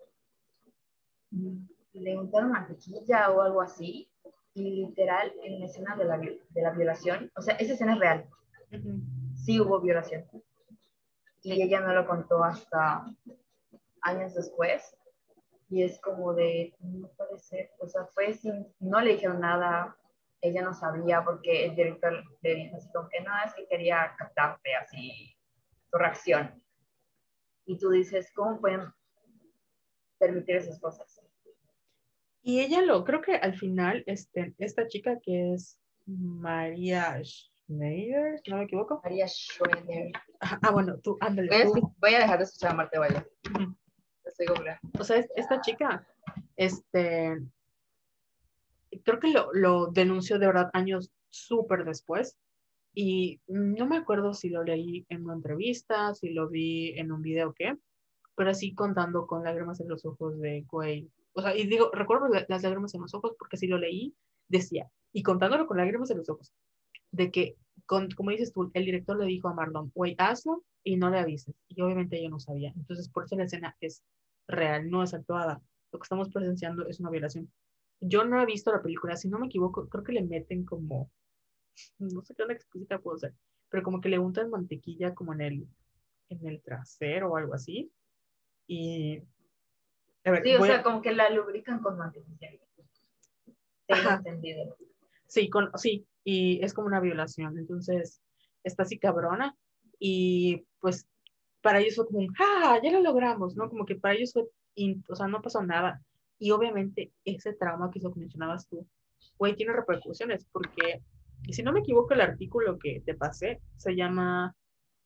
le 1.94 2.18
untaron 2.18 2.52
mantequilla 2.52 3.32
o 3.32 3.42
algo 3.42 3.62
así, 3.62 4.10
y 4.54 4.86
literal 4.86 5.32
en 5.44 5.60
la 5.60 5.66
escena 5.68 5.96
de 5.96 6.06
la, 6.06 6.18
de 6.18 6.62
la 6.62 6.72
violación, 6.72 7.32
o 7.36 7.42
sea, 7.42 7.56
esa 7.56 7.74
escena 7.74 7.94
es 7.94 8.00
real, 8.00 8.30
sí 9.36 9.60
hubo 9.60 9.80
violación, 9.80 10.26
y 11.42 11.62
ella 11.62 11.80
no 11.82 11.94
lo 11.94 12.08
contó 12.08 12.44
hasta 12.44 13.06
años 14.02 14.34
después, 14.34 14.96
y 15.70 15.84
es 15.84 16.00
como 16.02 16.34
de, 16.34 16.74
no 16.80 17.08
puede 17.10 17.40
ser, 17.40 17.72
o 17.80 17.88
sea, 17.88 18.06
fue 18.08 18.34
sin, 18.34 18.68
no 18.80 19.02
le 19.02 19.14
dijeron 19.14 19.40
nada, 19.40 19.96
ella 20.42 20.62
no 20.62 20.74
sabía 20.74 21.24
porque 21.24 21.66
el 21.66 21.76
director 21.76 22.24
le 22.42 22.56
dijo 22.56 22.78
así 22.78 22.90
como 22.94 23.10
que 23.10 23.22
no, 23.22 23.32
es 23.46 23.54
que 23.54 23.68
quería 23.68 24.16
captarte 24.18 24.76
así, 24.76 25.36
tu 25.92 25.98
reacción. 25.98 26.64
Y 27.66 27.78
tú 27.78 27.90
dices, 27.90 28.32
¿cómo 28.34 28.60
pueden 28.60 28.92
permitir 30.18 30.58
esas 30.58 30.80
cosas? 30.80 31.22
Y 32.42 32.62
ella 32.62 32.82
lo, 32.82 33.04
creo 33.04 33.22
que 33.22 33.36
al 33.36 33.54
final, 33.54 34.04
este, 34.08 34.56
esta 34.58 34.88
chica 34.88 35.20
que 35.22 35.54
es 35.54 35.80
María 36.06 37.22
Schneider, 37.24 38.42
no 38.48 38.58
me 38.58 38.64
equivoco. 38.64 39.02
María 39.04 39.28
Schroeder. 39.28 40.12
Ah, 40.40 40.72
bueno, 40.72 40.98
tú, 41.00 41.18
ándale. 41.20 41.50
Voy, 41.98 42.14
a, 42.14 42.20
dejar 42.20 42.38
de 42.40 42.46
escuchar 42.46 42.72
a 42.72 42.76
Marta 42.76 43.00
Valle. 43.00 43.26
Estoy 44.24 44.48
O 44.98 45.04
sea, 45.04 45.18
esta 45.36 45.60
chica, 45.62 46.08
este, 46.56 47.38
creo 49.04 49.20
que 49.20 49.32
lo, 49.32 49.50
lo 49.54 49.88
denunció 49.88 50.40
de 50.40 50.48
verdad 50.48 50.70
años 50.74 51.12
súper 51.30 51.86
después. 51.86 52.38
Y 52.94 53.40
no 53.48 53.86
me 53.88 53.98
acuerdo 53.98 54.34
si 54.34 54.50
lo 54.50 54.64
leí 54.64 55.06
en 55.10 55.24
una 55.24 55.36
entrevista, 55.36 56.14
si 56.16 56.32
lo 56.34 56.50
vi 56.50 56.98
en 56.98 57.12
un 57.12 57.22
video 57.22 57.50
o 57.50 57.54
qué, 57.54 57.78
pero 58.36 58.50
así 58.50 58.74
contando 58.74 59.28
con 59.28 59.44
lágrimas 59.44 59.80
en 59.80 59.90
los 59.90 60.06
ojos 60.06 60.40
de, 60.40 60.66
güey, 60.70 61.10
o 61.34 61.42
sea, 61.42 61.56
y 61.56 61.68
digo, 61.68 61.90
recuerdo 61.94 62.28
las 62.28 62.64
lágrimas 62.64 62.94
en 62.96 63.02
los 63.02 63.14
ojos 63.14 63.34
porque 63.38 63.58
si 63.58 63.68
lo 63.68 63.78
leí, 63.78 64.16
decía, 64.48 64.90
y 65.14 65.24
contándolo 65.24 65.68
con 65.68 65.78
lágrimas 65.78 66.10
en 66.12 66.18
los 66.18 66.30
ojos, 66.30 66.54
de 67.12 67.32
que, 67.32 67.56
con, 67.86 68.10
como 68.12 68.32
dices 68.32 68.52
tú, 68.52 68.72
el 68.74 68.86
director 68.86 69.18
le 69.18 69.26
dijo 69.26 69.48
a 69.48 69.54
Marlon, 69.54 69.92
güey, 69.94 70.16
hazlo 70.18 70.64
y 70.84 70.98
no 70.98 71.10
le 71.10 71.20
avises. 71.20 71.56
Y 71.68 71.82
obviamente 71.82 72.18
ella 72.18 72.30
no 72.30 72.40
sabía. 72.40 72.74
Entonces, 72.76 73.10
por 73.10 73.26
eso 73.26 73.36
la 73.36 73.46
escena 73.46 73.76
es 73.80 74.04
real, 74.48 74.90
no 74.90 75.04
es 75.04 75.14
actuada. 75.14 75.62
Lo 75.92 76.00
que 76.00 76.04
estamos 76.04 76.30
presenciando 76.30 76.88
es 76.88 77.00
una 77.00 77.10
violación. 77.10 77.52
Yo 78.02 78.24
no 78.24 78.42
he 78.42 78.46
visto 78.46 78.72
la 78.72 78.82
película, 78.82 79.16
si 79.16 79.30
no 79.30 79.40
me 79.40 79.48
equivoco, 79.48 79.88
creo 79.90 80.04
que 80.04 80.14
le 80.14 80.24
meten 80.24 80.66
como, 80.66 81.12
no 81.98 82.22
sé 82.22 82.34
qué 82.36 82.44
una 82.44 82.54
exquisita 82.54 83.00
puedo 83.00 83.18
ser, 83.18 83.34
pero 83.70 83.84
como 83.84 84.00
que 84.02 84.10
le 84.10 84.20
untan 84.20 84.50
mantequilla 84.50 85.14
como 85.14 85.34
en 85.34 85.42
el, 85.42 85.68
en 86.30 86.48
el 86.48 86.62
trasero 86.62 87.32
o 87.32 87.38
algo 87.38 87.54
así. 87.54 87.92
Y 88.68 89.22
sí, 90.44 90.56
o 90.56 90.66
sea, 90.66 90.84
como 90.84 91.02
que 91.02 91.12
la 91.12 91.30
lubrican 91.30 91.82
con 91.82 91.98
mantequilla. 91.98 92.50
Tengo 93.88 94.10
entendido. 94.12 94.78
Sí, 95.28 95.50
con, 95.50 95.72
sí, 95.76 96.08
y 96.24 96.64
es 96.64 96.74
como 96.74 96.88
una 96.88 97.00
violación. 97.00 97.58
Entonces, 97.58 98.22
está 98.64 98.84
así 98.84 99.00
cabrona. 99.00 99.56
Y 100.00 100.66
pues 100.80 101.08
para 101.62 101.80
ellos 101.80 101.96
fue 101.96 102.08
como 102.08 102.20
un, 102.20 102.34
¡ah! 102.40 102.80
Ya 102.82 102.92
lo 102.92 103.02
logramos, 103.02 103.56
¿no? 103.56 103.70
Como 103.70 103.86
que 103.86 103.96
para 103.96 104.16
ellos 104.16 104.34
fue, 104.34 104.44
o 105.08 105.16
sea, 105.16 105.28
no 105.28 105.42
pasó 105.42 105.62
nada. 105.64 106.02
Y 106.40 106.52
obviamente 106.52 107.12
ese 107.26 107.54
trauma 107.54 107.92
que, 107.92 108.02
mencionabas 108.16 108.68
tú, 108.68 108.88
güey, 109.38 109.56
tiene 109.56 109.74
repercusiones, 109.74 110.46
porque 110.52 111.04
si 111.52 111.62
no 111.64 111.74
me 111.74 111.82
equivoco, 111.82 112.14
el 112.14 112.22
artículo 112.22 112.80
que 112.80 113.02
te 113.06 113.14
pasé 113.14 113.62
se 113.78 113.96
llama 113.96 114.56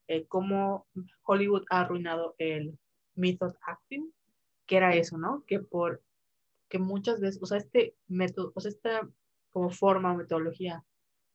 eh, 0.07 0.25
Cómo 0.27 0.87
Hollywood 1.23 1.63
ha 1.69 1.81
arruinado 1.81 2.35
el 2.37 2.77
method 3.15 3.53
acting 3.65 4.11
que 4.65 4.77
era 4.77 4.95
eso, 4.95 5.17
¿no? 5.17 5.43
Que 5.45 5.59
por 5.59 6.01
que 6.69 6.79
muchas 6.79 7.19
veces, 7.19 7.41
o 7.41 7.45
sea, 7.45 7.57
este 7.57 7.95
método, 8.07 8.51
o 8.55 8.59
sea, 8.61 8.69
esta 8.69 9.07
como 9.51 9.69
forma 9.69 10.11
o 10.11 10.17
metodología 10.17 10.83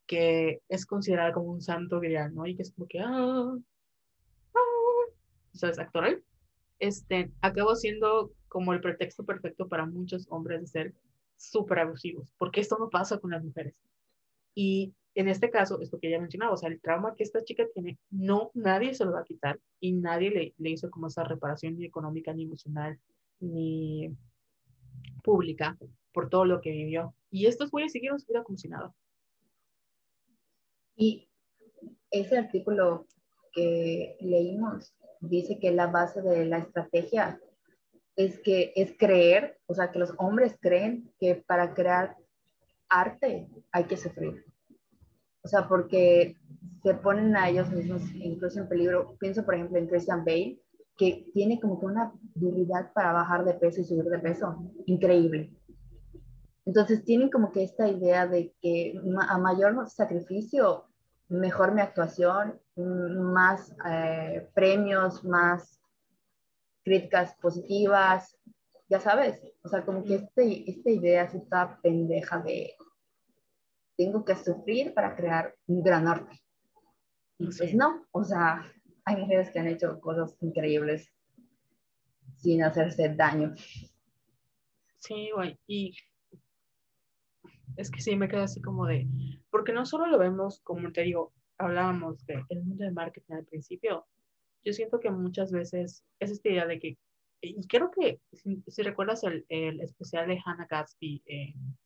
que 0.07 0.63
es 0.69 0.87
considerada 0.87 1.33
como 1.33 1.53
un 1.53 1.61
santo 1.61 2.01
grial, 2.01 2.35
¿no? 2.35 2.47
Y 2.47 2.57
que 2.57 2.63
es 2.63 2.73
como 2.73 2.89
que, 2.89 3.01
ah, 3.01 3.57
ah, 4.55 5.13
¿sabes? 5.53 5.79
Actoral, 5.79 6.23
este, 6.79 7.31
acabó 7.41 7.75
siendo 7.77 8.33
como 8.49 8.73
el 8.73 8.81
pretexto 8.81 9.25
perfecto 9.25 9.69
para 9.69 9.87
muchos 9.87 10.27
hombres 10.31 10.61
de 10.61 10.67
ser 10.67 10.95
súper 11.37 11.81
abusivos, 11.81 12.33
porque 12.39 12.61
esto 12.61 12.77
no 12.79 12.91
pasa 12.91 13.19
con 13.19 13.31
las 13.31 13.45
mujeres. 13.45 13.75
Y 14.55 14.93
en 15.15 15.29
este 15.29 15.51
caso, 15.51 15.81
esto 15.81 15.99
que 15.99 16.11
ya 16.11 16.21
mencionaba, 16.21 16.53
o 16.53 16.57
sea, 16.57 16.69
el 16.69 16.81
trauma 16.81 17.15
que 17.15 17.23
esta 17.23 17.43
chica 17.45 17.65
tiene, 17.75 17.99
no, 18.11 18.51
nadie 18.55 18.95
se 18.95 19.05
lo 19.05 19.13
va 19.13 19.21
a 19.21 19.25
quitar 19.25 19.61
y 19.81 19.93
nadie 19.93 20.31
le, 20.31 20.55
le 20.59 20.71
hizo 20.71 20.91
como 20.91 21.09
esa 21.09 21.25
reparación 21.25 21.77
ni 21.77 21.85
económica 21.85 22.33
ni 22.33 22.45
emocional 22.45 22.99
ni 23.41 24.11
pública 25.23 25.77
por 26.13 26.29
todo 26.29 26.45
lo 26.45 26.61
que 26.61 26.71
vivió. 26.71 27.15
Y 27.31 27.47
estos 27.47 27.71
güeyes 27.71 27.93
siguieron 27.93 28.19
su 28.19 28.27
vida 28.27 28.43
como 28.43 28.59
si 28.59 28.69
nada. 28.69 28.93
Y 30.97 31.29
ese 32.11 32.39
artículo 32.39 33.07
que 33.53 34.17
leímos 34.21 34.95
dice 35.21 35.59
que 35.59 35.73
la 35.73 35.87
base 35.87 36.23
de 36.23 36.45
la 36.47 36.59
estrategia 36.59 37.41
es 38.17 38.41
que 38.41 38.73
es 38.75 38.95
creer, 38.99 39.59
o 39.67 39.75
sea, 39.75 39.93
que 39.93 39.99
los 39.99 40.13
hombres 40.19 40.57
creen 40.61 41.11
que 41.21 41.37
para 41.47 41.75
crear 41.75 42.17
arte 42.89 43.49
hay 43.71 43.85
que 43.85 43.97
sufrir. 43.97 44.45
O 45.43 45.49
sea, 45.49 45.69
porque 45.69 46.37
se 46.83 46.95
ponen 46.95 47.37
a 47.37 47.49
ellos 47.49 47.71
mismos 47.71 48.03
incluso 48.15 48.61
en 48.61 48.69
peligro. 48.69 49.17
Pienso, 49.19 49.45
por 49.45 49.55
ejemplo, 49.55 49.79
en 49.79 49.87
Christian 49.87 50.25
Bale, 50.25 50.61
que 50.97 51.29
tiene 51.33 51.61
como 51.61 51.79
que 51.79 51.87
una 51.87 52.13
habilidad 52.37 52.93
para 52.93 53.13
bajar 53.13 53.45
de 53.45 53.55
peso 53.55 53.81
y 53.81 53.85
subir 53.85 54.05
de 54.05 54.19
peso 54.19 54.69
increíble. 54.87 55.53
Entonces 56.67 57.05
tienen 57.05 57.31
como 57.31 57.53
que 57.53 57.63
esta 57.63 57.89
idea 57.89 58.27
de 58.27 58.53
que 58.61 59.01
a 59.29 59.39
mayor 59.39 59.89
sacrificio, 59.89 60.88
mejor 61.29 61.73
mi 61.73 61.81
actuación, 61.81 62.61
más 62.77 63.75
eh, 63.87 64.49
premios, 64.55 65.25
más 65.25 65.81
críticas 66.83 67.35
positivas, 67.37 68.37
ya 68.89 69.01
sabes, 69.01 69.43
o 69.63 69.69
sea, 69.69 69.85
como 69.85 70.03
que 70.03 70.15
este, 70.15 70.71
esta 70.71 70.91
idea 70.91 71.25
es 71.25 71.35
esta 71.35 71.79
pendeja 71.83 72.39
de 72.39 72.75
tengo 73.97 74.25
que 74.25 74.37
sufrir 74.37 74.95
para 74.95 75.15
crear 75.17 75.55
un 75.67 75.83
gran 75.83 76.07
arte. 76.07 76.41
Y 77.39 77.47
pues 77.47 77.75
no, 77.75 78.07
o 78.13 78.25
sea, 78.25 78.65
hay 79.05 79.17
mujeres 79.17 79.51
que 79.51 79.59
han 79.59 79.69
hecho 79.69 80.01
cosas 80.01 80.37
increíbles 80.41 81.13
sin 82.37 82.63
hacerse 82.63 83.15
daño. 83.15 83.55
Sí, 84.99 85.31
güey, 85.35 85.59
y 85.67 85.97
es 87.79 87.91
que 87.91 88.01
sí, 88.01 88.17
me 88.17 88.29
quedo 88.29 88.43
así 88.43 88.61
como 88.61 88.87
de, 88.87 89.07
porque 89.51 89.73
no 89.73 89.87
solo 89.87 90.07
lo 90.07 90.19
vemos, 90.19 90.61
como 90.65 90.93
te 90.93 91.03
digo, 91.03 91.33
hablábamos 91.59 92.27
del 92.27 92.63
mundo 92.65 92.85
de 92.85 92.91
marketing 92.91 93.35
al 93.35 93.45
principio, 93.45 94.05
yo 94.65 94.73
siento 94.73 94.99
que 94.99 95.11
muchas 95.11 95.53
veces 95.53 96.05
es 96.19 96.31
esta 96.31 96.49
idea 96.49 96.67
de 96.67 96.81
que, 96.81 96.99
y 97.41 97.67
creo 97.69 97.91
que 97.93 98.21
si, 98.33 98.83
recuerdas 98.83 99.23
el, 99.23 99.47
el, 99.49 99.81
especial 99.81 100.27
de 100.27 100.41
Hannah 100.45 100.67
Gatsby 100.69 101.23
en, 101.27 101.79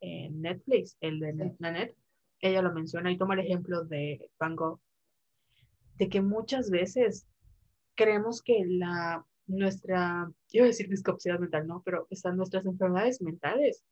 en 0.00 0.40
Netflix, 0.40 0.96
el 1.00 1.18
de 1.18 1.32
Net, 1.32 1.96
ella 2.40 2.62
lo 2.62 2.72
menciona 2.72 3.10
y 3.10 3.18
toma 3.18 3.34
el 3.34 3.40
ejemplo 3.40 3.84
de 3.84 4.30
Van 4.38 4.54
Gogh 4.54 4.80
de 5.96 6.08
que 6.08 6.22
muchas 6.22 6.70
veces 6.70 7.26
creemos 7.96 8.40
que 8.40 8.64
la, 8.64 9.26
nuestra, 9.48 10.30
quiero 10.48 10.68
decir 10.68 10.88
discapacidad 10.88 11.40
mental, 11.40 11.66
no, 11.66 11.82
pero 11.84 12.06
están 12.10 12.36
nuestras 12.36 12.64
enfermedades 12.66 13.20
mentales 13.20 13.82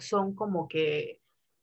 son 0.00 0.34
como 0.34 0.68
que, 0.68 1.20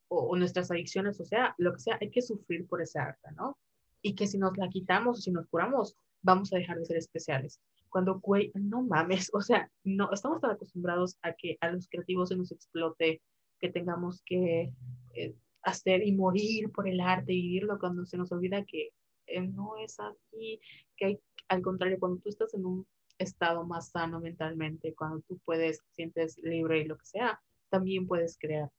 o, 0.08 0.36
nuestras 0.36 0.70
adicciones, 0.70 1.20
o 1.20 1.24
sea, 1.24 1.54
lo 1.58 1.72
que 1.72 1.80
sea, 1.80 1.98
hay 2.00 2.10
que 2.10 2.22
sufrir 2.22 2.66
por 2.66 2.82
esa 2.82 3.04
arte, 3.04 3.30
¿no? 3.36 3.58
Y 4.02 4.14
que 4.14 4.26
si 4.26 4.38
nos 4.38 4.56
la 4.56 4.68
quitamos 4.68 5.18
o 5.18 5.22
si 5.22 5.30
nos 5.30 5.46
curamos, 5.48 5.96
vamos 6.22 6.52
a 6.52 6.56
dejar 6.56 6.78
de 6.78 6.86
ser 6.86 6.96
especiales. 6.96 7.60
Cuando, 7.88 8.20
güey, 8.20 8.50
no 8.54 8.82
mames, 8.82 9.30
o 9.34 9.40
sea, 9.40 9.70
no, 9.84 10.10
estamos 10.12 10.40
tan 10.40 10.52
acostumbrados 10.52 11.18
a 11.22 11.32
que 11.32 11.56
a 11.60 11.70
los 11.70 11.88
creativos 11.88 12.30
se 12.30 12.36
nos 12.36 12.52
explote, 12.52 13.22
que 13.60 13.70
tengamos 13.70 14.22
que 14.24 14.72
eh, 15.14 15.34
hacer 15.62 16.06
y 16.06 16.12
morir 16.12 16.70
por 16.72 16.88
el 16.88 17.00
arte 17.00 17.32
y 17.32 17.42
vivirlo 17.42 17.78
cuando 17.78 18.04
se 18.04 18.16
nos 18.16 18.32
olvida 18.32 18.64
que 18.64 18.90
eh, 19.26 19.40
no 19.40 19.76
es 19.78 19.98
así, 20.00 20.60
que 20.96 21.20
al 21.48 21.62
contrario, 21.62 21.98
cuando 22.00 22.18
tú 22.18 22.28
estás 22.28 22.54
en 22.54 22.66
un 22.66 22.86
estado 23.18 23.64
más 23.64 23.90
sano 23.90 24.20
mentalmente, 24.20 24.94
cuando 24.94 25.20
tú 25.28 25.38
puedes, 25.44 25.80
sientes 25.94 26.38
libre 26.38 26.80
y 26.80 26.84
lo 26.84 26.96
que 26.96 27.06
sea, 27.06 27.40
también 27.72 28.06
puedes 28.06 28.38
crear. 28.38 28.70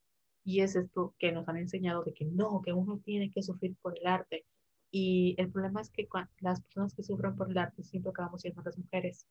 Y 0.46 0.62
es 0.62 0.76
esto 0.76 1.16
que 1.18 1.32
nos 1.32 1.48
han 1.50 1.58
enseñado 1.58 2.04
de 2.04 2.14
que 2.14 2.26
no, 2.26 2.62
que 2.62 2.74
uno 2.74 3.02
tiene 3.04 3.32
que 3.32 3.42
sufrir 3.42 3.76
por 3.82 3.98
el 3.98 4.06
arte. 4.06 4.46
Y 4.92 5.36
el 5.40 5.52
problema 5.52 5.82
es 5.82 5.90
que 5.90 6.08
las 6.40 6.62
personas 6.62 6.94
que 6.94 7.02
sufren 7.02 7.36
por 7.36 7.50
el 7.50 7.58
arte 7.58 7.82
siempre 7.82 8.12
acabamos 8.12 8.42
siendo 8.42 8.62
las 8.62 8.78
mujeres, 8.78 9.28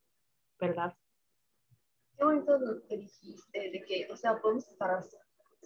¿verdad? 0.59 0.93
Qué 2.17 2.25
bonito 2.25 2.59
lo 2.59 2.85
que 2.87 2.97
dijiste, 2.97 3.71
de 3.71 3.83
que, 3.87 4.07
o 4.11 4.17
sea, 4.17 4.41
podemos 4.41 4.67
estar 4.67 5.01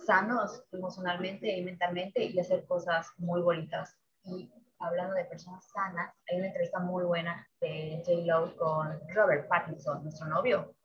sanos 0.05 0.63
emocionalmente 0.71 1.57
y 1.57 1.63
mentalmente 1.63 2.23
y 2.23 2.39
hacer 2.39 2.65
cosas 2.67 3.07
muy 3.17 3.41
bonitas. 3.41 3.97
Y 4.25 4.51
hablando 4.77 5.15
de 5.15 5.25
personas 5.25 5.67
sanas, 5.71 6.13
hay 6.29 6.37
una 6.37 6.47
entrevista 6.47 6.79
muy 6.79 7.03
buena 7.03 7.47
de 7.59 8.03
J. 8.05 8.21
Lo 8.25 8.55
con 8.57 8.99
Robert 9.15 9.47
Pattinson, 9.47 10.03
nuestro 10.03 10.27
novio. 10.27 10.76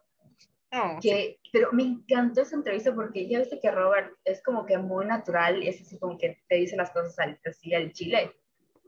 Oh, 0.74 0.98
que, 1.02 1.38
Pero 1.52 1.70
me 1.72 1.82
encantó 1.82 2.40
esa 2.40 2.56
entrevista 2.56 2.94
porque 2.94 3.28
ya 3.28 3.38
viste 3.38 3.60
que 3.60 3.70
Robert 3.70 4.10
es 4.24 4.42
como 4.42 4.64
que 4.64 4.78
muy 4.78 5.04
natural, 5.04 5.62
es 5.62 5.82
así 5.82 5.98
como 5.98 6.16
que 6.16 6.38
te 6.48 6.56
dice 6.56 6.76
las 6.76 6.90
cosas 6.90 7.18
al, 7.18 7.38
así 7.44 7.74
al 7.74 7.92
chile. 7.92 8.32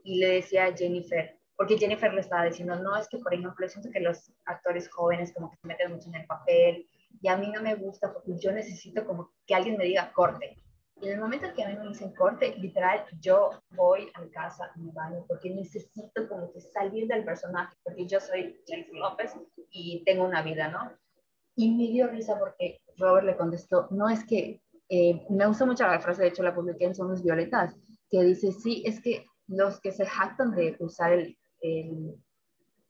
Y 0.03 0.19
le 0.19 0.27
decía 0.35 0.65
a 0.65 0.75
Jennifer, 0.75 1.39
porque 1.55 1.77
Jennifer 1.77 2.11
le 2.11 2.21
estaba 2.21 2.45
diciendo, 2.45 2.75
no, 2.77 2.97
es 2.97 3.07
que 3.07 3.19
por 3.19 3.33
ejemplo, 3.33 3.69
siento 3.69 3.91
que 3.91 3.99
los 3.99 4.31
actores 4.45 4.89
jóvenes 4.89 5.31
como 5.31 5.51
que 5.51 5.57
se 5.57 5.67
meten 5.67 5.91
mucho 5.91 6.09
en 6.09 6.15
el 6.15 6.25
papel 6.25 6.87
y 7.21 7.27
a 7.27 7.37
mí 7.37 7.51
no 7.51 7.61
me 7.61 7.75
gusta 7.75 8.11
porque 8.11 8.33
yo 8.39 8.51
necesito 8.51 9.05
como 9.05 9.31
que 9.45 9.53
alguien 9.53 9.77
me 9.77 9.85
diga 9.85 10.11
corte. 10.11 10.57
Y 11.01 11.07
en 11.07 11.13
el 11.15 11.19
momento 11.19 11.53
que 11.53 11.63
a 11.63 11.69
mí 11.69 11.75
me 11.77 11.89
dicen 11.89 12.13
corte, 12.15 12.55
literal, 12.57 13.05
yo 13.19 13.51
voy 13.71 14.09
a 14.13 14.21
mi 14.21 14.29
casa, 14.31 14.71
me 14.75 14.91
baño, 14.91 15.25
porque 15.27 15.49
necesito 15.49 16.27
como 16.29 16.51
que 16.51 16.61
salir 16.61 17.07
del 17.07 17.25
personaje, 17.25 17.75
porque 17.83 18.07
yo 18.07 18.19
soy 18.19 18.59
Jennifer 18.65 18.95
López 18.95 19.35
y 19.71 20.03
tengo 20.05 20.23
una 20.23 20.41
vida, 20.41 20.69
¿no? 20.69 20.91
Y 21.55 21.71
me 21.75 21.87
dio 21.87 22.07
risa 22.07 22.37
porque 22.37 22.81
Robert 22.97 23.25
le 23.25 23.37
contestó, 23.37 23.87
no 23.91 24.09
es 24.09 24.25
que, 24.25 24.61
eh, 24.89 25.25
me 25.29 25.47
gusta 25.47 25.65
mucho 25.65 25.87
la 25.87 25.99
frase, 25.99 26.23
de 26.23 26.27
hecho 26.29 26.43
la 26.43 26.53
publiqué 26.53 26.85
en 26.85 26.95
Somos 26.95 27.23
Violetas, 27.23 27.75
que 28.09 28.23
dice, 28.23 28.51
sí, 28.51 28.83
es 28.85 29.01
que 29.01 29.25
los 29.47 29.79
que 29.79 29.91
se 29.91 30.05
jactan 30.05 30.51
de 30.55 30.75
usar 30.79 31.13
el, 31.13 31.37
el 31.61 32.15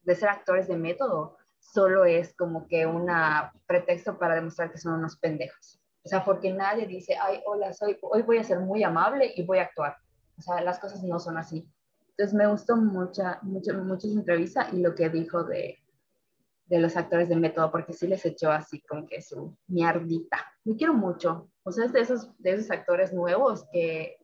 de 0.04 0.16
ser 0.16 0.30
actores 0.30 0.68
de 0.68 0.78
método, 0.78 1.38
solo 1.60 2.06
es 2.06 2.34
como 2.36 2.68
que 2.68 2.86
un 2.86 3.08
pretexto 3.66 4.18
para 4.18 4.36
demostrar 4.36 4.72
que 4.72 4.78
son 4.78 4.94
unos 4.94 5.18
pendejos. 5.18 5.80
O 6.04 6.08
sea, 6.08 6.24
porque 6.24 6.54
nadie 6.54 6.86
dice, 6.86 7.18
ay, 7.20 7.42
hola, 7.46 7.74
soy, 7.74 7.98
hoy 8.02 8.22
voy 8.22 8.38
a 8.38 8.44
ser 8.44 8.60
muy 8.60 8.84
amable 8.84 9.34
y 9.36 9.44
voy 9.44 9.58
a 9.58 9.64
actuar. 9.64 9.98
O 10.38 10.42
sea, 10.42 10.62
las 10.62 10.80
cosas 10.80 11.04
no 11.04 11.20
son 11.20 11.38
así. 11.38 11.68
Entonces 12.12 12.34
me 12.34 12.48
gustó 12.48 12.78
mucha, 12.78 13.40
mucha, 13.42 13.74
mucha 13.74 14.08
entrevista 14.08 14.70
y 14.72 14.82
lo 14.82 14.94
que 14.94 15.10
dijo 15.10 15.44
de, 15.44 15.80
de 16.66 16.80
los 16.80 16.98
actores 16.98 17.30
de 17.30 17.36
método, 17.36 17.72
porque 17.72 17.94
sí 17.94 18.08
les 18.08 18.26
echó 18.26 18.52
así 18.52 18.82
como 18.82 19.06
que 19.08 19.22
su 19.22 19.56
mierdita. 19.68 20.46
Me 20.64 20.76
quiero 20.76 20.94
mucho. 20.94 21.50
O 21.64 21.72
sea, 21.72 21.86
es 21.86 21.94
de 21.94 22.02
esos, 22.02 22.32
de 22.40 22.54
esos 22.54 22.72
actores 22.72 23.14
nuevos 23.14 23.66
que, 23.72 24.18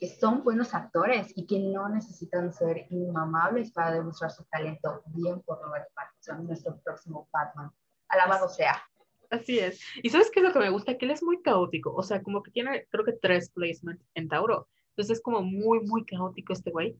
que 0.00 0.08
son 0.08 0.42
buenos 0.42 0.74
actores 0.74 1.32
y 1.36 1.46
que 1.46 1.58
no 1.58 1.88
necesitan 1.88 2.52
ser 2.52 2.86
inmamables 2.90 3.72
para 3.72 3.92
demostrar 3.92 4.30
su 4.30 4.44
talento. 4.44 5.02
Bien 5.06 5.40
por 5.42 5.60
Robert 5.62 5.88
Pattinson, 5.94 6.46
nuestro 6.46 6.80
próximo 6.82 7.28
Batman. 7.32 7.70
Alabado 8.08 8.48
sea. 8.48 8.82
Así 9.30 9.58
es. 9.58 9.80
Y 10.02 10.10
¿sabes 10.10 10.30
qué 10.30 10.40
es 10.40 10.46
lo 10.46 10.52
que 10.52 10.58
me 10.58 10.70
gusta? 10.70 10.96
Que 10.96 11.04
él 11.04 11.10
es 11.10 11.22
muy 11.22 11.40
caótico. 11.42 11.94
O 11.94 12.02
sea, 12.02 12.22
como 12.22 12.42
que 12.42 12.50
tiene, 12.50 12.86
creo 12.90 13.04
que 13.04 13.12
tres 13.12 13.50
placements 13.50 14.04
en 14.14 14.28
Tauro. 14.28 14.68
Entonces 14.90 15.18
es 15.18 15.22
como 15.22 15.42
muy, 15.42 15.80
muy 15.80 16.04
caótico 16.04 16.52
este 16.52 16.70
güey. 16.70 16.98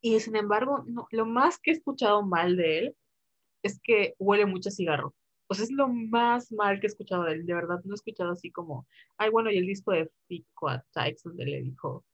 Y 0.00 0.18
sin 0.18 0.34
embargo, 0.34 0.84
no, 0.86 1.06
lo 1.10 1.26
más 1.26 1.58
que 1.58 1.70
he 1.70 1.74
escuchado 1.74 2.22
mal 2.22 2.56
de 2.56 2.78
él 2.78 2.96
es 3.62 3.80
que 3.82 4.14
huele 4.18 4.46
mucho 4.46 4.68
a 4.68 4.72
cigarro. 4.72 5.14
O 5.48 5.54
sea, 5.54 5.64
es 5.64 5.70
lo 5.70 5.88
más 5.88 6.50
mal 6.52 6.80
que 6.80 6.86
he 6.86 6.88
escuchado 6.88 7.24
de 7.24 7.32
él. 7.32 7.46
De 7.46 7.54
verdad, 7.54 7.80
no 7.84 7.92
he 7.92 7.94
escuchado 7.94 8.32
así 8.32 8.50
como, 8.50 8.86
ay, 9.18 9.30
bueno, 9.30 9.50
y 9.50 9.58
el 9.58 9.66
disco 9.66 9.92
de 9.92 10.10
Fico 10.26 10.68
a 10.68 10.84
donde 11.24 11.44
le 11.44 11.62
dijo 11.62 12.04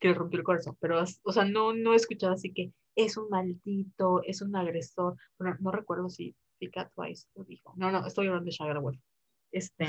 que 0.00 0.08
le 0.08 0.14
rompió 0.14 0.38
el 0.40 0.44
corazón. 0.44 0.76
Pero, 0.80 1.02
o 1.22 1.32
sea, 1.32 1.44
no, 1.44 1.72
no 1.72 1.92
he 1.92 1.96
escuchado 1.96 2.32
así 2.32 2.52
que 2.52 2.72
es 2.96 3.16
un 3.16 3.28
maldito, 3.28 4.22
es 4.24 4.42
un 4.42 4.56
agresor. 4.56 5.16
Bueno, 5.38 5.56
no 5.60 5.70
recuerdo 5.70 6.08
si 6.08 6.34
Fica 6.58 6.88
Twice 6.88 7.28
lo 7.34 7.44
dijo. 7.44 7.72
No, 7.76 7.90
no, 7.90 8.06
estoy 8.06 8.26
hablando 8.26 8.46
de 8.46 8.52
Shaggy 8.52 8.78
Wolf. 8.80 9.00
Este. 9.52 9.86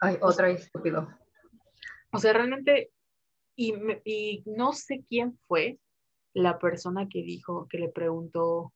Ay, 0.00 0.16
otro 0.20 0.46
estúpido. 0.46 1.08
O 2.10 2.18
sea, 2.18 2.32
realmente, 2.32 2.90
y, 3.56 3.74
y 4.04 4.42
no 4.46 4.72
sé 4.72 5.04
quién 5.08 5.38
fue 5.46 5.78
la 6.32 6.58
persona 6.58 7.08
que 7.08 7.22
dijo, 7.22 7.66
que 7.68 7.78
le 7.78 7.88
preguntó 7.88 8.72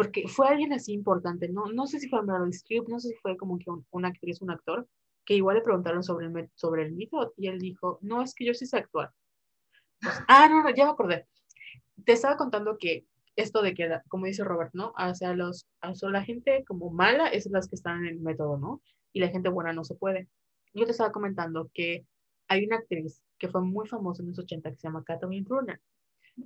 porque 0.00 0.26
fue 0.28 0.48
alguien 0.48 0.72
así 0.72 0.94
importante, 0.94 1.46
no, 1.50 1.66
no 1.66 1.86
sé 1.86 2.00
si 2.00 2.08
fue 2.08 2.22
Meryl 2.22 2.48
Streep, 2.48 2.88
no 2.88 2.98
sé 2.98 3.10
si 3.10 3.14
fue 3.16 3.36
como 3.36 3.58
que 3.58 3.66
una 3.90 4.08
actriz, 4.08 4.40
un 4.40 4.50
actor, 4.50 4.88
que 5.26 5.34
igual 5.34 5.56
le 5.58 5.62
preguntaron 5.62 6.02
sobre 6.02 6.26
el, 6.26 6.50
sobre 6.54 6.84
el 6.84 6.92
mito 6.92 7.34
y 7.36 7.48
él 7.48 7.58
dijo, 7.58 7.98
no, 8.00 8.22
es 8.22 8.34
que 8.34 8.46
yo 8.46 8.54
sí 8.54 8.64
sé 8.64 8.78
actuar. 8.78 9.12
Pues, 10.00 10.14
ah, 10.26 10.48
no, 10.48 10.62
no, 10.62 10.70
ya 10.70 10.86
me 10.86 10.92
acordé. 10.92 11.26
Te 12.02 12.12
estaba 12.12 12.38
contando 12.38 12.78
que 12.78 13.04
esto 13.36 13.60
de 13.60 13.74
que, 13.74 13.90
como 14.08 14.24
dice 14.24 14.42
Robert, 14.42 14.70
¿no? 14.72 14.94
O 14.96 15.14
sea, 15.14 15.34
los, 15.34 15.68
o 15.82 16.08
la 16.08 16.24
gente 16.24 16.64
como 16.66 16.88
mala 16.88 17.28
es 17.28 17.44
las 17.50 17.68
que 17.68 17.74
están 17.74 18.06
en 18.06 18.06
el 18.06 18.20
método, 18.20 18.56
¿no? 18.56 18.80
Y 19.12 19.20
la 19.20 19.28
gente 19.28 19.50
buena 19.50 19.74
no 19.74 19.84
se 19.84 19.96
puede. 19.96 20.28
Yo 20.72 20.86
te 20.86 20.92
estaba 20.92 21.12
comentando 21.12 21.70
que 21.74 22.06
hay 22.48 22.64
una 22.64 22.76
actriz 22.76 23.22
que 23.38 23.50
fue 23.50 23.60
muy 23.60 23.86
famosa 23.86 24.22
en 24.22 24.30
los 24.30 24.38
80 24.38 24.70
que 24.70 24.76
se 24.76 24.88
llama 24.88 25.04
Kathleen 25.04 25.44
Turner. 25.44 25.78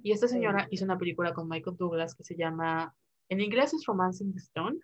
Y 0.02 0.10
esta 0.10 0.26
señora 0.26 0.66
hizo 0.72 0.85
una 0.85 0.98
película 0.98 1.32
con 1.32 1.48
Michael 1.48 1.76
Douglas 1.76 2.16
que 2.16 2.24
se 2.24 2.35
llama 2.35 2.93
en 3.29 3.41
inglés 3.41 3.75
es 3.75 3.87
Romancing 3.87 4.33
the 4.33 4.39
Stone. 4.39 4.79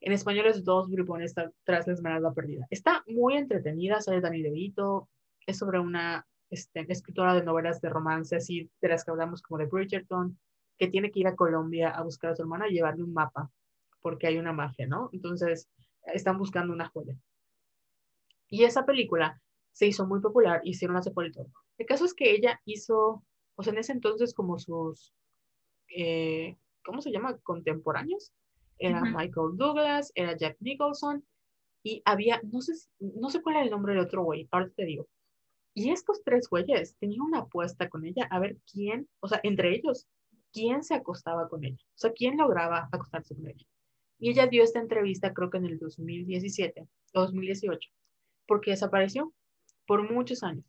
En 0.00 0.12
español 0.12 0.46
es 0.46 0.64
Dos 0.64 0.88
bribones 0.88 1.34
tras 1.64 1.86
la 1.86 1.92
esmeralda 1.92 2.32
perdida. 2.32 2.66
Está 2.70 3.04
muy 3.06 3.34
entretenida, 3.36 4.00
sale 4.00 4.20
Dani 4.20 4.42
DeVito. 4.42 5.08
Es 5.46 5.58
sobre 5.58 5.80
una 5.80 6.26
este, 6.50 6.86
escritora 6.88 7.34
de 7.34 7.42
novelas 7.42 7.80
de 7.80 7.88
romance, 7.88 8.36
así 8.36 8.70
de 8.80 8.88
las 8.88 9.04
que 9.04 9.10
hablamos 9.10 9.42
como 9.42 9.58
de 9.58 9.66
Bridgerton, 9.66 10.38
que 10.78 10.88
tiene 10.88 11.10
que 11.10 11.20
ir 11.20 11.26
a 11.26 11.36
Colombia 11.36 11.90
a 11.90 12.02
buscar 12.02 12.30
a 12.30 12.36
su 12.36 12.42
hermana 12.42 12.68
y 12.68 12.74
llevarle 12.74 13.02
un 13.02 13.12
mapa, 13.12 13.50
porque 14.00 14.26
hay 14.26 14.38
una 14.38 14.52
magia, 14.52 14.86
¿no? 14.86 15.10
Entonces, 15.12 15.68
están 16.04 16.38
buscando 16.38 16.72
una 16.72 16.88
joya. 16.88 17.14
Y 18.48 18.64
esa 18.64 18.86
película 18.86 19.40
se 19.72 19.86
hizo 19.86 20.06
muy 20.06 20.20
popular, 20.20 20.60
hicieron 20.64 20.96
una 20.96 21.02
secuela 21.02 21.30
todo. 21.32 21.48
El 21.76 21.86
caso 21.86 22.04
es 22.04 22.14
que 22.14 22.32
ella 22.32 22.60
hizo, 22.64 23.22
o 23.56 23.62
sea, 23.62 23.72
en 23.72 23.78
ese 23.78 23.92
entonces 23.92 24.34
como 24.34 24.58
sus 24.58 25.12
eh, 25.94 26.56
¿cómo 26.88 27.02
se 27.02 27.12
llama? 27.12 27.36
Contemporáneos. 27.42 28.32
Era 28.78 29.02
Michael 29.02 29.56
Douglas, 29.56 30.10
era 30.14 30.36
Jack 30.36 30.56
Nicholson, 30.60 31.22
y 31.82 32.00
había, 32.04 32.40
no 32.44 32.60
sé, 32.60 32.72
no 32.98 33.28
sé 33.28 33.42
cuál 33.42 33.56
era 33.56 33.64
el 33.64 33.70
nombre 33.70 33.92
del 33.92 34.02
otro 34.02 34.22
güey, 34.22 34.48
ahora 34.50 34.70
te 34.74 34.84
digo. 34.84 35.06
Y 35.74 35.90
estos 35.90 36.22
tres 36.24 36.48
güeyes 36.48 36.96
tenían 36.98 37.22
una 37.22 37.40
apuesta 37.40 37.88
con 37.88 38.06
ella 38.06 38.26
a 38.30 38.38
ver 38.38 38.56
quién, 38.72 39.08
o 39.20 39.28
sea, 39.28 39.40
entre 39.42 39.74
ellos, 39.74 40.06
quién 40.52 40.82
se 40.82 40.94
acostaba 40.94 41.48
con 41.48 41.64
ella, 41.64 41.76
o 41.76 41.98
sea, 41.98 42.12
quién 42.12 42.36
lograba 42.36 42.88
acostarse 42.90 43.34
con 43.34 43.48
ella. 43.48 43.66
Y 44.18 44.30
ella 44.30 44.46
dio 44.46 44.64
esta 44.64 44.80
entrevista 44.80 45.34
creo 45.34 45.50
que 45.50 45.58
en 45.58 45.66
el 45.66 45.78
2017 45.78 46.88
o 47.14 47.20
2018, 47.20 47.90
porque 48.46 48.72
desapareció 48.72 49.32
por 49.86 50.10
muchos 50.10 50.42
años. 50.42 50.64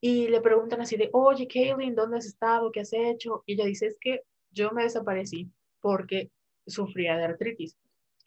Y 0.00 0.28
le 0.28 0.40
preguntan 0.40 0.80
así 0.80 0.96
de, 0.96 1.10
oye, 1.12 1.46
Kaylin, 1.46 1.94
¿dónde 1.94 2.18
has 2.18 2.26
estado? 2.26 2.72
¿Qué 2.72 2.80
has 2.80 2.92
hecho? 2.92 3.44
Y 3.46 3.54
ella 3.54 3.66
dice, 3.66 3.86
es 3.86 3.96
que 4.00 4.22
yo 4.52 4.70
me 4.72 4.84
desaparecí 4.84 5.50
porque 5.80 6.30
sufría 6.66 7.16
de 7.16 7.24
artritis. 7.24 7.76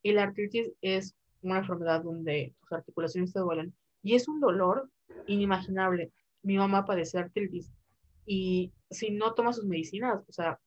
Y 0.02 0.14
la 0.14 0.24
artritis 0.24 0.72
es 0.82 1.16
una 1.42 1.60
enfermedad 1.60 2.04
donde 2.04 2.54
tus 2.62 2.72
articulaciones 2.72 3.34
te 3.34 3.40
duelen 3.40 3.74
y 4.04 4.16
es 4.16 4.28
un 4.28 4.40
dolor 4.40 4.90
inimaginable. 5.28 6.12
Mi 6.44 6.58
mamá 6.58 6.86
padece 6.86 7.18
artritis 7.18 7.72
y 8.26 8.72
si 8.90 9.12
no 9.12 9.34
toma 9.34 9.54
sus 9.54 9.66
medicinas, 9.66 10.24
o 10.28 10.32
sea, 10.32 10.60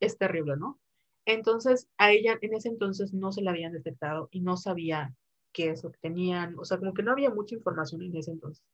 es 0.00 0.18
terrible, 0.18 0.56
¿no? 0.56 0.78
Entonces, 1.24 1.88
a 1.98 2.12
ella 2.12 2.38
en 2.40 2.54
ese 2.54 2.68
entonces 2.68 3.12
no 3.12 3.32
se 3.32 3.42
la 3.42 3.50
habían 3.50 3.72
detectado 3.72 4.28
y 4.30 4.40
no 4.40 4.56
sabía 4.56 5.14
qué 5.52 5.70
es 5.70 5.82
lo 5.82 5.90
que 5.90 5.98
tenían, 5.98 6.58
o 6.58 6.64
sea, 6.64 6.78
como 6.78 6.94
que 6.94 7.02
no 7.02 7.12
había 7.12 7.30
mucha 7.30 7.54
información 7.54 8.02
en 8.02 8.16
ese 8.16 8.30
entonces. 8.30 8.64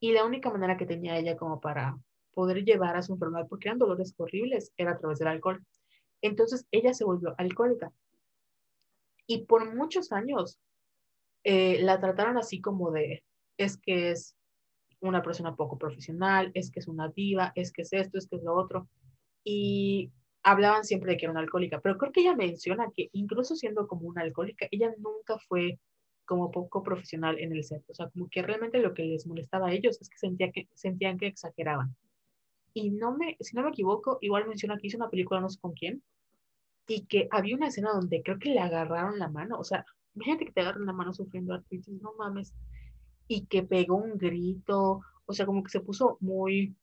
Y 0.00 0.12
la 0.12 0.24
única 0.24 0.50
manera 0.50 0.76
que 0.76 0.86
tenía 0.86 1.16
ella 1.18 1.36
como 1.36 1.60
para 1.60 1.96
poder 2.40 2.64
llevar 2.64 2.96
a 2.96 3.02
su 3.02 3.12
enfermedad, 3.12 3.46
porque 3.50 3.68
eran 3.68 3.78
dolores 3.78 4.14
horribles, 4.16 4.72
era 4.78 4.92
a 4.92 4.98
través 4.98 5.18
del 5.18 5.28
alcohol. 5.28 5.62
Entonces 6.22 6.66
ella 6.70 6.94
se 6.94 7.04
volvió 7.04 7.34
alcohólica. 7.36 7.92
Y 9.26 9.44
por 9.44 9.74
muchos 9.74 10.10
años 10.10 10.58
eh, 11.44 11.82
la 11.82 12.00
trataron 12.00 12.38
así 12.38 12.62
como 12.62 12.92
de, 12.92 13.22
es 13.58 13.76
que 13.76 14.12
es 14.12 14.34
una 15.00 15.22
persona 15.22 15.54
poco 15.54 15.76
profesional, 15.76 16.50
es 16.54 16.70
que 16.70 16.80
es 16.80 16.88
una 16.88 17.08
diva, 17.08 17.52
es 17.56 17.72
que 17.72 17.82
es 17.82 17.92
esto, 17.92 18.16
es 18.16 18.26
que 18.26 18.36
es 18.36 18.42
lo 18.42 18.54
otro. 18.54 18.88
Y 19.44 20.10
hablaban 20.42 20.84
siempre 20.84 21.12
de 21.12 21.18
que 21.18 21.26
era 21.26 21.32
una 21.32 21.42
alcohólica, 21.42 21.82
pero 21.82 21.98
creo 21.98 22.10
que 22.10 22.22
ella 22.22 22.34
menciona 22.34 22.90
que 22.96 23.10
incluso 23.12 23.54
siendo 23.54 23.86
como 23.86 24.08
una 24.08 24.22
alcohólica, 24.22 24.66
ella 24.70 24.90
nunca 24.96 25.38
fue 25.46 25.78
como 26.24 26.50
poco 26.50 26.82
profesional 26.82 27.38
en 27.38 27.52
el 27.52 27.64
set. 27.64 27.84
O 27.90 27.94
sea, 27.94 28.08
como 28.08 28.30
que 28.30 28.40
realmente 28.40 28.78
lo 28.78 28.94
que 28.94 29.02
les 29.04 29.26
molestaba 29.26 29.68
a 29.68 29.72
ellos 29.74 30.00
es 30.00 30.08
que, 30.08 30.16
sentía 30.16 30.50
que 30.50 30.68
sentían 30.72 31.18
que 31.18 31.26
exageraban 31.26 31.94
y 32.74 32.90
no 32.90 33.16
me, 33.16 33.36
si 33.40 33.56
no 33.56 33.62
me 33.62 33.70
equivoco, 33.70 34.18
igual 34.20 34.48
menciona 34.48 34.78
que 34.78 34.86
hizo 34.88 34.96
una 34.96 35.10
película 35.10 35.40
no 35.40 35.48
sé 35.50 35.58
con 35.60 35.72
quién, 35.72 36.02
y 36.86 37.06
que 37.06 37.28
había 37.30 37.56
una 37.56 37.68
escena 37.68 37.92
donde 37.92 38.22
creo 38.22 38.38
que 38.38 38.50
le 38.50 38.60
agarraron 38.60 39.18
la 39.18 39.28
mano, 39.28 39.58
o 39.58 39.64
sea, 39.64 39.84
imagínate 40.14 40.46
que 40.46 40.52
te 40.52 40.60
agarran 40.60 40.86
la 40.86 40.92
mano 40.92 41.12
sufriendo 41.14 41.54
artritis, 41.54 42.00
no 42.00 42.14
mames, 42.18 42.54
y 43.28 43.46
que 43.46 43.62
pegó 43.62 43.96
un 43.96 44.18
grito, 44.18 45.00
o 45.26 45.32
sea, 45.32 45.46
como 45.46 45.62
que 45.62 45.70
se 45.70 45.80
puso 45.80 46.18
muy, 46.20 46.74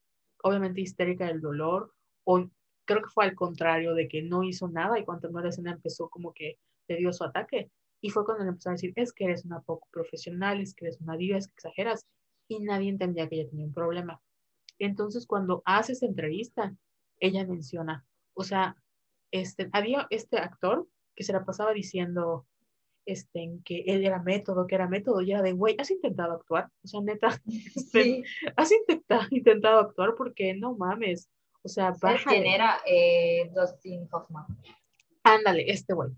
obviamente, 0.44 0.82
histérica 0.82 1.28
del 1.28 1.42
dolor, 1.42 1.94
o 2.24 2.48
creo 2.86 3.02
que 3.04 3.10
fue 3.10 3.26
al 3.26 3.36
contrario, 3.36 3.94
de 3.94 4.08
que 4.08 4.22
no 4.22 4.44
hizo 4.44 4.70
nada 4.70 4.98
y 4.98 5.04
cuando 5.04 5.30
no 5.30 5.42
la 5.42 5.50
escena 5.50 5.74
empezó 5.74 6.10
como 6.10 6.34
que 6.34 6.58
le 6.88 6.98
dio 6.98 7.12
su 7.12 7.24
ataque, 7.26 7.70
y 8.00 8.12
fue 8.12 8.24
cuando 8.26 8.44
le 8.44 8.52
empezó 8.52 8.70
a 8.70 8.74
decir, 8.74 8.94
es 8.96 9.12
que 9.12 9.26
eres 9.26 9.44
una 9.44 9.60
poco 9.62 9.88
profesional, 9.92 10.62
es 10.62 10.74
que 10.74 10.86
eres 10.86 11.02
una 11.02 11.18
diva, 11.18 11.38
es 11.38 11.48
que 11.48 11.56
exageras, 11.56 12.06
y 12.48 12.60
nadie 12.60 12.90
entendía 12.90 13.28
que 13.28 13.42
ella 13.42 13.50
tenía 13.50 13.66
un 13.66 13.74
problema. 13.74 14.22
Entonces, 14.80 15.26
cuando 15.26 15.62
hace 15.66 15.94
esa 15.94 16.06
entrevista, 16.06 16.76
ella 17.20 17.46
menciona, 17.46 18.06
o 18.34 18.44
sea, 18.44 18.76
este, 19.32 19.70
había 19.74 20.08
este 20.10 20.38
actor 20.38 20.88
que 21.16 21.24
se 21.24 21.34
la 21.34 21.46
pasaba 21.46 21.74
diciendo 21.74 22.46
este, 23.06 23.60
que 23.66 23.84
él 23.88 24.06
era 24.06 24.22
método, 24.22 24.68
que 24.68 24.76
era 24.76 24.88
método, 24.88 25.22
y 25.22 25.32
era 25.32 25.42
de, 25.42 25.54
güey, 25.54 25.76
¿has 25.80 25.90
intentado 25.90 26.34
actuar? 26.34 26.70
O 26.84 26.88
sea, 26.88 27.02
neta, 27.02 27.42
este, 27.76 28.24
¿has 28.56 28.72
intentado, 28.72 29.24
intentado 29.32 29.80
actuar? 29.80 30.14
Porque 30.16 30.54
no 30.54 30.76
mames, 30.76 31.30
o 31.64 31.70
sea, 31.70 31.94
¿Sabes 31.96 32.24
quién 32.24 32.46
era 32.46 32.80
eh, 32.86 33.52
Dustin 33.54 34.08
Hoffman? 34.12 34.46
Ándale, 35.24 35.70
este 35.70 35.94
güey. 35.94 36.12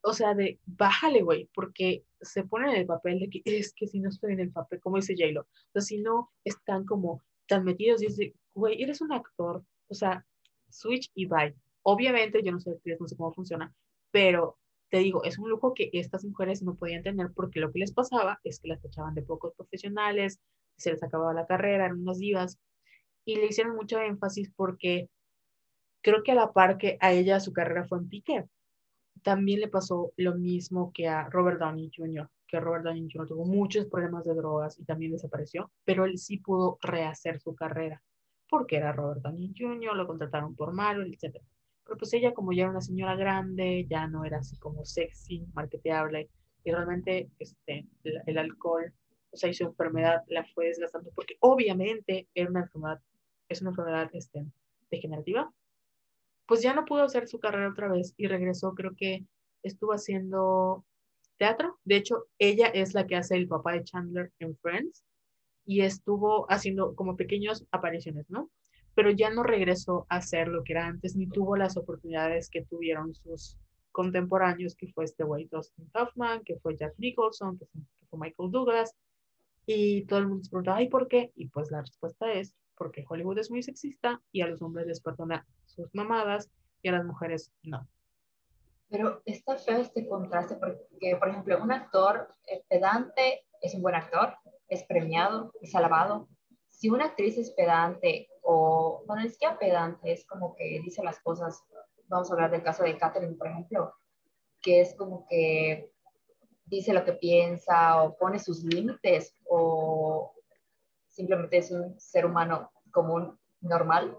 O 0.00 0.14
sea, 0.14 0.34
de, 0.34 0.58
bájale, 0.64 1.20
güey, 1.20 1.50
porque 1.52 2.04
se 2.20 2.44
pone 2.44 2.70
en 2.70 2.76
el 2.76 2.86
papel 2.86 3.18
de 3.18 3.28
que 3.28 3.42
es 3.44 3.74
que 3.74 3.88
si 3.88 4.00
no 4.00 4.08
estoy 4.08 4.32
en 4.32 4.40
el 4.40 4.52
papel, 4.52 4.80
como 4.80 4.96
dice 4.96 5.14
J-Lo, 5.18 5.42
o 5.42 5.46
sea, 5.72 5.82
si 5.82 5.98
no 5.98 6.30
están 6.44 6.86
como 6.86 7.22
tan 7.46 7.64
metidos 7.64 8.02
y 8.02 8.06
dice, 8.06 8.34
güey, 8.54 8.82
eres 8.82 9.00
un 9.00 9.12
actor, 9.12 9.64
o 9.88 9.94
sea, 9.94 10.24
switch 10.68 11.10
y 11.14 11.26
bye. 11.26 11.54
Obviamente, 11.82 12.42
yo 12.42 12.52
no 12.52 12.60
sé, 12.60 12.78
no 12.98 13.08
sé 13.08 13.16
cómo 13.16 13.32
funciona, 13.32 13.72
pero 14.10 14.58
te 14.90 14.98
digo, 14.98 15.24
es 15.24 15.38
un 15.38 15.50
lujo 15.50 15.74
que 15.74 15.90
estas 15.92 16.24
mujeres 16.24 16.62
no 16.62 16.76
podían 16.76 17.02
tener 17.02 17.32
porque 17.34 17.60
lo 17.60 17.72
que 17.72 17.80
les 17.80 17.92
pasaba 17.92 18.40
es 18.44 18.60
que 18.60 18.68
las 18.68 18.84
echaban 18.84 19.14
de 19.14 19.22
pocos 19.22 19.54
profesionales, 19.54 20.40
se 20.76 20.92
les 20.92 21.02
acababa 21.02 21.34
la 21.34 21.46
carrera, 21.46 21.86
eran 21.86 22.00
unas 22.00 22.18
divas, 22.18 22.58
y 23.24 23.36
le 23.36 23.46
hicieron 23.46 23.76
mucho 23.76 24.00
énfasis 24.00 24.52
porque 24.54 25.08
creo 26.02 26.22
que 26.22 26.32
a 26.32 26.36
la 26.36 26.52
par 26.52 26.78
que 26.78 26.98
a 27.00 27.12
ella 27.12 27.40
su 27.40 27.52
carrera 27.52 27.86
fue 27.86 27.98
en 27.98 28.08
pique, 28.08 28.44
también 29.22 29.60
le 29.60 29.68
pasó 29.68 30.12
lo 30.16 30.34
mismo 30.34 30.92
que 30.92 31.08
a 31.08 31.28
Robert 31.30 31.58
Downey 31.60 31.90
Jr 31.94 32.28
que 32.56 32.60
Robert 32.60 32.84
Downey 32.84 33.08
Jr. 33.12 33.26
tuvo 33.26 33.44
muchos 33.44 33.86
problemas 33.86 34.24
de 34.24 34.34
drogas 34.34 34.78
y 34.78 34.84
también 34.84 35.12
desapareció, 35.12 35.70
pero 35.84 36.06
él 36.06 36.16
sí 36.16 36.38
pudo 36.38 36.78
rehacer 36.80 37.38
su 37.38 37.54
carrera, 37.54 38.02
porque 38.48 38.76
era 38.76 38.92
Robert 38.92 39.20
Downey 39.20 39.52
Jr., 39.56 39.94
lo 39.94 40.06
contrataron 40.06 40.54
por 40.54 40.72
Marvel, 40.72 41.12
etc. 41.12 41.42
Pero 41.84 41.98
pues 41.98 42.12
ella 42.14 42.32
como 42.32 42.52
ya 42.52 42.62
era 42.62 42.70
una 42.70 42.80
señora 42.80 43.14
grande, 43.14 43.86
ya 43.88 44.06
no 44.06 44.24
era 44.24 44.38
así 44.38 44.56
como 44.56 44.84
sexy, 44.86 45.46
marketeable, 45.52 46.30
y 46.64 46.72
realmente 46.72 47.30
este, 47.38 47.86
el, 48.02 48.38
alcohol, 48.38 48.92
o 49.30 49.36
sea, 49.36 49.50
y 49.50 49.54
su 49.54 49.64
enfermedad 49.64 50.22
la 50.28 50.44
fue 50.54 50.68
desgastando, 50.68 51.10
porque 51.14 51.36
obviamente 51.40 52.26
era 52.34 52.48
una 52.48 52.60
enfermedad, 52.60 53.00
es 53.48 53.60
una 53.60 53.70
enfermedad 53.70 54.08
este, 54.14 54.46
degenerativa, 54.90 55.52
pues 56.46 56.62
ya 56.62 56.72
no 56.72 56.86
pudo 56.86 57.02
hacer 57.02 57.28
su 57.28 57.38
carrera 57.38 57.68
otra 57.68 57.88
vez 57.88 58.14
y 58.16 58.28
regresó, 58.28 58.74
creo 58.74 58.94
que 58.96 59.26
estuvo 59.62 59.92
haciendo 59.92 60.84
teatro. 61.36 61.78
De 61.84 61.96
hecho, 61.96 62.26
ella 62.38 62.66
es 62.68 62.94
la 62.94 63.06
que 63.06 63.16
hace 63.16 63.36
el 63.36 63.48
papá 63.48 63.72
de 63.72 63.84
Chandler 63.84 64.32
en 64.38 64.56
Friends 64.56 65.04
y 65.64 65.80
estuvo 65.80 66.50
haciendo 66.50 66.94
como 66.94 67.16
pequeñas 67.16 67.66
apariciones, 67.72 68.26
¿no? 68.28 68.50
Pero 68.94 69.10
ya 69.10 69.30
no 69.30 69.42
regresó 69.42 70.06
a 70.08 70.16
hacer 70.16 70.48
lo 70.48 70.64
que 70.64 70.72
era 70.72 70.86
antes, 70.86 71.16
ni 71.16 71.26
tuvo 71.28 71.56
las 71.56 71.76
oportunidades 71.76 72.48
que 72.48 72.62
tuvieron 72.62 73.14
sus 73.14 73.58
contemporáneos, 73.92 74.76
que 74.76 74.88
fue 74.88 75.04
este 75.04 75.24
güey 75.24 75.48
Dustin 75.50 75.90
Hoffman, 75.94 76.42
que 76.44 76.56
fue 76.56 76.76
Jack 76.76 76.94
Nicholson, 76.98 77.58
que 77.58 77.66
fue, 77.66 78.18
Michael 78.18 78.50
Douglas, 78.50 78.94
y 79.66 80.04
todo 80.04 80.20
el 80.20 80.28
mundo 80.28 80.44
se 80.44 80.50
pregunta, 80.50 80.80
¿y 80.80 80.88
por 80.88 81.08
qué? 81.08 81.32
Y 81.34 81.48
pues 81.48 81.70
la 81.70 81.80
respuesta 81.80 82.32
es, 82.32 82.54
porque 82.76 83.04
Hollywood 83.08 83.38
es 83.38 83.50
muy 83.50 83.62
sexista 83.62 84.22
y 84.32 84.42
a 84.42 84.46
los 84.46 84.62
hombres 84.62 84.86
les 84.86 85.00
perdona 85.00 85.46
sus 85.64 85.92
mamadas 85.94 86.50
y 86.82 86.88
a 86.88 86.92
las 86.92 87.04
mujeres 87.04 87.50
no. 87.62 87.86
Pero 88.88 89.22
está 89.24 89.56
feo 89.56 89.78
este 89.78 90.06
contraste 90.06 90.56
porque, 90.56 91.16
por 91.16 91.28
ejemplo, 91.28 91.62
un 91.62 91.72
actor 91.72 92.34
eh, 92.46 92.62
pedante 92.68 93.44
es 93.60 93.74
un 93.74 93.82
buen 93.82 93.94
actor, 93.94 94.36
es 94.68 94.84
premiado, 94.84 95.52
es 95.60 95.74
alabado. 95.74 96.28
Si 96.70 96.88
una 96.88 97.06
actriz 97.06 97.38
es 97.38 97.50
pedante 97.50 98.28
o, 98.42 99.02
bueno, 99.06 99.22
es 99.22 99.38
que 99.38 99.48
pedante, 99.58 100.12
es 100.12 100.26
como 100.26 100.54
que 100.54 100.80
dice 100.84 101.02
las 101.02 101.18
cosas, 101.20 101.64
vamos 102.06 102.30
a 102.30 102.34
hablar 102.34 102.50
del 102.50 102.62
caso 102.62 102.84
de 102.84 102.96
Catherine, 102.96 103.34
por 103.34 103.48
ejemplo, 103.48 103.94
que 104.62 104.80
es 104.80 104.94
como 104.94 105.26
que 105.26 105.90
dice 106.66 106.92
lo 106.92 107.04
que 107.04 107.12
piensa 107.12 108.02
o 108.02 108.16
pone 108.16 108.38
sus 108.38 108.62
límites 108.64 109.34
o 109.48 110.32
simplemente 111.08 111.58
es 111.58 111.70
un 111.70 111.98
ser 111.98 112.26
humano 112.26 112.70
común, 112.90 113.38
normal, 113.60 114.18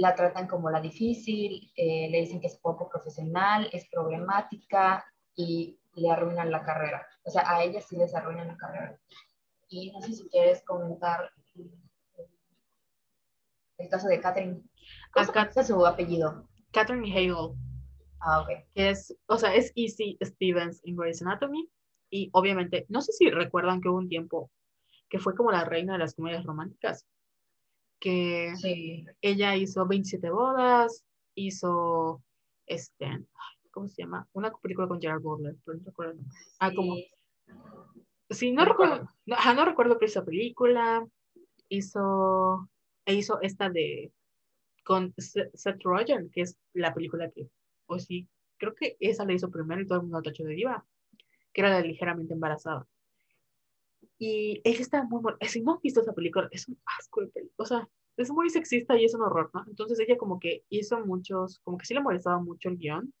la 0.00 0.14
tratan 0.14 0.46
como 0.46 0.70
la 0.70 0.80
difícil, 0.80 1.70
eh, 1.76 2.08
le 2.10 2.20
dicen 2.20 2.40
que 2.40 2.46
es 2.46 2.56
poco 2.56 2.88
profesional, 2.88 3.68
es 3.72 3.86
problemática 3.90 5.04
y 5.36 5.78
le 5.94 6.10
arruinan 6.10 6.50
la 6.50 6.62
carrera. 6.62 7.06
O 7.22 7.30
sea, 7.30 7.42
a 7.46 7.62
ella 7.62 7.80
sí 7.82 7.96
les 7.96 8.14
arruinan 8.14 8.48
la 8.48 8.56
carrera. 8.56 8.98
Y 9.68 9.92
no 9.92 10.00
sé 10.00 10.14
si 10.14 10.28
quieres 10.30 10.64
comentar 10.64 11.30
el 13.76 13.88
caso 13.88 14.08
de 14.08 14.20
Catherine. 14.20 14.62
¿Cómo 15.12 15.46
es 15.54 15.66
su 15.66 15.86
apellido? 15.86 16.48
Catherine 16.72 17.12
Hale. 17.12 17.54
Ah, 18.20 18.40
ok. 18.40 18.48
Que 18.74 18.90
es, 18.90 19.14
o 19.26 19.36
sea, 19.36 19.54
es 19.54 19.70
Easy 19.76 20.18
Stevens 20.22 20.80
en 20.84 20.96
Grey's 20.96 21.20
Anatomy. 21.20 21.70
Y 22.10 22.30
obviamente, 22.32 22.86
no 22.88 23.02
sé 23.02 23.12
si 23.12 23.30
recuerdan 23.30 23.80
que 23.80 23.88
hubo 23.88 23.98
un 23.98 24.08
tiempo 24.08 24.50
que 25.10 25.18
fue 25.18 25.34
como 25.34 25.52
la 25.52 25.64
reina 25.64 25.94
de 25.94 25.98
las 25.98 26.14
comedias 26.14 26.44
románticas 26.44 27.06
que 28.00 29.04
ella 29.20 29.56
hizo 29.56 29.86
27 29.86 30.30
bodas, 30.30 31.04
hizo, 31.34 32.22
este, 32.66 33.06
¿cómo 33.70 33.88
se 33.88 34.02
llama? 34.02 34.26
Una 34.32 34.50
película 34.50 34.88
con 34.88 35.00
Gerard 35.00 35.20
Butler, 35.20 35.54
pero 35.64 35.78
no 35.78 35.84
recuerdo. 35.84 36.20
Ah, 36.58 36.72
como... 36.74 36.96
Sí, 38.30 38.52
no, 38.52 38.64
recuerdo, 38.64 39.08
no, 39.26 39.54
no 39.54 39.64
recuerdo 39.64 39.98
pero 39.98 40.06
esa 40.06 40.24
película, 40.24 41.06
hizo, 41.68 42.68
e 43.04 43.14
hizo 43.14 43.40
esta 43.42 43.68
de, 43.68 44.12
con 44.84 45.12
Seth 45.18 45.82
Rogen, 45.82 46.30
que 46.30 46.42
es 46.42 46.56
la 46.72 46.94
película 46.94 47.30
que, 47.30 47.48
o 47.86 47.98
sí, 47.98 48.28
creo 48.56 48.74
que 48.74 48.96
esa 49.00 49.24
la 49.24 49.32
hizo 49.32 49.50
primero 49.50 49.82
y 49.82 49.86
todo 49.86 49.98
el 49.98 50.04
mundo 50.04 50.22
tachó 50.22 50.44
de 50.44 50.54
diva, 50.54 50.86
que 51.52 51.60
era 51.60 51.70
la 51.70 51.80
ligeramente 51.80 52.34
embarazada. 52.34 52.86
Y 54.22 54.60
ella 54.64 54.80
está 54.80 55.02
muy 55.02 55.22
Si 55.48 55.62
no 55.62 55.72
has 55.74 55.80
visto 55.80 56.02
esa 56.02 56.12
película, 56.12 56.46
es 56.52 56.68
un 56.68 56.78
asco 56.84 57.22
de 57.22 57.28
película. 57.28 57.54
O 57.56 57.64
sea, 57.64 57.88
es 58.18 58.30
muy 58.30 58.50
sexista 58.50 58.94
y 58.98 59.06
es 59.06 59.14
un 59.14 59.22
horror, 59.22 59.50
¿no? 59.54 59.64
Entonces 59.66 59.98
ella 59.98 60.18
como 60.18 60.38
que 60.38 60.62
hizo 60.68 61.00
muchos, 61.06 61.58
como 61.60 61.78
que 61.78 61.86
sí 61.86 61.94
le 61.94 62.02
molestaba 62.02 62.38
mucho 62.38 62.68
el 62.68 62.76
guion. 62.76 63.14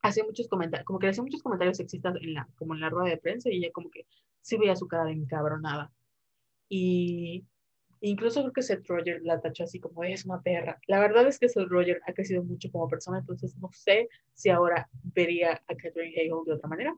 Hacía 0.00 0.24
muchos 0.24 0.48
comentarios, 0.48 0.86
como 0.86 0.98
que 0.98 1.06
le 1.06 1.10
hacía 1.10 1.22
muchos 1.22 1.42
comentarios 1.42 1.76
sexistas 1.76 2.16
en 2.22 2.32
la, 2.32 2.48
como 2.56 2.74
en 2.74 2.80
la 2.80 2.88
rueda 2.88 3.10
de 3.10 3.18
prensa 3.18 3.50
y 3.50 3.58
ella 3.58 3.68
como 3.70 3.90
que 3.90 4.06
sí 4.40 4.56
veía 4.56 4.74
su 4.76 4.88
cara 4.88 5.04
de 5.04 5.12
encabronada. 5.12 5.92
Y 6.70 7.44
incluso 8.00 8.40
creo 8.40 8.52
que 8.54 8.62
Seth 8.62 8.86
Roger 8.88 9.20
la 9.22 9.42
tachó 9.42 9.64
así 9.64 9.78
como 9.78 10.04
es 10.04 10.24
una 10.24 10.40
perra. 10.40 10.80
La 10.86 11.00
verdad 11.00 11.26
es 11.26 11.38
que 11.38 11.50
Seth 11.50 11.68
Roger 11.68 12.00
ha 12.06 12.14
crecido 12.14 12.42
mucho 12.42 12.70
como 12.72 12.88
persona, 12.88 13.18
entonces 13.18 13.54
no 13.58 13.68
sé 13.72 14.08
si 14.32 14.48
ahora 14.48 14.88
vería 15.14 15.62
a 15.68 15.74
Catherine 15.76 16.14
Hale 16.16 16.44
de 16.46 16.54
otra 16.54 16.68
manera. 16.68 16.96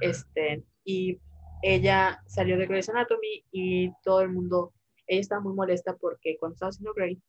Este, 0.00 0.64
y 0.84 1.20
ella 1.66 2.22
salió 2.26 2.56
de 2.56 2.66
Grey's 2.66 2.88
Anatomy 2.88 3.44
y 3.50 3.90
todo 4.04 4.20
el 4.20 4.28
mundo, 4.28 4.72
ella 5.08 5.20
estaba 5.20 5.40
muy 5.40 5.52
molesta 5.52 5.96
porque 5.96 6.36
cuando 6.38 6.54
estaba 6.54 6.70
haciendo 6.70 6.94
Grey, 6.94 7.20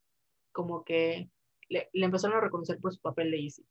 como 0.52 0.84
que 0.84 1.28
le, 1.70 1.90
empezaron 1.94 2.38
a 2.38 2.42
reconocer 2.42 2.80
por 2.80 2.94
su 2.94 3.02
papel 3.02 3.32
de 3.32 3.40
Easy. 3.40 3.66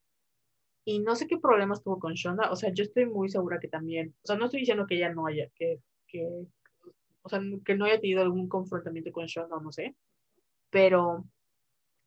Y 0.84 0.98
no 0.98 1.14
sé 1.14 1.28
qué 1.28 1.38
problemas 1.38 1.84
tuvo 1.84 2.00
con 2.00 2.14
Shonda, 2.14 2.50
o 2.50 2.56
sea, 2.56 2.72
yo 2.72 2.82
estoy 2.82 3.06
muy 3.06 3.28
segura 3.28 3.60
que 3.60 3.68
también, 3.68 4.12
o 4.22 4.26
sea, 4.26 4.36
no 4.36 4.46
estoy 4.46 4.60
diciendo 4.60 4.86
que 4.88 4.96
ella 4.96 5.12
no 5.12 5.26
haya, 5.26 5.48
que, 5.54 5.80
que 6.08 6.26
o 7.22 7.28
sea, 7.28 7.40
que 7.64 7.76
no 7.76 7.84
haya 7.84 8.00
tenido 8.00 8.22
algún 8.22 8.48
confrontamiento 8.48 9.12
con 9.12 9.26
Shonda, 9.26 9.58
no 9.60 9.70
sé, 9.70 9.94
pero 10.70 11.24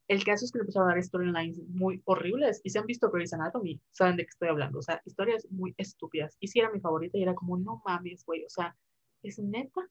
el 0.10 0.24
caso 0.24 0.44
es 0.44 0.52
que 0.52 0.58
le 0.58 0.64
empezaron 0.64 0.90
a 0.90 0.96
dar 0.96 1.04
storylines 1.04 1.60
muy 1.68 2.02
horribles 2.06 2.62
y 2.64 2.72
se 2.72 2.80
han 2.80 2.88
visto 2.88 3.12
Grey's 3.12 3.32
Anatomy, 3.32 3.80
saben 3.92 4.18
de 4.18 4.24
qué 4.24 4.30
estoy 4.30 4.48
hablando, 4.50 4.80
o 4.80 4.82
sea, 4.82 5.00
historias 5.06 5.48
muy 5.52 5.76
estúpidas. 5.78 6.36
Y 6.40 6.48
si 6.48 6.60
era 6.60 6.72
mi 6.72 6.80
favorita 6.80 7.16
y 7.16 7.22
era 7.22 7.36
como, 7.36 7.58
no 7.58 7.80
mames, 7.86 8.26
güey, 8.26 8.44
o 8.44 8.50
sea, 8.50 8.76
es 9.22 9.38
neta. 9.38 9.88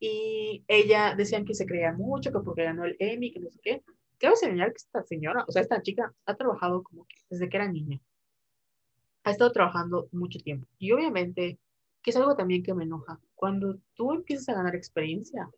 Y 0.00 0.64
ella 0.66 1.14
decían 1.14 1.44
que 1.44 1.54
se 1.54 1.66
creía 1.66 1.92
mucho, 1.92 2.32
que 2.32 2.40
porque 2.40 2.64
ganó 2.64 2.84
el 2.84 2.96
Emmy, 2.98 3.32
que 3.32 3.38
no 3.38 3.48
sé 3.48 3.60
qué. 3.62 3.82
Quiero 4.18 4.34
señalar 4.34 4.72
que 4.72 4.78
esta 4.78 5.04
señora, 5.04 5.44
o 5.46 5.52
sea, 5.52 5.62
esta 5.62 5.80
chica 5.82 6.12
ha 6.26 6.34
trabajado 6.34 6.82
como 6.82 7.06
que 7.06 7.14
desde 7.30 7.48
que 7.48 7.56
era 7.56 7.70
niña. 7.70 8.00
Ha 9.22 9.30
estado 9.30 9.52
trabajando 9.52 10.08
mucho 10.10 10.40
tiempo. 10.40 10.66
Y 10.78 10.90
obviamente, 10.90 11.60
que 12.02 12.10
es 12.10 12.16
algo 12.16 12.34
también 12.34 12.64
que 12.64 12.74
me 12.74 12.82
enoja, 12.82 13.20
cuando 13.36 13.78
tú 13.94 14.12
empiezas 14.12 14.48
a 14.48 14.54
ganar 14.54 14.74
experiencia, 14.74 15.48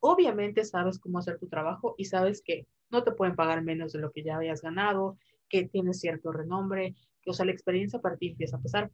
obviamente 0.00 0.64
sabes 0.64 0.98
cómo 0.98 1.20
hacer 1.20 1.38
tu 1.38 1.46
trabajo 1.46 1.94
y 1.96 2.06
sabes 2.06 2.42
que 2.42 2.66
no 2.92 3.02
te 3.02 3.12
pueden 3.12 3.34
pagar 3.34 3.62
menos 3.62 3.92
de 3.92 3.98
lo 3.98 4.12
que 4.12 4.22
ya 4.22 4.36
habías 4.36 4.62
ganado, 4.62 5.18
que 5.48 5.64
tienes 5.64 6.00
cierto 6.00 6.30
renombre, 6.30 6.94
que, 7.22 7.30
o 7.30 7.32
sea, 7.32 7.46
la 7.46 7.52
experiencia 7.52 8.00
para 8.00 8.16
ti 8.16 8.28
empieza 8.28 8.56
a 8.56 8.62
pesar. 8.62 8.90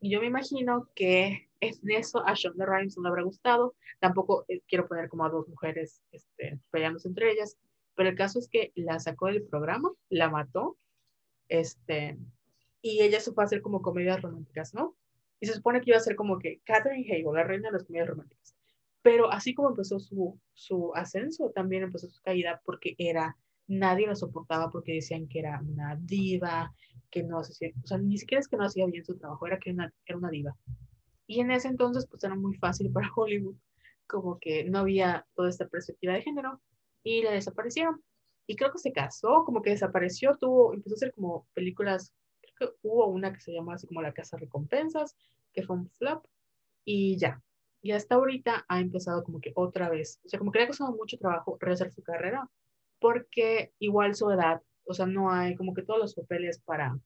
Y 0.00 0.10
yo 0.10 0.20
me 0.20 0.26
imagino 0.26 0.88
que 0.94 1.48
en 1.60 1.90
eso 1.90 2.24
a 2.26 2.34
Shonda 2.34 2.66
Rhimes 2.66 2.96
no 2.96 3.02
le 3.02 3.08
habrá 3.08 3.22
gustado. 3.22 3.74
Tampoco 3.98 4.44
eh, 4.48 4.60
quiero 4.68 4.86
poner 4.86 5.08
como 5.08 5.24
a 5.24 5.30
dos 5.30 5.48
mujeres 5.48 6.02
este, 6.12 6.60
peleándose 6.70 7.08
entre 7.08 7.32
ellas, 7.32 7.56
pero 7.94 8.10
el 8.10 8.16
caso 8.16 8.38
es 8.38 8.48
que 8.48 8.70
la 8.76 9.00
sacó 9.00 9.26
del 9.26 9.42
programa, 9.42 9.90
la 10.08 10.30
mató, 10.30 10.76
este, 11.48 12.16
y 12.80 13.02
ella 13.02 13.18
se 13.18 13.32
fue 13.32 13.42
a 13.42 13.46
hacer 13.46 13.60
como 13.60 13.82
comedias 13.82 14.22
románticas, 14.22 14.72
¿no? 14.74 14.94
Y 15.40 15.46
se 15.46 15.54
supone 15.54 15.80
que 15.80 15.90
iba 15.90 15.96
a 15.96 16.02
ser 16.02 16.14
como 16.14 16.38
que 16.38 16.60
Catherine 16.64 17.06
Hale, 17.10 17.24
la 17.34 17.44
reina 17.44 17.68
de 17.68 17.72
las 17.72 17.84
comedias 17.84 18.08
románticas. 18.08 18.57
Pero 19.08 19.32
así 19.32 19.54
como 19.54 19.70
empezó 19.70 19.98
su, 19.98 20.38
su 20.52 20.94
ascenso, 20.94 21.50
también 21.54 21.82
empezó 21.82 22.10
su 22.10 22.20
caída 22.20 22.60
porque 22.62 22.94
era, 22.98 23.38
nadie 23.66 24.06
la 24.06 24.14
soportaba 24.14 24.68
porque 24.68 24.92
decían 24.92 25.26
que 25.28 25.38
era 25.38 25.62
una 25.66 25.96
diva, 25.96 26.74
que 27.10 27.22
no 27.22 27.38
hacía, 27.38 27.70
o 27.82 27.86
sea, 27.86 27.96
ni 27.96 28.18
siquiera 28.18 28.40
es 28.40 28.48
que 28.48 28.58
no 28.58 28.66
hacía 28.66 28.84
bien 28.84 29.06
su 29.06 29.16
trabajo, 29.16 29.46
era 29.46 29.58
que 29.58 29.70
una, 29.70 29.90
era 30.04 30.18
una 30.18 30.28
diva. 30.28 30.54
Y 31.26 31.40
en 31.40 31.50
ese 31.50 31.68
entonces, 31.68 32.06
pues 32.06 32.22
era 32.22 32.34
muy 32.34 32.54
fácil 32.58 32.90
para 32.92 33.08
Hollywood, 33.16 33.56
como 34.06 34.38
que 34.38 34.64
no 34.64 34.80
había 34.80 35.26
toda 35.34 35.48
esta 35.48 35.66
perspectiva 35.66 36.12
de 36.12 36.20
género 36.20 36.60
y 37.02 37.22
la 37.22 37.30
desaparecieron. 37.30 38.04
Y 38.46 38.56
creo 38.56 38.72
que 38.72 38.78
se 38.78 38.92
casó, 38.92 39.42
como 39.46 39.62
que 39.62 39.70
desapareció, 39.70 40.36
tuvo, 40.36 40.74
empezó 40.74 40.96
a 40.96 40.98
hacer 40.98 41.14
como 41.14 41.46
películas, 41.54 42.12
creo 42.56 42.72
que 42.72 42.76
hubo 42.82 43.06
una 43.06 43.32
que 43.32 43.40
se 43.40 43.54
llamó 43.54 43.72
así 43.72 43.86
como 43.86 44.02
La 44.02 44.12
Casa 44.12 44.36
Recompensas, 44.36 45.16
que 45.54 45.62
fue 45.62 45.76
un 45.76 45.88
flop, 45.92 46.26
y 46.84 47.16
ya, 47.16 47.42
y 47.88 47.92
hasta 47.92 48.16
ahorita 48.16 48.66
ha 48.68 48.80
empezado 48.80 49.24
como 49.24 49.40
que 49.40 49.50
otra 49.54 49.88
vez, 49.88 50.20
o 50.22 50.28
sea, 50.28 50.38
como 50.38 50.52
que 50.52 50.58
le 50.58 50.64
ha 50.66 50.68
costado 50.68 50.92
mucho 50.94 51.16
trabajo 51.16 51.56
rehacer 51.58 51.90
su 51.90 52.02
carrera, 52.02 52.46
porque 53.00 53.72
igual 53.78 54.14
su 54.14 54.30
edad, 54.30 54.60
o 54.84 54.92
sea, 54.92 55.06
no 55.06 55.30
hay 55.30 55.56
como 55.56 55.72
que 55.72 55.80
todos 55.80 55.98
los 55.98 56.14
papeles 56.14 56.60
para, 56.60 57.00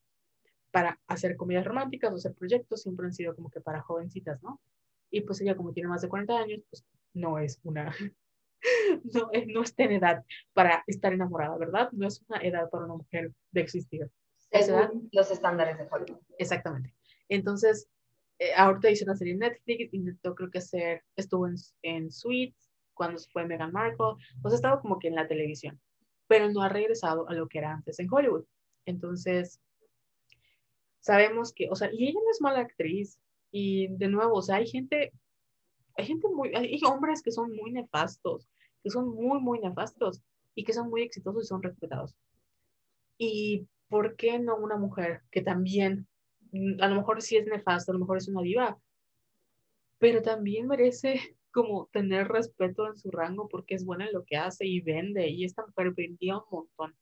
para 0.72 0.98
hacer 1.06 1.36
comedias 1.36 1.64
románticas 1.64 2.10
o 2.10 2.16
hacer 2.16 2.34
proyectos 2.34 2.82
siempre 2.82 3.06
han 3.06 3.12
sido 3.12 3.36
como 3.36 3.48
que 3.48 3.60
para 3.60 3.80
jovencitas, 3.80 4.42
¿no? 4.42 4.60
Y 5.08 5.20
pues 5.20 5.40
ella 5.40 5.54
como 5.56 5.72
tiene 5.72 5.88
más 5.88 6.02
de 6.02 6.08
40 6.08 6.36
años, 6.36 6.62
pues 6.68 6.84
no 7.14 7.38
es 7.38 7.60
una, 7.62 7.94
no, 9.04 9.30
no 9.54 9.62
está 9.62 9.84
en 9.84 9.92
edad 9.92 10.24
para 10.52 10.82
estar 10.88 11.12
enamorada, 11.12 11.56
¿verdad? 11.58 11.92
No 11.92 12.08
es 12.08 12.24
una 12.26 12.40
edad 12.42 12.68
para 12.70 12.86
una 12.86 12.96
mujer 12.96 13.30
de 13.52 13.60
existir. 13.60 14.10
Según 14.50 15.08
los 15.12 15.30
estándares 15.30 15.78
de 15.78 15.86
Hollywood. 15.88 16.18
Exactamente. 16.38 16.92
Entonces, 17.28 17.88
ahorita 18.56 18.90
hizo 18.90 19.04
una 19.04 19.16
serie 19.16 19.34
en 19.34 19.40
Netflix, 19.40 19.92
intentó 19.94 20.34
creo 20.34 20.50
que 20.50 20.58
hacer, 20.58 21.04
estuvo 21.16 21.46
en, 21.46 21.54
en 21.82 22.10
Suits, 22.10 22.70
cuando 22.94 23.20
fue 23.32 23.46
Meghan 23.46 23.72
Markle, 23.72 24.14
pues 24.42 24.52
ha 24.52 24.56
estado 24.56 24.80
como 24.80 24.98
que 24.98 25.08
en 25.08 25.14
la 25.16 25.28
televisión. 25.28 25.80
pero 26.28 26.50
no 26.50 26.62
ha 26.62 26.68
regresado 26.68 27.28
a 27.28 27.34
lo 27.34 27.48
que 27.48 27.58
era 27.58 27.72
antes 27.74 27.98
en 27.98 28.08
Hollywood. 28.10 28.44
Entonces, 28.86 29.60
sabemos 31.00 31.52
que, 31.52 31.68
o 31.70 31.76
sea, 31.76 31.90
y 31.92 32.08
ella 32.08 32.20
no 32.24 32.30
es 32.30 32.40
mala 32.40 32.60
actriz. 32.60 33.18
Y 33.50 33.88
de 33.96 34.08
nuevo, 34.08 34.36
o 34.36 34.42
sea, 34.42 34.56
hay 34.56 34.66
gente, 34.66 35.12
hay 35.96 36.06
gente 36.06 36.28
muy, 36.28 36.54
hay 36.54 36.80
hombres 36.86 37.22
que 37.22 37.32
son 37.32 37.54
muy 37.54 37.72
nefastos, 37.72 38.48
que 38.82 38.90
son 38.90 39.08
muy, 39.14 39.40
muy 39.40 39.60
nefastos 39.60 40.22
y 40.54 40.64
que 40.64 40.72
son 40.72 40.88
muy 40.90 41.02
exitosos 41.02 41.44
y 41.44 41.46
son 41.48 41.62
respetados. 41.62 42.16
Y 43.18 43.68
¿por 43.88 44.16
qué 44.16 44.38
no 44.38 44.56
una 44.56 44.76
mujer 44.76 45.22
que 45.30 45.42
también, 45.42 46.08
a 46.80 46.88
lo 46.88 46.96
mejor 46.96 47.22
sí 47.22 47.36
es 47.36 47.46
nefasta, 47.46 47.92
a 47.92 47.94
lo 47.94 48.00
mejor 48.00 48.18
es 48.18 48.28
una 48.28 48.42
diva, 48.42 48.78
pero 49.98 50.22
también 50.22 50.66
merece 50.66 51.14
como 51.52 51.86
tener 51.92 52.28
respeto 52.28 52.86
en 52.86 52.96
su 52.96 53.10
rango 53.10 53.48
porque 53.48 53.74
es 53.74 53.84
buena 53.84 54.06
en 54.06 54.14
lo 54.14 54.24
que 54.24 54.36
hace 54.36 54.66
y 54.66 54.80
vende 54.80 55.28
y 55.28 55.44
esta 55.44 55.64
mujer 55.66 55.92
vendía 55.92 56.38
un 56.38 56.44
montón. 56.50 56.96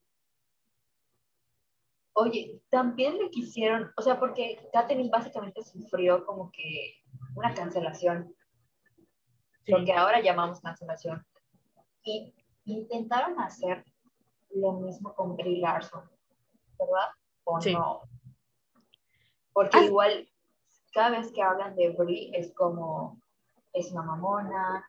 Oye, 2.13 2.61
también 2.69 3.17
le 3.19 3.31
quisieron, 3.31 3.93
o 3.97 4.03
sea, 4.03 4.19
porque 4.19 4.59
Katherine 4.73 5.09
básicamente 5.11 5.63
sufrió 5.63 6.27
como 6.27 6.51
que 6.51 6.97
una 7.37 7.55
cancelación, 7.55 8.35
lo 9.67 9.85
que 9.85 9.93
ahora 9.93 10.21
llamamos 10.21 10.61
cancelación, 10.61 11.25
y 12.03 12.35
intentaron 12.65 13.39
hacer 13.39 13.85
lo 14.51 14.73
mismo 14.81 15.15
con 15.15 15.37
Brie 15.37 15.61
Larson, 15.61 16.11
¿verdad? 16.79 17.09
¿O 17.45 17.59
no? 17.61 18.10
Porque 19.53 19.79
ah. 19.79 19.85
igual, 19.85 20.29
cada 20.93 21.19
vez 21.19 21.33
que 21.33 21.43
hablan 21.43 21.75
de 21.77 21.91
Brie 21.91 22.31
es 22.35 22.53
como, 22.55 23.21
es 23.73 23.91
una 23.93 24.03
mamona, 24.03 24.89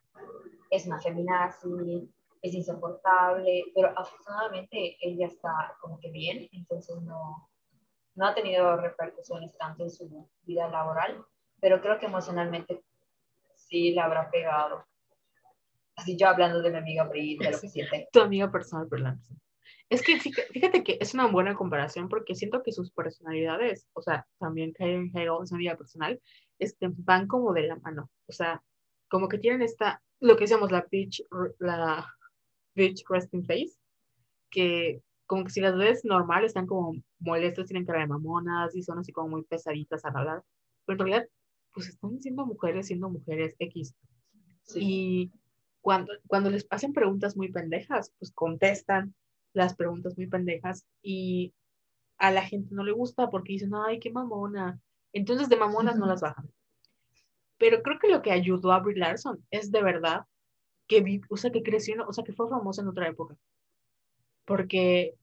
es 0.70 0.86
una 0.86 1.00
feminazi, 1.00 2.10
es 2.42 2.54
insoportable, 2.54 3.64
pero 3.74 3.92
afortunadamente 3.96 4.96
ella 5.00 5.26
está 5.26 5.76
como 5.80 5.98
que 6.00 6.10
bien, 6.10 6.48
entonces 6.52 7.00
no, 7.02 7.48
no 8.14 8.26
ha 8.26 8.34
tenido 8.34 8.76
repercusiones 8.76 9.56
tanto 9.56 9.84
en 9.84 9.90
su 9.90 10.28
vida 10.42 10.68
laboral, 10.68 11.24
pero 11.60 11.80
creo 11.80 11.98
que 11.98 12.06
emocionalmente 12.06 12.82
sí 13.54 13.92
la 13.92 14.04
habrá 14.04 14.30
pegado. 14.30 14.84
Así 15.94 16.16
yo 16.16 16.28
hablando 16.28 16.60
de 16.62 16.70
mi 16.70 16.78
amiga 16.78 17.04
Brie, 17.04 17.38
de 17.38 17.50
lo 17.50 17.60
que 17.60 17.68
siente. 17.68 18.08
Tu 18.12 18.20
amiga 18.20 18.50
personal, 18.50 18.88
perdón. 18.88 19.20
Es 19.88 20.02
que 20.02 20.18
fíjate, 20.18 20.82
que 20.82 20.98
es 21.00 21.12
una 21.14 21.26
buena 21.26 21.54
comparación 21.54 22.08
porque 22.08 22.34
siento 22.34 22.62
que 22.62 22.72
sus 22.72 22.90
personalidades, 22.92 23.86
o 23.92 24.00
sea, 24.00 24.26
también 24.38 24.72
Karen 24.72 25.10
Hale 25.14 25.28
es 25.42 25.52
una 25.52 25.58
vida 25.58 25.76
personal, 25.76 26.20
este, 26.58 26.88
van 26.90 27.26
como 27.26 27.52
de 27.52 27.66
la 27.66 27.76
mano. 27.76 28.10
O 28.26 28.32
sea, 28.32 28.62
como 29.08 29.28
que 29.28 29.38
tienen 29.38 29.62
esta, 29.62 30.02
lo 30.20 30.36
que 30.36 30.44
decíamos, 30.44 30.72
la 30.72 30.86
pitch, 30.86 31.22
la 31.58 32.06
bitch 32.74 33.04
resting 33.08 33.44
face, 33.44 33.76
que 34.50 35.02
como 35.26 35.44
que 35.44 35.50
si 35.50 35.60
las 35.60 35.76
ves 35.76 36.04
normal 36.04 36.44
están 36.44 36.66
como 36.66 36.94
molestas, 37.18 37.66
tienen 37.66 37.84
cara 37.84 38.00
de 38.00 38.06
mamonas 38.06 38.74
y 38.74 38.82
son 38.82 38.98
así 38.98 39.12
como 39.12 39.28
muy 39.28 39.44
pesaditas 39.44 40.04
a 40.04 40.08
hablar, 40.08 40.42
pero 40.84 40.94
en 40.94 40.98
realidad 40.98 41.28
pues 41.72 41.88
están 41.88 42.20
siendo 42.20 42.46
mujeres 42.46 42.86
siendo 42.86 43.08
mujeres 43.08 43.54
X. 43.58 43.94
Y 44.74 45.30
cuando, 45.80 46.12
cuando 46.26 46.50
les 46.50 46.66
hacen 46.70 46.92
preguntas 46.92 47.36
muy 47.36 47.50
pendejas, 47.50 48.12
pues 48.18 48.32
contestan 48.32 49.14
las 49.52 49.74
preguntas 49.74 50.16
muy 50.16 50.26
pendejas 50.26 50.86
y 51.02 51.52
a 52.18 52.30
la 52.30 52.42
gente 52.42 52.74
no 52.74 52.84
le 52.84 52.92
gusta 52.92 53.30
porque 53.30 53.54
dicen, 53.54 53.72
ay, 53.74 53.98
qué 53.98 54.10
mamona. 54.10 54.80
Entonces 55.12 55.48
de 55.48 55.56
mamonas 55.56 55.98
no 55.98 56.06
las 56.06 56.20
bajan. 56.20 56.50
Pero 57.58 57.82
creo 57.82 57.98
que 57.98 58.08
lo 58.08 58.22
que 58.22 58.32
ayudó 58.32 58.72
a 58.72 58.80
Brie 58.80 58.98
Larson 58.98 59.44
es 59.50 59.70
de 59.70 59.82
verdad 59.82 60.24
que, 60.86 61.20
o 61.28 61.36
sea, 61.36 61.50
que 61.50 61.62
creció, 61.62 62.06
o 62.06 62.12
sea, 62.12 62.24
que 62.24 62.32
fue 62.32 62.48
famosa 62.48 62.82
en 62.82 62.88
otra 62.88 63.08
época. 63.08 63.36
Porque 64.44 65.14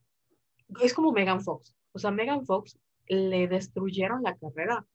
es 0.82 0.94
como 0.94 1.12
Megan 1.12 1.42
Fox. 1.42 1.76
O 1.92 2.00
sea, 2.00 2.12
Megan 2.12 2.46
Fox 2.46 2.78
le 3.08 3.48
destruyeron 3.48 4.24
la 4.24 4.38
carrera. 4.38 4.86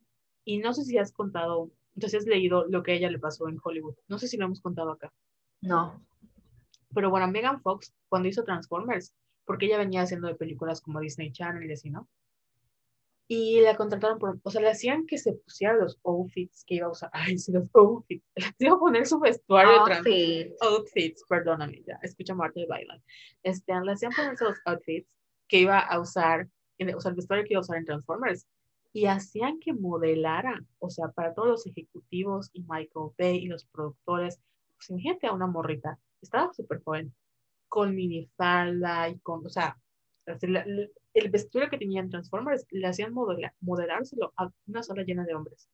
Y 0.44 0.58
no 0.58 0.72
sé 0.74 0.84
si 0.84 0.98
has 0.98 1.12
contado, 1.12 1.70
entonces 1.94 2.20
has 2.20 2.26
leído 2.26 2.66
lo 2.66 2.82
que 2.82 2.92
a 2.92 2.94
ella 2.94 3.10
le 3.10 3.18
pasó 3.18 3.48
en 3.48 3.58
Hollywood. 3.62 3.94
No 4.08 4.18
sé 4.18 4.28
si 4.28 4.36
lo 4.36 4.46
hemos 4.46 4.60
contado 4.60 4.92
acá. 4.92 5.12
No. 5.60 6.04
Pero 6.94 7.10
bueno, 7.10 7.28
Megan 7.28 7.60
Fox, 7.60 7.92
cuando 8.08 8.28
hizo 8.28 8.44
Transformers, 8.44 9.12
porque 9.44 9.66
ella 9.66 9.78
venía 9.78 10.02
haciendo 10.02 10.28
de 10.28 10.34
películas 10.34 10.80
como 10.80 11.00
Disney 11.00 11.32
Channel 11.32 11.68
y 11.68 11.72
así, 11.72 11.90
¿no? 11.90 12.08
y 13.26 13.60
la 13.62 13.76
contrataron 13.76 14.18
por, 14.18 14.38
o 14.42 14.50
sea, 14.50 14.60
le 14.60 14.70
hacían 14.70 15.06
que 15.06 15.16
se 15.16 15.32
pusiera 15.32 15.74
los 15.74 15.98
outfits 16.04 16.64
que 16.64 16.76
iba 16.76 16.86
a 16.86 16.90
usar. 16.90 17.10
Ay, 17.12 17.38
sí, 17.38 17.52
los 17.52 17.68
outfits. 17.74 18.24
Le 18.58 18.66
iba 18.66 18.76
a 18.76 18.78
poner 18.78 19.06
su 19.06 19.18
vestuario. 19.18 19.80
Outfits. 19.80 20.60
Outfits, 20.60 21.24
perdóname, 21.28 21.82
ya, 21.86 21.98
escucha 22.02 22.34
Marta 22.34 22.60
y 22.60 22.66
bailan. 22.66 23.02
Este, 23.42 23.72
le 23.80 23.92
hacían 23.92 24.12
ponerse 24.12 24.44
los 24.44 24.58
outfits 24.66 25.08
que 25.48 25.60
iba 25.60 25.78
a 25.78 26.00
usar, 26.00 26.48
o 26.78 27.00
sea, 27.00 27.10
el 27.10 27.16
vestuario 27.16 27.44
que 27.44 27.54
iba 27.54 27.58
a 27.58 27.62
usar 27.62 27.78
en 27.78 27.84
Transformers. 27.86 28.46
Y 28.92 29.06
hacían 29.06 29.58
que 29.58 29.72
modelara, 29.72 30.64
o 30.78 30.88
sea, 30.88 31.08
para 31.08 31.34
todos 31.34 31.48
los 31.48 31.66
ejecutivos 31.66 32.50
y 32.52 32.62
Michael 32.62 33.10
Bay 33.18 33.38
y 33.38 33.46
los 33.48 33.64
productores, 33.64 34.38
pues 34.76 34.90
imagínate 34.90 35.26
a 35.26 35.32
una 35.32 35.48
morrita, 35.48 35.98
estaba 36.22 36.52
súper 36.52 36.80
joven, 36.84 37.12
con 37.74 37.92
minifalda 37.92 39.08
y 39.08 39.18
con, 39.18 39.44
o 39.44 39.50
sea, 39.50 39.76
el 40.26 41.28
vestuario 41.28 41.68
que 41.68 41.76
tenían 41.76 42.08
Transformers 42.08 42.64
le 42.70 42.86
hacían 42.86 43.12
modelárselo 43.12 44.32
a 44.36 44.48
una 44.68 44.84
sola 44.84 45.02
llena 45.02 45.24
de 45.24 45.34
hombres. 45.34 45.68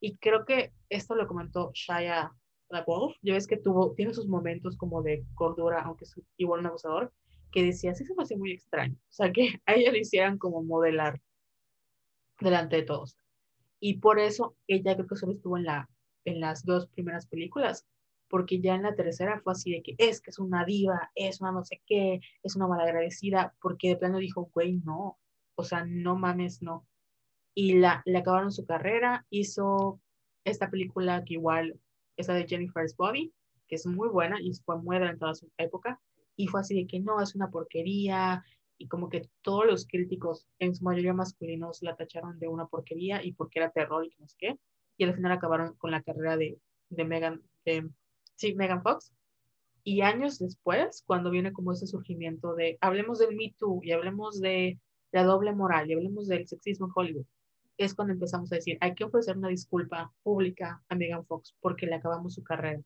Y 0.00 0.16
creo 0.16 0.46
que 0.46 0.72
esto 0.88 1.14
lo 1.14 1.26
comentó 1.26 1.72
Shia 1.74 2.32
LaBeouf. 2.70 3.16
Ya 3.20 3.34
ves 3.34 3.46
que 3.46 3.58
tuvo, 3.58 3.92
tiene 3.92 4.14
sus 4.14 4.26
momentos 4.26 4.78
como 4.78 5.02
de 5.02 5.26
cordura, 5.34 5.82
aunque 5.82 6.04
es 6.06 6.18
igual 6.38 6.60
un 6.60 6.68
abusador, 6.68 7.12
que 7.52 7.64
decía, 7.64 7.94
sí 7.94 8.06
se 8.06 8.14
me 8.14 8.22
hace 8.22 8.38
muy 8.38 8.52
extraño. 8.52 8.94
O 8.94 9.12
sea, 9.12 9.30
que 9.30 9.60
a 9.66 9.74
ella 9.74 9.92
le 9.92 9.98
hicieran 9.98 10.38
como 10.38 10.62
modelar 10.62 11.20
delante 12.40 12.76
de 12.76 12.82
todos. 12.84 13.14
Y 13.78 13.98
por 13.98 14.18
eso 14.18 14.56
ella 14.66 14.94
creo 14.94 15.06
que 15.06 15.16
solo 15.16 15.32
estuvo 15.32 15.58
en, 15.58 15.64
la, 15.64 15.90
en 16.24 16.40
las 16.40 16.64
dos 16.64 16.86
primeras 16.86 17.26
películas, 17.26 17.84
porque 18.28 18.60
ya 18.60 18.74
en 18.74 18.82
la 18.82 18.94
tercera 18.94 19.40
fue 19.40 19.52
así 19.52 19.72
de 19.72 19.82
que 19.82 19.94
es 19.98 20.20
que 20.20 20.30
es 20.30 20.38
una 20.38 20.64
diva, 20.64 21.10
es 21.14 21.40
una 21.40 21.52
no 21.52 21.64
sé 21.64 21.82
qué, 21.86 22.20
es 22.42 22.56
una 22.56 22.66
malagradecida, 22.66 23.54
porque 23.60 23.88
de 23.88 23.96
plano 23.96 24.18
dijo, 24.18 24.50
güey, 24.52 24.74
no, 24.84 25.18
o 25.54 25.64
sea, 25.64 25.84
no 25.86 26.16
mames, 26.16 26.62
no. 26.62 26.86
Y 27.54 27.74
la, 27.74 28.02
le 28.04 28.18
acabaron 28.18 28.52
su 28.52 28.66
carrera, 28.66 29.26
hizo 29.30 30.00
esta 30.44 30.70
película 30.70 31.24
que 31.24 31.34
igual, 31.34 31.80
esa 32.16 32.34
de 32.34 32.46
Jennifer's 32.46 32.96
Body, 32.96 33.32
que 33.68 33.76
es 33.76 33.86
muy 33.86 34.08
buena 34.08 34.40
y 34.40 34.52
fue 34.54 34.80
muy 34.80 34.96
adelantada 34.96 35.32
a 35.32 35.36
su 35.36 35.50
época, 35.58 36.00
y 36.36 36.48
fue 36.48 36.60
así 36.60 36.74
de 36.74 36.86
que 36.86 37.00
no, 37.00 37.20
es 37.20 37.34
una 37.34 37.50
porquería, 37.50 38.44
y 38.78 38.88
como 38.88 39.08
que 39.08 39.28
todos 39.42 39.66
los 39.66 39.86
críticos, 39.86 40.46
en 40.58 40.74
su 40.74 40.84
mayoría 40.84 41.14
masculinos, 41.14 41.82
la 41.82 41.96
tacharon 41.96 42.38
de 42.38 42.48
una 42.48 42.66
porquería 42.66 43.24
y 43.24 43.32
porque 43.32 43.58
era 43.58 43.70
terror 43.70 44.04
y 44.04 44.14
no 44.18 44.28
sé 44.28 44.36
qué, 44.38 44.58
y 44.98 45.04
al 45.04 45.14
final 45.14 45.32
acabaron 45.32 45.74
con 45.76 45.90
la 45.90 46.02
carrera 46.02 46.36
de, 46.36 46.58
de 46.90 47.04
Megan, 47.04 47.42
de 47.64 47.88
sí, 48.36 48.54
Megan 48.54 48.82
Fox. 48.82 49.12
Y 49.84 50.00
años 50.02 50.38
después, 50.38 51.04
cuando 51.06 51.30
viene 51.30 51.52
como 51.52 51.72
ese 51.72 51.86
surgimiento 51.86 52.54
de, 52.54 52.78
hablemos 52.80 53.18
del 53.18 53.36
Me 53.36 53.54
Too 53.58 53.80
y 53.82 53.92
hablemos 53.92 54.40
de 54.40 54.80
la 55.12 55.24
doble 55.24 55.54
moral 55.54 55.90
y 55.90 55.94
hablemos 55.94 56.28
del 56.28 56.46
sexismo 56.48 56.86
en 56.86 56.92
Hollywood, 56.94 57.26
es 57.78 57.94
cuando 57.94 58.14
empezamos 58.14 58.50
a 58.52 58.56
decir, 58.56 58.78
hay 58.80 58.94
que 58.94 59.04
ofrecer 59.04 59.36
una 59.36 59.48
disculpa 59.48 60.12
pública 60.22 60.82
a 60.88 60.94
Megan 60.94 61.26
Fox 61.26 61.54
porque 61.60 61.86
le 61.86 61.96
acabamos 61.96 62.34
su 62.34 62.42
carrera. 62.42 62.80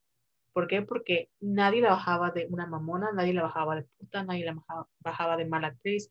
¿Por 0.52 0.66
qué? 0.66 0.82
Porque 0.82 1.31
nadie 1.40 1.81
la 1.81 1.90
bajaba 1.90 2.31
de 2.32 2.47
una 2.51 2.66
mamona, 2.66 3.12
nadie 3.12 3.32
la 3.35 3.43
bajaba 3.43 3.77
de 3.77 3.85
puta, 3.98 4.24
nadie 4.24 4.44
la 4.44 4.62
bajaba, 5.01 5.36
de 5.36 5.44
mala 5.47 5.68
actriz. 5.68 6.10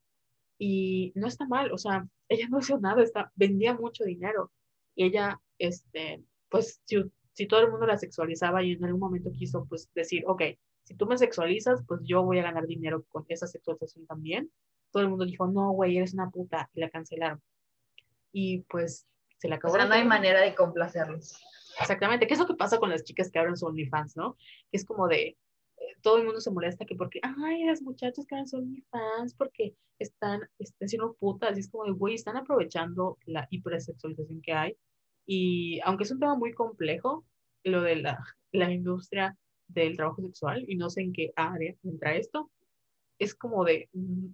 Y 0.57 1.11
no 1.15 1.27
está 1.27 1.45
mal, 1.45 1.71
o 1.71 1.77
sea, 1.77 2.07
ella 2.29 2.47
no 2.49 2.59
hizo 2.59 2.79
nada, 2.79 3.03
está, 3.03 3.31
vendía 3.35 3.73
mucho 3.73 4.03
dinero. 4.05 4.51
Y 4.95 5.05
ella, 5.05 5.41
este, 5.57 6.23
pues, 6.49 6.81
si 6.85 6.97
si 7.39 7.47
todo 7.47 7.61
el 7.61 7.71
mundo 7.71 7.85
la 7.85 7.97
sexualizaba 7.97 8.61
y 8.61 8.73
en 8.73 8.83
algún 8.83 8.99
momento 8.99 9.31
quiso 9.31 9.65
pues 9.69 9.89
decir, 9.95 10.25
ok, 10.27 10.41
si 10.83 10.93
tú 10.95 11.05
me 11.05 11.17
sexualizas, 11.17 11.81
pues 11.87 12.01
yo 12.03 12.21
voy 12.21 12.37
a 12.39 12.43
ganar 12.43 12.67
dinero 12.67 13.05
con 13.07 13.23
esa 13.29 13.47
sexualización 13.47 14.05
también. 14.07 14.51
Todo 14.91 15.03
el 15.03 15.09
mundo 15.09 15.23
dijo, 15.23 15.47
no, 15.47 15.71
güey, 15.71 15.95
eres 15.95 16.13
una 16.13 16.29
puta, 16.29 16.69
y 16.73 16.81
la 16.81 16.89
cancelaron. 16.89 17.41
Y 18.33 18.63
pues 18.63 19.07
se 19.37 19.47
la 19.47 19.55
acabó. 19.55 19.73
O 19.73 19.77
sea, 19.77 19.85
no 19.85 19.93
hay 19.93 20.03
manera 20.03 20.41
de 20.41 20.53
complacerlos. 20.53 21.33
Exactamente, 21.79 22.27
¿qué 22.27 22.33
es 22.33 22.39
lo 22.41 22.45
que 22.45 22.55
pasa 22.55 22.77
con 22.77 22.89
las 22.89 23.05
chicas 23.05 23.31
que 23.31 23.39
abren 23.39 23.55
su 23.55 23.67
OnlyFans, 23.67 24.17
no? 24.17 24.35
Que 24.69 24.75
es 24.75 24.83
como 24.83 25.07
de, 25.07 25.27
eh, 25.27 25.37
todo 26.01 26.17
el 26.17 26.25
mundo 26.25 26.41
se 26.41 26.51
molesta 26.51 26.83
que 26.83 26.97
porque, 26.97 27.21
ay, 27.23 27.63
las 27.63 27.81
muchachas 27.81 28.25
que 28.27 28.35
abren 28.35 28.49
su 28.49 28.57
OnlyFans 28.57 29.33
porque 29.35 29.75
están, 29.97 30.41
están 30.57 30.89
siendo 30.89 31.13
putas, 31.13 31.55
y 31.55 31.61
es 31.61 31.71
como 31.71 31.85
de, 31.85 31.91
güey, 31.91 32.15
están 32.15 32.35
aprovechando 32.35 33.17
la 33.23 33.47
hipersexualización 33.49 34.41
que 34.41 34.51
hay 34.51 34.77
y 35.31 35.79
aunque 35.81 36.05
es 36.05 36.11
un 36.11 36.19
tema 36.19 36.33
muy 36.33 36.53
complejo, 36.53 37.23
lo 37.63 37.81
de 37.81 37.97
la, 37.97 38.19
la 38.51 38.71
industria 38.71 39.37
del 39.67 39.95
trabajo 39.95 40.21
sexual, 40.21 40.65
y 40.67 40.75
no 40.75 40.89
sé 40.89 41.01
en 41.01 41.13
qué 41.13 41.31
área 41.35 41.75
entra 41.83 42.15
esto, 42.15 42.49
es 43.19 43.35
como 43.35 43.63
de, 43.63 43.89
mm, 43.93 44.27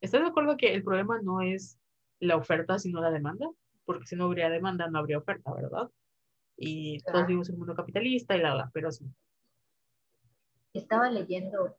¿estás 0.00 0.22
de 0.22 0.26
acuerdo 0.26 0.56
que 0.56 0.74
el 0.74 0.82
problema 0.82 1.20
no 1.22 1.40
es 1.40 1.78
la 2.20 2.36
oferta, 2.36 2.78
sino 2.78 3.00
la 3.00 3.10
demanda? 3.10 3.48
Porque 3.84 4.06
si 4.06 4.16
no 4.16 4.24
habría 4.24 4.48
demanda, 4.48 4.88
no 4.88 4.98
habría 4.98 5.18
oferta, 5.18 5.52
¿verdad? 5.54 5.90
Y 6.56 6.98
todos 7.00 7.26
vivimos 7.26 7.48
en 7.48 7.56
un 7.56 7.60
mundo 7.60 7.74
capitalista 7.74 8.36
y 8.36 8.40
la, 8.40 8.54
la, 8.54 8.70
pero 8.72 8.90
sí. 8.90 9.04
Estaba 10.72 11.10
leyendo 11.10 11.76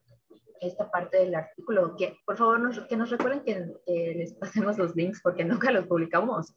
esta 0.61 0.89
parte 0.89 1.17
del 1.17 1.35
artículo, 1.35 1.95
que 1.97 2.17
por 2.25 2.37
favor 2.37 2.59
nos, 2.59 2.79
que 2.87 2.97
nos 2.97 3.09
recuerden 3.09 3.41
que, 3.43 3.73
que 3.85 4.13
les 4.15 4.33
pasemos 4.35 4.77
los 4.77 4.95
links 4.95 5.21
porque 5.21 5.43
nunca 5.43 5.71
los 5.71 5.85
publicamos 5.87 6.55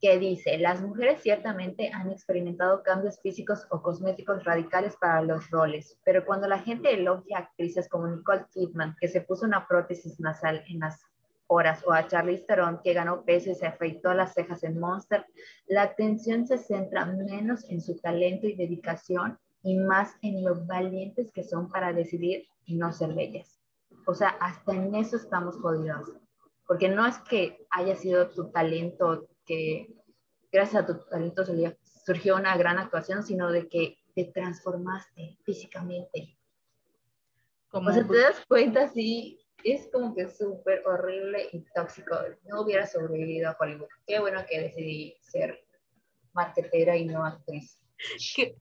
que 0.00 0.18
dice, 0.18 0.56
las 0.58 0.80
mujeres 0.80 1.20
ciertamente 1.22 1.90
han 1.92 2.10
experimentado 2.10 2.82
cambios 2.82 3.20
físicos 3.20 3.66
o 3.70 3.82
cosméticos 3.82 4.44
radicales 4.44 4.96
para 4.96 5.22
los 5.22 5.50
roles, 5.50 5.98
pero 6.04 6.24
cuando 6.24 6.48
la 6.48 6.58
gente 6.58 6.94
elogia 6.94 7.38
actrices 7.38 7.88
como 7.88 8.08
Nicole 8.08 8.46
Kidman, 8.52 8.96
que 8.98 9.08
se 9.08 9.20
puso 9.20 9.44
una 9.44 9.66
prótesis 9.66 10.18
nasal 10.18 10.64
en 10.68 10.80
las 10.80 11.04
horas, 11.48 11.82
o 11.86 11.92
a 11.92 12.06
Charlize 12.06 12.44
Theron, 12.46 12.80
que 12.82 12.94
ganó 12.94 13.24
peso 13.24 13.50
y 13.50 13.54
se 13.54 13.66
afeitó 13.66 14.14
las 14.14 14.34
cejas 14.34 14.62
en 14.62 14.78
Monster, 14.78 15.26
la 15.66 15.82
atención 15.82 16.46
se 16.46 16.58
centra 16.58 17.04
menos 17.04 17.68
en 17.68 17.80
su 17.80 17.98
talento 17.98 18.46
y 18.46 18.54
dedicación 18.54 19.38
y 19.62 19.76
más 19.76 20.14
en 20.22 20.44
lo 20.44 20.64
valientes 20.64 21.30
que 21.32 21.42
son 21.42 21.68
para 21.68 21.92
decidir 21.92 22.46
no 22.68 22.92
ser 22.92 23.14
bellas. 23.14 23.60
O 24.06 24.14
sea, 24.14 24.28
hasta 24.40 24.72
en 24.72 24.94
eso 24.94 25.16
estamos 25.16 25.56
jodidos. 25.56 26.12
Porque 26.66 26.88
no 26.88 27.06
es 27.06 27.18
que 27.18 27.66
haya 27.70 27.96
sido 27.96 28.28
tu 28.28 28.50
talento 28.50 29.26
que 29.50 29.88
gracias 30.52 30.84
a 30.84 30.86
tu 30.86 31.04
talento 31.06 31.42
surgió 32.06 32.36
una 32.36 32.56
gran 32.56 32.78
actuación, 32.78 33.24
sino 33.24 33.50
de 33.50 33.68
que 33.68 33.98
te 34.14 34.26
transformaste 34.26 35.38
físicamente. 35.44 36.38
Como 37.68 37.90
o 37.90 37.92
sea, 37.92 38.06
te 38.06 38.16
das 38.16 38.44
cuenta, 38.46 38.88
sí, 38.88 39.40
es 39.64 39.88
como 39.92 40.14
que 40.14 40.28
súper 40.28 40.86
horrible 40.86 41.48
y 41.52 41.64
tóxico. 41.74 42.16
No 42.48 42.62
hubiera 42.62 42.86
sobrevivido 42.86 43.50
a 43.50 43.56
Hollywood. 43.58 43.88
Qué 44.06 44.20
bueno 44.20 44.40
que 44.48 44.60
decidí 44.60 45.16
ser 45.20 45.64
marketera 46.32 46.96
y 46.96 47.06
no 47.06 47.24
actriz. 47.24 47.82
Qué, 48.36 48.56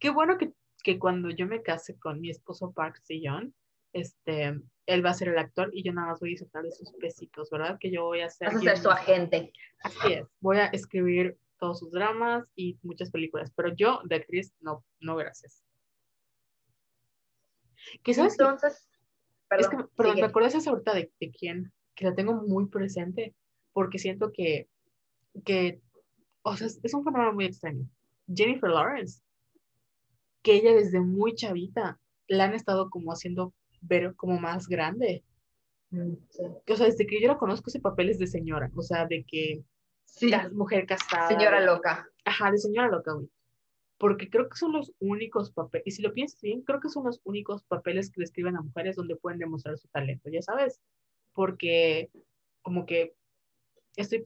qué 0.00 0.10
bueno 0.10 0.36
que, 0.36 0.52
que, 0.82 0.98
cuando 0.98 1.30
yo 1.30 1.46
me 1.46 1.62
case 1.62 1.96
con 1.96 2.20
mi 2.20 2.30
esposo 2.30 2.72
Park 2.72 3.00
Sillon, 3.04 3.54
este, 3.94 4.60
él 4.86 5.04
va 5.04 5.10
a 5.10 5.14
ser 5.14 5.28
el 5.28 5.38
actor 5.38 5.70
y 5.72 5.82
yo 5.82 5.92
nada 5.92 6.08
más 6.08 6.20
voy 6.20 6.30
a 6.30 6.32
disfrutar 6.32 6.62
de 6.64 6.72
sus 6.72 6.92
besitos, 6.98 7.48
¿verdad? 7.48 7.78
Que 7.80 7.90
yo 7.90 8.04
voy 8.04 8.20
a 8.20 8.28
ser... 8.28 8.48
Vas 8.48 8.56
a 8.56 8.60
ser 8.60 8.78
su 8.78 8.90
agente. 8.90 9.52
Así 9.82 10.12
es, 10.12 10.26
voy 10.40 10.58
a 10.58 10.66
escribir 10.66 11.38
todos 11.58 11.78
sus 11.78 11.92
dramas 11.92 12.44
y 12.54 12.78
muchas 12.82 13.10
películas, 13.10 13.50
pero 13.56 13.74
yo 13.74 14.00
de 14.04 14.16
actriz, 14.16 14.52
no, 14.60 14.84
no, 15.00 15.16
gracias. 15.16 15.62
¿Qué 18.02 18.12
sabes? 18.12 18.32
Entonces, 18.38 18.88
perdón, 19.48 19.64
es 19.64 19.78
que, 19.78 19.88
perdón 19.96 20.16
me 20.16 20.22
acuerdas 20.22 20.66
ahorita 20.66 20.94
de, 20.94 21.12
de 21.20 21.30
quién, 21.30 21.72
que 21.94 22.06
la 22.06 22.14
tengo 22.14 22.34
muy 22.34 22.66
presente, 22.66 23.34
porque 23.72 23.98
siento 23.98 24.32
que, 24.32 24.68
que, 25.44 25.80
o 26.42 26.56
sea, 26.56 26.66
es 26.66 26.94
un 26.94 27.04
fenómeno 27.04 27.32
muy 27.32 27.46
extraño. 27.46 27.88
Jennifer 28.32 28.70
Lawrence, 28.70 29.22
que 30.42 30.54
ella 30.54 30.74
desde 30.74 31.00
muy 31.00 31.34
chavita 31.34 31.98
la 32.26 32.44
han 32.44 32.54
estado 32.54 32.90
como 32.90 33.12
haciendo 33.12 33.52
ver 33.86 34.14
como 34.16 34.38
más 34.38 34.66
grande. 34.68 35.24
Mm, 35.90 36.14
o 36.68 36.76
sea, 36.76 36.86
desde 36.86 37.06
que 37.06 37.20
yo 37.20 37.28
la 37.28 37.38
conozco 37.38 37.68
ese 37.68 37.80
papel 37.80 38.10
es 38.10 38.18
de 38.18 38.26
señora, 38.26 38.70
o 38.74 38.82
sea, 38.82 39.06
de 39.06 39.24
que 39.24 39.62
sí. 40.04 40.28
la 40.28 40.48
mujer 40.50 40.86
casada. 40.86 41.28
Señora 41.28 41.60
loca. 41.60 42.08
Ajá, 42.24 42.50
de 42.50 42.58
señora 42.58 42.88
loca, 42.88 43.12
güey. 43.12 43.28
Porque 43.98 44.28
creo 44.28 44.48
que 44.48 44.56
son 44.56 44.72
los 44.72 44.92
únicos 44.98 45.52
papeles, 45.52 45.86
y 45.86 45.90
si 45.92 46.02
lo 46.02 46.12
piensas 46.12 46.40
bien, 46.40 46.62
creo 46.62 46.80
que 46.80 46.88
son 46.88 47.04
los 47.04 47.20
únicos 47.24 47.62
papeles 47.62 48.10
que 48.10 48.20
le 48.20 48.24
escriben 48.24 48.56
a 48.56 48.62
mujeres 48.62 48.96
donde 48.96 49.16
pueden 49.16 49.38
demostrar 49.38 49.78
su 49.78 49.88
talento, 49.88 50.28
ya 50.30 50.42
sabes. 50.42 50.80
Porque, 51.32 52.10
como 52.62 52.86
que, 52.86 53.14
estoy, 53.96 54.22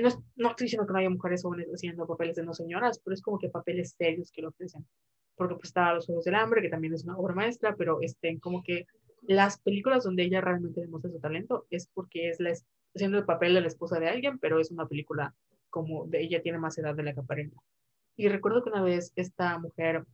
no, 0.00 0.08
no 0.36 0.48
estoy 0.50 0.64
diciendo 0.64 0.86
que 0.86 0.92
no 0.92 0.98
haya 0.98 1.10
mujeres 1.10 1.42
jóvenes 1.42 1.68
haciendo 1.68 2.06
papeles 2.06 2.36
de 2.36 2.42
no 2.42 2.52
señoras, 2.52 2.98
pero 2.98 3.14
es 3.14 3.22
como 3.22 3.38
que 3.38 3.48
papeles 3.48 3.94
serios 3.96 4.32
que 4.32 4.42
lo 4.42 4.48
ofrecen. 4.48 4.86
Porque 5.36 5.54
pues 5.54 5.68
estaba 5.68 5.94
Los 5.94 6.06
Juegos 6.06 6.24
del 6.24 6.34
Hambre, 6.34 6.60
que 6.60 6.68
también 6.68 6.92
es 6.92 7.04
una 7.04 7.16
obra 7.16 7.34
maestra, 7.34 7.74
pero 7.76 8.00
este, 8.02 8.38
como 8.40 8.62
que 8.62 8.86
las 9.22 9.58
películas 9.58 10.04
donde 10.04 10.24
ella 10.24 10.40
realmente 10.40 10.80
demuestra 10.80 11.10
su 11.10 11.20
talento 11.20 11.66
es 11.70 11.88
porque 11.94 12.28
es 12.28 12.40
la, 12.40 12.52
haciendo 12.94 13.18
el 13.18 13.24
papel 13.24 13.54
de 13.54 13.60
la 13.60 13.68
esposa 13.68 13.98
de 13.98 14.08
alguien, 14.08 14.38
pero 14.38 14.60
es 14.60 14.70
una 14.70 14.86
película 14.86 15.34
como 15.70 16.06
de 16.06 16.22
ella 16.22 16.42
tiene 16.42 16.58
más 16.58 16.76
edad 16.78 16.94
de 16.94 17.02
la 17.02 17.14
que 17.14 17.20
aparenta. 17.20 17.56
Y 18.16 18.28
recuerdo 18.28 18.62
que 18.62 18.70
una 18.70 18.82
vez 18.82 19.12
esta 19.16 19.58
mujer, 19.58 20.04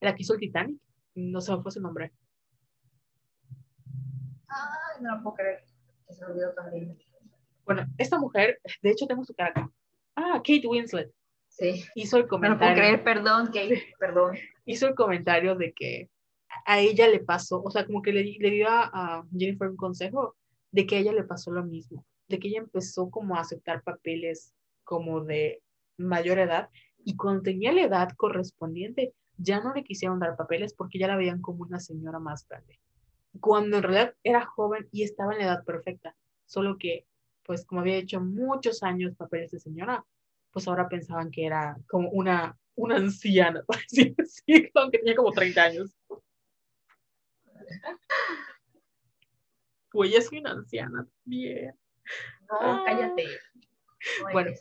la 0.00 0.14
que 0.14 0.22
hizo 0.22 0.34
el 0.34 0.40
Titanic, 0.40 0.78
no 1.14 1.40
sé 1.40 1.52
cuál 1.52 1.62
fue 1.62 1.72
su 1.72 1.80
nombre. 1.80 2.12
Ay, 4.48 5.02
no 5.02 5.16
lo 5.16 5.22
puedo 5.22 5.36
creer, 5.36 5.64
se 6.10 6.20
me 6.20 6.32
olvidó 6.32 6.52
también. 6.52 6.98
Bueno, 7.64 7.86
esta 7.96 8.18
mujer, 8.18 8.60
de 8.82 8.90
hecho 8.90 9.06
tengo 9.06 9.24
su 9.24 9.34
cara 9.34 9.50
acá. 9.50 9.70
Ah, 10.16 10.42
Kate 10.44 10.66
Winslet. 10.66 11.10
Sí. 11.48 11.84
Hizo 11.94 12.16
el 12.18 12.26
comentario. 12.26 12.74
No 12.74 12.74
puedo 12.74 12.74
creer, 12.74 13.04
perdón, 13.04 13.46
Kate, 13.46 13.94
perdón. 13.98 14.36
Hizo 14.66 14.88
el 14.88 14.94
comentario 14.94 15.54
de 15.54 15.72
que 15.72 16.10
a 16.66 16.80
ella 16.80 17.08
le 17.08 17.20
pasó, 17.20 17.62
o 17.62 17.70
sea, 17.70 17.86
como 17.86 18.02
que 18.02 18.12
le, 18.12 18.22
dio 18.22 18.68
a, 18.68 19.24
Jennifer 19.36 19.68
un 19.68 19.76
consejo 19.76 20.36
de 20.70 20.86
que 20.86 20.96
a 20.96 20.98
ella 21.00 21.12
le 21.12 21.24
pasó 21.24 21.50
lo 21.50 21.64
mismo, 21.64 22.04
de 22.28 22.38
que 22.38 22.48
ella 22.48 22.58
empezó 22.58 23.10
como 23.10 23.36
a 23.36 23.40
aceptar 23.40 23.82
papeles 23.82 24.52
como 24.84 25.22
de 25.24 25.62
mayor 25.96 26.38
edad 26.38 26.70
y 27.04 27.16
cuando 27.16 27.42
tenía 27.42 27.72
la 27.72 27.82
edad 27.82 28.10
correspondiente 28.16 29.14
ya 29.36 29.60
no 29.60 29.72
le 29.74 29.84
quisieron 29.84 30.20
dar 30.20 30.36
papeles 30.36 30.74
porque 30.74 30.98
ya 30.98 31.08
la 31.08 31.16
veían 31.16 31.40
como 31.40 31.62
una 31.62 31.80
señora 31.80 32.18
más 32.18 32.46
grande. 32.46 32.78
Cuando 33.40 33.78
en 33.78 33.82
realidad 33.82 34.14
era 34.22 34.44
joven 34.44 34.88
y 34.92 35.02
estaba 35.02 35.32
en 35.32 35.38
la 35.38 35.44
edad 35.46 35.64
perfecta, 35.64 36.14
solo 36.46 36.76
que 36.78 37.06
pues 37.44 37.64
como 37.64 37.80
había 37.80 37.96
hecho 37.96 38.20
muchos 38.20 38.82
años 38.82 39.16
papeles 39.16 39.50
de 39.50 39.58
señora, 39.58 40.04
pues 40.52 40.68
ahora 40.68 40.88
pensaban 40.88 41.30
que 41.30 41.46
era 41.46 41.76
como 41.88 42.10
una, 42.10 42.56
una 42.74 42.96
anciana, 42.96 43.64
aunque 44.74 44.98
tenía 44.98 45.16
como 45.16 45.32
30 45.32 45.62
años. 45.62 45.90
Pues 49.90 50.14
es 50.14 50.32
una 50.32 50.52
anciana 50.52 51.06
también. 51.22 51.74
No, 52.48 52.56
ah. 52.60 52.82
cállate. 52.86 53.26
bueno, 54.32 54.52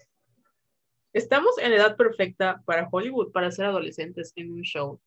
estamos 1.13 1.57
en 1.57 1.73
edad 1.73 1.95
perfecta 1.95 2.61
para 2.65 2.87
Hollywood, 2.91 3.31
para 3.31 3.51
ser 3.51 3.65
adolescentes 3.65 4.33
en 4.35 4.51
un 4.51 4.61
show 4.63 4.99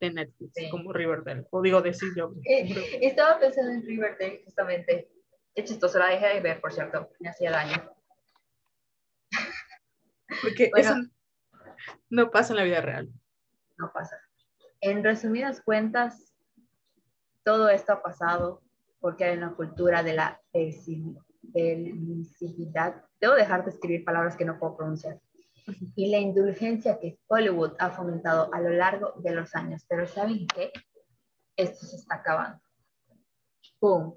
de 0.00 0.12
Netflix, 0.12 0.54
como 0.70 0.92
Riverdale. 0.92 1.46
O 1.50 1.62
digo, 1.62 1.82
decir 1.82 2.10
yo. 2.16 2.32
Eh, 2.44 2.98
estaba 3.00 3.38
pensando 3.38 3.72
en 3.72 3.82
Riverdale, 3.82 4.42
justamente. 4.44 5.08
Es 5.54 5.68
chistoso, 5.68 5.98
la 5.98 6.08
dejé 6.08 6.28
de 6.28 6.40
ver, 6.40 6.60
por 6.60 6.72
cierto. 6.72 7.10
Me 7.20 7.28
hacía 7.28 7.50
daño. 7.50 7.90
Porque 10.42 10.70
eso 10.76 10.94
no 12.08 12.30
pasa 12.30 12.52
en 12.52 12.56
la 12.56 12.64
vida 12.64 12.80
real. 12.80 13.08
No 13.78 13.92
pasa. 13.92 14.16
En 14.80 15.04
resumidas 15.04 15.60
cuentas, 15.60 16.31
todo 17.44 17.68
esto 17.68 17.92
ha 17.92 18.02
pasado 18.02 18.62
porque 19.00 19.24
hay 19.24 19.36
una 19.36 19.54
cultura 19.54 20.02
de 20.02 20.14
la 20.14 20.40
permisividad. 21.52 23.04
Debo 23.20 23.34
dejar 23.34 23.64
de 23.64 23.70
escribir 23.70 24.04
palabras 24.04 24.36
que 24.36 24.44
no 24.44 24.58
puedo 24.58 24.76
pronunciar. 24.76 25.20
Y 25.94 26.10
la 26.10 26.18
indulgencia 26.18 26.98
que 26.98 27.18
Hollywood 27.28 27.74
ha 27.78 27.90
fomentado 27.90 28.52
a 28.52 28.60
lo 28.60 28.70
largo 28.70 29.12
de 29.18 29.32
los 29.32 29.54
años. 29.54 29.84
Pero 29.88 30.06
¿saben 30.06 30.46
qué? 30.46 30.72
Esto 31.56 31.86
se 31.86 31.96
está 31.96 32.16
acabando. 32.16 32.60
¡Pum! 33.78 34.14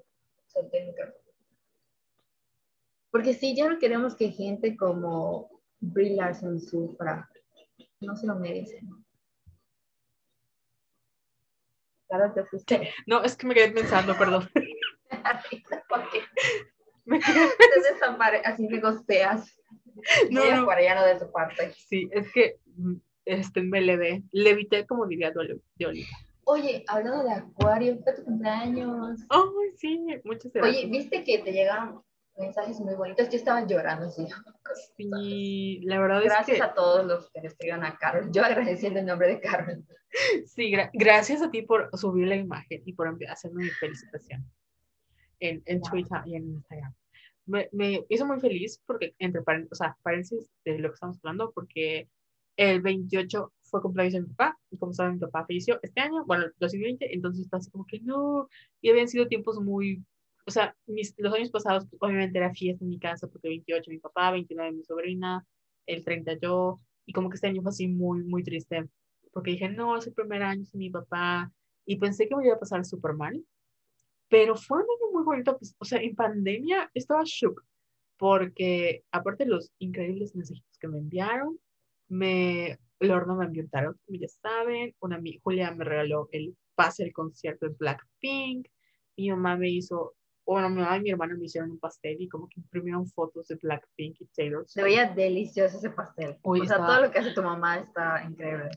Porque 3.10 3.34
si 3.34 3.54
ya 3.56 3.68
no 3.68 3.78
queremos 3.78 4.14
que 4.14 4.30
gente 4.30 4.76
como 4.76 5.50
Brie 5.80 6.16
Larson 6.16 6.60
sufra, 6.60 7.28
no 8.00 8.16
se 8.16 8.26
lo 8.26 8.36
merecen. 8.36 9.05
Claro, 12.08 12.32
te 12.32 12.44
fuiste. 12.44 12.94
No, 13.06 13.22
es 13.22 13.36
que 13.36 13.46
me 13.46 13.54
quedé 13.54 13.72
pensando, 13.72 14.16
perdón. 14.16 14.48
me 17.04 17.20
quedé 17.20 17.48
así 18.44 18.66
me 18.68 18.80
gosteas. 18.80 19.60
No, 20.30 20.42
allá 20.42 20.94
no 20.94 21.06
de 21.06 21.16
tu 21.16 21.30
parte. 21.32 21.72
Sí, 21.72 22.08
es 22.12 22.30
que 22.32 22.58
mm, 22.76 22.94
este, 23.24 23.62
me 23.62 23.80
levé, 23.80 24.22
levité 24.32 24.86
como 24.86 25.06
diría 25.06 25.32
de 25.32 25.86
Olivia. 25.86 26.06
Oye, 26.44 26.84
hablando 26.86 27.24
de 27.24 27.32
acuario, 27.32 27.98
fue 28.04 28.14
tu 28.14 28.24
cumpleaños. 28.24 29.20
Ay, 29.28 29.72
sí, 29.76 30.06
muchas 30.24 30.52
gracias. 30.52 30.76
Oye, 30.76 30.86
¿viste 30.88 31.24
que 31.24 31.38
te 31.38 31.52
llegaron 31.52 32.02
mensajes 32.36 32.80
muy 32.80 32.94
bonitos? 32.94 33.28
Yo 33.28 33.36
estaba 33.36 33.66
llorando, 33.66 34.10
sí. 34.10 34.26
Sí, 34.96 35.80
la 35.84 36.00
verdad 36.00 36.22
gracias 36.22 36.40
es 36.40 36.46
que... 36.46 36.52
Gracias 36.58 36.70
a 36.70 36.74
todos 36.74 37.06
los 37.06 37.30
que 37.30 37.40
le 37.40 37.48
escriban 37.48 37.84
a 37.84 37.96
Carol. 37.96 38.30
Yo 38.32 38.44
agradeciendo 38.44 39.00
el 39.00 39.06
nombre 39.06 39.28
de 39.28 39.40
Carol. 39.40 39.84
Sí, 40.46 40.72
gracias 40.94 41.42
a 41.42 41.50
ti 41.50 41.62
por 41.62 41.90
subir 41.96 42.28
la 42.28 42.36
imagen 42.36 42.82
y 42.84 42.92
por 42.94 43.08
hacerme 43.28 43.64
mi 43.64 43.70
felicitación 43.70 44.50
en, 45.40 45.62
en 45.66 45.80
Twitter 45.82 46.20
y 46.24 46.36
en 46.36 46.48
Instagram. 46.48 46.94
Me, 47.46 47.68
me, 47.72 48.04
hizo 48.08 48.26
muy 48.26 48.40
feliz 48.40 48.80
porque, 48.86 49.14
entre 49.18 49.42
paréntesis, 49.42 49.72
o 49.72 49.84
sea, 49.84 49.96
paréntesis 50.02 50.50
de 50.64 50.78
lo 50.78 50.88
que 50.88 50.94
estamos 50.94 51.18
hablando, 51.22 51.52
porque 51.52 52.08
el 52.56 52.80
28 52.80 53.52
fue 53.62 53.82
cumpleaños 53.82 54.14
de 54.14 54.22
mi 54.22 54.28
papá, 54.28 54.58
y 54.70 54.78
como 54.78 54.92
saben, 54.92 55.14
mi 55.14 55.20
papá 55.20 55.44
falleció 55.46 55.78
este 55.82 56.00
año, 56.00 56.24
bueno, 56.24 56.44
el 56.44 56.54
2020, 56.58 57.14
entonces 57.14 57.44
está 57.44 57.58
así 57.58 57.70
como 57.70 57.86
que 57.86 58.00
no, 58.00 58.48
y 58.80 58.90
habían 58.90 59.08
sido 59.08 59.28
tiempos 59.28 59.60
muy, 59.60 60.02
o 60.46 60.50
sea, 60.50 60.76
mis, 60.86 61.14
los 61.18 61.34
años 61.34 61.50
pasados, 61.50 61.86
obviamente 61.98 62.38
era 62.38 62.52
fiesta 62.54 62.84
en 62.84 62.90
mi 62.90 62.98
casa, 62.98 63.26
porque 63.28 63.48
28 63.48 63.90
mi 63.90 63.98
papá, 63.98 64.30
29 64.30 64.72
mi 64.72 64.84
sobrina, 64.84 65.44
el 65.86 66.04
30 66.04 66.38
yo, 66.40 66.80
y 67.04 67.12
como 67.12 67.28
que 67.28 67.34
este 67.34 67.48
año 67.48 67.62
fue 67.62 67.70
así 67.70 67.88
muy, 67.88 68.24
muy 68.24 68.42
triste, 68.42 68.88
porque 69.32 69.52
dije, 69.52 69.68
no, 69.68 69.96
es 69.96 70.06
el 70.06 70.14
primer 70.14 70.42
año 70.42 70.64
sin 70.64 70.78
mi 70.78 70.90
papá, 70.90 71.52
y 71.84 71.96
pensé 71.96 72.28
que 72.28 72.36
me 72.36 72.46
iba 72.46 72.54
a 72.54 72.60
pasar 72.60 72.84
súper 72.84 73.14
mal, 73.14 73.44
Pero 74.28 74.56
fue 74.56 74.78
un 74.78 74.84
año 74.84 75.12
muy 75.12 75.24
bonito, 75.24 75.58
pues, 75.58 75.74
o 75.78 75.84
sea, 75.84 76.00
en 76.00 76.14
pandemia 76.14 76.90
estaba 76.94 77.22
shook, 77.24 77.64
porque 78.16 79.04
aparte 79.10 79.44
de 79.44 79.50
los 79.50 79.72
increíbles 79.78 80.34
mensajitos 80.34 80.78
que 80.78 80.88
me 80.88 80.98
enviaron, 80.98 81.58
me, 82.08 82.78
Lorna 83.00 83.34
me 83.34 83.46
envió 83.46 83.62
un 83.62 83.70
tarot, 83.70 83.96
como 84.04 84.18
ya 84.18 84.28
saben, 84.28 84.94
una 85.00 85.20
Julia 85.42 85.72
me 85.72 85.84
regaló 85.84 86.28
el 86.32 86.56
pase 86.74 87.04
del 87.04 87.12
concierto 87.12 87.68
de 87.68 87.74
Blackpink, 87.78 88.68
mi 89.16 89.30
mamá 89.30 89.56
me 89.56 89.70
hizo, 89.70 90.14
bueno, 90.46 90.70
mi 90.70 90.80
mamá 90.80 90.96
y 90.96 91.02
mi 91.02 91.10
hermana 91.10 91.34
me 91.34 91.46
hicieron 91.46 91.72
un 91.72 91.78
pastel 91.78 92.20
y 92.20 92.28
como 92.28 92.48
que 92.48 92.60
imprimieron 92.60 93.06
fotos 93.08 93.48
de 93.48 93.56
Blackpink 93.56 94.20
y 94.20 94.26
Taylor. 94.26 94.64
Se 94.68 94.82
veía 94.82 95.12
delicioso 95.12 95.76
ese 95.76 95.90
pastel. 95.90 96.38
o 96.42 96.64
sea, 96.64 96.78
todo 96.78 97.02
lo 97.02 97.10
que 97.10 97.18
hace 97.18 97.32
tu 97.32 97.42
mamá 97.42 97.78
está 97.78 98.22
increíble. 98.24 98.70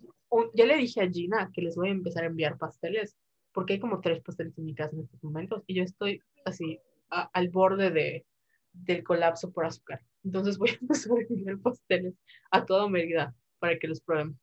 ya 0.55 0.65
le 0.65 0.77
dije 0.77 1.01
a 1.01 1.09
Gina 1.09 1.51
que 1.53 1.61
les 1.61 1.75
voy 1.75 1.89
a 1.89 1.91
empezar 1.91 2.23
a 2.23 2.27
enviar 2.27 2.57
pasteles, 2.57 3.15
porque 3.53 3.73
hay 3.73 3.79
como 3.79 4.01
tres 4.01 4.21
pasteles 4.23 4.57
en 4.57 4.65
mi 4.65 4.73
casa 4.73 4.95
en 4.95 5.03
estos 5.03 5.23
momentos 5.23 5.63
y 5.67 5.75
yo 5.75 5.83
estoy 5.83 6.21
así 6.43 6.79
al 7.09 7.49
borde 7.49 7.91
de, 7.91 8.25
del 8.73 9.03
colapso 9.03 9.51
por 9.51 9.65
azúcar. 9.65 10.01
Entonces 10.23 10.57
voy 10.57 10.69
a 10.71 10.77
empezar 10.81 11.11
a 11.17 11.21
enviar 11.21 11.59
pasteles 11.59 12.15
a 12.49 12.65
toda 12.65 12.89
medida 12.89 13.35
para 13.59 13.77
que 13.77 13.87
los 13.87 14.01
prueben. 14.01 14.39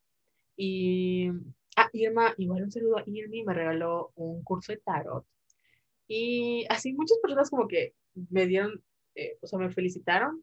Y 0.57 1.29
ah, 1.77 1.91
Irma, 1.93 2.35
igual 2.39 2.63
un 2.63 2.71
saludo 2.71 2.99
a 2.99 3.03
Irma, 3.05 3.35
me 3.47 3.55
regaló 3.55 4.13
un 4.15 4.45
curso 4.45 4.73
de 4.73 4.79
tarot. 4.79 5.27
Y 6.09 6.65
así 6.69 6.93
muchas 6.93 7.19
personas 7.19 7.51
como 7.51 7.67
que 7.69 7.95
me 8.31 8.47
dieron, 8.47 8.83
eh, 9.15 9.39
o 9.41 9.47
sea, 9.47 9.59
me 9.59 9.71
felicitaron, 9.71 10.43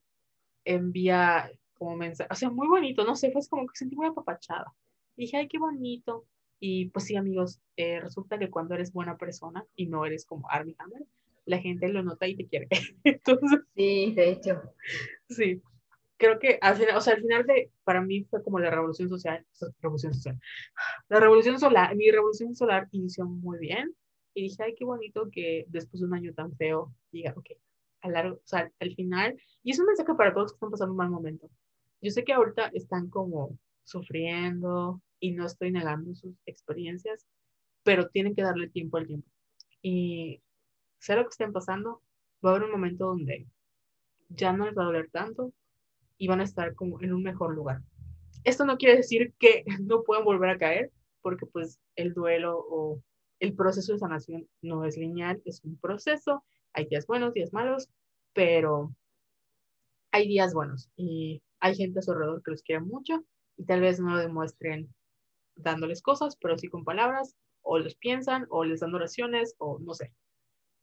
envía 0.66 1.52
como 1.74 1.96
mensaje, 1.96 2.30
o 2.32 2.36
sea, 2.36 2.50
muy 2.50 2.68
bonito, 2.68 3.04
no 3.04 3.16
sé, 3.16 3.32
fue 3.32 3.42
como 3.50 3.68
que 3.68 3.76
sentí 3.76 3.96
muy 3.96 4.08
apapachada. 4.08 4.74
Y 5.16 5.24
dije, 5.26 5.38
ay, 5.38 5.48
qué 5.48 5.60
bonito. 5.60 6.26
Y 6.60 6.90
pues 6.90 7.06
sí, 7.06 7.16
amigos, 7.16 7.60
eh, 7.76 8.00
resulta 8.00 8.40
que 8.40 8.50
cuando 8.50 8.76
eres 8.76 8.94
buena 8.94 9.18
persona 9.18 9.66
y 9.76 9.88
no 9.88 10.06
eres 10.06 10.26
como 10.26 10.50
Armie 10.50 10.76
Hammer, 10.80 11.06
la 11.46 11.60
gente 11.60 11.90
lo 11.90 12.04
nota 12.04 12.28
y 12.28 12.36
te 12.36 12.48
quiere. 12.48 12.68
Entonces, 13.04 13.60
sí, 13.76 14.14
de 14.16 14.30
hecho. 14.30 14.62
Sí, 15.30 15.62
creo 16.18 16.40
que 16.40 16.58
al 16.62 16.78
final, 16.78 16.96
o 16.96 17.02
sea, 17.02 17.16
al 17.16 17.22
final 17.22 17.46
de, 17.46 17.72
para 17.84 18.02
mí 18.02 18.24
fue 18.24 18.42
como 18.44 18.60
la 18.60 18.70
revolución 18.70 19.10
social, 19.10 19.46
revolución 19.82 20.14
social. 20.14 20.40
La 21.10 21.20
revolución 21.20 21.60
solar, 21.60 21.96
mi 21.96 22.10
revolución 22.10 22.56
solar 22.56 22.88
inició 22.92 23.26
muy 23.26 23.60
bien 23.60 23.94
y 24.34 24.44
dije, 24.44 24.64
ay, 24.64 24.76
qué 24.76 24.86
bonito 24.86 25.30
que 25.32 25.66
después 25.70 26.02
de 26.02 26.08
un 26.08 26.14
año 26.14 26.34
tan 26.34 26.56
feo, 26.56 26.94
diga, 27.12 27.34
ok, 27.36 27.52
a 28.02 28.10
largo, 28.10 28.36
o 28.36 28.42
sea, 28.46 28.72
al 28.80 28.96
final, 28.96 29.40
y 29.64 29.72
es 29.72 29.80
un 29.80 29.86
mensaje 29.86 30.14
para 30.16 30.34
todos 30.34 30.52
que 30.52 30.56
están 30.56 30.72
pasando 30.72 30.92
un 30.92 30.98
mal 30.98 31.10
momento. 31.10 31.50
Yo 32.02 32.12
sé 32.12 32.24
que 32.24 32.34
ahorita 32.34 32.68
están 32.74 33.10
como 33.10 33.58
sufriendo 33.84 35.02
y 35.20 35.32
no 35.32 35.46
estoy 35.46 35.72
negando 35.72 36.14
sus 36.16 36.36
experiencias, 36.46 37.26
pero 37.84 38.10
tienen 38.10 38.36
que 38.36 38.42
darle 38.42 38.70
tiempo 38.70 38.98
al 38.98 39.08
tiempo. 39.08 39.30
Y 39.82 40.42
sea 41.00 41.18
lo 41.18 41.24
que 41.24 41.30
estén 41.30 41.54
pasando, 41.54 42.02
va 42.44 42.50
a 42.50 42.56
haber 42.56 42.64
un 42.66 42.72
momento 42.72 43.06
donde 43.06 43.48
ya 44.30 44.52
no 44.54 44.66
les 44.66 44.78
va 44.78 44.84
a 44.84 44.86
doler 44.86 45.10
tanto 45.12 45.54
y 46.18 46.28
van 46.28 46.42
a 46.42 46.46
estar 46.46 46.76
como 46.76 47.02
en 47.02 47.14
un 47.14 47.24
mejor 47.24 47.54
lugar. 47.54 47.82
Esto 48.44 48.66
no 48.66 48.78
quiere 48.78 48.98
decir 48.98 49.34
que 49.40 49.64
no 49.82 50.04
puedan 50.04 50.26
volver 50.26 50.50
a 50.50 50.58
caer, 50.58 50.92
porque 51.22 51.46
pues 51.46 51.80
el 51.96 52.14
duelo 52.14 52.58
o 52.58 53.02
el 53.44 53.54
proceso 53.56 53.92
de 53.92 54.00
sanación 54.00 54.48
no 54.62 54.86
es 54.86 54.98
lineal, 54.98 55.42
es 55.44 55.62
un 55.66 55.78
proceso, 55.78 56.46
hay 56.72 56.86
días 56.86 57.06
buenos, 57.06 57.34
días 57.34 57.52
malos, 57.52 57.90
pero 58.32 58.96
hay 60.12 60.30
días 60.30 60.54
buenos 60.54 60.90
y 60.96 61.44
hay 61.60 61.76
gente 61.76 62.00
a 62.00 62.02
su 62.04 62.14
alrededor 62.14 62.42
que 62.42 62.52
los 62.52 62.64
quiere 62.64 62.80
mucho 62.80 63.26
y 63.58 63.66
tal 63.66 63.82
vez 63.82 64.00
no 64.00 64.12
lo 64.12 64.18
demuestren 64.20 64.94
dándoles 65.58 66.02
cosas, 66.02 66.38
pero 66.38 66.58
sí 66.58 66.70
con 66.70 66.86
palabras, 66.86 67.36
o 67.64 67.80
los 67.80 67.96
piensan, 67.96 68.48
o 68.50 68.64
les 68.64 68.80
dan 68.80 68.96
oraciones, 68.96 69.56
o 69.58 69.78
no 69.78 69.94
sé. 69.94 70.14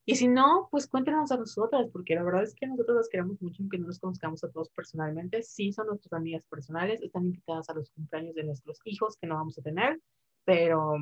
Y 0.04 0.16
si 0.16 0.28
no, 0.28 0.68
pues 0.70 0.86
cuéntenos 0.86 1.32
a 1.32 1.38
nosotras, 1.38 1.88
porque 1.90 2.14
la 2.14 2.22
verdad 2.22 2.42
es 2.42 2.54
que 2.54 2.66
nosotros 2.66 2.96
las 2.98 3.08
queremos 3.08 3.40
mucho, 3.40 3.62
aunque 3.62 3.78
no 3.78 3.86
nos 3.86 4.00
conozcamos 4.00 4.44
a 4.44 4.50
todos 4.50 4.68
personalmente. 4.68 5.42
Sí, 5.42 5.72
son 5.72 5.86
nuestras 5.86 6.12
amigas 6.12 6.44
personales, 6.44 7.00
están 7.00 7.24
invitadas 7.24 7.70
a 7.70 7.74
los 7.74 7.90
cumpleaños 7.90 8.34
de 8.34 8.44
nuestros 8.44 8.80
hijos 8.84 9.16
que 9.16 9.26
no 9.26 9.36
vamos 9.36 9.58
a 9.58 9.62
tener, 9.62 9.98
pero, 10.44 10.96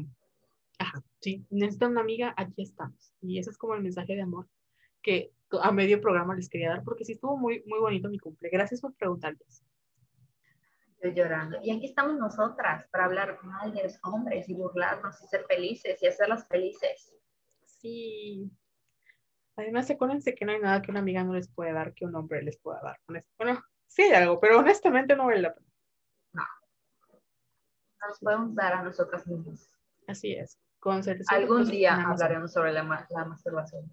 ajá, 0.78 1.02
sí, 1.20 1.46
necesitan 1.50 1.92
una 1.92 2.00
amiga, 2.00 2.34
aquí 2.36 2.62
estamos. 2.62 3.12
Y 3.20 3.38
ese 3.38 3.50
es 3.50 3.58
como 3.58 3.74
el 3.74 3.82
mensaje 3.82 4.14
de 4.14 4.22
amor 4.22 4.48
que 5.02 5.32
a 5.62 5.72
medio 5.72 6.00
programa 6.00 6.34
les 6.34 6.48
quería 6.48 6.70
dar, 6.70 6.84
porque 6.84 7.04
sí 7.04 7.12
estuvo 7.12 7.36
muy, 7.36 7.62
muy 7.66 7.78
bonito 7.78 8.08
mi 8.08 8.18
cumple. 8.18 8.50
Gracias 8.50 8.80
por 8.80 8.94
preguntarles. 8.94 9.64
Estoy 10.94 11.14
llorando. 11.14 11.58
Y 11.62 11.70
aquí 11.70 11.86
estamos 11.86 12.16
nosotras 12.18 12.86
para 12.90 13.04
hablar 13.04 13.38
mal 13.44 13.72
de 13.72 13.84
los 13.84 13.98
hombres 14.02 14.48
y 14.48 14.54
burlarnos 14.54 15.22
y 15.22 15.28
ser 15.28 15.44
felices 15.46 16.02
y 16.02 16.06
hacerlas 16.06 16.46
felices. 16.48 17.14
Sí, 17.64 18.50
Además, 19.58 19.90
acuérdense 19.90 20.36
que 20.36 20.44
no 20.44 20.52
hay 20.52 20.60
nada 20.60 20.80
que 20.80 20.92
una 20.92 21.00
amiga 21.00 21.24
no 21.24 21.34
les 21.34 21.48
pueda 21.48 21.72
dar 21.72 21.92
que 21.92 22.04
un 22.04 22.14
hombre 22.14 22.40
les 22.44 22.56
pueda 22.58 22.80
dar. 22.80 22.96
Bueno, 23.36 23.60
sí 23.88 24.02
hay 24.02 24.12
algo, 24.12 24.38
pero 24.38 24.60
honestamente 24.60 25.16
no 25.16 25.26
vale 25.26 25.42
la 25.42 25.52
pena. 25.52 25.66
No. 26.32 26.42
Nos 28.08 28.20
podemos 28.20 28.54
dar 28.54 28.74
a 28.74 28.82
nosotras 28.84 29.26
mismas. 29.26 29.68
Así 30.06 30.32
es. 30.32 30.56
Algún 31.28 31.68
día 31.68 32.02
hablaremos 32.02 32.52
sobre 32.52 32.72
la, 32.72 33.06
la 33.10 33.24
masturbación. 33.24 33.92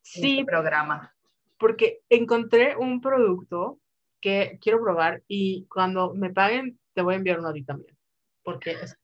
Sí. 0.00 0.40
Este 0.40 0.44
programa. 0.44 1.14
Porque 1.58 2.02
encontré 2.08 2.76
un 2.76 3.00
producto 3.00 3.78
que 4.20 4.58
quiero 4.60 4.80
probar 4.82 5.22
y 5.28 5.66
cuando 5.66 6.14
me 6.14 6.30
paguen 6.30 6.78
te 6.94 7.02
voy 7.02 7.14
a 7.14 7.16
enviar 7.18 7.38
uno 7.38 7.48
a 7.48 7.52
ti 7.52 7.64
también. 7.64 7.96
Porque 8.42 8.72
es, 8.72 8.96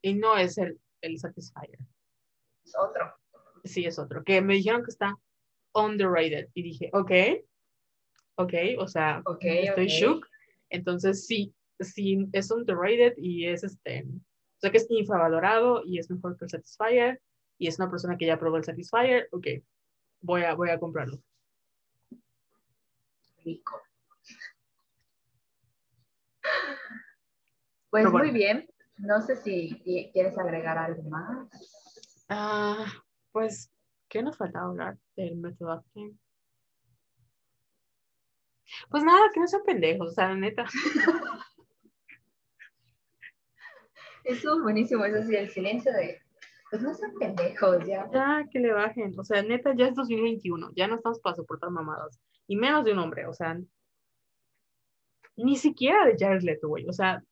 y 0.00 0.14
no 0.14 0.36
es 0.36 0.56
el, 0.58 0.80
el 1.02 1.18
Satisfyer. 1.18 1.78
Es 2.64 2.74
otro 2.78 3.20
sí 3.64 3.84
es 3.84 3.98
otro, 3.98 4.24
que 4.24 4.40
me 4.40 4.54
dijeron 4.54 4.82
que 4.82 4.90
está 4.90 5.16
underrated 5.74 6.48
y 6.54 6.62
dije, 6.62 6.90
ok, 6.92 7.12
ok, 8.36 8.54
o 8.78 8.88
sea, 8.88 9.22
estoy 9.40 9.86
shook. 9.86 10.26
Entonces 10.68 11.26
sí, 11.26 11.54
sí 11.80 12.28
es 12.32 12.50
underrated 12.50 13.14
y 13.16 13.46
es 13.46 13.64
este, 13.64 14.06
o 14.60 14.62
sea 14.62 14.70
que 14.70 14.76
es 14.76 14.90
infravalorado 14.90 15.82
y 15.86 15.98
es 15.98 16.10
mejor 16.10 16.36
que 16.36 16.44
el 16.44 16.50
Satisfyer 16.50 17.22
y 17.56 17.66
es 17.66 17.78
una 17.78 17.90
persona 17.90 18.18
que 18.18 18.26
ya 18.26 18.38
probó 18.38 18.58
el 18.58 18.64
Satisfyer, 18.64 19.26
ok, 19.32 19.46
voy 20.20 20.42
a, 20.42 20.52
voy 20.52 20.68
a 20.68 20.78
comprarlo. 20.78 21.18
Rico. 23.42 23.80
Pues 27.88 28.10
muy 28.10 28.30
bien. 28.32 28.68
No 28.98 29.22
sé 29.22 29.36
si 29.36 29.80
quieres 30.12 30.36
agregar 30.36 30.76
algo 30.76 31.04
más. 31.04 31.48
Ah, 32.28 32.84
pues, 33.32 33.72
¿qué 34.08 34.22
nos 34.22 34.36
falta 34.36 34.60
hablar 34.60 34.98
del 35.16 35.36
método 35.36 35.72
acting? 35.72 36.18
Pues 38.90 39.02
nada, 39.04 39.30
que 39.32 39.40
no 39.40 39.46
sean 39.46 39.62
pendejos, 39.64 40.10
o 40.10 40.12
sea, 40.12 40.28
la 40.28 40.36
neta. 40.36 40.66
Eso 44.24 44.56
es 44.56 44.62
buenísimo, 44.62 45.04
eso 45.04 45.26
sí, 45.26 45.34
el 45.34 45.50
silencio 45.50 45.92
de, 45.92 46.20
pues 46.70 46.82
no 46.82 46.94
sean 46.94 47.12
pendejos, 47.18 47.86
ya. 47.86 48.08
Ya, 48.12 48.44
que 48.50 48.60
le 48.60 48.72
bajen, 48.72 49.18
o 49.18 49.24
sea, 49.24 49.42
neta, 49.42 49.74
ya 49.74 49.86
es 49.86 49.94
2021, 49.94 50.72
ya 50.74 50.86
no 50.86 50.96
estamos 50.96 51.20
para 51.20 51.36
soportar 51.36 51.70
mamadas, 51.70 52.20
y 52.46 52.56
menos 52.56 52.84
de 52.84 52.92
un 52.92 52.98
hombre, 52.98 53.26
o 53.26 53.32
sea, 53.32 53.58
ni 55.36 55.56
siquiera 55.56 56.04
de 56.06 56.16
Jared 56.18 56.42
Leto, 56.42 56.68
güey, 56.68 56.86
o 56.88 56.92
sea, 56.92 57.22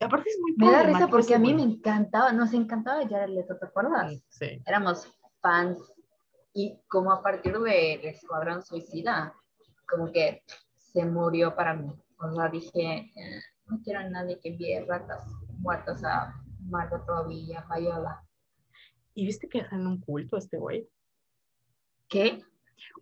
aparte 0.00 0.30
es 0.30 0.38
muy 0.40 0.54
Me 0.56 0.70
da 0.70 0.82
risa 0.82 1.08
porque 1.08 1.34
a 1.34 1.38
mí 1.38 1.54
me 1.54 1.62
encantaba, 1.62 2.32
nos 2.32 2.52
encantaba 2.52 3.06
Jared 3.06 3.34
Leto, 3.34 3.56
¿te 3.56 3.66
acuerdas? 3.66 4.22
Sí. 4.28 4.62
Éramos 4.66 5.08
fans 5.40 5.78
y 6.54 6.78
como 6.88 7.12
a 7.12 7.22
partir 7.22 7.58
de 7.58 7.94
Escuadrón 8.08 8.62
Suicida, 8.62 9.34
como 9.88 10.10
que 10.10 10.42
se 10.76 11.04
murió 11.04 11.54
para 11.54 11.74
mí. 11.74 11.92
O 12.18 12.32
sea, 12.32 12.48
dije, 12.48 13.12
eh, 13.14 13.42
no 13.66 13.80
quiero 13.82 14.00
a 14.00 14.08
nadie 14.08 14.40
que 14.40 14.48
envíe 14.48 14.80
ratas 14.86 15.24
muertas 15.58 16.02
a 16.04 16.34
Margot 16.60 17.04
Robbie 17.06 17.40
y 17.40 17.54
a 17.54 17.66
Payola. 17.66 18.22
¿Y 19.14 19.26
viste 19.26 19.48
que 19.48 19.58
en 19.70 19.86
un 19.86 20.00
culto 20.00 20.36
este 20.36 20.58
güey? 20.58 20.88
¿Qué? 22.08 22.42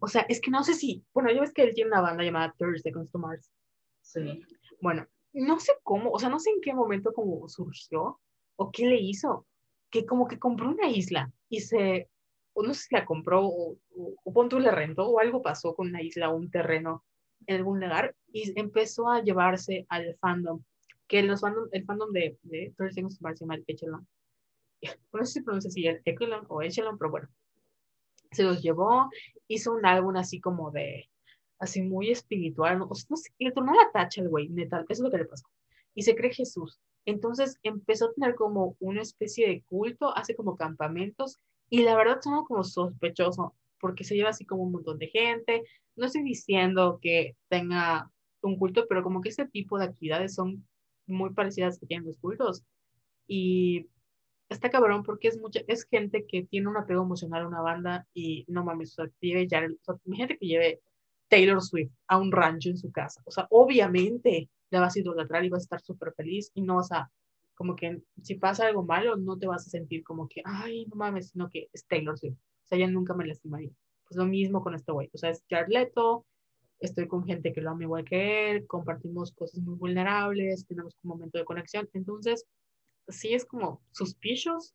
O 0.01 0.09
sea, 0.09 0.23
es 0.23 0.41
que 0.41 0.51
no 0.51 0.65
sé 0.65 0.75
si, 0.75 1.05
bueno, 1.13 1.31
ya 1.33 1.41
ves 1.41 1.53
que 1.53 1.63
él 1.63 1.75
tiene 1.75 1.91
una 1.91 2.01
banda 2.01 2.25
llamada 2.25 2.55
30 2.57 2.81
Seconds 2.81 3.11
to 3.11 3.19
Mars. 3.19 3.53
Sí. 4.01 4.43
Bueno, 4.81 5.07
no 5.33 5.61
sé 5.61 5.73
cómo, 5.83 6.11
o 6.11 6.19
sea, 6.19 6.29
no 6.29 6.39
sé 6.39 6.51
en 6.51 6.61
qué 6.61 6.73
momento 6.73 7.13
como 7.13 7.49
surgió 7.49 8.21
o 8.57 8.71
qué 8.71 8.87
le 8.87 8.97
hizo, 8.97 9.47
que 9.91 10.07
como 10.07 10.27
que 10.27 10.39
compró 10.39 10.71
una 10.71 10.89
isla 10.89 11.31
y 11.49 11.61
se 11.61 12.09
o 12.55 12.63
no 12.63 12.73
sé 12.73 12.85
si 12.85 12.95
la 12.95 13.05
compró 13.05 13.47
o, 13.47 13.77
o, 13.95 14.15
o 14.25 14.59
le 14.59 14.71
rentó 14.71 15.07
o 15.07 15.21
algo 15.21 15.43
pasó 15.43 15.75
con 15.75 15.89
una 15.89 16.03
isla 16.03 16.31
o 16.31 16.37
un 16.37 16.51
terreno 16.51 17.05
en 17.47 17.57
algún 17.57 17.81
lugar 17.81 18.17
y 18.33 18.59
empezó 18.59 19.11
a 19.11 19.23
llevarse 19.23 19.85
al 19.91 20.17
fandom, 20.17 20.63
que 21.07 21.23
los 21.23 21.41
fandom, 21.41 21.69
el 21.73 21.85
fandom 21.85 22.13
de, 22.13 22.39
de 22.43 22.73
30 22.77 22.95
Seconds 22.95 23.19
to 23.19 23.29
se 23.35 23.45
llama 23.45 23.59
Echelon. 23.67 24.07
No 25.13 25.25
sé 25.25 25.33
si 25.33 25.41
pronuncia 25.43 25.69
así, 25.69 25.87
Echelon 26.05 26.45
o 26.49 26.63
Echelon, 26.63 26.99
pero 26.99 27.11
bueno. 27.11 27.29
Se 28.33 28.43
los 28.43 28.63
llevó, 28.63 29.09
hizo 29.49 29.73
un 29.73 29.87
álbum 29.87 30.17
así 30.17 30.41
como 30.41 30.71
de, 30.71 31.09
así 31.59 31.83
muy 31.83 32.11
espiritual, 32.11 32.79
no, 32.79 32.87
no 32.87 33.17
sé, 33.17 33.31
le 33.39 33.53
tornó 33.53 33.73
la 33.73 33.91
tacha 33.93 34.21
al 34.21 34.29
güey, 34.29 34.49
neta, 34.49 34.81
eso 34.81 34.87
es 34.89 35.01
lo 35.01 35.11
que 35.11 35.19
le 35.19 35.25
pasó. 35.25 35.47
Y 35.95 36.03
se 36.03 36.15
cree 36.15 36.33
Jesús. 36.33 36.79
Entonces 37.07 37.59
empezó 37.63 38.07
a 38.07 38.13
tener 38.13 38.35
como 38.35 38.77
una 38.81 39.01
especie 39.01 39.49
de 39.49 39.63
culto, 39.63 40.15
hace 40.17 40.35
como 40.35 40.57
campamentos 40.57 41.39
Y 41.71 41.83
la 41.83 41.97
verdad 41.97 42.21
suena 42.21 42.43
como 42.47 42.65
sospechoso, 42.65 43.55
porque 43.81 44.05
se 44.05 44.17
lleva 44.17 44.31
así 44.31 44.45
como 44.45 44.65
un 44.65 44.73
montón 44.73 44.99
de 44.99 45.09
gente. 45.09 45.63
No 45.97 46.07
estoy 46.07 46.23
diciendo 46.23 46.99
que 47.01 47.37
tenga 47.49 48.11
un 48.43 48.59
culto, 48.59 48.87
pero 48.89 49.03
como 49.03 49.21
que 49.21 49.31
ese 49.31 49.47
tipo 49.47 49.79
de 49.79 49.87
actividades 49.87 50.35
son 50.35 50.67
muy 51.07 51.33
parecidas 51.33 51.79
que 51.79 51.87
tienen 51.87 52.07
los 52.07 52.19
cultos. 52.19 52.63
Y 53.27 53.89
está 54.49 54.71
cabrón 54.71 55.03
porque 55.03 55.29
es 55.29 55.39
mucha, 55.39 55.61
es 55.67 55.85
gente 55.85 56.27
que 56.27 56.45
tiene 56.45 56.69
un 56.69 56.77
apego 56.77 57.03
emocional 57.03 57.43
a 57.43 57.49
una 57.49 57.61
banda 57.61 58.07
y 58.15 58.45
no 58.49 58.65
mames, 58.65 58.93
o 58.93 59.05
sea, 59.05 59.13
lleve 59.21 59.47
ya, 59.49 59.67
gente 60.13 60.39
que 60.39 60.47
lleve 60.47 60.81
Taylor 61.29 61.61
Swift 61.61 61.93
a 62.07 62.19
un 62.19 62.33
rancho 62.33 62.71
en 62.71 62.79
su 62.79 62.91
casa. 62.93 63.23
O 63.25 63.31
sea, 63.31 63.47
obviamente 63.51 64.49
la 64.71 64.81
vas 64.81 64.97
a 64.97 65.01
idolatrar 65.01 65.45
y 65.45 65.49
vas 65.49 65.63
a 65.63 65.65
estar 65.65 65.81
súper 65.81 66.13
feliz 66.15 66.51
y 66.55 66.63
no 66.63 66.77
vas 66.77 66.93
a, 66.93 67.11
como 67.55 67.75
que 67.77 68.01
si 68.23 68.37
pasa 68.37 68.67
algo 68.67 68.85
malo, 68.85 69.17
no 69.17 69.39
te 69.39 69.47
vas 69.47 69.67
a 69.67 69.71
sentir 69.71 70.05
como 70.05 70.29
que, 70.29 70.43
ay, 70.45 70.87
no 70.87 70.97
mames, 70.97 71.31
sino 71.31 71.49
que 71.51 71.69
es 71.73 71.85
Taylor 71.87 72.19
Swift. 72.19 72.37
O 72.37 72.69
sea, 72.69 72.79
ella 72.79 72.89
nunca 72.89 73.15
me 73.15 73.27
lastimaría. 73.27 73.71
Pues 74.09 74.17
lo 74.17 74.27
mismo 74.27 74.63
con 74.63 74.75
este 74.75 74.93
güey. 74.93 75.11
O 75.13 75.19
sea, 75.19 75.31
es 75.31 75.43
Jared 75.49 75.69
Leto, 75.69 76.27
estoy 76.81 77.09
con 77.09 77.25
gente 77.25 77.53
que 77.53 77.61
lo 77.61 77.71
ama 77.71 77.85
igual 77.85 78.05
que 78.05 78.51
él, 78.51 78.67
compartimos 78.67 79.33
cosas 79.33 79.61
muy 79.61 79.77
vulnerables, 79.77 80.67
tenemos 80.67 80.95
un 81.03 81.09
momento 81.09 81.39
de 81.39 81.45
conexión. 81.45 81.89
Entonces, 81.93 82.47
sí 83.09 83.35
es 83.35 83.45
como 83.45 83.83
suspicious. 83.93 84.75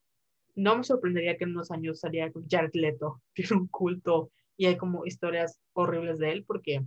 No 0.56 0.78
me 0.78 0.84
sorprendería 0.84 1.38
que 1.38 1.46
en 1.46 1.52
unos 1.52 1.72
años 1.72 2.00
saliera 2.00 2.32
con 2.32 2.48
Jared 2.50 2.74
Leto, 2.74 3.22
tiene 3.34 3.62
un 3.62 3.68
culto 3.68 4.32
y 4.58 4.66
hay 4.66 4.78
como 4.78 5.06
historias 5.06 5.60
horribles 5.74 6.20
de 6.20 6.32
él 6.32 6.46
porque 6.46 6.86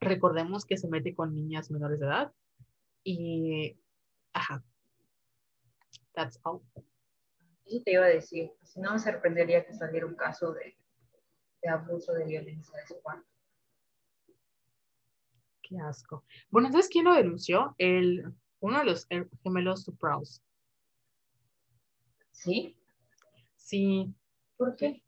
recordemos 0.00 0.64
que 0.64 0.76
se 0.76 0.88
mete 0.88 1.14
con 1.14 1.34
niñas 1.34 1.70
menores 1.70 2.00
de 2.00 2.06
edad 2.06 2.32
y 3.04 3.78
ajá 4.32 4.64
that's 6.12 6.40
all 6.42 6.60
eso 7.66 7.82
te 7.84 7.92
iba 7.92 8.04
a 8.04 8.08
decir 8.08 8.50
si 8.64 8.80
no 8.80 8.92
me 8.92 8.98
sorprendería 8.98 9.64
que 9.64 9.74
saliera 9.74 10.06
un 10.06 10.16
caso 10.16 10.52
de, 10.52 10.76
de 11.62 11.68
abuso 11.68 12.12
de 12.14 12.24
violencia 12.24 12.76
de 12.80 12.86
su 12.86 13.00
parte 13.00 13.31
qué 15.62 15.78
asco 15.78 16.24
bueno 16.50 16.68
entonces 16.68 16.90
quién 16.90 17.04
lo 17.04 17.14
denunció 17.14 17.74
el 17.78 18.24
uno 18.60 18.78
de 18.78 18.84
los 18.84 19.06
gemelos 19.42 19.84
Supraus 19.84 20.42
sí 22.30 22.76
sí 23.56 24.12
¿por 24.56 24.76
qué? 24.76 25.02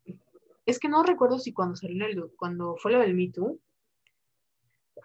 es 0.65 0.79
que 0.79 0.89
no 0.89 1.03
recuerdo 1.03 1.39
si 1.39 1.53
cuando 1.53 1.75
salió 1.75 2.05
el, 2.05 2.31
cuando 2.37 2.75
fue 2.77 2.91
lo 2.91 2.99
del 2.99 3.13
Me 3.13 3.29
Too, 3.29 3.59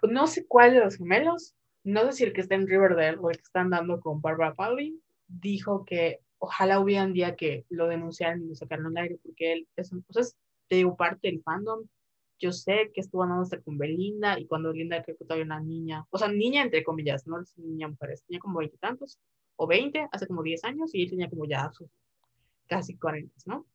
no 0.08 0.26
sé 0.26 0.46
cuál 0.46 0.72
de 0.72 0.80
los 0.80 0.96
gemelos, 0.96 1.54
no 1.84 2.04
sé 2.06 2.12
si 2.12 2.24
el 2.24 2.32
que 2.32 2.40
está 2.40 2.54
en 2.54 2.66
Riverdale 2.66 3.18
o 3.18 3.30
el 3.30 3.36
que 3.36 3.42
están 3.42 3.70
dando 3.70 4.00
con 4.00 4.20
Barbara 4.20 4.54
Palvin, 4.54 5.00
dijo 5.28 5.84
que 5.84 6.20
ojalá 6.38 6.80
hubiera 6.80 7.04
un 7.04 7.12
día 7.12 7.36
que 7.36 7.66
lo 7.68 7.86
denunciaran 7.86 8.42
y 8.42 8.48
lo 8.48 8.54
sacaran 8.54 8.86
al 8.86 8.96
aire, 8.96 9.18
porque 9.22 9.52
él 9.52 9.68
es, 9.76 9.90
pues 10.12 10.36
te 10.68 10.76
digo, 10.76 10.96
parte 10.96 11.28
del 11.28 11.42
fandom. 11.42 11.84
Yo 12.40 12.52
sé 12.52 12.90
que 12.94 13.02
estuvo 13.02 13.22
andando 13.22 13.42
hasta 13.42 13.60
con 13.60 13.76
Belinda 13.76 14.38
y 14.38 14.46
cuando 14.46 14.70
Belinda 14.70 15.02
creo 15.02 15.16
que 15.16 15.24
todavía 15.24 15.44
una 15.44 15.60
niña, 15.60 16.06
o 16.10 16.18
sea, 16.18 16.28
niña 16.28 16.62
entre 16.62 16.82
comillas, 16.82 17.26
no 17.26 17.40
es 17.40 17.56
niña 17.58 17.88
mujeres, 17.88 18.24
tenía 18.24 18.40
como 18.40 18.58
veintitantos 18.58 19.18
o 19.56 19.66
veinte, 19.66 20.08
hace 20.10 20.26
como 20.26 20.42
diez 20.42 20.64
años 20.64 20.94
y 20.94 21.02
él 21.02 21.10
tenía 21.10 21.28
como 21.28 21.44
ya 21.44 21.70
sus 21.70 21.90
casi 22.66 22.96
cuarenta, 22.96 23.34
¿no? 23.44 23.66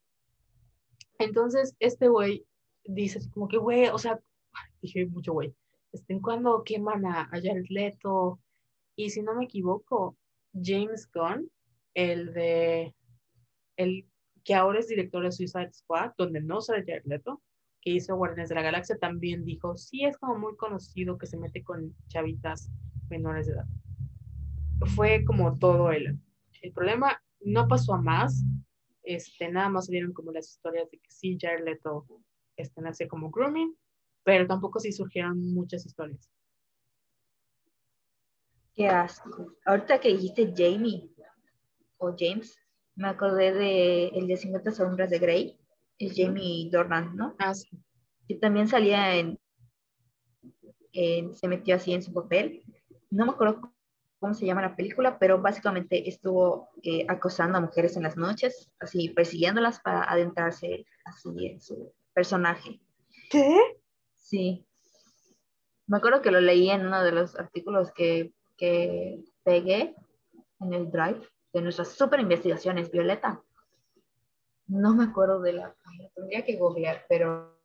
Entonces, 1.20 1.76
este 1.80 2.08
güey 2.08 2.46
dice 2.84 3.20
como 3.32 3.48
que, 3.48 3.58
güey, 3.58 3.88
o 3.90 3.98
sea, 3.98 4.20
dije 4.82 5.06
mucho 5.06 5.34
güey, 5.34 5.54
este, 5.92 6.20
cuando 6.20 6.64
queman 6.64 7.06
a, 7.06 7.22
a 7.22 7.42
Jared 7.42 7.68
Leto, 7.70 8.40
y 8.96 9.10
si 9.12 9.22
no 9.22 9.36
me 9.36 9.46
equivoco, 9.46 10.18
James 10.54 11.10
Gunn, 11.14 11.50
el 11.94 12.34
de, 12.34 12.96
el 13.78 14.08
que 14.44 14.56
ahora 14.56 14.80
es 14.80 14.88
director 14.88 15.24
de 15.24 15.32
Suicide 15.32 15.74
Squad, 15.74 16.12
donde 16.18 16.42
no 16.42 16.62
sale 16.62 16.86
Jared 16.86 17.06
Leto, 17.06 17.42
que 17.86 17.92
hizo 17.92 18.16
Guardianes 18.16 18.50
de 18.50 18.56
la 18.56 18.64
Galaxia, 18.64 18.98
también 18.98 19.46
dijo, 19.46 19.78
sí, 19.78 20.06
es 20.06 20.18
como 20.18 20.40
muy 20.40 20.58
conocido 20.58 21.20
que 21.20 21.28
se 21.28 21.38
mete 21.38 21.64
con 21.64 21.96
chavitas 22.08 22.72
menores 23.10 23.46
de 23.46 23.54
edad. 23.54 23.68
Fue 24.96 25.24
como 25.24 25.58
todo 25.60 25.92
él. 25.92 26.20
El 26.64 26.74
problema 26.74 27.22
no 27.42 27.68
pasó 27.68 27.94
a 27.94 28.02
más, 28.02 28.44
este, 29.04 29.52
nada 29.52 29.70
más 29.70 29.88
vieron 29.88 30.14
como 30.14 30.32
las 30.32 30.50
historias 30.50 30.90
de 30.90 30.98
que 30.98 31.12
sí, 31.12 31.38
Jared 31.40 31.64
Leto 31.64 32.08
este, 32.58 32.82
nace 32.82 33.08
como 33.08 33.30
grooming, 33.30 33.78
pero 34.24 34.48
tampoco 34.48 34.80
sí 34.80 34.92
surgieron 34.92 35.54
muchas 35.54 35.86
historias. 35.86 36.32
Qué 38.74 38.88
asco. 38.88 39.54
Ahorita 39.64 40.00
que 40.00 40.10
dijiste 40.10 40.52
Jamie 40.58 41.12
o 41.98 42.16
James, 42.18 42.58
me 42.96 43.10
acordé 43.10 43.54
de 43.54 44.08
el 44.08 44.26
de 44.26 44.38
50 44.38 44.72
sombras 44.72 45.12
de 45.12 45.20
Grey, 45.20 45.60
es 46.00 46.14
Jamie 46.16 46.70
Dornan, 46.72 47.16
¿no? 47.16 47.36
Ah, 47.40 47.54
sí. 47.54 47.70
Que 48.28 48.36
también 48.36 48.68
salía 48.68 49.16
en, 49.16 49.40
en, 50.94 51.34
se 51.36 51.48
metió 51.48 51.76
así 51.76 51.94
en 51.94 52.04
su 52.04 52.14
papel. 52.14 52.64
No 53.12 53.26
me 53.26 53.32
acuerdo 53.32 53.74
cómo 54.20 54.34
se 54.34 54.46
llama 54.46 54.62
la 54.62 54.76
película, 54.76 55.20
pero 55.20 55.42
básicamente 55.42 56.10
estuvo 56.10 56.70
eh, 56.84 57.06
acosando 57.08 57.58
a 57.58 57.62
mujeres 57.62 57.96
en 57.96 58.04
las 58.04 58.18
noches, 58.18 58.72
así 58.80 59.10
persiguiéndolas 59.10 59.80
para 59.82 60.10
adentrarse 60.12 60.86
así 61.06 61.46
en 61.46 61.62
su 61.62 61.94
personaje. 62.14 62.80
¿Qué? 63.30 63.58
Sí. 64.16 64.66
Me 65.88 65.98
acuerdo 65.98 66.22
que 66.22 66.32
lo 66.32 66.42
leí 66.42 66.70
en 66.70 66.88
uno 66.88 67.04
de 67.04 67.12
los 67.12 67.38
artículos 67.38 67.92
que, 67.92 68.34
que 68.58 69.24
pegué 69.44 69.96
en 70.60 70.74
el 70.74 70.90
drive 70.90 71.22
de 71.54 71.62
nuestras 71.62 71.90
super 71.90 72.20
investigaciones, 72.20 72.92
Violeta. 72.92 73.44
No 74.68 74.96
me 74.96 75.04
acuerdo 75.04 75.42
de 75.42 75.54
la 75.54 75.76
tendría 76.16 76.44
que 76.44 76.58
googlear, 76.58 77.06
pero, 77.08 77.56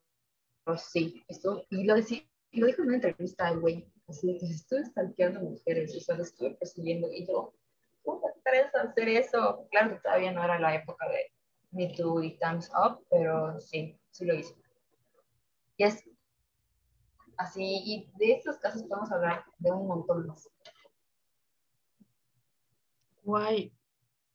sí, 0.77 1.25
esto, 1.29 1.65
y 1.71 1.85
lo, 1.85 1.95
decí, 1.95 2.29
lo 2.53 2.67
dijo 2.67 2.83
en 2.83 2.89
una 2.89 2.97
entrevista 2.97 3.49
al 3.49 3.61
güey, 3.61 3.91
Así 4.11 4.37
que 4.39 4.47
estuve 4.47 4.85
stalkeando 4.87 5.41
mujeres, 5.41 5.95
o 5.97 6.01
sea, 6.01 6.17
lo 6.17 6.25
estuve 6.25 6.51
persiguiendo 6.57 7.13
y 7.13 7.27
yo, 7.29 7.55
¿cómo 8.03 8.29
atreves 8.29 8.75
a 8.75 8.83
hacer 8.83 9.09
eso? 9.09 9.69
Claro 9.71 9.95
que 9.95 10.01
todavía 10.01 10.33
no 10.33 10.43
era 10.43 10.59
la 10.59 10.75
época 10.75 11.09
de 11.09 11.33
Me 11.71 11.95
Too 11.95 12.25
y 12.25 12.37
Time's 12.39 12.69
Up, 12.71 13.07
pero 13.09 13.61
sí, 13.61 13.97
sí 14.11 14.25
lo 14.25 14.35
hice. 14.35 14.57
Y 15.77 15.85
es 15.85 16.03
así, 17.37 17.63
y 17.63 18.11
de 18.19 18.33
estos 18.33 18.59
casos 18.59 18.83
podemos 18.83 19.13
hablar 19.13 19.45
de 19.59 19.71
un 19.71 19.87
montón 19.87 20.27
más. 20.27 20.51
Guay, 23.23 23.73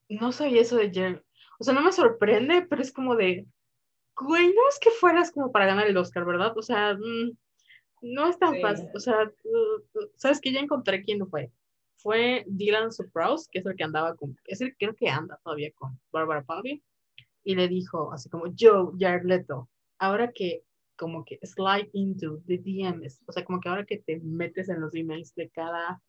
no 0.07 0.31
sabía 0.31 0.61
eso 0.61 0.77
de 0.77 0.89
Jerry. 0.89 1.21
O 1.59 1.63
sea, 1.63 1.73
no 1.73 1.81
me 1.81 1.91
sorprende, 1.91 2.65
pero 2.69 2.81
es 2.81 2.91
como 2.91 3.15
de, 3.15 3.45
güey, 4.15 4.47
no 4.47 4.69
es 4.69 4.79
que 4.79 4.91
fueras 4.91 5.31
como 5.31 5.51
para 5.51 5.65
ganar 5.65 5.87
el 5.87 5.97
Oscar, 5.97 6.25
¿verdad? 6.25 6.57
O 6.57 6.61
sea, 6.61 6.95
mmm, 6.95 7.31
no 8.01 8.27
es 8.27 8.37
tan 8.37 8.59
fácil. 8.61 8.87
O 8.93 8.99
sea, 8.99 9.31
sabes 10.15 10.39
que 10.39 10.51
ya 10.51 10.59
encontré 10.59 11.03
quién 11.03 11.27
fue. 11.27 11.51
Fue 11.97 12.43
Dylan 12.47 12.91
Suprose, 12.91 13.47
que 13.51 13.59
es 13.59 13.65
el 13.65 13.75
que 13.75 13.83
andaba 13.83 14.15
con, 14.15 14.37
es 14.45 14.61
el 14.61 14.75
creo 14.77 14.95
que 14.95 15.09
anda 15.09 15.39
todavía 15.43 15.71
con 15.73 15.99
Barbara 16.11 16.43
Palvin, 16.43 16.83
y 17.43 17.55
le 17.55 17.67
dijo 17.67 18.11
así 18.11 18.29
como, 18.29 18.47
yo, 18.47 18.93
Jared 18.99 19.25
Leto, 19.25 19.69
ahora 19.97 20.31
que 20.31 20.63
como 20.97 21.25
que 21.25 21.39
slide 21.43 21.89
into 21.93 22.41
the 22.47 22.57
DMs, 22.57 23.21
o 23.27 23.31
sea, 23.31 23.43
como 23.43 23.59
que 23.59 23.69
ahora 23.69 23.85
que 23.85 23.97
te 23.97 24.19
metes 24.19 24.69
en 24.69 24.81
los 24.81 24.93
emails 24.95 25.33
de 25.35 25.49
cada 25.49 26.01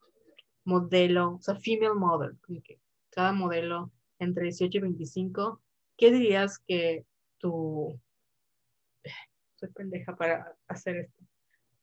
modelo, 0.64 1.34
o 1.34 1.42
sea, 1.42 1.56
female 1.56 1.94
model, 1.94 2.38
como 2.40 2.62
que 2.62 2.78
cada 3.10 3.32
modelo 3.32 3.90
entre 4.18 4.44
18 4.44 4.78
y 4.78 4.80
25, 4.80 5.60
¿qué 5.96 6.10
dirías 6.10 6.58
que 6.58 7.04
tu... 7.38 7.98
Soy 9.56 9.70
pendeja 9.70 10.16
para 10.16 10.54
hacer 10.68 10.96
esto 10.96 11.26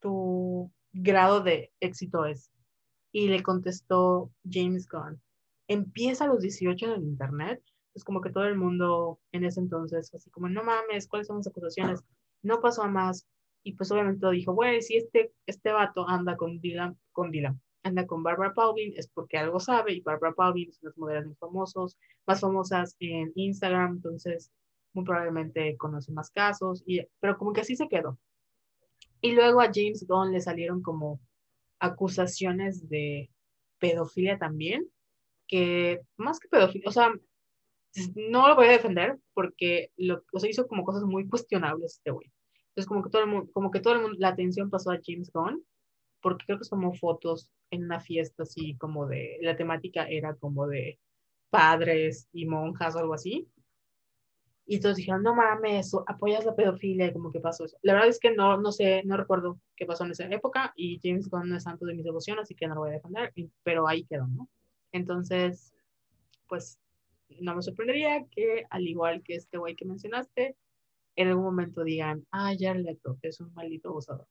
tu 0.04 0.70
grado 0.92 1.42
de 1.42 1.72
éxito 1.80 2.26
es? 2.26 2.52
Y 3.12 3.30
le 3.30 3.42
contestó 3.42 4.32
James 4.48 4.88
Gunn, 4.88 5.22
empieza 5.68 6.26
a 6.26 6.28
los 6.28 6.42
18 6.42 6.86
en 6.86 6.92
el 6.92 7.04
Internet. 7.04 7.64
Es 7.96 8.04
como 8.04 8.22
que 8.22 8.32
todo 8.32 8.46
el 8.46 8.58
mundo 8.58 9.20
en 9.32 9.46
ese 9.46 9.62
entonces, 9.62 10.14
así 10.14 10.30
como, 10.30 10.50
no 10.50 10.64
mames, 10.64 11.08
¿cuáles 11.08 11.28
son 11.28 11.38
las 11.38 11.48
acusaciones? 11.48 12.02
No 12.42 12.60
pasó 12.60 12.84
a 12.84 12.88
más. 12.88 13.26
Y 13.64 13.74
pues 13.74 13.92
obviamente 13.92 14.30
dijo, 14.32 14.54
bueno, 14.54 14.82
si 14.82 14.98
este, 14.98 15.32
este 15.46 15.72
vato 15.72 16.08
anda 16.10 16.36
con 16.36 16.60
Dylan, 16.60 16.98
con 17.14 17.32
Dylan, 17.32 17.62
anda 17.84 18.08
con 18.08 18.24
Barbara 18.24 18.54
Palvin, 18.54 18.94
es 18.96 19.08
porque 19.08 19.38
algo 19.38 19.60
sabe, 19.60 19.94
y 19.94 20.02
Barbara 20.02 20.34
Palvin 20.34 20.70
es 20.70 20.80
una 20.82 20.90
de 20.90 20.90
las 20.90 20.98
modelos 20.98 21.28
más 21.28 21.40
famosos, 21.40 21.98
más 22.26 22.40
famosas 22.40 22.96
en 23.00 23.32
Instagram, 23.36 23.96
entonces 23.96 24.52
muy 24.94 25.06
probablemente 25.06 25.76
conoce 25.78 26.12
más 26.12 26.32
casos, 26.32 26.84
y, 26.86 27.02
pero 27.20 27.38
como 27.38 27.54
que 27.54 27.62
así 27.62 27.76
se 27.76 27.88
quedó. 27.88 28.18
Y 29.22 29.34
luego 29.34 29.62
a 29.62 29.72
James 29.74 30.06
Gunn 30.08 30.32
le 30.32 30.42
salieron 30.42 30.82
como 30.82 31.20
acusaciones 31.80 32.90
de 32.90 33.30
pedofilia 33.80 34.38
también, 34.38 34.88
que 35.48 36.02
más 36.16 36.40
que 36.40 36.48
pedofilia, 36.48 36.88
o 36.88 36.92
sea, 36.92 37.12
no 38.16 38.48
lo 38.48 38.56
voy 38.56 38.68
a 38.68 38.72
defender 38.72 39.20
porque 39.34 39.92
lo, 39.98 40.24
o 40.32 40.40
sea, 40.40 40.50
hizo 40.50 40.68
como 40.68 40.84
cosas 40.84 41.04
muy 41.04 41.28
cuestionables 41.28 41.96
este 41.96 42.12
güey. 42.12 42.32
Entonces 42.70 42.88
como 42.88 43.04
que 43.04 43.10
todo 43.10 43.22
el 43.22 43.30
mundo, 43.30 43.52
como 43.52 43.70
que 43.70 43.80
todo 43.80 43.94
el 43.94 44.02
mundo, 44.02 44.18
la 44.20 44.30
atención 44.30 44.70
pasó 44.70 44.92
a 44.92 45.00
James 45.06 45.32
Gunn, 45.32 45.64
porque 46.22 46.46
creo 46.46 46.58
que 46.58 46.68
tomó 46.68 46.94
fotos 46.94 47.52
en 47.74 47.84
una 47.84 48.00
fiesta 48.00 48.44
así 48.44 48.76
como 48.78 49.08
de, 49.08 49.38
la 49.42 49.56
temática 49.56 50.08
era 50.08 50.36
como 50.36 50.68
de 50.68 51.00
padres 51.50 52.28
y 52.34 52.46
monjas 52.46 52.96
o 52.96 53.00
algo 53.00 53.14
así. 53.14 53.48
Y 54.66 54.80
todos 54.80 54.96
dijeron, 54.96 55.24
no 55.24 55.36
mames, 55.36 55.94
apoyas 56.08 56.46
la 56.46 56.56
pedofilia, 56.56 57.12
como 57.12 57.32
que 57.32 57.42
pasó 57.42 57.66
eso. 57.66 57.78
La 57.82 57.94
verdad 57.94 58.10
es 58.10 58.20
que 58.20 58.32
no, 58.32 58.58
no 58.58 58.72
sé, 58.72 59.04
no 59.04 59.18
recuerdo 59.18 59.60
qué 59.76 59.86
pasó 59.86 60.06
en 60.06 60.12
esa 60.12 60.26
época, 60.28 60.72
y 60.76 61.00
James 61.04 61.30
Gunn 61.30 61.50
no 61.50 61.58
es 61.58 61.64
santo 61.64 61.86
de 61.86 61.94
mi 61.94 62.02
devoción, 62.02 62.40
así 62.40 62.56
que 62.56 62.68
no 62.68 62.76
lo 62.76 62.82
voy 62.82 62.92
a 62.92 62.94
defender, 62.94 63.34
pero 63.64 63.88
ahí 63.88 64.06
quedó, 64.06 64.26
¿no? 64.28 64.50
Entonces, 64.94 65.74
pues, 66.48 66.80
no 67.42 67.56
me 67.56 67.62
sorprendería 67.62 68.26
que, 68.32 68.66
al 68.70 68.88
igual 68.88 69.22
que 69.22 69.36
este 69.36 69.58
güey 69.58 69.76
que 69.76 69.86
mencionaste, 69.86 70.56
en 71.16 71.28
algún 71.28 71.44
momento 71.44 71.84
digan, 71.84 72.26
ah, 72.32 72.54
ya 72.54 72.74
Leto 72.74 73.18
es 73.22 73.40
un 73.42 73.54
maldito 73.54 73.90
abusador. 73.90 74.28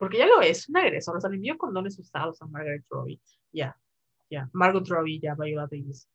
Porque 0.00 0.16
ya 0.16 0.26
lo 0.26 0.40
es, 0.40 0.66
un 0.66 0.78
agresor, 0.78 1.18
o 1.18 1.20
sea, 1.20 1.28
le 1.28 1.36
envió 1.36 1.58
condones 1.58 1.98
usados 1.98 2.40
a 2.40 2.46
Margaret 2.46 2.86
Robbie. 2.88 3.20
Ya, 3.52 3.78
ya, 4.30 4.48
Margot 4.54 4.88
Robbie, 4.88 5.20
ya, 5.20 5.34
Viola 5.34 5.68
Davis. 5.70 6.08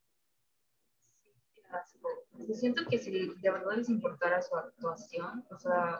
Yo 2.48 2.56
siento 2.56 2.84
que 2.90 2.98
si 2.98 3.12
de 3.12 3.52
verdad 3.52 3.76
les 3.76 3.88
importara 3.90 4.41
su 4.41 4.56
actuación, 4.56 5.45
o 5.52 5.60
sea, 5.60 5.99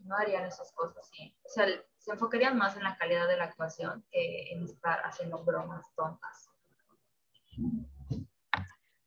no 0.00 0.16
harían 0.16 0.44
esas 0.44 0.72
cosas, 0.72 1.08
sí. 1.12 1.32
O 1.44 1.48
sea, 1.48 1.66
se 1.98 2.10
enfocarían 2.10 2.58
más 2.58 2.76
en 2.76 2.82
la 2.82 2.96
calidad 2.96 3.28
de 3.28 3.36
la 3.36 3.44
actuación 3.44 4.04
que 4.10 4.50
en 4.50 4.64
estar 4.64 4.98
haciendo 5.04 5.44
bromas 5.44 5.86
tontas. 5.94 6.50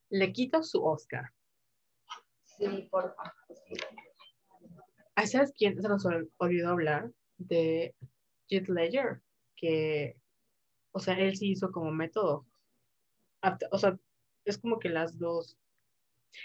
Le 0.10 0.32
quito 0.32 0.64
su 0.64 0.82
Oscar. 0.82 1.30
Sí, 2.46 2.88
por 2.90 3.14
favor. 3.16 3.34
¿Sabes 5.26 5.52
quién 5.58 5.82
se 5.82 5.90
nos 5.90 6.06
olvidó 6.38 6.70
hablar? 6.70 7.12
De 7.38 7.94
Jet 8.54 8.70
Ledger, 8.70 9.22
que, 9.56 10.16
o 10.92 11.00
sea, 11.00 11.16
él 11.20 11.36
sí 11.36 11.52
hizo 11.52 11.72
como 11.72 11.92
método. 11.92 12.46
O 13.72 13.78
sea, 13.78 13.98
es 14.46 14.58
como 14.58 14.80
que 14.80 14.90
las 14.90 15.18
dos 15.18 15.58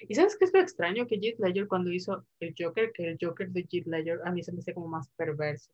y 0.08 0.14
sabes 0.14 0.36
qué 0.36 0.44
es 0.44 0.52
lo 0.52 0.60
extraño 0.60 1.06
que 1.06 1.16
Heath 1.16 1.38
Ledger 1.38 1.66
cuando 1.66 1.90
hizo 1.90 2.26
el 2.40 2.54
Joker, 2.58 2.92
que 2.92 3.08
el 3.08 3.18
Joker 3.20 3.50
de 3.50 3.66
Heath 3.70 3.86
Ledger 3.86 4.20
a 4.24 4.30
mí 4.32 4.42
se 4.42 4.52
me 4.52 4.58
hace 4.58 4.74
como 4.74 4.88
más 4.88 5.08
perverso 5.16 5.72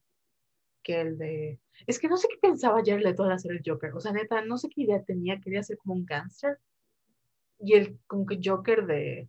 que 0.82 1.00
el 1.00 1.18
de... 1.18 1.58
Es 1.86 1.98
que 1.98 2.08
no 2.08 2.16
sé 2.16 2.28
qué 2.28 2.36
pensaba 2.40 2.82
Jared 2.84 3.02
Leto 3.02 3.24
al 3.24 3.32
hacer 3.32 3.52
el 3.52 3.62
Joker. 3.64 3.94
O 3.94 4.00
sea, 4.00 4.12
neta, 4.12 4.44
no 4.44 4.58
sé 4.58 4.68
qué 4.68 4.82
idea 4.82 5.02
tenía. 5.02 5.40
Quería 5.40 5.62
ser 5.62 5.78
como 5.78 5.94
un 5.94 6.04
gangster. 6.04 6.58
Y 7.58 7.72
el 7.72 7.98
como 8.06 8.26
que 8.26 8.38
Joker 8.44 8.84
de, 8.86 9.28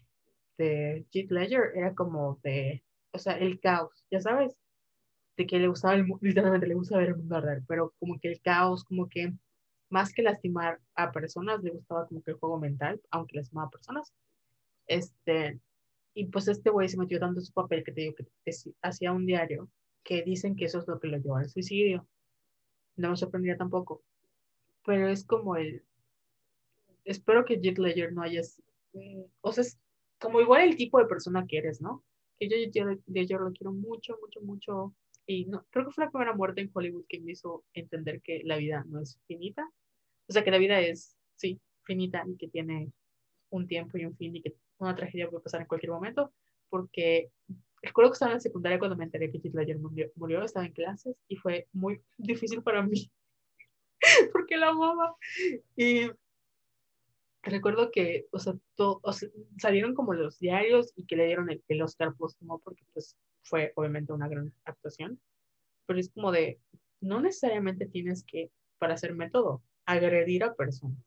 de 0.57 1.06
Heath 1.11 1.32
Ledger 1.32 1.72
era 1.76 1.95
como 1.95 2.40
de... 2.44 2.84
O 3.11 3.18
sea, 3.18 3.38
el 3.38 3.60
caos, 3.61 4.06
ya 4.11 4.19
sabes. 4.19 4.57
De 5.38 5.45
que 5.45 5.60
le 5.60 5.68
gustaba 5.68 5.95
el 5.95 6.06
literalmente 6.22 6.68
le 6.68 6.76
gusta 6.76 6.98
ver 6.98 7.10
el 7.10 7.18
mundo 7.18 7.36
arder. 7.36 7.64
Pero 7.68 7.94
como 7.99 8.20
que 8.20 8.32
el 8.32 8.41
caos, 8.41 8.84
como 8.84 9.10
que 9.10 9.34
más 9.90 10.14
que 10.14 10.24
lastimar 10.24 10.80
a 10.95 11.12
personas, 11.12 11.62
le 11.64 11.72
gustaba 11.72 12.07
como 12.07 12.22
que 12.24 12.32
el 12.32 12.38
juego 12.38 12.60
mental, 12.60 13.02
aunque 13.12 13.38
lastimaba 13.38 13.68
a 13.68 13.72
personas. 13.72 14.14
Este, 14.88 15.60
y 16.14 16.26
pues 16.28 16.48
este 16.48 16.70
güey 16.70 16.88
se 16.88 16.98
metió 16.98 17.20
tanto 17.20 17.40
en 17.40 17.45
su 17.45 17.53
papel 17.53 17.84
que 17.84 17.91
te 17.91 18.02
digo 18.02 18.16
que 18.16 18.52
hacía 18.82 19.12
un 19.12 19.26
diario 19.26 19.70
que 20.06 20.22
dicen 20.24 20.56
que 20.56 20.66
eso 20.66 20.80
es 20.80 20.88
lo 20.88 20.99
que 20.99 21.07
lo 21.07 21.18
llevó 21.18 21.36
al 21.36 21.49
suicidio. 21.49 22.07
No 22.95 23.10
me 23.10 23.18
sorprendía 23.18 23.57
tampoco. 23.57 24.03
Pero 24.86 25.10
es 25.10 25.26
como 25.26 25.57
el... 25.57 25.84
Espero 27.03 27.44
que 27.44 27.60
Jet 27.60 27.78
Ledger 27.80 28.14
no 28.14 28.22
hayas... 28.22 28.62
O 29.41 29.52
sea, 29.52 29.64
es 29.64 29.78
como 30.20 30.40
igual 30.40 30.62
el 30.62 30.78
tipo 30.78 30.99
de 30.99 31.07
persona 31.07 31.45
que 31.45 31.57
eres, 31.57 31.82
¿no? 31.82 32.03
Que 32.40 32.48
yo, 32.48 32.56
yo, 32.72 33.22
yo, 33.24 33.40
lo 33.40 33.52
quiero 33.52 33.74
mucho, 33.74 34.18
mucho, 34.22 34.41
mucho. 34.41 34.94
Y 35.27 35.45
no, 35.45 35.65
creo 35.72 35.85
que 35.85 35.91
fue 35.91 36.06
la 36.06 36.11
primera 36.11 36.34
muerte 36.34 36.61
en 36.61 36.72
Hollywood 36.73 37.06
que 37.07 37.19
me 37.19 37.31
hizo 37.31 37.64
entender 37.73 38.22
que 38.22 38.41
la 38.43 38.57
vida 38.57 38.84
no 38.88 39.02
es 39.02 39.19
finita. 39.27 39.68
O 40.27 40.34
sea, 40.34 40.43
que 40.43 40.52
la 40.52 40.57
vida 40.57 40.80
es, 40.80 41.18
sí, 41.35 41.60
finita 41.84 42.23
y 42.27 42.38
que 42.38 42.47
tiene 42.47 42.91
un 43.49 43.68
tiempo 43.68 43.97
y 43.97 44.06
un 44.06 44.15
fin 44.15 44.35
y 44.35 44.41
que 44.41 44.56
una 44.77 44.95
tragedia 44.95 45.30
puede 45.30 45.43
pasar 45.43 45.61
en 45.61 45.68
cualquier 45.68 45.91
momento, 45.91 46.31
porque 46.69 47.31
recuerdo 47.81 48.11
que 48.11 48.15
estaba 48.15 48.31
en 48.31 48.38
la 48.38 48.41
secundaria 48.41 48.80
cuando 48.80 48.97
me 48.97 49.06
enteré 49.06 49.31
que 49.31 49.38
Heath 49.38 49.53
Ledger 49.53 49.80
murió, 50.15 50.43
estaba 50.43 50.65
en 50.65 50.73
clases 50.73 51.15
y 51.27 51.38
fue 51.38 51.68
muy 51.72 52.02
difícil 52.18 52.61
para 52.61 52.81
mí, 52.84 53.10
porque 54.34 54.57
la 54.57 54.69
amaba. 54.69 55.15
Y 55.76 56.10
recuerdo 57.43 57.91
que, 57.91 58.27
o 58.31 58.39
sea, 58.39 58.56
salieron 59.57 59.93
como 59.93 60.14
los 60.14 60.39
diarios 60.39 60.91
y 60.95 61.06
que 61.06 61.15
le 61.15 61.27
dieron 61.27 61.49
el, 61.49 61.64
el 61.68 61.81
Oscar 61.81 62.14
póstumo 62.15 62.60
porque 62.60 62.84
pues 62.93 63.15
fue 63.45 63.72
obviamente 63.76 64.11
una 64.11 64.27
gran 64.27 64.53
actuación, 64.65 65.19
pero 65.85 65.99
es 65.99 66.09
como 66.09 66.31
de, 66.31 66.59
no 66.99 67.22
necesariamente 67.22 67.85
tienes 67.85 68.23
que, 68.23 68.51
para 68.77 68.95
hacer 68.95 69.13
método, 69.13 69.63
agredir 69.85 70.43
a 70.43 70.55
personas 70.55 70.99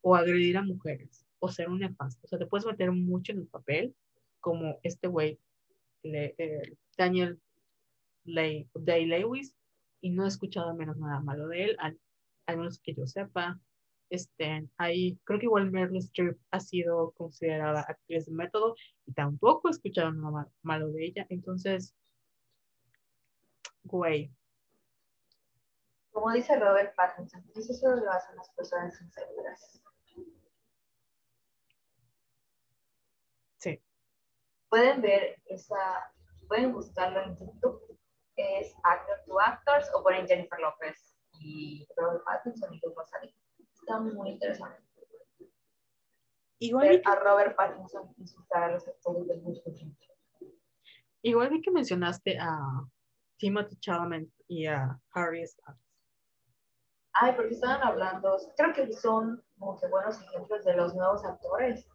o 0.00 0.14
agredir 0.14 0.56
a 0.56 0.62
mujeres 0.62 1.26
o 1.40 1.48
ser 1.48 1.68
un 1.68 1.80
nefasto. 1.80 2.20
O 2.24 2.28
sea, 2.28 2.38
te 2.38 2.46
puedes 2.46 2.66
meter 2.66 2.90
mucho 2.92 3.32
en 3.32 3.38
el 3.38 3.46
papel, 3.46 3.94
como 4.40 4.78
este 4.82 5.08
güey, 5.08 5.38
eh, 6.04 6.76
Daniel 6.96 7.40
Day 8.24 9.06
Lewis, 9.06 9.54
y 10.00 10.10
no 10.10 10.24
he 10.24 10.28
escuchado 10.28 10.74
menos 10.74 10.96
nada 10.96 11.20
malo 11.20 11.48
de 11.48 11.64
él, 11.64 11.76
al, 11.80 11.98
menos 12.46 12.78
que 12.78 12.94
yo 12.94 13.06
sepa. 13.06 13.60
Este, 14.10 14.68
ahí 14.78 15.18
creo 15.24 15.38
que 15.38 15.46
igual 15.46 15.70
Meryl 15.70 15.98
Streep 15.98 16.38
ha 16.50 16.60
sido 16.60 17.12
considerada 17.12 17.80
actriz 17.80 18.26
de 18.26 18.32
método 18.32 18.74
y 19.06 19.12
tampoco 19.12 19.68
he 19.68 19.72
escuchado 19.72 20.12
nada 20.12 20.48
malo 20.62 20.88
de 20.90 21.06
ella. 21.06 21.26
Entonces, 21.28 21.94
güey. 23.84 24.32
Como 26.10 26.32
dice 26.32 26.58
Robert 26.58 26.94
Pattinson, 26.96 27.44
eso 27.54 27.72
solo 27.74 27.96
lo 27.96 28.10
hacen 28.10 28.34
las 28.36 28.50
personas 28.50 29.00
inseguras. 29.00 29.78
pueden 34.68 35.00
ver 35.00 35.40
esa, 35.46 36.12
pueden 36.46 36.72
buscarlo 36.72 37.22
en 37.22 37.36
YouTube, 37.36 37.98
es 38.36 38.74
Actor 38.84 39.18
to 39.26 39.40
Actors 39.40 39.90
o 39.94 40.02
ponen 40.02 40.26
Jennifer 40.26 40.58
López 40.60 41.16
y 41.32 41.86
Robert 41.96 42.24
Pattinson 42.24 42.74
y 42.74 42.80
va 42.80 43.02
a 43.02 43.06
salir. 43.06 43.34
Está 43.88 44.00
muy 44.00 44.28
interesante. 44.32 44.82
Igual 46.58 47.00
a 47.06 47.14
Robert 47.14 47.56
Pattinson 47.56 48.14
insultar 48.18 48.64
a 48.64 48.72
los 48.72 48.86
actores 48.86 49.26
del 49.26 49.40
gusto. 49.40 49.70
Igual 51.22 51.48
vi 51.48 51.62
que 51.62 51.70
mencionaste 51.70 52.36
a 52.38 52.86
Timothy 53.38 53.76
Chalamet 53.80 54.28
y 54.46 54.66
a 54.66 55.00
Harry 55.14 55.46
Styles. 55.46 55.80
Ay, 57.14 57.32
porque 57.34 57.54
estaban 57.54 57.82
hablando, 57.82 58.36
creo 58.58 58.74
que 58.74 58.92
son 58.92 59.42
como 59.58 59.80
que 59.80 59.86
buenos 59.88 60.20
ejemplos 60.20 60.66
de 60.66 60.76
los 60.76 60.94
nuevos 60.94 61.24
actores, 61.24 61.88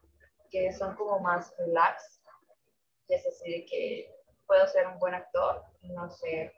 que 0.49 0.74
son 0.74 0.95
como 0.95 1.20
más 1.20 1.53
relax, 1.60 2.24
es 3.07 3.24
así 3.28 3.52
de 3.52 3.65
que 3.65 4.15
puedo 4.48 4.65
ser 4.65 4.88
un 4.88 4.98
buen 4.98 5.14
actor 5.14 5.61
y 5.82 5.90
no 5.91 6.10
ser 6.10 6.53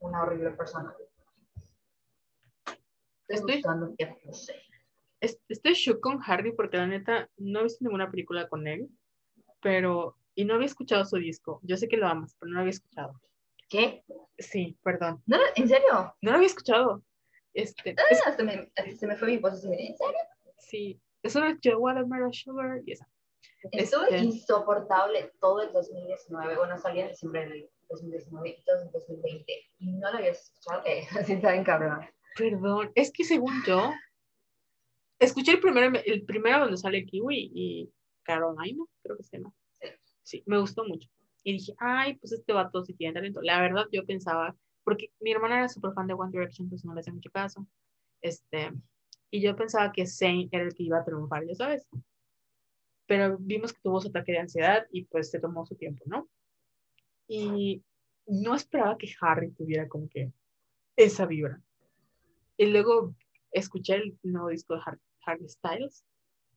una 0.00 0.22
horrible 0.22 0.52
persona. 0.52 0.96
Estoy, 3.28 3.62
estoy 3.98 4.67
shook 5.74 6.00
con 6.00 6.20
Harry 6.24 6.52
porque 6.52 6.76
la 6.76 6.86
neta 6.86 7.28
no 7.36 7.60
he 7.60 7.64
visto 7.64 7.84
ninguna 7.84 8.10
película 8.10 8.48
con 8.48 8.66
él, 8.66 8.88
pero 9.60 10.16
y 10.34 10.44
no 10.44 10.54
había 10.54 10.66
escuchado 10.66 11.04
su 11.04 11.16
disco. 11.16 11.60
Yo 11.64 11.76
sé 11.76 11.88
que 11.88 11.96
lo 11.96 12.06
amas, 12.06 12.36
pero 12.38 12.50
no 12.50 12.54
lo 12.54 12.60
había 12.60 12.70
escuchado. 12.70 13.20
¿Qué? 13.68 14.04
Sí, 14.38 14.78
perdón. 14.82 15.22
¿No, 15.26 15.36
¿En 15.56 15.68
serio? 15.68 16.14
No 16.22 16.30
lo 16.30 16.36
había 16.36 16.46
escuchado. 16.46 17.02
Este, 17.52 17.96
ah, 17.98 18.32
se, 18.36 18.44
me, 18.44 18.70
se 18.96 19.06
me 19.06 19.16
fue 19.16 19.28
mi 19.28 19.38
voz. 19.38 19.64
¿En 19.64 19.96
serio? 19.96 20.18
Sí, 20.58 21.00
eso 21.22 21.44
es 21.44 21.58
Joe 21.62 21.74
Watermelon 21.74 22.32
Sugar 22.32 22.80
y 22.86 22.92
esa. 22.92 23.08
Estuve 23.72 24.04
este... 24.04 24.18
insoportable 24.18 25.32
todo 25.40 25.62
el 25.62 25.72
2019. 25.72 26.56
Bueno, 26.56 26.78
salí 26.78 27.00
en 27.00 27.08
diciembre 27.08 27.48
del 27.48 27.70
2019 27.88 28.48
y 28.48 28.64
todo 28.64 28.82
el 28.82 28.90
2020. 28.92 29.52
Y 29.78 29.92
no 29.94 30.12
lo 30.12 30.18
había 30.18 30.30
escuchado. 30.30 30.82
Eh, 30.86 31.06
así 31.18 31.32
está 31.32 31.52
bien 31.52 31.64
cabrón. 31.64 32.08
Perdón, 32.36 32.92
es 32.94 33.10
que 33.10 33.24
según 33.24 33.52
yo, 33.66 33.90
escuché 35.18 35.52
el 35.52 35.60
primero, 35.60 35.98
el 36.04 36.22
primero 36.24 36.60
donde 36.60 36.76
sale 36.76 37.04
Kiwi 37.04 37.50
y 37.54 37.90
Carolina, 38.22 38.84
creo 39.02 39.16
que 39.16 39.22
se 39.22 39.38
llama. 39.38 39.52
Sí. 40.22 40.42
me 40.46 40.58
gustó 40.58 40.84
mucho. 40.84 41.08
Y 41.42 41.54
dije, 41.54 41.74
ay, 41.78 42.16
pues 42.16 42.32
este 42.32 42.52
vato 42.52 42.84
sí 42.84 42.92
tiene 42.94 43.14
talento. 43.14 43.40
La 43.40 43.60
verdad, 43.60 43.86
yo 43.90 44.04
pensaba, 44.04 44.54
porque 44.84 45.10
mi 45.20 45.32
hermana 45.32 45.58
era 45.58 45.68
súper 45.68 45.92
fan 45.94 46.06
de 46.06 46.14
One 46.14 46.30
Direction, 46.30 46.68
pues 46.68 46.84
no 46.84 46.94
le 46.94 47.00
hacía 47.00 47.14
mucho 47.14 47.30
caso. 47.30 47.66
Este, 48.20 48.72
y 49.30 49.40
yo 49.40 49.56
pensaba 49.56 49.92
que 49.92 50.06
Zane 50.06 50.48
era 50.52 50.64
el 50.64 50.74
que 50.74 50.82
iba 50.82 50.98
a 50.98 51.04
triunfar, 51.04 51.46
ya 51.46 51.54
sabes 51.54 51.88
pero 53.08 53.38
vimos 53.40 53.72
que 53.72 53.80
tuvo 53.80 54.00
su 54.00 54.08
ataque 54.08 54.32
de 54.32 54.38
ansiedad 54.38 54.86
y 54.92 55.04
pues 55.06 55.30
se 55.30 55.40
tomó 55.40 55.64
su 55.64 55.74
tiempo, 55.74 56.04
¿no? 56.06 56.28
Y 57.26 57.82
no 58.26 58.54
esperaba 58.54 58.98
que 58.98 59.10
Harry 59.20 59.50
tuviera 59.50 59.88
como 59.88 60.08
que 60.10 60.30
esa 60.94 61.24
vibra. 61.24 61.60
Y 62.58 62.66
luego 62.66 63.14
escuché 63.50 63.94
el 63.94 64.18
nuevo 64.22 64.50
disco 64.50 64.74
de 64.74 64.82
Harry, 64.84 65.00
Styles 65.46 66.04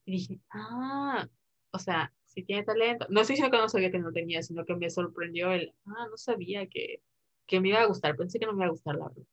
y 0.05 0.13
dije, 0.13 0.39
ah, 0.51 1.27
o 1.71 1.79
sea, 1.79 2.13
si 2.25 2.43
tiene 2.43 2.63
talento. 2.63 3.07
No 3.09 3.21
estoy 3.21 3.35
diciendo 3.35 3.55
que 3.55 3.61
no 3.61 3.69
sabía 3.69 3.91
que 3.91 3.99
no 3.99 4.11
tenía, 4.11 4.41
sino 4.41 4.65
que 4.65 4.75
me 4.75 4.89
sorprendió 4.89 5.51
el, 5.51 5.73
ah, 5.85 6.07
no 6.09 6.17
sabía 6.17 6.67
que, 6.67 7.01
que 7.45 7.59
me 7.59 7.69
iba 7.69 7.81
a 7.81 7.85
gustar, 7.87 8.15
pensé 8.15 8.39
que 8.39 8.45
no 8.45 8.53
me 8.53 8.59
iba 8.59 8.67
a 8.67 8.71
gustar 8.71 8.95
la 8.95 9.07
verdad. 9.07 9.23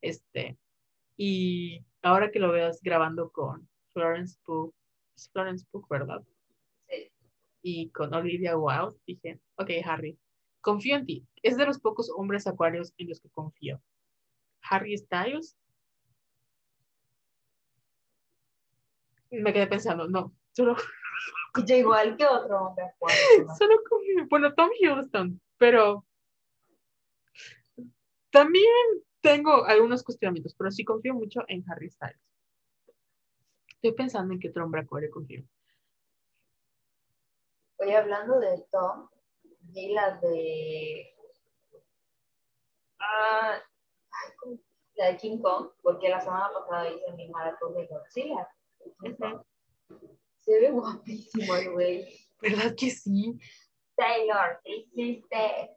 Este, 0.00 0.56
y 1.16 1.84
ahora 2.02 2.30
que 2.30 2.38
lo 2.38 2.52
veas 2.52 2.80
grabando 2.82 3.30
con 3.30 3.68
Florence 3.92 4.38
Pugh, 4.44 4.74
es 5.16 5.30
Florence 5.30 5.66
Pugh, 5.70 5.86
¿verdad? 5.88 6.22
y 7.68 7.90
con 7.90 8.14
Olivia 8.14 8.56
Wilde, 8.56 8.96
dije, 9.08 9.40
ok, 9.56 9.70
Harry, 9.84 10.16
confío 10.60 10.94
en 10.94 11.04
ti. 11.04 11.26
Es 11.42 11.56
de 11.56 11.66
los 11.66 11.80
pocos 11.80 12.08
hombres 12.16 12.46
acuarios 12.46 12.92
en 12.96 13.08
los 13.08 13.20
que 13.20 13.28
confío. 13.28 13.82
Harry 14.62 14.96
Styles. 14.96 15.56
Me 19.30 19.52
quedé 19.52 19.66
pensando, 19.66 20.08
no, 20.08 20.32
solo... 20.52 20.76
igual 21.68 22.16
que 22.16 22.26
otro 22.26 22.66
hombre 22.66 22.84
acuario. 22.84 23.18
Solo 23.58 23.76
confío, 23.88 24.26
bueno, 24.28 24.54
Tom 24.54 24.70
Hiddleston, 24.78 25.40
pero 25.58 26.04
también 28.30 28.66
tengo 29.20 29.64
algunos 29.64 30.02
cuestionamientos, 30.02 30.54
pero 30.54 30.70
sí 30.70 30.84
confío 30.84 31.14
mucho 31.14 31.40
en 31.48 31.64
Harry 31.70 31.90
Styles. 31.90 32.20
Estoy 33.68 33.92
pensando 33.92 34.34
en 34.34 34.40
qué 34.40 34.50
otro 34.50 34.64
hombre 34.64 34.82
acuario 34.82 35.10
confío. 35.10 35.42
Oye, 37.78 37.96
hablando 37.96 38.38
de 38.38 38.64
Tom, 38.70 39.08
vi 39.60 39.92
la 39.92 40.18
de. 40.18 41.14
Ah, 42.98 43.58
la 44.96 45.06
de 45.06 45.16
King 45.18 45.38
Kong, 45.38 45.70
porque 45.82 46.08
la 46.08 46.20
semana 46.20 46.50
pasada 46.52 46.90
hice 46.90 47.12
mi 47.12 47.28
maratón 47.28 47.74
de 47.74 47.86
Godzilla. 47.86 48.48
Se 50.38 50.60
ve 50.60 50.70
guapísimo 50.70 51.56
el 51.56 51.72
güey. 51.72 52.06
¿Verdad 52.40 52.74
que 52.76 52.90
sí? 52.90 53.38
Taylor, 53.96 54.60
¿qué 54.62 54.76
hiciste? 54.76 55.70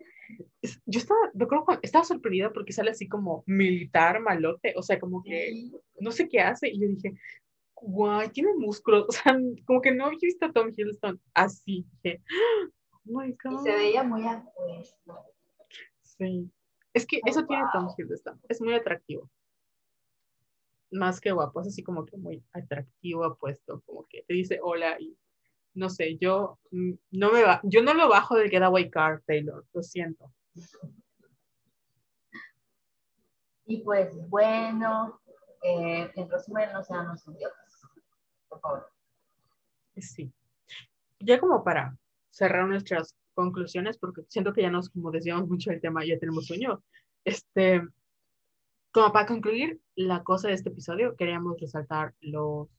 Yo 0.85 0.99
estaba, 0.99 1.19
creo 1.33 1.65
estaba 1.81 2.03
sorprendida 2.03 2.51
porque 2.53 2.73
sale 2.73 2.91
así 2.91 3.07
como 3.07 3.43
militar 3.47 4.19
malote, 4.19 4.73
o 4.75 4.83
sea, 4.83 4.99
como 4.99 5.23
que 5.23 5.71
no 5.99 6.11
sé 6.11 6.27
qué 6.27 6.41
hace, 6.41 6.69
y 6.69 6.79
yo 6.79 6.87
dije, 6.87 7.13
guay, 7.75 8.29
tiene 8.29 8.53
músculos, 8.55 9.05
o 9.09 9.11
sea, 9.11 9.37
como 9.65 9.81
que 9.81 9.91
no 9.91 10.05
había 10.05 10.19
visto 10.21 10.45
a 10.45 10.51
Tom 10.51 10.73
Hiddleston 10.75 11.19
así, 11.33 11.85
dije, 12.03 12.21
oh 12.91 12.99
my 13.05 13.35
God. 13.43 13.61
Y 13.61 13.63
se 13.63 13.75
veía 13.75 14.03
muy 14.03 14.27
apuesto. 14.27 15.25
Sí, 16.03 16.51
es 16.93 17.07
que 17.07 17.21
eso 17.25 17.45
tiene 17.45 17.63
Tom 17.73 17.87
Hiddleston, 17.97 18.39
es 18.49 18.61
muy 18.61 18.73
atractivo. 18.73 19.29
Más 20.91 21.19
que 21.19 21.31
guapo, 21.31 21.61
es 21.61 21.67
así 21.67 21.83
como 21.83 22.05
que 22.05 22.17
muy 22.17 22.43
atractivo, 22.51 23.23
apuesto, 23.23 23.81
como 23.85 24.07
que 24.07 24.23
te 24.23 24.33
dice 24.33 24.59
hola 24.61 24.99
y 24.99 25.15
no 25.75 25.89
sé, 25.89 26.17
yo 26.17 26.59
mm, 26.71 26.93
no 27.11 27.31
me 27.31 27.43
va, 27.43 27.61
yo 27.63 27.83
no 27.83 27.93
lo 27.93 28.09
bajo 28.09 28.35
del 28.35 28.49
getaway 28.49 28.89
car, 28.89 29.21
Taylor, 29.25 29.65
lo 29.71 29.83
siento. 29.83 30.33
Y 33.65 33.83
pues 33.83 34.15
bueno, 34.29 35.21
eh, 35.61 36.11
en 36.15 36.29
resumen, 36.29 36.73
no 36.73 36.83
sean 36.83 37.07
los 37.07 37.27
idiotas 37.27 37.69
por 38.49 38.59
favor. 38.59 38.91
Sí. 39.97 40.31
Ya 41.19 41.39
como 41.39 41.63
para 41.63 41.97
cerrar 42.29 42.67
nuestras 42.67 43.15
conclusiones, 43.33 43.97
porque 43.97 44.23
siento 44.27 44.53
que 44.53 44.63
ya 44.63 44.71
nos 44.71 44.89
como 44.89 45.11
decíamos 45.11 45.47
mucho 45.47 45.69
del 45.69 45.81
tema, 45.81 46.05
ya 46.05 46.17
tenemos 46.17 46.47
sueño. 46.47 46.83
Este, 47.23 47.81
como 48.91 49.11
para 49.11 49.27
concluir 49.27 49.81
la 49.95 50.23
cosa 50.23 50.47
de 50.47 50.55
este 50.55 50.69
episodio, 50.69 51.15
queríamos 51.15 51.59
resaltar 51.59 52.15
los 52.21 52.69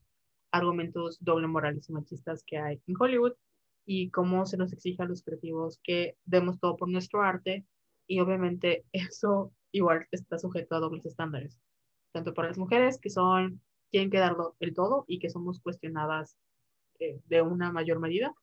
argumentos 0.53 1.19
doble 1.21 1.47
morales 1.47 1.89
y 1.89 1.93
machistas 1.93 2.43
que 2.45 2.59
hay 2.59 2.81
en 2.87 2.97
Hollywood 2.99 3.35
y 3.87 4.11
cómo 4.11 4.47
se 4.47 4.57
nos 4.57 4.73
exige 4.73 5.03
a 5.03 5.07
los 5.07 5.23
creativos 5.23 5.81
que 5.83 6.17
demos 6.25 6.59
todo 6.59 6.77
por 6.77 6.89
nuestro 6.89 7.23
arte 7.23 7.65
y 8.07 8.21
obviamente 8.21 8.85
eso 8.93 9.53
igual 9.73 10.07
está 10.11 10.39
sujeto 10.39 10.75
a 10.75 10.81
dobles 10.81 11.07
estándares, 11.07 11.59
tanto 12.13 12.35
para 12.35 12.49
las 12.49 12.59
mujeres 12.59 12.99
que 13.01 13.11
son 13.11 13.61
quieren 13.91 14.11
quedarlo 14.11 14.57
el 14.61 14.75
todo 14.75 15.05
y 15.07 15.19
que 15.19 15.31
somos 15.31 15.61
cuestionadas 15.61 16.37
eh, 16.99 17.21
de 17.27 17.43
una 17.43 17.73
mayor 17.73 17.99
medida. 17.99 18.35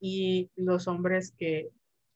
Y 0.00 0.50
los 0.56 0.88
hombres 0.88 1.34
que, 1.36 1.70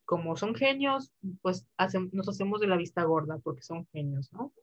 como 0.05 0.35
son 0.37 0.55
genios, 0.55 1.11
pues 1.41 1.67
nos 2.11 2.29
hacemos 2.29 2.59
de 2.61 2.67
la 2.67 2.77
vista 2.77 3.03
gorda 3.03 3.39
porque 3.39 3.61
son 3.61 3.85
genios, 3.91 4.31
¿no? 4.31 4.53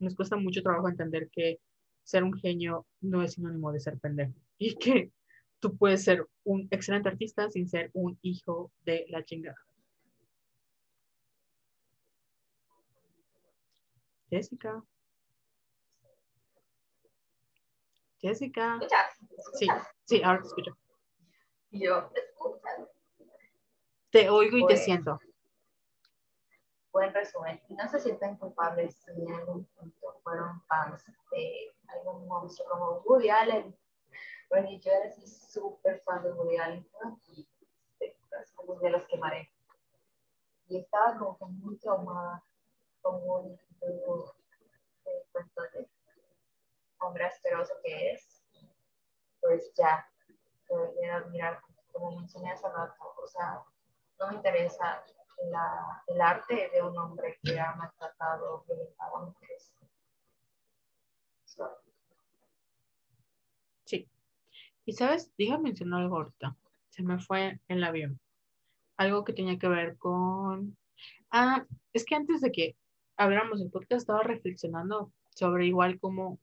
Nos 0.00 0.16
cuesta 0.16 0.36
mucho 0.36 0.62
trabajo 0.62 0.88
entender 0.88 1.28
que 1.30 1.60
ser 2.02 2.24
un 2.24 2.32
genio 2.32 2.86
no 3.00 3.22
es 3.22 3.34
sinónimo 3.34 3.70
de 3.70 3.80
ser 3.80 3.98
pendejo 3.98 4.34
y 4.58 4.76
que 4.76 5.12
tú 5.60 5.76
puedes 5.76 6.02
ser 6.02 6.26
un 6.44 6.66
excelente 6.70 7.08
artista 7.08 7.48
sin 7.50 7.68
ser 7.68 7.90
un 7.92 8.18
hijo 8.22 8.72
de 8.84 9.06
la 9.10 9.22
chingada. 9.24 9.58
Jessica. 14.30 14.82
Jessica. 18.20 18.78
Sí, 19.54 19.66
sí, 20.04 20.22
ahora 20.22 20.40
te 20.40 20.48
escucho. 20.48 20.78
Yo 21.72 22.10
te 22.14 22.20
escucho. 22.20 22.90
Te 24.10 24.28
oigo 24.30 24.58
y 24.58 24.66
te 24.66 24.76
siento. 24.76 25.18
Buen 26.92 27.14
resumen. 27.14 27.60
No 27.68 27.88
se 27.88 28.00
sienten 28.00 28.36
culpables 28.36 28.96
si 28.96 29.12
en 29.12 29.32
algún 29.32 29.64
punto 29.64 30.20
fueron 30.24 30.60
fans 30.62 31.04
de 31.30 31.72
algún 31.86 32.26
monstruo 32.26 32.68
como 32.68 32.90
Woody 33.04 33.30
Allen. 33.30 33.76
Bueno, 34.48 34.68
yo 34.70 34.90
era 34.90 35.08
así 35.08 35.24
súper 35.26 36.00
fan 36.00 36.24
de 36.24 36.32
Woody 36.32 36.56
Allen 36.56 36.86
y 37.28 37.48
como 38.56 38.74
de 38.80 38.90
las 38.90 39.06
quemaré. 39.06 39.48
Y 40.66 40.78
estaba 40.78 41.16
como 41.16 41.38
que 41.38 41.44
muy 41.44 41.76
traumada 41.78 42.42
con 43.02 43.22
Woody, 43.22 43.56
cuento 45.32 45.62
de 45.72 45.88
hombre 46.98 47.24
asqueroso 47.24 47.74
que 47.84 48.12
es, 48.12 48.42
pues 49.40 49.72
ya, 49.74 50.08
debería 50.68 51.16
admirar, 51.16 51.60
como 51.92 52.16
mencioné 52.16 52.50
hace 52.50 52.68
rato, 52.68 53.14
o 53.16 53.26
sea, 53.26 53.62
no 54.18 54.28
me 54.28 54.34
interesa 54.34 55.04
el 56.06 56.20
arte 56.20 56.70
de 56.72 56.82
un 56.82 56.96
hombre 56.98 57.38
que 57.42 57.58
ha 57.58 57.74
maltratado, 57.74 58.64
a 58.98 59.24
mujeres. 59.24 59.72
Sí. 63.84 64.08
Y 64.84 64.92
sabes, 64.92 65.32
déjame 65.38 65.64
mencionar 65.64 66.02
algo 66.02 66.16
ahorita. 66.16 66.56
Se 66.90 67.02
me 67.02 67.18
fue 67.18 67.60
en 67.68 67.78
el 67.78 67.84
avión. 67.84 68.20
Algo 68.96 69.24
que 69.24 69.32
tenía 69.32 69.58
que 69.58 69.68
ver 69.68 69.96
con. 69.96 70.76
Ah, 71.30 71.64
es 71.92 72.04
que 72.04 72.14
antes 72.14 72.40
de 72.40 72.52
que 72.52 72.76
abriéramos 73.16 73.60
el 73.60 73.70
podcast 73.70 74.02
estaba 74.02 74.22
reflexionando 74.22 75.12
sobre 75.30 75.66
igual 75.66 75.98
como 76.00 76.38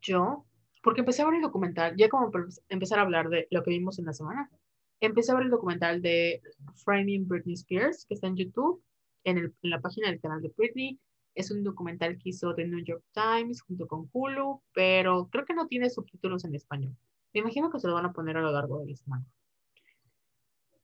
yo, 0.00 0.44
porque 0.82 1.00
empecé 1.00 1.22
a 1.22 1.26
ver 1.26 1.36
el 1.36 1.42
documental, 1.42 1.94
ya 1.96 2.08
como 2.08 2.30
empezar 2.68 2.98
a 2.98 3.02
hablar 3.02 3.28
de 3.28 3.46
lo 3.50 3.62
que 3.62 3.70
vimos 3.70 3.98
en 3.98 4.06
la 4.06 4.12
semana, 4.12 4.50
empecé 5.00 5.32
a 5.32 5.36
ver 5.36 5.44
el 5.44 5.50
documental 5.50 6.02
de 6.02 6.42
Framing 6.84 7.26
Britney 7.26 7.54
Spears, 7.54 8.04
que 8.06 8.14
está 8.14 8.26
en 8.26 8.36
YouTube, 8.36 8.82
en, 9.24 9.38
el, 9.38 9.54
en 9.62 9.70
la 9.70 9.80
página 9.80 10.08
del 10.08 10.20
canal 10.20 10.42
de 10.42 10.52
Britney. 10.56 10.98
Es 11.34 11.50
un 11.50 11.62
documental 11.62 12.18
que 12.18 12.30
hizo 12.30 12.54
The 12.54 12.66
New 12.66 12.84
York 12.84 13.04
Times 13.12 13.62
junto 13.62 13.86
con 13.86 14.08
Hulu, 14.12 14.62
pero 14.72 15.28
creo 15.30 15.44
que 15.44 15.54
no 15.54 15.68
tiene 15.68 15.88
subtítulos 15.88 16.44
en 16.44 16.54
español. 16.54 16.96
Me 17.32 17.40
imagino 17.40 17.70
que 17.70 17.78
se 17.78 17.86
lo 17.86 17.94
van 17.94 18.06
a 18.06 18.12
poner 18.12 18.36
a 18.36 18.40
lo 18.40 18.50
largo 18.50 18.80
de 18.80 18.90
la 18.90 18.96
semana. 18.96 19.24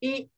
Y 0.01 0.31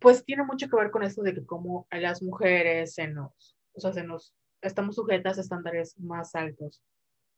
pues 0.00 0.24
tiene 0.24 0.44
mucho 0.44 0.68
que 0.68 0.76
ver 0.76 0.90
con 0.90 1.02
esto 1.02 1.22
de 1.22 1.34
que 1.34 1.44
como 1.44 1.86
a 1.90 1.98
las 1.98 2.22
mujeres 2.22 2.94
se 2.94 3.08
nos, 3.08 3.56
o 3.72 3.80
sea, 3.80 3.92
se 3.92 4.04
nos, 4.04 4.34
estamos 4.60 4.96
sujetas 4.96 5.38
a 5.38 5.40
estándares 5.40 5.98
más 5.98 6.34
altos 6.34 6.82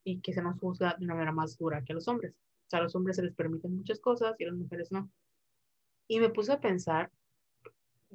y 0.04 0.20
que 0.20 0.32
se 0.32 0.42
nos 0.42 0.58
juzga 0.58 0.96
de 0.98 1.04
una 1.04 1.14
manera 1.14 1.32
más 1.32 1.56
dura 1.58 1.82
que 1.84 1.92
a 1.92 1.94
los 1.94 2.08
hombres. 2.08 2.34
O 2.66 2.70
sea, 2.70 2.80
a 2.80 2.82
los 2.82 2.94
hombres 2.94 3.16
se 3.16 3.22
les 3.22 3.34
permiten 3.34 3.76
muchas 3.76 4.00
cosas 4.00 4.34
y 4.38 4.44
a 4.44 4.48
las 4.48 4.56
mujeres 4.56 4.90
no. 4.90 5.10
Y 6.08 6.20
me 6.20 6.30
puse 6.30 6.52
a 6.52 6.60
pensar, 6.60 7.10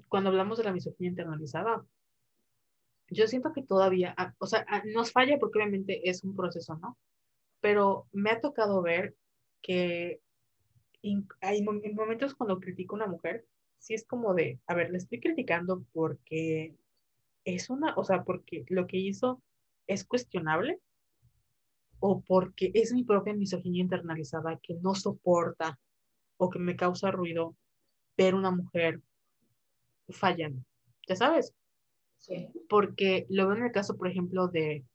cuando 0.09 0.29
hablamos 0.29 0.57
de 0.57 0.63
la 0.63 0.73
misoginia 0.73 1.11
internalizada, 1.11 1.85
yo 3.09 3.27
siento 3.27 3.53
que 3.53 3.61
todavía, 3.61 4.13
ah, 4.17 4.33
o 4.39 4.47
sea, 4.47 4.65
ah, 4.67 4.81
nos 4.85 5.11
falla 5.11 5.37
porque 5.39 5.59
obviamente 5.59 6.09
es 6.09 6.23
un 6.23 6.35
proceso, 6.35 6.75
¿no? 6.77 6.97
Pero 7.61 8.07
me 8.11 8.31
ha 8.31 8.41
tocado 8.41 8.81
ver 8.81 9.15
que 9.61 10.19
hay 11.41 11.63
momentos 11.63 12.33
cuando 12.33 12.59
critico 12.59 12.95
a 12.95 12.97
una 12.97 13.07
mujer, 13.07 13.45
sí 13.77 13.93
es 13.93 14.05
como 14.05 14.33
de, 14.33 14.59
a 14.67 14.73
ver, 14.73 14.89
le 14.89 14.97
estoy 14.97 15.19
criticando 15.19 15.85
porque 15.93 16.75
es 17.45 17.69
una, 17.69 17.93
o 17.95 18.03
sea, 18.03 18.23
porque 18.23 18.65
lo 18.69 18.87
que 18.87 18.97
hizo 18.97 19.41
es 19.85 20.05
cuestionable, 20.05 20.79
o 21.99 22.21
porque 22.21 22.71
es 22.73 22.91
mi 22.91 23.03
propia 23.05 23.33
misoginia 23.33 23.81
internalizada 23.81 24.59
que 24.61 24.73
no 24.75 24.93
soporta 24.93 25.79
o 26.35 26.49
que 26.49 26.59
me 26.59 26.75
causa 26.75 27.11
ruido 27.11 27.55
ver 28.17 28.35
una 28.35 28.51
mujer 28.51 29.01
fallando, 30.09 30.63
¿ya 31.07 31.15
sabes? 31.15 31.53
Sí. 32.17 32.47
Porque 32.69 33.25
lo 33.29 33.47
veo 33.47 33.57
en 33.57 33.65
el 33.65 33.71
caso, 33.71 33.97
por 33.97 34.07
ejemplo, 34.07 34.47
de 34.47 34.85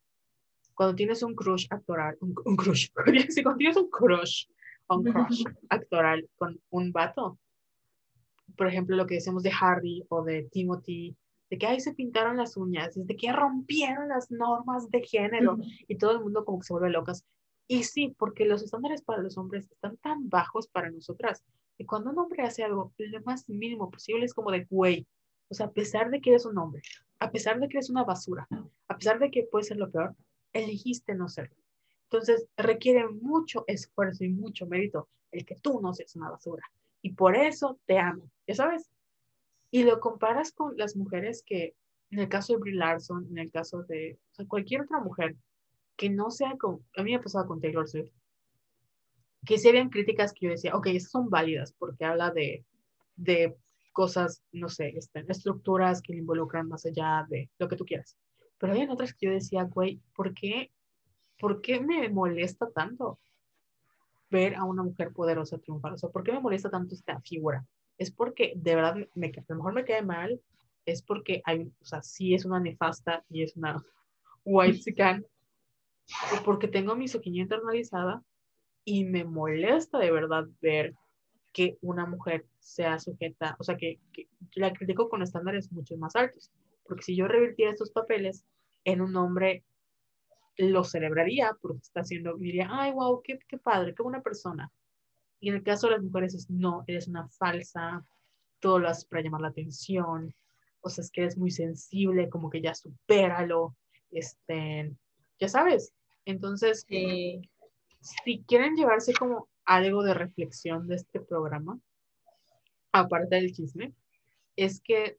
cuando 0.73 0.95
tienes 0.95 1.21
un 1.23 1.35
crush 1.35 1.67
actoral, 1.69 2.17
un, 2.21 2.33
crush, 2.55 2.89
si 3.29 3.43
cuando 3.43 3.57
tienes 3.57 3.77
un 3.77 3.89
crush, 3.89 4.47
un 4.89 5.03
crush 5.03 5.43
actoral 5.69 6.27
con 6.37 6.59
un 6.69 6.91
vato, 6.91 7.37
por 8.55 8.67
ejemplo, 8.67 8.95
lo 8.95 9.05
que 9.05 9.15
decimos 9.15 9.43
de 9.43 9.51
Harry 9.59 10.05
o 10.09 10.23
de 10.23 10.43
Timothy 10.43 11.15
de 11.49 11.57
que 11.57 11.65
ahí 11.65 11.79
se 11.79 11.93
pintaron 11.93 12.37
las 12.37 12.57
uñas, 12.57 12.93
de 12.95 13.15
que 13.15 13.31
rompieron 13.31 14.09
las 14.09 14.29
normas 14.29 14.89
de 14.91 15.01
género 15.01 15.57
y 15.87 15.97
todo 15.97 16.11
el 16.11 16.19
mundo 16.19 16.45
como 16.45 16.59
que 16.59 16.67
se 16.67 16.73
vuelve 16.73 16.91
locas. 16.91 17.25
Y 17.67 17.83
sí, 17.83 18.15
porque 18.17 18.45
los 18.45 18.63
estándares 18.63 19.01
para 19.01 19.21
los 19.21 19.37
hombres 19.37 19.69
están 19.71 19.97
tan 19.97 20.29
bajos 20.29 20.67
para 20.67 20.91
nosotras 20.91 21.43
Y 21.79 21.85
cuando 21.85 22.11
un 22.11 22.19
hombre 22.19 22.43
hace 22.43 22.61
algo 22.61 22.93
lo 22.97 23.21
más 23.21 23.47
mínimo 23.47 23.89
posible, 23.89 24.25
es 24.25 24.33
como 24.33 24.51
de, 24.51 24.65
güey, 24.69 25.07
o 25.47 25.53
sea, 25.55 25.67
a 25.67 25.71
pesar 25.71 26.11
de 26.11 26.19
que 26.19 26.31
eres 26.31 26.45
un 26.45 26.57
hombre, 26.57 26.81
a 27.19 27.31
pesar 27.31 27.57
de 27.57 27.69
que 27.69 27.77
eres 27.77 27.89
una 27.89 28.03
basura, 28.03 28.47
a 28.89 28.97
pesar 28.97 29.17
de 29.17 29.31
que 29.31 29.43
puede 29.43 29.63
ser 29.63 29.77
lo 29.77 29.89
peor, 29.89 30.13
elegiste 30.51 31.15
no 31.15 31.29
serlo. 31.29 31.55
Entonces, 32.03 32.47
requiere 32.57 33.07
mucho 33.07 33.63
esfuerzo 33.65 34.25
y 34.25 34.29
mucho 34.29 34.67
mérito 34.67 35.07
el 35.31 35.45
que 35.45 35.55
tú 35.55 35.79
no 35.79 35.93
seas 35.93 36.17
una 36.17 36.29
basura. 36.29 36.69
Y 37.01 37.13
por 37.13 37.37
eso 37.37 37.79
te 37.85 37.97
amo, 37.97 38.29
¿ya 38.45 38.55
sabes? 38.55 38.91
Y 39.71 39.83
lo 39.83 40.01
comparas 40.01 40.51
con 40.51 40.75
las 40.75 40.97
mujeres 40.97 41.43
que, 41.45 41.75
en 42.11 42.19
el 42.19 42.27
caso 42.27 42.53
de 42.53 42.59
Brie 42.59 42.75
Larson, 42.75 43.25
en 43.31 43.37
el 43.37 43.51
caso 43.51 43.83
de 43.83 44.19
o 44.33 44.35
sea, 44.35 44.45
cualquier 44.47 44.81
otra 44.81 44.99
mujer 44.99 45.37
que 45.95 46.09
no 46.09 46.29
sea 46.29 46.57
con, 46.57 46.83
a 46.97 47.03
mí 47.03 47.11
me 47.11 47.17
ha 47.17 47.21
pasado 47.21 47.47
con 47.47 47.61
Taylor 47.61 47.87
Swift, 47.87 48.11
que 49.45 49.57
se 49.57 49.69
habían 49.69 49.89
críticas 49.89 50.33
que 50.33 50.45
yo 50.45 50.51
decía, 50.51 50.75
ok, 50.75 50.87
son 50.99 51.29
válidas 51.29 51.73
porque 51.77 52.05
habla 52.05 52.31
de, 52.31 52.65
de 53.15 53.55
cosas, 53.91 54.43
no 54.51 54.69
sé, 54.69 54.93
este, 54.95 55.25
estructuras 55.27 56.01
que 56.01 56.13
le 56.13 56.19
involucran 56.19 56.67
más 56.67 56.85
allá 56.85 57.25
de 57.29 57.49
lo 57.57 57.67
que 57.67 57.75
tú 57.75 57.85
quieras. 57.85 58.17
Pero 58.57 58.73
había 58.73 58.91
otras 58.91 59.13
que 59.13 59.27
yo 59.27 59.31
decía, 59.31 59.63
güey, 59.63 60.01
¿por 60.15 60.33
qué, 60.33 60.71
¿por 61.39 61.61
qué 61.61 61.79
me 61.79 62.09
molesta 62.09 62.69
tanto 62.69 63.19
ver 64.29 64.55
a 64.55 64.63
una 64.63 64.83
mujer 64.83 65.11
poderosa 65.11 65.57
triunfar? 65.57 65.93
O 65.93 65.97
sea, 65.97 66.09
¿por 66.09 66.23
qué 66.23 66.31
me 66.31 66.41
molesta 66.41 66.69
tanto 66.69 66.93
esta 66.93 67.19
figura? 67.21 67.65
Es 67.97 68.11
porque 68.11 68.53
de 68.55 68.75
verdad 68.75 68.95
me, 69.15 69.27
a 69.27 69.43
lo 69.47 69.55
mejor 69.55 69.73
me 69.73 69.85
cae 69.85 70.01
mal, 70.01 70.41
es 70.85 71.01
porque 71.01 71.41
hay, 71.45 71.71
o 71.81 71.85
sea, 71.85 72.01
sí 72.01 72.33
es 72.33 72.45
una 72.45 72.59
nefasta 72.59 73.23
y 73.29 73.43
es 73.43 73.55
una 73.55 73.83
white 74.43 74.79
sican, 74.79 75.25
o 76.33 76.43
porque 76.43 76.67
tengo 76.67 76.95
mi 76.95 77.07
soquilla 77.07 77.41
internalizada 77.41 78.23
y 78.85 79.05
me 79.05 79.23
molesta 79.23 79.99
de 79.99 80.11
verdad 80.11 80.45
ver 80.61 80.95
que 81.53 81.77
una 81.81 82.05
mujer 82.05 82.45
sea 82.59 82.99
sujeta, 82.99 83.55
o 83.59 83.63
sea, 83.63 83.75
que, 83.75 83.99
que 84.13 84.27
la 84.53 84.71
critico 84.71 85.09
con 85.09 85.21
estándares 85.21 85.71
mucho 85.71 85.97
más 85.97 86.15
altos. 86.15 86.51
Porque 86.85 87.03
si 87.03 87.15
yo 87.15 87.27
revirtiera 87.27 87.71
estos 87.71 87.91
papeles 87.91 88.45
en 88.83 89.01
un 89.01 89.15
hombre, 89.15 89.63
lo 90.57 90.83
celebraría 90.83 91.55
porque 91.61 91.79
está 91.81 92.01
haciendo, 92.01 92.35
diría, 92.37 92.67
ay, 92.69 92.91
wow, 92.91 93.21
qué, 93.23 93.39
qué 93.47 93.57
padre, 93.57 93.93
qué 93.95 94.03
buena 94.03 94.21
persona. 94.21 94.71
Y 95.39 95.49
en 95.49 95.55
el 95.55 95.63
caso 95.63 95.87
de 95.87 95.93
las 95.93 96.03
mujeres 96.03 96.33
es, 96.35 96.49
no, 96.49 96.83
eres 96.87 97.07
una 97.07 97.27
falsa, 97.29 98.05
todo 98.59 98.79
lo 98.79 98.89
haces 98.89 99.05
para 99.05 99.23
llamar 99.23 99.41
la 99.41 99.47
atención, 99.49 100.33
o 100.81 100.89
sea, 100.89 101.03
es 101.03 101.11
que 101.11 101.21
eres 101.21 101.37
muy 101.37 101.51
sensible, 101.51 102.29
como 102.29 102.49
que 102.49 102.61
ya 102.61 102.73
supéralo, 102.73 103.75
este, 104.11 104.93
ya 105.39 105.47
sabes. 105.47 105.93
Entonces, 106.25 106.85
si 108.01 108.43
quieren 108.43 108.75
llevarse 108.75 109.13
como 109.13 109.47
algo 109.65 110.03
de 110.03 110.13
reflexión 110.13 110.87
de 110.87 110.95
este 110.95 111.19
programa, 111.19 111.79
aparte 112.91 113.35
del 113.35 113.53
chisme, 113.53 113.93
es 114.55 114.81
que 114.81 115.17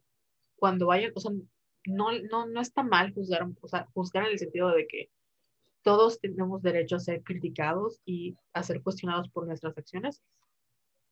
cuando 0.57 0.87
vayan, 0.87 1.13
o 1.15 1.21
sea, 1.21 1.33
no, 1.87 2.13
no, 2.31 2.47
no 2.47 2.61
está 2.61 2.83
mal 2.83 3.13
juzgar, 3.15 3.47
o 3.61 3.69
sea, 3.69 3.87
juzgar 3.95 4.25
en 4.27 4.33
el 4.33 4.39
sentido 4.39 4.71
de 4.71 4.87
que 4.87 5.11
todos 5.83 6.21
tenemos 6.21 6.63
derecho 6.63 6.97
a 6.97 7.01
ser 7.01 7.23
criticados 7.23 8.01
y 8.05 8.37
a 8.53 8.63
ser 8.63 8.83
cuestionados 8.83 9.29
por 9.31 9.47
nuestras 9.47 9.77
acciones, 9.79 10.23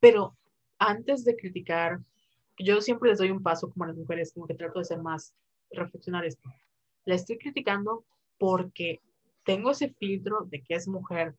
pero 0.01 0.37
antes 0.79 1.25
de 1.25 1.37
criticar, 1.37 2.01
yo 2.59 2.81
siempre 2.81 3.11
les 3.11 3.19
doy 3.19 3.31
un 3.31 3.43
paso 3.43 3.71
como 3.71 3.85
a 3.85 3.89
las 3.89 3.97
mujeres, 3.97 4.33
como 4.33 4.47
que 4.47 4.55
trato 4.55 4.79
de 4.79 4.85
ser 4.85 5.01
más, 5.01 5.35
reflexionar 5.71 6.25
esto. 6.25 6.49
La 7.05 7.15
estoy 7.15 7.39
criticando 7.39 8.05
porque 8.39 9.01
tengo 9.45 9.71
ese 9.71 9.91
filtro 9.91 10.47
de 10.51 10.63
que 10.63 10.75
es 10.75 10.87
mujer 10.87 11.35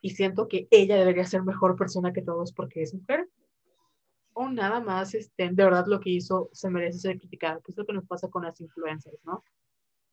y 0.00 0.10
siento 0.10 0.48
que 0.48 0.66
ella 0.70 0.96
debería 0.96 1.24
ser 1.24 1.42
mejor 1.42 1.76
persona 1.76 2.12
que 2.12 2.22
todos 2.22 2.52
porque 2.52 2.82
es 2.82 2.94
mujer, 2.94 3.28
o 4.32 4.48
nada 4.48 4.80
más, 4.80 5.14
este, 5.14 5.50
de 5.50 5.64
verdad 5.64 5.86
lo 5.86 6.00
que 6.00 6.10
hizo 6.10 6.48
se 6.52 6.70
merece 6.70 6.98
ser 6.98 7.18
criticado, 7.18 7.60
que 7.60 7.72
es 7.72 7.78
lo 7.78 7.84
que 7.84 7.92
nos 7.92 8.06
pasa 8.06 8.28
con 8.28 8.44
las 8.44 8.60
influencers, 8.60 9.18
¿no? 9.24 9.44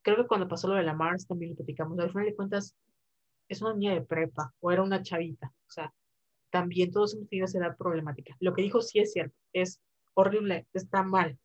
Creo 0.02 0.18
que 0.18 0.28
cuando 0.28 0.48
pasó 0.48 0.68
lo 0.68 0.76
de 0.76 0.84
la 0.84 0.94
Mars 0.94 1.28
también 1.28 1.52
lo 1.52 1.56
platicamos, 1.56 2.00
al 2.00 2.12
final 2.12 2.26
de 2.26 2.36
cuentas 2.36 2.76
es 3.48 3.62
una 3.62 3.74
niña 3.74 3.94
de 3.94 4.02
prepa 4.02 4.54
o 4.60 4.72
era 4.72 4.84
una 4.84 5.02
chavita, 5.02 5.48
o 5.48 5.72
sea, 5.72 5.94
también 6.50 6.92
todos 6.92 7.14
hemos 7.14 7.30
tenido 7.30 7.46
esa 7.46 7.60
edad 7.60 7.78
problemática. 7.78 8.36
Lo 8.40 8.54
que 8.54 8.62
dijo 8.62 8.82
sí 8.82 9.00
es 9.00 9.14
cierto, 9.14 9.36
es 9.54 9.82
horrible, 10.14 10.68
está 10.74 11.04
mal, 11.04 11.38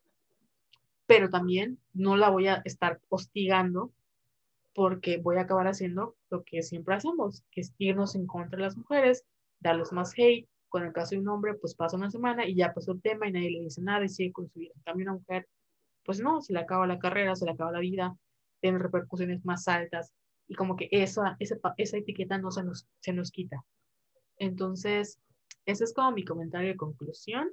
pero 1.05 1.29
también 1.29 1.79
no 1.93 2.17
la 2.17 2.29
voy 2.29 2.47
a 2.47 2.61
estar 2.65 2.99
hostigando 3.09 3.91
porque 4.73 5.17
voy 5.17 5.37
a 5.37 5.41
acabar 5.41 5.67
haciendo 5.67 6.15
lo 6.33 6.43
que 6.43 6.63
siempre 6.63 6.95
hacemos, 6.95 7.43
que 7.51 7.61
es 7.61 7.73
irnos 7.77 8.15
en 8.15 8.25
contra 8.25 8.57
de 8.57 8.63
las 8.63 8.75
mujeres, 8.75 9.23
darles 9.59 9.91
más 9.91 10.13
hate. 10.17 10.47
Con 10.67 10.83
el 10.83 10.91
caso 10.91 11.11
de 11.11 11.21
un 11.21 11.27
hombre, 11.27 11.53
pues 11.53 11.75
pasa 11.75 11.95
una 11.95 12.09
semana 12.09 12.47
y 12.47 12.55
ya 12.55 12.73
pasó 12.73 12.93
el 12.93 13.01
tema 13.01 13.27
y 13.27 13.31
nadie 13.31 13.51
le 13.51 13.59
dice 13.59 13.81
nada 13.81 14.03
y 14.03 14.09
sigue 14.09 14.33
con 14.33 14.49
su 14.49 14.59
vida. 14.59 14.73
En 14.75 14.81
cambio, 14.81 15.05
una 15.05 15.19
mujer, 15.19 15.47
pues 16.03 16.19
no, 16.19 16.41
se 16.41 16.51
le 16.51 16.59
acaba 16.59 16.87
la 16.87 16.97
carrera, 16.97 17.35
se 17.35 17.45
le 17.45 17.51
acaba 17.51 17.71
la 17.71 17.79
vida, 17.79 18.17
tiene 18.59 18.79
repercusiones 18.79 19.45
más 19.45 19.67
altas 19.67 20.11
y 20.47 20.55
como 20.55 20.75
que 20.75 20.87
esa, 20.91 21.35
esa, 21.39 21.57
esa 21.77 21.97
etiqueta 21.97 22.39
no 22.39 22.49
se 22.49 22.63
nos, 22.63 22.87
se 22.99 23.13
nos 23.13 23.29
quita. 23.29 23.63
Entonces, 24.37 25.19
ese 25.67 25.83
es 25.83 25.93
como 25.93 26.11
mi 26.11 26.25
comentario 26.25 26.69
de 26.69 26.77
conclusión. 26.77 27.51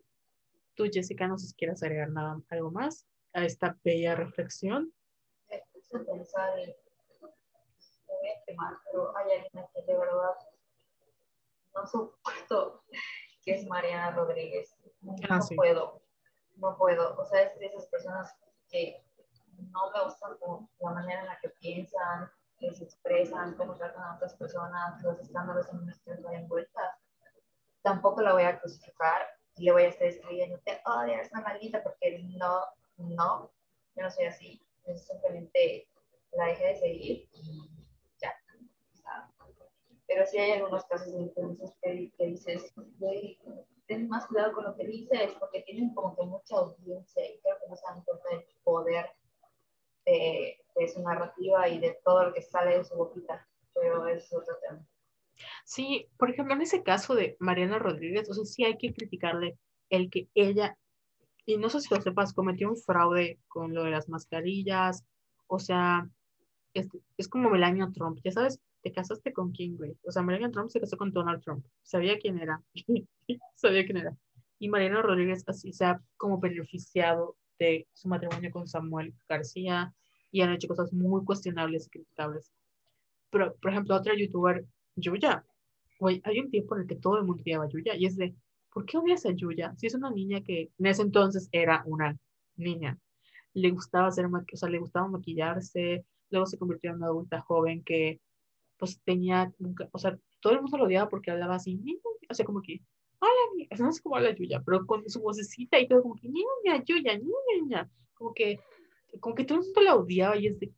Tú, 0.74 0.84
Jessica, 0.90 1.28
no 1.28 1.36
sé 1.36 1.48
si 1.48 1.54
quieres 1.54 1.82
agregar 1.82 2.10
nada, 2.10 2.40
algo 2.48 2.70
más 2.70 3.06
a 3.34 3.44
esta 3.44 3.78
bella 3.84 4.14
reflexión. 4.14 4.94
Eh, 5.50 5.62
pensar 5.90 6.48
mal, 8.56 8.76
pero 8.84 9.16
hay 9.16 9.32
alguien 9.32 9.66
que 9.72 9.82
de 9.82 9.98
verdad 9.98 10.34
no 11.74 11.86
soporto, 11.86 12.82
que 13.42 13.54
es 13.54 13.66
Mariana 13.66 14.10
Rodríguez. 14.12 14.76
No 15.00 15.14
ah, 15.28 15.40
puedo, 15.54 16.02
no 16.56 16.76
puedo. 16.76 17.16
O 17.16 17.24
sea, 17.24 17.42
es 17.42 17.58
de 17.58 17.66
esas 17.66 17.86
personas 17.86 18.34
que 18.68 19.02
no 19.56 19.90
me 19.90 20.04
gustan 20.04 20.36
la 20.80 20.90
manera 20.90 21.20
en 21.20 21.26
la 21.26 21.38
que 21.40 21.50
piensan, 21.50 22.30
que 22.58 22.74
se 22.74 22.84
expresan, 22.84 23.54
cómo 23.56 23.74
tratan 23.76 24.02
a 24.02 24.16
otras 24.16 24.34
personas, 24.34 25.02
los 25.02 25.18
escándalos 25.20 25.68
en 25.70 25.84
nuestra 25.84 26.14
envuelta. 26.32 26.98
Tampoco 27.82 28.20
la 28.20 28.34
voy 28.34 28.42
a 28.42 28.60
crucificar 28.60 29.26
y 29.56 29.64
le 29.64 29.72
voy 29.72 29.82
a 29.84 29.88
estar 29.88 30.06
escribiendo, 30.06 30.58
te 30.64 30.80
odio, 30.84 31.14
eres 31.14 31.32
una 31.32 31.42
maldita, 31.42 31.82
porque 31.82 32.18
no, 32.36 32.64
no, 32.98 33.50
yo 33.94 34.02
no 34.02 34.10
soy 34.10 34.26
así. 34.26 34.62
Yo 34.86 34.96
simplemente 34.96 35.88
la 36.32 36.46
dejé 36.46 36.66
de 36.68 36.76
seguir 36.76 37.28
y 37.32 37.79
pero 40.10 40.26
sí 40.26 40.38
hay 40.38 40.50
algunos 40.50 40.84
casos 40.86 41.12
de 41.12 41.20
influencers 41.20 41.72
que, 41.80 42.12
que 42.18 42.26
dices, 42.26 42.74
ten 43.86 44.08
más 44.08 44.26
cuidado 44.26 44.52
con 44.54 44.64
lo 44.64 44.76
que 44.76 44.84
dices, 44.84 45.34
porque 45.38 45.62
tienen 45.62 45.94
como 45.94 46.16
que 46.16 46.26
mucha 46.26 46.56
audiencia 46.56 47.24
y 47.24 47.38
creo 47.40 47.54
que 47.60 47.68
no 47.68 47.76
se 47.76 47.86
dan 47.86 48.02
cuenta 48.02 48.28
del 48.30 48.44
poder 48.64 49.06
de, 50.04 50.58
de 50.74 50.88
su 50.88 51.00
narrativa 51.00 51.68
y 51.68 51.78
de 51.78 51.96
todo 52.04 52.24
lo 52.24 52.34
que 52.34 52.42
sale 52.42 52.78
de 52.78 52.84
su 52.84 52.96
boquita, 52.96 53.46
pero 53.72 54.08
es 54.08 54.32
otro 54.32 54.56
tema. 54.68 54.84
Sí, 55.64 56.08
por 56.18 56.30
ejemplo, 56.30 56.54
en 56.54 56.62
ese 56.62 56.82
caso 56.82 57.14
de 57.14 57.36
Mariana 57.38 57.78
Rodríguez, 57.78 58.28
o 58.28 58.34
sea, 58.34 58.44
sí 58.44 58.64
hay 58.64 58.76
que 58.78 58.92
criticarle 58.92 59.58
el 59.90 60.10
que 60.10 60.28
ella, 60.34 60.76
y 61.46 61.56
no 61.56 61.70
sé 61.70 61.80
si 61.80 61.94
lo 61.94 62.00
sepas, 62.00 62.34
cometió 62.34 62.68
un 62.68 62.76
fraude 62.76 63.38
con 63.46 63.74
lo 63.74 63.84
de 63.84 63.92
las 63.92 64.08
mascarillas, 64.08 65.04
o 65.46 65.60
sea, 65.60 66.10
es, 66.74 66.88
es 67.16 67.28
como 67.28 67.48
Melania 67.48 67.88
Trump, 67.94 68.18
ya 68.24 68.32
sabes, 68.32 68.60
¿te 68.82 68.92
casaste 68.92 69.32
con 69.32 69.52
quién, 69.52 69.76
güey? 69.76 69.96
O 70.04 70.10
sea, 70.10 70.22
Melania 70.22 70.50
Trump 70.50 70.70
se 70.70 70.80
casó 70.80 70.96
con 70.96 71.12
Donald 71.12 71.42
Trump. 71.42 71.64
Sabía 71.82 72.18
quién 72.18 72.38
era. 72.38 72.62
Sabía 73.54 73.84
quién 73.84 73.98
era. 73.98 74.16
Y 74.58 74.68
Mariana 74.68 75.02
Rodríguez 75.02 75.44
así 75.46 75.72
se 75.72 75.84
ha 75.84 76.00
como 76.16 76.38
beneficiado 76.38 77.36
de 77.58 77.86
su 77.92 78.08
matrimonio 78.08 78.50
con 78.50 78.66
Samuel 78.66 79.14
García 79.28 79.94
y 80.30 80.42
han 80.42 80.52
hecho 80.52 80.68
cosas 80.68 80.92
muy 80.92 81.24
cuestionables 81.24 81.86
y 81.86 81.90
criticables. 81.90 82.52
Pero, 83.30 83.54
por 83.56 83.70
ejemplo, 83.70 83.96
otra 83.96 84.14
youtuber, 84.16 84.64
Yuya. 84.96 85.44
Güey, 85.98 86.20
hay 86.24 86.40
un 86.40 86.50
tiempo 86.50 86.74
en 86.74 86.82
el 86.82 86.86
que 86.86 86.96
todo 86.96 87.18
el 87.18 87.24
mundo 87.24 87.42
odiaba 87.42 87.64
a 87.64 87.68
Yuya 87.68 87.94
y 87.96 88.06
es 88.06 88.16
de, 88.16 88.34
¿por 88.72 88.86
qué 88.86 88.98
odias 88.98 89.26
a 89.26 89.32
Yuya? 89.32 89.74
Si 89.76 89.86
es 89.86 89.94
una 89.94 90.10
niña 90.10 90.40
que 90.42 90.70
en 90.78 90.86
ese 90.86 91.02
entonces 91.02 91.48
era 91.52 91.82
una 91.86 92.18
niña. 92.56 92.98
Le 93.52 93.70
gustaba 93.70 94.08
hacer, 94.08 94.26
o 94.26 94.56
sea, 94.56 94.68
le 94.68 94.78
gustaba 94.78 95.08
maquillarse, 95.08 96.04
luego 96.30 96.46
se 96.46 96.58
convirtió 96.58 96.90
en 96.90 96.96
una 96.96 97.06
adulta 97.06 97.40
joven 97.40 97.82
que 97.84 98.20
pues 98.80 99.00
tenía, 99.04 99.52
o 99.92 99.98
sea, 99.98 100.18
todo 100.40 100.54
el 100.54 100.62
mundo 100.62 100.78
lo 100.78 100.84
odiaba 100.84 101.08
porque 101.08 101.30
hablaba 101.30 101.56
así, 101.56 101.78
o 102.28 102.34
sea, 102.34 102.46
como 102.46 102.62
que, 102.62 102.80
hola, 103.20 103.66
no 103.78 103.92
sé 103.92 104.02
cómo 104.02 104.16
habla 104.16 104.34
Yuya, 104.34 104.62
pero 104.64 104.86
con 104.86 105.08
su 105.08 105.20
vocecita 105.20 105.78
y 105.78 105.86
todo, 105.86 106.02
como 106.02 106.16
que, 106.16 106.28
niña, 106.28 106.82
Yuya, 106.84 107.18
niña, 107.18 107.88
como 108.14 108.32
que, 108.32 108.58
como 109.20 109.34
que 109.34 109.44
todo 109.44 109.58
el 109.58 109.64
mundo 109.64 109.80
la 109.82 109.96
odiaba 109.96 110.36
y 110.38 110.46
es 110.46 110.58
de, 110.58 110.72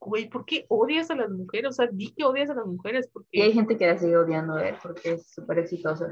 güey, 0.00 0.28
¿por 0.28 0.44
qué 0.44 0.66
odias 0.68 1.08
a 1.10 1.14
las 1.14 1.30
mujeres? 1.30 1.70
O 1.70 1.72
sea, 1.72 1.86
di 1.86 2.12
que 2.12 2.24
odias 2.24 2.50
a 2.50 2.54
las 2.54 2.66
mujeres 2.66 3.08
porque... 3.12 3.28
Y 3.30 3.42
hay 3.42 3.52
gente 3.52 3.76
que 3.76 3.86
la 3.86 3.96
sigue 3.96 4.16
odiando 4.16 4.54
a 4.54 4.68
él 4.68 4.76
porque 4.82 5.12
es 5.12 5.30
súper 5.30 5.60
exitoso. 5.60 6.06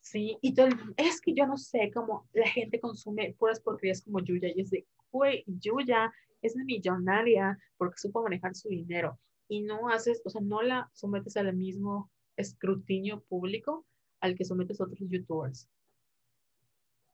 Sí, 0.00 0.38
y 0.40 0.54
todo 0.54 0.68
es 0.96 1.20
que 1.20 1.34
yo 1.34 1.46
no 1.46 1.56
sé 1.56 1.90
cómo 1.92 2.28
la 2.32 2.48
gente 2.48 2.80
consume 2.80 3.34
puras 3.36 3.60
porquerías 3.60 4.02
como 4.02 4.20
Yuya 4.20 4.48
y 4.54 4.60
es 4.60 4.70
de, 4.70 4.86
güey, 5.10 5.44
Yuya 5.46 6.12
es 6.40 6.54
millonaria 6.56 7.58
porque 7.76 7.98
supo 7.98 8.22
manejar 8.22 8.54
su 8.54 8.68
dinero 8.68 9.18
y 9.48 9.62
no 9.62 9.88
haces, 9.88 10.22
o 10.24 10.30
sea, 10.30 10.40
no 10.40 10.62
la 10.62 10.90
sometes 10.92 11.36
al 11.36 11.54
mismo 11.56 12.10
escrutinio 12.36 13.22
público 13.22 13.86
al 14.20 14.36
que 14.36 14.44
sometes 14.44 14.80
a 14.80 14.84
otros 14.84 15.08
youtubers. 15.08 15.68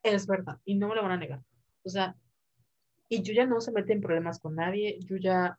Es 0.03 0.27
verdad, 0.27 0.59
y 0.65 0.75
no 0.75 0.89
me 0.89 0.95
lo 0.95 1.03
van 1.03 1.13
a 1.13 1.17
negar. 1.17 1.43
O 1.83 1.89
sea, 1.89 2.17
y 3.09 3.23
Yuya 3.23 3.47
no 3.47 3.61
se 3.61 3.73
mete 3.73 3.93
en 3.93 4.01
problemas 4.01 4.41
con 4.41 4.57
nadie, 4.57 4.99
Yuya 5.01 5.59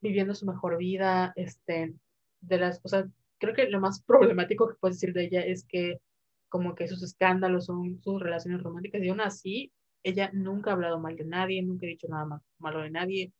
viviendo 0.00 0.34
su 0.34 0.46
mejor 0.46 0.76
vida, 0.78 1.32
este, 1.36 1.94
de 2.40 2.58
las, 2.58 2.80
o 2.84 2.88
sea, 2.88 3.06
creo 3.38 3.54
que 3.54 3.68
lo 3.68 3.80
más 3.80 4.02
problemático 4.06 4.68
que 4.68 4.76
puedes 4.76 5.00
decir 5.00 5.14
de 5.14 5.24
ella 5.24 5.40
es 5.40 5.64
que 5.64 6.00
como 6.48 6.74
que 6.74 6.86
sus 6.86 7.02
escándalos 7.02 7.66
son 7.66 8.00
sus 8.02 8.22
relaciones 8.22 8.62
románticas 8.62 9.02
y 9.02 9.08
aún 9.08 9.20
así 9.20 9.72
ella 10.04 10.30
nunca 10.32 10.70
ha 10.70 10.74
hablado 10.74 11.00
mal 11.00 11.16
de 11.16 11.24
nadie, 11.24 11.62
nunca 11.62 11.86
ha 11.86 11.88
dicho 11.88 12.06
nada 12.08 12.40
malo 12.58 12.80
de 12.82 12.90
nadie 12.90 13.32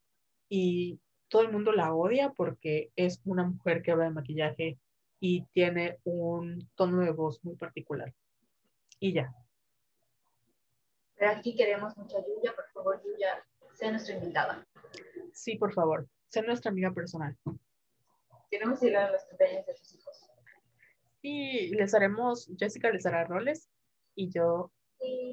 y 0.49 0.99
todo 1.29 1.43
el 1.43 1.53
mundo 1.53 1.73
la 1.73 1.95
odia 1.95 2.31
porque 2.31 2.91
es 2.97 3.21
una 3.25 3.45
mujer 3.45 3.83
que 3.83 3.93
habla 3.93 4.05
de 4.05 4.11
maquillaje 4.11 4.79
y 5.21 5.43
tiene 5.53 5.99
un 6.05 6.69
tono 6.75 7.01
de 7.01 7.11
voz 7.11 7.43
muy 7.45 7.57
particular. 7.57 8.13
Y 9.01 9.13
ya. 9.13 9.35
Pero 11.17 11.31
aquí 11.31 11.57
queremos 11.57 11.97
mucha 11.97 12.19
Yuya, 12.19 12.55
por 12.55 12.71
favor, 12.73 13.03
Yuya, 13.05 13.45
sea 13.75 13.91
nuestra 13.91 14.17
invitada. 14.17 14.67
Sí, 15.33 15.57
por 15.57 15.73
favor, 15.73 16.07
sea 16.29 16.43
nuestra 16.43 16.71
amiga 16.71 16.93
personal. 16.93 17.37
Queremos 18.51 18.83
ir 18.83 18.97
a 18.97 19.11
los 19.11 19.25
cumpleaños 19.25 19.67
de 19.67 19.75
tus 19.75 19.95
hijos. 19.95 20.31
Sí, 21.23 21.71
les 21.71 21.95
haremos, 21.95 22.51
Jessica 22.59 22.91
les 22.91 23.07
hará 23.07 23.25
roles 23.25 23.71
y 24.15 24.31
yo 24.31 24.71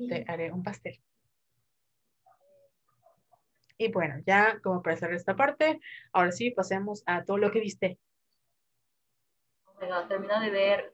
te 0.08 0.26
haré 0.28 0.52
un 0.52 0.64
pastel. 0.64 1.00
Y 3.82 3.92
bueno, 3.92 4.22
ya 4.28 4.60
como 4.62 4.84
para 4.84 4.96
cerrar 4.96 5.16
esta 5.16 5.36
parte, 5.36 5.80
ahora 6.14 6.32
sí 6.32 6.52
pasemos 6.52 7.02
a 7.08 7.26
todo 7.26 7.40
lo 7.40 7.50
que 7.50 7.62
viste. 7.62 7.98
Bueno, 9.74 10.08
termino 10.08 10.40
de 10.40 10.52
ver 10.52 10.94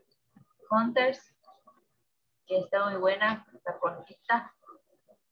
Hunters, 0.72 1.36
que 2.46 2.60
está 2.60 2.90
muy 2.90 2.98
buena, 2.98 3.46
está 3.54 3.78
cortita. 3.78 4.56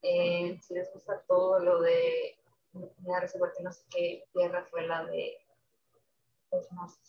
Eh, 0.01 0.59
si 0.61 0.73
les 0.73 0.91
gusta 0.91 1.21
todo 1.29 1.59
lo 1.59 1.79
de, 1.79 2.37
da 2.73 3.25
porque 3.39 3.63
no 3.63 3.71
sé 3.71 3.85
qué 3.89 4.25
tierra 4.33 4.65
fue 4.65 4.85
la 4.85 5.05
de 5.05 5.37
más. 6.71 6.99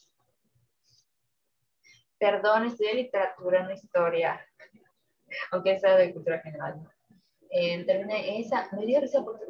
Perdón, 2.19 2.67
estudié 2.67 2.95
literatura, 2.95 3.65
no 3.65 3.73
historia, 3.73 4.47
aunque 5.51 5.81
sea 5.81 5.97
de 5.97 6.15
cultura 6.15 6.39
general. 6.39 6.89
Eh, 7.51 7.85
terminé 7.85 8.39
esa, 8.39 8.69
me 8.71 8.87
dio 8.87 9.01
risa 9.01 9.25
porque 9.25 9.45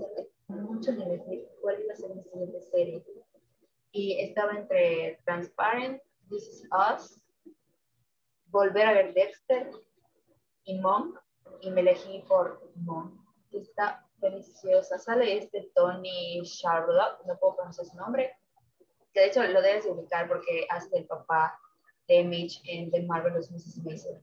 mucho 0.49 0.91
en 0.91 1.03
elegir 1.03 1.49
cuál 1.61 1.81
iba 1.83 1.93
a 1.93 1.97
ser 1.97 2.15
mi 2.15 2.23
siguiente 2.23 2.61
serie. 2.63 3.05
Y 3.93 4.21
estaba 4.21 4.53
entre 4.53 5.21
Transparent, 5.25 6.03
This 6.29 6.49
Is 6.49 6.69
Us, 6.73 7.21
volver 8.47 8.87
a 8.87 8.93
ver 8.93 9.15
Dexter 9.15 9.71
y 10.65 10.79
Monk, 10.79 11.19
y 11.61 11.71
me 11.71 11.81
elegí 11.81 12.23
por 12.29 12.71
Monk 12.77 13.27
está 13.59 14.07
deliciosa. 14.19 14.99
Sale 14.99 15.39
este 15.39 15.71
Tony 15.75 16.43
Charlotte, 16.43 17.25
no 17.27 17.37
puedo 17.39 17.57
pronunciar 17.57 17.87
su 17.87 17.97
nombre, 17.97 18.33
que 19.13 19.21
de 19.21 19.27
hecho 19.27 19.43
lo 19.45 19.63
debes 19.63 19.87
ubicar 19.87 20.29
porque 20.29 20.67
hace 20.71 20.99
el 20.99 21.07
papá 21.07 21.59
de 22.09 22.25
Mitch 22.25 22.63
en 22.67 22.91
The 22.91 23.03
Marvelous 23.03 23.51
Mrs. 23.51 23.85
Mason. 23.85 24.21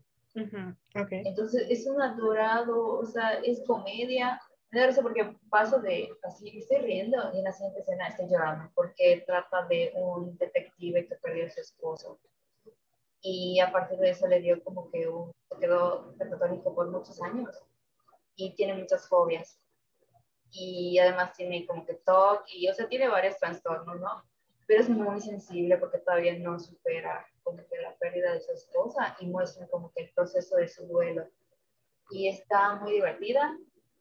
Entonces 1.25 1.67
es 1.69 1.85
un 1.85 2.01
adorado, 2.01 2.99
o 2.99 3.05
sea, 3.05 3.33
es 3.43 3.61
comedia. 3.65 4.41
Me 4.73 4.79
da 4.79 4.87
risa 4.87 5.03
porque 5.03 5.37
paso 5.51 5.79
de 5.81 6.09
así, 6.23 6.57
estoy 6.57 6.77
riendo 6.77 7.31
y 7.31 7.37
en 7.37 7.43
la 7.43 7.51
siguiente 7.51 7.81
escena 7.81 8.07
estoy 8.07 8.27
llorando 8.27 8.71
porque 8.73 9.23
trata 9.23 9.67
de 9.67 9.91
un 9.93 10.35
detective 10.39 11.07
que 11.07 11.15
perdió 11.17 11.45
a 11.45 11.49
su 11.51 11.61
esposo. 11.61 12.19
Y 13.21 13.59
a 13.59 13.71
partir 13.71 13.99
de 13.99 14.09
eso 14.09 14.25
le 14.25 14.41
dio 14.41 14.63
como 14.63 14.89
que 14.89 15.07
un, 15.07 15.31
se 15.47 15.59
quedó 15.59 16.15
católico 16.17 16.73
por 16.73 16.89
muchos 16.89 17.21
años 17.21 17.55
y 18.35 18.55
tiene 18.55 18.73
muchas 18.73 19.07
fobias. 19.07 19.59
Y 20.49 20.97
además 20.97 21.33
tiene 21.37 21.67
como 21.67 21.85
que 21.85 21.93
TOC 21.93 22.43
y, 22.47 22.67
o 22.67 22.73
sea, 22.73 22.89
tiene 22.89 23.07
varios 23.07 23.37
trastornos, 23.37 23.99
¿no? 23.99 24.23
Pero 24.65 24.81
es 24.81 24.89
muy 24.89 25.21
sensible 25.21 25.77
porque 25.77 25.99
todavía 25.99 26.33
no 26.39 26.59
supera 26.59 27.27
como 27.43 27.57
que 27.57 27.77
la 27.79 27.95
pérdida 27.97 28.33
de 28.33 28.41
su 28.41 28.51
esposa 28.51 29.15
y 29.19 29.27
muestra 29.27 29.67
como 29.67 29.91
que 29.93 30.05
el 30.05 30.09
proceso 30.15 30.55
de 30.55 30.67
su 30.67 30.87
duelo. 30.87 31.29
Y 32.09 32.27
está 32.27 32.75
muy 32.77 32.93
divertida, 32.93 33.55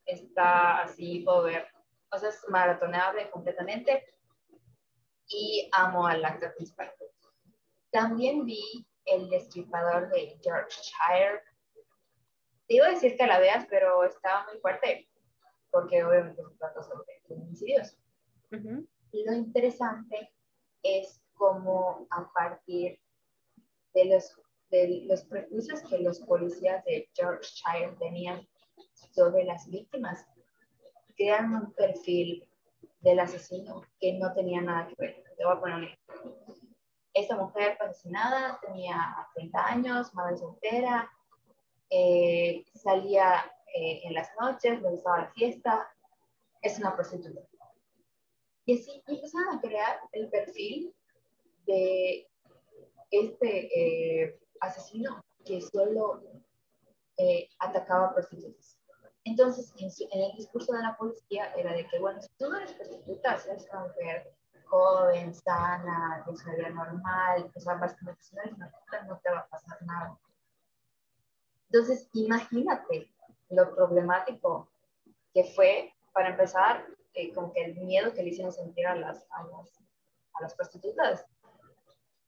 está 0.06 0.82
así, 0.82 1.20
puedo 1.20 1.44
ver, 1.44 1.66
o 2.10 2.18
sea, 2.18 2.28
es 2.28 2.40
maratoneable 2.48 3.30
completamente 3.30 4.04
y 5.28 5.68
amo 5.72 6.06
al 6.06 6.24
actor 6.24 6.54
principal. 6.54 6.92
También 7.90 8.44
vi 8.44 8.86
El 9.04 9.28
Destripador 9.28 10.10
de 10.10 10.38
Yorkshire, 10.42 11.42
te 12.68 12.76
iba 12.76 12.86
a 12.86 12.90
decir 12.90 13.16
que 13.16 13.26
la 13.26 13.38
veas, 13.38 13.66
pero 13.68 14.04
estaba 14.04 14.46
muy 14.46 14.58
fuerte, 14.60 15.08
porque 15.70 16.04
obviamente 16.04 16.42
se 16.42 16.56
trata 16.56 16.82
sobre 16.82 17.20
feminicidios. 17.26 17.96
Y 19.12 19.24
lo 19.24 19.32
interesante 19.32 20.32
es 20.82 21.20
cómo 21.34 22.06
a 22.10 22.30
partir 22.32 22.98
de 23.94 24.04
los, 24.06 24.38
de 24.70 25.04
los 25.06 25.24
prejuicios 25.24 25.82
que 25.88 25.98
los 25.98 26.20
policías 26.20 26.84
de 26.84 27.10
Yorkshire 27.14 27.96
tenían 27.98 28.46
sobre 29.10 29.44
las 29.44 29.68
víctimas, 29.68 30.26
crearon 31.16 31.54
un 31.54 31.72
perfil 31.72 32.46
del 33.00 33.20
asesino 33.20 33.82
que 34.00 34.14
no 34.14 34.32
tenía 34.32 34.60
nada 34.60 34.88
que 34.88 34.94
ver. 34.98 35.24
Te 35.36 35.44
voy 35.44 35.56
a 35.56 35.60
poner 35.60 35.76
un 35.76 35.84
ejemplo. 35.84 36.36
Esta 37.14 37.36
mujer 37.36 37.76
fue 37.76 37.86
asesinada, 37.86 38.58
tenía 38.66 38.96
30 39.34 39.66
años, 39.66 40.14
madre 40.14 40.38
soltera, 40.38 41.10
eh, 41.90 42.64
salía 42.74 43.44
eh, 43.74 44.00
en 44.04 44.14
las 44.14 44.30
noches, 44.40 44.80
le 44.80 44.88
gustaba 44.88 45.18
la 45.18 45.32
fiesta, 45.32 45.86
es 46.62 46.78
una 46.78 46.94
prostituta. 46.94 47.42
Y 48.64 48.78
así 48.78 49.02
empezaron 49.06 49.58
a 49.58 49.60
crear 49.60 50.00
el 50.12 50.30
perfil 50.30 50.94
de 51.66 52.28
este 53.10 54.24
eh, 54.24 54.38
asesino 54.60 55.22
que 55.44 55.60
solo 55.60 56.22
atacaba 57.58 58.06
a 58.06 58.14
prostitutas. 58.14 58.81
Entonces, 59.24 59.72
en, 59.76 60.20
el 60.20 60.36
discurso 60.36 60.72
de 60.72 60.82
la 60.82 60.96
policía 60.96 61.52
era 61.54 61.72
de 61.72 61.86
que, 61.86 61.98
bueno, 61.98 62.20
si 62.20 62.28
tú 62.38 62.50
no 62.50 62.56
eres 62.56 62.72
prostituta, 62.72 63.38
si 63.38 63.50
eres 63.50 63.68
una 63.70 63.84
mujer 63.84 64.34
joven, 64.64 65.34
sana, 65.34 66.24
vida 66.26 66.70
normal, 66.70 67.50
o 67.54 67.60
sea, 67.60 67.74
básicamente 67.74 68.22
si 68.22 68.34
no 68.34 68.42
eres 68.42 68.56
prostituta 68.56 69.02
no 69.04 69.18
te 69.18 69.30
va 69.30 69.38
a 69.40 69.48
pasar 69.48 69.82
nada. 69.82 70.18
Entonces, 71.70 72.08
imagínate 72.14 73.12
lo 73.50 73.74
problemático 73.74 74.68
que 75.32 75.44
fue, 75.44 75.94
para 76.12 76.30
empezar, 76.30 76.86
eh, 77.14 77.32
con 77.32 77.52
que 77.52 77.64
el 77.64 77.76
miedo 77.76 78.12
que 78.12 78.22
le 78.22 78.30
hicieron 78.30 78.52
sentir 78.52 78.86
a 78.86 78.96
las, 78.96 79.24
a 79.30 79.44
las, 79.44 79.80
a 80.34 80.42
las 80.42 80.54
prostitutas 80.54 81.26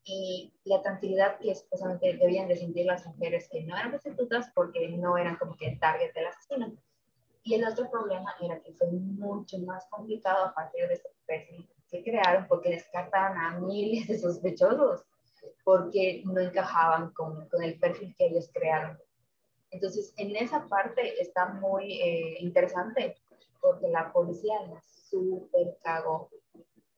y 0.04 0.52
la 0.64 0.82
tranquilidad 0.82 1.38
que 1.38 1.54
supuestamente 1.54 2.16
debían 2.16 2.48
de 2.48 2.56
sentir 2.56 2.86
las 2.86 3.06
mujeres 3.06 3.48
que 3.50 3.62
no 3.62 3.76
eran 3.76 3.90
prostitutas 3.90 4.50
porque 4.54 4.88
no 4.90 5.16
eran 5.16 5.36
como 5.36 5.56
que 5.56 5.68
el 5.68 5.80
target 5.80 6.12
del 6.12 6.26
asesino. 6.26 6.72
Y 7.42 7.54
el 7.54 7.64
otro 7.66 7.90
problema 7.90 8.34
era 8.40 8.60
que 8.60 8.72
fue 8.72 8.90
mucho 8.90 9.58
más 9.60 9.86
complicado 9.90 10.46
a 10.46 10.54
partir 10.54 10.88
de 10.88 10.94
este 10.94 11.08
perfil 11.26 11.68
que 11.90 12.02
crearon 12.02 12.46
porque 12.48 12.70
descartaban 12.70 13.36
a 13.38 13.60
miles 13.60 14.08
de 14.08 14.18
sospechosos 14.18 15.04
porque 15.62 16.22
no 16.24 16.40
encajaban 16.40 17.10
con, 17.12 17.48
con 17.48 17.62
el 17.62 17.78
perfil 17.78 18.14
que 18.16 18.26
ellos 18.26 18.50
crearon. 18.52 18.98
Entonces, 19.70 20.14
en 20.16 20.36
esa 20.36 20.66
parte 20.68 21.20
está 21.20 21.46
muy 21.46 22.00
eh, 22.00 22.36
interesante 22.40 23.16
porque 23.60 23.88
la 23.88 24.12
policía 24.12 24.54
la 24.68 24.80
super 24.80 25.76
cagó. 25.82 26.30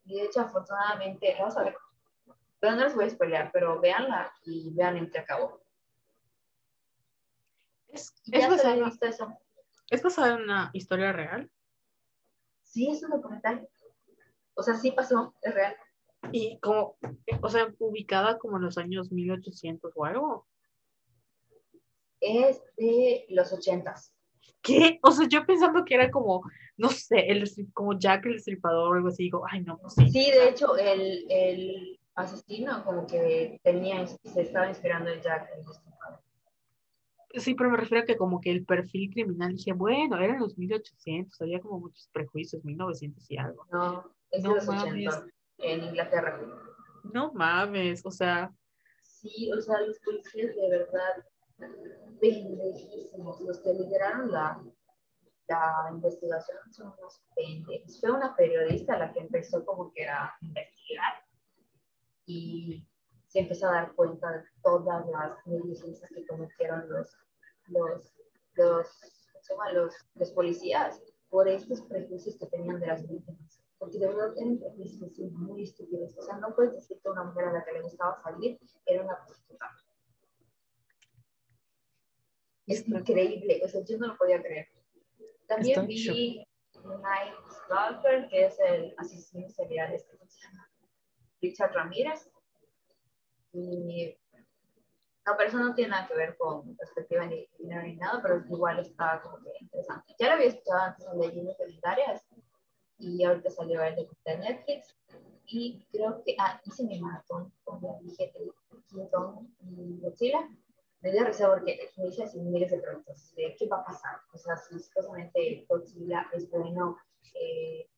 Y 0.04 0.16
de 0.16 0.24
hecho, 0.24 0.40
afortunadamente, 0.40 1.34
vamos 1.38 1.56
a 1.56 1.64
ver, 1.64 1.76
pero 2.66 2.78
no 2.78 2.84
les 2.84 2.96
voy 2.96 3.04
a 3.04 3.10
spoilear, 3.10 3.50
pero 3.52 3.80
véanla 3.80 4.32
y 4.44 4.74
vean 4.74 4.96
en 4.96 5.08
qué 5.08 5.20
acabó. 5.20 5.62
¿Es, 7.86 8.12
¿Ya 8.24 8.48
basada, 8.48 8.74
visto 8.74 9.06
eso? 9.06 9.38
¿Es 9.88 10.02
basada 10.02 10.34
en 10.34 10.42
una 10.42 10.70
historia 10.72 11.12
real? 11.12 11.48
Sí, 12.64 12.90
es 12.90 13.04
un 13.04 13.10
documental. 13.10 13.68
O 14.54 14.64
sea, 14.64 14.74
sí 14.74 14.90
pasó, 14.90 15.32
es 15.42 15.54
real. 15.54 15.76
Y 16.32 16.58
como, 16.58 16.96
o 17.40 17.48
sea, 17.48 17.72
ubicada 17.78 18.36
como 18.36 18.56
en 18.56 18.64
los 18.64 18.78
años 18.78 19.12
1800 19.12 19.92
o 19.94 20.04
algo 20.04 20.48
es 22.20 22.60
de 22.76 23.26
los 23.28 23.52
ochentas. 23.52 24.12
¿Qué? 24.60 24.98
O 25.04 25.12
sea, 25.12 25.28
yo 25.28 25.46
pensando 25.46 25.84
que 25.84 25.94
era 25.94 26.10
como, 26.10 26.42
no 26.76 26.88
sé, 26.88 27.30
el, 27.30 27.48
como 27.72 27.96
Jack 27.96 28.26
el 28.26 28.32
Destripador 28.32 28.90
o 28.90 28.94
algo 28.96 29.08
así, 29.08 29.22
digo, 29.22 29.44
ay, 29.48 29.60
no, 29.60 29.78
pues 29.78 29.94
sí. 29.94 30.10
Sí, 30.10 30.32
de 30.32 30.48
hecho, 30.48 30.76
el, 30.76 31.26
el 31.30 32.00
asesino 32.16 32.82
como 32.84 33.06
que 33.06 33.60
tenía, 33.62 34.06
se 34.06 34.40
estaba 34.40 34.68
inspirando 34.68 35.10
en 35.10 35.20
Jack 35.20 35.50
el 35.56 35.64
Destripador. 35.64 36.20
Sí, 37.34 37.54
pero 37.54 37.70
me 37.70 37.76
refiero 37.76 38.02
a 38.02 38.06
que 38.06 38.16
como 38.16 38.40
que 38.40 38.50
el 38.50 38.64
perfil 38.64 39.10
criminal, 39.12 39.54
dije, 39.54 39.74
bueno, 39.74 40.18
eran 40.18 40.40
los 40.40 40.56
1800, 40.56 41.40
había 41.42 41.60
como 41.60 41.80
muchos 41.80 42.08
prejuicios, 42.12 42.64
1900 42.64 43.30
y 43.30 43.36
algo. 43.36 43.66
No, 43.70 44.10
es 44.30 44.42
de 44.42 44.48
los 44.48 44.66
80, 44.66 45.26
en 45.58 45.84
Inglaterra. 45.84 46.40
No 47.12 47.32
mames, 47.34 48.04
o 48.04 48.10
sea. 48.10 48.50
Sí, 49.02 49.52
o 49.52 49.60
sea, 49.60 49.80
los 49.82 49.98
policías 50.00 50.56
de 50.56 50.68
verdad 50.70 51.24
pendejísimos. 52.20 53.40
Los 53.42 53.60
que 53.60 53.74
lideraron 53.74 54.32
la, 54.32 54.62
la 55.48 55.88
investigación 55.92 56.58
son 56.70 56.94
unos 56.98 57.20
pendejos. 57.34 58.00
Fue 58.00 58.10
una 58.10 58.34
periodista 58.34 58.98
la 58.98 59.12
que 59.12 59.20
empezó 59.20 59.64
como 59.64 59.92
que 59.92 60.08
a 60.08 60.34
investigar 60.40 61.25
y 62.26 62.86
se 63.28 63.40
empezó 63.40 63.68
a 63.68 63.72
dar 63.72 63.94
cuenta 63.94 64.30
de 64.30 64.44
todas 64.62 65.06
las 65.08 65.46
negligencias 65.46 66.10
que 66.10 66.26
cometieron 66.26 66.88
los, 66.88 67.16
los, 67.68 68.14
los, 68.54 68.88
los, 69.72 69.94
los 70.14 70.30
policías 70.32 71.00
por 71.28 71.48
estos 71.48 71.82
prejuicios 71.82 72.36
que 72.36 72.46
tenían 72.46 72.80
de 72.80 72.86
las 72.86 73.08
víctimas. 73.08 73.62
Porque 73.78 73.98
de 73.98 74.06
verdad 74.06 74.32
eran 74.36 74.58
prejuicios 74.58 75.32
muy 75.32 75.64
estúpidos. 75.64 76.16
O 76.16 76.22
sea, 76.22 76.38
no 76.38 76.54
puedes 76.54 76.74
decir 76.74 76.98
que 77.02 77.10
una 77.10 77.24
mujer 77.24 77.44
a 77.46 77.52
la 77.52 77.64
que 77.64 77.72
le 77.72 77.82
gustaba 77.82 78.20
salir 78.22 78.58
era 78.86 79.04
una 79.04 79.22
prostituta. 79.24 79.70
Es 82.66 82.88
increíble, 82.88 83.60
o 83.64 83.68
sea, 83.68 83.84
yo 83.84 83.96
no 83.98 84.08
lo 84.08 84.16
podía 84.16 84.42
creer. 84.42 84.66
También 85.46 85.86
vi 85.86 86.44
Night 86.84 87.34
Stalker, 87.64 88.28
que 88.28 88.46
es 88.46 88.58
el 88.58 88.94
asesino 88.98 89.48
serial, 89.50 89.94
este, 89.94 90.16
¿cómo 90.16 90.30
se 90.30 90.40
llama? 90.40 90.65
Richard 91.46 91.72
Ramírez. 91.72 92.30
Y 93.52 94.16
no, 95.26 95.32
pero 95.36 95.48
eso 95.48 95.58
no 95.58 95.74
tiene 95.74 95.90
nada 95.90 96.06
que 96.06 96.14
ver 96.14 96.36
con 96.36 96.76
perspectiva 96.76 97.26
ni, 97.26 97.48
ni 97.58 97.96
nada, 97.96 98.20
pero 98.22 98.44
igual 98.48 98.78
está 98.78 99.20
como 99.22 99.38
que 99.38 99.50
interesante. 99.60 100.14
Ya 100.18 100.28
lo 100.28 100.34
había 100.34 100.46
escuchado 100.46 100.80
antes 100.82 101.06
en 101.06 101.18
leyendas 101.18 101.58
legendarias 101.58 102.26
y 102.98 103.24
ahorita 103.24 103.50
salió 103.50 103.82
el 103.82 103.96
de 103.96 104.38
Netflix. 104.38 104.96
Y 105.46 105.84
creo 105.90 106.22
que, 106.24 106.36
ah, 106.38 106.60
hice 106.64 106.84
mi 106.84 107.00
maratón 107.00 107.52
con 107.64 107.80
la 107.82 107.98
dije 108.02 108.32
King 108.88 109.06
Kong 109.12 109.48
y 109.60 110.00
Godzilla 110.00 110.48
me 111.00 111.12
dio 111.12 111.24
risa 111.24 111.48
porque 111.48 111.90
me 111.96 112.08
hice 112.08 112.24
así 112.24 112.40
miles 112.40 112.70
de 112.70 112.78
preguntas 112.78 113.32
qué 113.36 113.68
va 113.68 113.78
a 113.78 113.84
pasar. 113.84 114.20
O 114.32 114.38
sea, 114.38 114.56
si 114.56 114.78
supuestamente 114.78 115.66
Godzilla 115.68 116.28
es 116.32 116.48
bueno, 116.50 116.98
eh, 117.34 117.88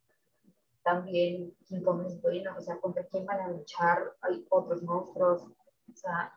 también 0.82 1.54
King 1.66 1.82
Kong 1.82 2.04
es 2.06 2.20
bueno, 2.20 2.54
o 2.56 2.60
sea, 2.60 2.80
¿contra 2.80 3.04
quién 3.04 3.26
van 3.26 3.40
a 3.40 3.48
luchar? 3.48 4.16
Hay 4.22 4.44
otros 4.50 4.82
monstruos, 4.82 5.42
o 5.42 5.96
sea, 5.96 6.32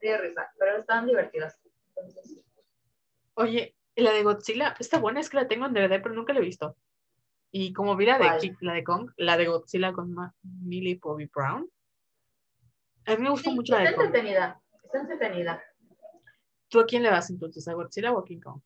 dio 0.00 0.18
risa, 0.18 0.50
pero 0.58 0.78
están 0.78 1.06
divertidas. 1.06 1.58
Entonces, 1.88 2.40
Oye, 3.34 3.76
la 3.96 4.12
de 4.12 4.22
Godzilla 4.22 4.76
está 4.78 4.98
buena, 4.98 5.20
es 5.20 5.28
que 5.28 5.36
la 5.36 5.48
tengo 5.48 5.66
en 5.66 5.74
DVD, 5.74 6.00
pero 6.02 6.14
nunca 6.14 6.32
la 6.32 6.40
he 6.40 6.42
visto. 6.42 6.76
Y 7.50 7.72
como 7.72 7.96
vi 7.96 8.06
la 8.06 8.18
de, 8.18 8.56
la 8.60 8.74
de 8.74 8.84
Kong, 8.84 9.10
la 9.16 9.36
de 9.36 9.46
Godzilla 9.46 9.92
con 9.92 10.14
Millie 10.42 10.98
Bobby 11.00 11.30
Brown, 11.32 11.68
a 13.06 13.16
mí 13.16 13.22
me 13.22 13.30
gustó 13.30 13.50
mucho 13.50 13.74
la 13.74 13.90
de 13.90 13.94
Kong. 13.94 14.06
entretenida 14.06 14.60
entretenida. 14.98 15.62
¿Tú 16.68 16.80
a 16.80 16.86
quién 16.86 17.02
le 17.02 17.10
vas 17.10 17.30
entonces? 17.30 17.66
¿A 17.68 17.74
Godzilla 17.74 18.12
o 18.12 18.18
a 18.18 18.24
King 18.24 18.40
Kong? 18.40 18.60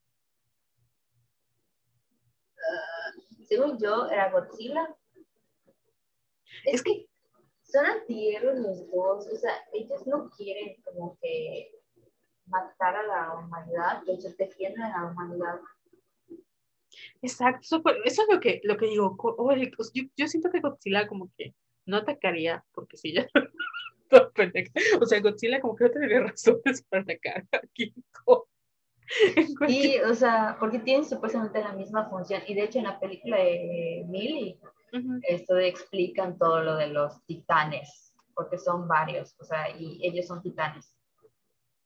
Uh, 2.55 3.38
según 3.49 3.77
yo, 3.79 4.07
era 4.09 4.31
Godzilla. 4.31 4.95
Es, 6.65 6.81
que 6.83 7.07
son 7.63 7.85
antiguos 7.85 8.55
los 8.55 8.91
dos, 8.91 9.27
o 9.27 9.35
sea, 9.35 9.53
ellos 9.73 10.05
no 10.07 10.29
quieren 10.29 10.81
como 10.83 11.17
que 11.21 11.71
matar 12.45 12.95
a 12.95 13.03
la 13.03 13.33
humanidad, 13.35 14.03
ellos 14.07 14.35
defienden 14.37 14.83
a 14.83 15.03
la 15.03 15.11
humanidad. 15.11 15.59
Exacto, 17.21 17.81
eso, 18.05 18.21
es 18.21 18.27
lo 18.31 18.39
que, 18.39 18.61
lo 18.63 18.77
que 18.77 18.87
digo. 18.87 19.17
Yo, 19.93 20.03
yo, 20.15 20.27
siento 20.27 20.49
que 20.51 20.59
Godzilla 20.59 21.07
como 21.07 21.29
que 21.37 21.53
no 21.85 21.97
atacaría, 21.97 22.63
porque 22.71 22.97
si 22.97 23.13
ya 23.13 23.27
o 24.99 25.05
sea, 25.05 25.21
Godzilla 25.21 25.61
como 25.61 25.75
que 25.75 25.85
no 25.85 25.91
tendría 25.91 26.21
razones 26.21 26.83
para 26.89 27.03
atacar 27.03 27.45
a 27.51 27.61
King 27.73 27.91
Kong. 28.25 28.43
Y, 29.67 29.99
o 29.99 30.13
sea, 30.13 30.57
porque 30.59 30.79
tienen 30.79 31.05
supuestamente 31.05 31.61
la 31.61 31.73
misma 31.73 32.09
función. 32.09 32.41
Y 32.47 32.53
de 32.53 32.63
hecho, 32.63 32.79
en 32.79 32.85
la 32.85 32.99
película 32.99 33.37
de 33.37 34.05
Millie, 34.07 34.59
esto 35.23 35.57
explican 35.57 36.37
todo 36.37 36.61
lo 36.61 36.75
de 36.75 36.87
los 36.87 37.23
titanes, 37.25 38.13
porque 38.33 38.57
son 38.57 38.87
varios, 38.87 39.35
o 39.39 39.43
sea, 39.43 39.69
y 39.77 39.99
ellos 40.05 40.27
son 40.27 40.41
titanes. 40.41 40.93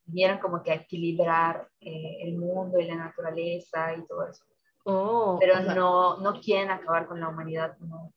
Vieron 0.06 0.40
como 0.40 0.62
que 0.62 0.74
equilibrar 0.74 1.70
eh, 1.80 2.18
el 2.24 2.38
mundo 2.38 2.80
y 2.80 2.86
la 2.86 2.96
naturaleza 2.96 3.96
y 3.96 4.06
todo 4.06 4.28
eso. 4.28 4.44
Oh, 4.86 5.38
Pero 5.40 5.62
no, 5.62 6.18
no 6.18 6.42
quieren 6.42 6.70
acabar 6.70 7.08
con 7.08 7.20
la 7.22 7.30
humanidad, 7.30 7.78
no, 7.80 8.14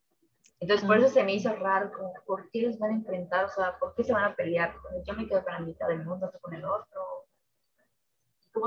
entonces, 0.59 0.87
por 0.87 0.97
eso 0.97 1.09
se 1.09 1.23
me 1.23 1.35
hizo 1.35 1.55
raro, 1.55 1.93
como, 1.93 2.15
¿por 2.25 2.51
qué 2.51 2.63
los 2.63 2.79
van 2.79 2.91
a 2.91 2.95
enfrentar? 2.95 3.45
O 3.45 3.51
sea, 3.51 3.79
¿por 3.79 3.95
qué 3.95 4.05
se 4.05 4.13
van 4.13 4.25
a 4.25 4.35
pelear? 4.35 4.75
Yo 5.05 5.15
me 5.15 5.27
quedo 5.29 5.45
con 5.45 5.53
la 5.53 5.61
mitad 5.61 5.89
del 5.89 6.05
mundo, 6.05 6.31
con 6.41 6.55
el 6.55 6.65
otro. 6.65 7.16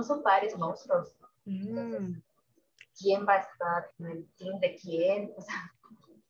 Son 0.04 0.24
varios 0.24 0.58
monstruos. 0.58 1.16
Mm. 1.46 2.22
¿quién 2.98 3.26
va 3.26 3.36
a 3.36 3.40
estar 3.40 3.92
en 4.00 4.06
el 4.08 4.28
team 4.36 4.60
de 4.60 4.76
quién? 4.76 5.34
O 5.38 5.42
sea, 5.42 5.74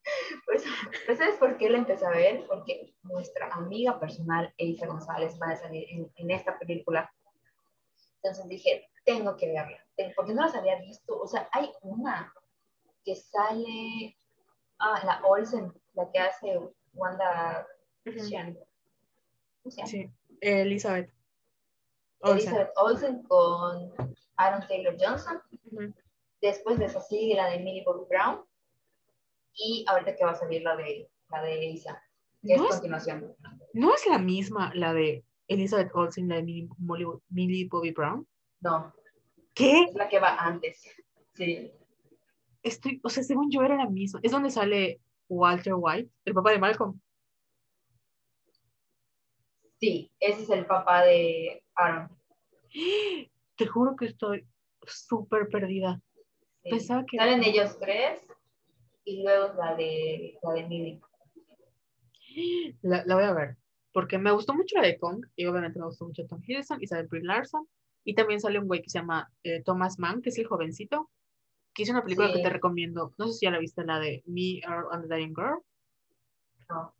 pues, 0.45 0.63
pues, 1.05 1.17
¿sabes 1.17 1.35
por 1.37 1.57
qué 1.57 1.69
la 1.69 1.79
empecé 1.79 2.05
a 2.05 2.11
ver? 2.11 2.45
Porque 2.47 2.93
nuestra 3.03 3.51
amiga 3.53 3.99
personal, 3.99 4.53
Elisa 4.57 4.85
González, 4.87 5.37
va 5.41 5.51
a 5.51 5.55
salir 5.57 5.85
en, 5.89 6.11
en 6.15 6.31
esta 6.31 6.57
película. 6.59 7.11
Entonces 8.21 8.47
dije, 8.47 8.87
tengo 9.03 9.35
que 9.35 9.47
verla, 9.47 9.83
porque 10.15 10.33
no 10.33 10.43
las 10.43 10.55
había 10.55 10.79
visto. 10.79 11.19
O 11.19 11.27
sea, 11.27 11.49
hay 11.51 11.71
una 11.81 12.33
que 13.03 13.15
sale 13.15 14.15
Ah, 14.79 15.01
la 15.03 15.21
Olsen, 15.27 15.73
la 15.93 16.09
que 16.09 16.19
hace 16.19 16.57
Wanda 16.93 17.67
Christian. 18.03 18.57
Sí, 19.85 20.09
Elizabeth. 20.39 21.11
Elizabeth 22.23 22.71
Olsen 22.75 23.23
con 23.23 23.93
Aaron 24.37 24.67
Taylor 24.67 24.95
Johnson. 24.99 25.41
Después 26.41 26.79
de 26.79 26.85
esa 26.85 27.01
sigue 27.01 27.35
la 27.35 27.49
de 27.49 27.59
Millie 27.59 27.83
Bobby 27.85 28.05
Brown. 28.09 28.41
Y 29.53 29.85
ahorita 29.87 30.15
que 30.15 30.23
va 30.23 30.31
a 30.31 30.35
salir 30.35 30.61
la 30.61 30.75
de, 30.75 31.09
la 31.29 31.41
de 31.41 31.53
Elisa, 31.53 32.01
que 32.41 32.53
es, 32.53 32.61
continuación. 32.61 33.35
¿No 33.73 33.93
es 33.93 34.05
la 34.07 34.19
misma 34.19 34.71
la 34.73 34.93
de 34.93 35.25
Elizabeth 35.47 35.91
Olsen, 35.93 36.29
la 36.29 36.35
de 36.35 36.43
Millie, 37.29 37.67
Bobby 37.67 37.91
Brown? 37.91 38.25
No. 38.61 38.93
¿Qué? 39.53 39.83
Es 39.83 39.95
la 39.95 40.07
que 40.07 40.19
va 40.19 40.37
antes. 40.37 40.81
Sí 41.33 41.73
estoy, 42.63 42.99
o 43.03 43.09
sea, 43.09 43.23
según 43.23 43.51
yo 43.51 43.61
era 43.61 43.75
la 43.75 43.87
misma. 43.87 44.19
Es 44.23 44.31
donde 44.31 44.51
sale 44.51 45.01
Walter 45.27 45.73
White, 45.75 46.09
el 46.25 46.33
papá 46.33 46.51
de 46.51 46.59
Malcolm. 46.59 46.99
Sí, 49.79 50.11
ese 50.19 50.43
es 50.43 50.49
el 50.49 50.65
papá 50.65 51.03
de 51.03 51.63
Aaron. 51.75 52.09
Te 53.55 53.65
juro 53.65 53.95
que 53.95 54.05
estoy 54.05 54.45
súper 54.85 55.47
perdida. 55.49 56.01
Pensaba 56.63 57.05
que... 57.05 57.17
Salen 57.17 57.43
ellos 57.43 57.77
tres 57.79 58.21
y 59.05 59.23
luego 59.23 59.53
la 59.53 59.75
de, 59.75 60.37
la 60.43 60.53
de 60.53 60.63
Millie. 60.67 61.01
La, 62.81 63.03
la, 63.05 63.15
voy 63.15 63.23
a 63.23 63.33
ver, 63.33 63.57
porque 63.93 64.17
me 64.17 64.31
gustó 64.31 64.53
mucho 64.53 64.75
la 64.75 64.83
de 64.83 64.97
Kong 64.97 65.25
y 65.35 65.45
obviamente 65.45 65.79
me 65.79 65.85
gustó 65.85 66.05
mucho 66.05 66.27
Tom 66.27 66.41
Hiddleston 66.45 66.81
y 66.81 66.87
sale 66.87 67.07
Brie 67.07 67.23
Larson 67.23 67.67
y 68.03 68.13
también 68.13 68.39
sale 68.39 68.59
un 68.59 68.67
güey 68.67 68.81
que 68.81 68.89
se 68.89 68.99
llama 68.99 69.31
eh, 69.43 69.63
Thomas 69.63 69.97
Mann, 69.97 70.21
que 70.21 70.29
es 70.29 70.37
el 70.37 70.47
jovencito, 70.47 71.09
que 71.73 71.83
es 71.83 71.89
una 71.89 72.03
película 72.03 72.31
que 72.31 72.41
te 72.41 72.49
recomiendo. 72.49 73.13
No 73.17 73.27
sé 73.27 73.33
si 73.33 73.45
ya 73.45 73.51
la 73.51 73.59
viste, 73.59 73.83
la 73.83 73.99
de 73.99 74.23
Me, 74.25 74.59
Earl 74.59 74.87
and 74.91 75.07
the 75.07 75.15
Dying 75.15 75.33
Girl. 75.33 75.61
No. 76.69 76.93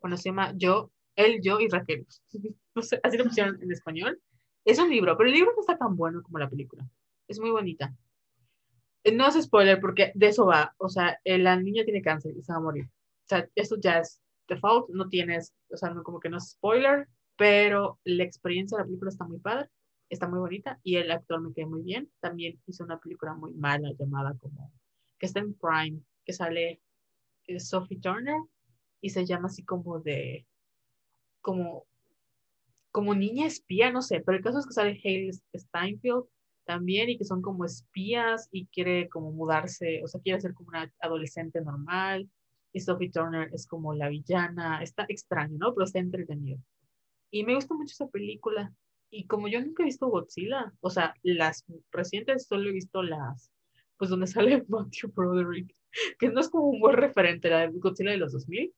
Bueno, 0.00 0.16
se 0.16 0.28
llama 0.28 0.52
Yo, 0.56 0.90
Él, 1.18 1.40
Yo 1.42 1.60
y 1.60 1.68
Raquel. 1.68 2.06
no 2.74 2.82
sé, 2.82 3.00
así 3.02 3.16
lo 3.18 3.24
pusieron 3.24 3.62
en 3.62 3.72
español. 3.72 4.20
Es 4.64 4.78
un 4.78 4.90
libro, 4.90 5.16
pero 5.16 5.28
el 5.28 5.34
libro 5.34 5.52
no 5.54 5.60
está 5.60 5.76
tan 5.76 5.96
bueno 5.96 6.22
como 6.22 6.38
la 6.38 6.48
película. 6.48 6.86
Es 7.26 7.40
muy 7.40 7.50
bonita. 7.50 7.94
Eh, 9.04 9.12
no 9.12 9.26
es 9.26 9.42
spoiler 9.42 9.80
porque 9.80 10.12
de 10.14 10.28
eso 10.28 10.46
va. 10.46 10.74
O 10.78 10.88
sea, 10.88 11.18
eh, 11.24 11.38
la 11.38 11.56
niña 11.56 11.84
tiene 11.84 12.02
cáncer 12.02 12.34
y 12.36 12.42
se 12.42 12.52
va 12.52 12.58
a 12.58 12.62
morir. 12.62 12.84
O 12.86 13.28
sea, 13.28 13.48
esto 13.54 13.76
ya 13.78 13.98
es 14.00 14.20
default, 14.48 14.90
no 14.90 15.08
tienes, 15.08 15.54
o 15.70 15.76
sea, 15.76 15.90
no, 15.90 16.02
como 16.02 16.20
que 16.20 16.30
no 16.30 16.38
es 16.38 16.50
spoiler, 16.50 17.06
pero 17.36 17.98
la 18.04 18.24
experiencia 18.24 18.76
de 18.76 18.82
la 18.82 18.86
película 18.86 19.10
está 19.10 19.24
muy 19.24 19.38
padre 19.38 19.68
está 20.08 20.28
muy 20.28 20.38
bonita 20.38 20.78
y 20.82 20.96
el 20.96 21.10
actor 21.10 21.40
me 21.40 21.52
quedó 21.52 21.68
muy 21.68 21.82
bien. 21.82 22.10
También 22.20 22.60
hizo 22.66 22.84
una 22.84 22.98
película 22.98 23.34
muy 23.34 23.52
mala 23.54 23.92
llamada 23.98 24.34
como, 24.38 24.72
que 25.18 25.26
está 25.26 25.40
en 25.40 25.54
Prime, 25.54 26.00
que 26.24 26.32
sale 26.32 26.80
eh, 27.46 27.60
Sophie 27.60 28.00
Turner 28.00 28.40
y 29.00 29.10
se 29.10 29.26
llama 29.26 29.46
así 29.46 29.64
como 29.64 30.00
de, 30.00 30.46
como, 31.40 31.86
como 32.90 33.14
niña 33.14 33.46
espía, 33.46 33.90
no 33.90 34.02
sé, 34.02 34.20
pero 34.20 34.38
el 34.38 34.44
caso 34.44 34.58
es 34.58 34.66
que 34.66 34.72
sale 34.72 35.00
Hale 35.04 35.30
Steinfeld 35.56 36.24
también 36.64 37.08
y 37.08 37.18
que 37.18 37.24
son 37.24 37.40
como 37.42 37.64
espías 37.64 38.48
y 38.52 38.66
quiere 38.66 39.08
como 39.08 39.32
mudarse, 39.32 40.02
o 40.04 40.08
sea, 40.08 40.20
quiere 40.20 40.40
ser 40.40 40.54
como 40.54 40.68
una 40.68 40.92
adolescente 41.00 41.60
normal 41.60 42.28
y 42.72 42.80
Sophie 42.80 43.10
Turner 43.10 43.50
es 43.52 43.66
como 43.66 43.94
la 43.94 44.08
villana, 44.08 44.82
está 44.82 45.06
extraño, 45.08 45.56
¿no? 45.58 45.74
Pero 45.74 45.84
está 45.84 45.98
entretenido. 45.98 46.58
Y 47.30 47.44
me 47.44 47.54
gusta 47.54 47.74
mucho 47.74 47.92
esa 47.92 48.08
película. 48.08 48.72
Y 49.10 49.26
como 49.26 49.48
yo 49.48 49.60
nunca 49.60 49.82
he 49.82 49.86
visto 49.86 50.08
Godzilla, 50.08 50.72
o 50.80 50.90
sea, 50.90 51.14
las 51.22 51.64
recientes 51.90 52.46
solo 52.46 52.68
he 52.68 52.72
visto 52.72 53.02
las, 53.02 53.50
pues 53.96 54.10
donde 54.10 54.26
sale 54.26 54.64
Matthew 54.68 55.12
Broderick, 55.12 55.74
que 56.18 56.28
no 56.28 56.40
es 56.40 56.50
como 56.50 56.68
un 56.68 56.80
buen 56.80 56.96
referente, 56.96 57.48
la 57.48 57.60
de 57.60 57.78
Godzilla 57.78 58.10
de 58.10 58.18
los 58.18 58.32
2000, 58.32 58.74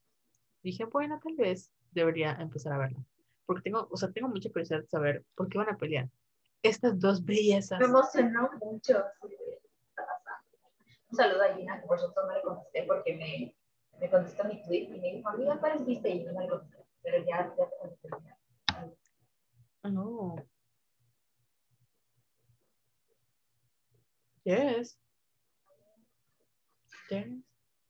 dije, 0.63 0.85
bueno, 0.85 1.21
tal 1.23 1.35
vez 1.35 1.73
debería 1.93 2.33
empezar 2.41 2.73
a 2.73 2.79
verla. 2.79 3.05
porque 3.47 3.63
tengo, 3.63 3.89
o 3.91 3.97
sea, 3.97 4.11
tengo 4.13 4.29
mucha 4.29 4.49
curiosidad 4.51 4.81
de 4.81 4.87
saber 4.87 5.25
por 5.35 5.49
qué 5.49 5.59
van 5.59 5.71
a 5.71 5.77
pelear 5.77 6.09
estas 6.63 6.99
dos 7.01 7.25
bellezas. 7.25 7.81
Me 7.81 7.87
emocionó 7.87 8.51
mucho. 8.61 9.05
Un 11.11 11.17
saludo 11.17 11.43
a 11.43 11.55
Gina, 11.55 11.81
que 11.81 11.87
por 11.87 11.99
supuesto 11.99 12.27
no 12.27 12.35
le 12.35 12.43
contesté 12.43 12.85
porque 12.85 13.17
me, 13.17 13.55
me 13.99 14.11
contestó 14.11 14.45
mi 14.45 14.63
tweet 14.63 14.85
y 14.85 15.01
me 15.01 15.13
dijo, 15.13 15.29
amiga, 15.29 15.59
¿cuál 15.59 15.85
viste? 15.85 16.09
Y 16.11 16.25
no 16.25 16.33
me 16.35 16.49
contesté, 16.49 16.85
pero 17.03 17.25
ya, 17.25 17.53
ya 17.59 17.69
te 17.69 17.77
contesté. 17.81 18.09
No. 19.83 20.37
Yes. 24.45 24.99
Yes. 27.09 27.27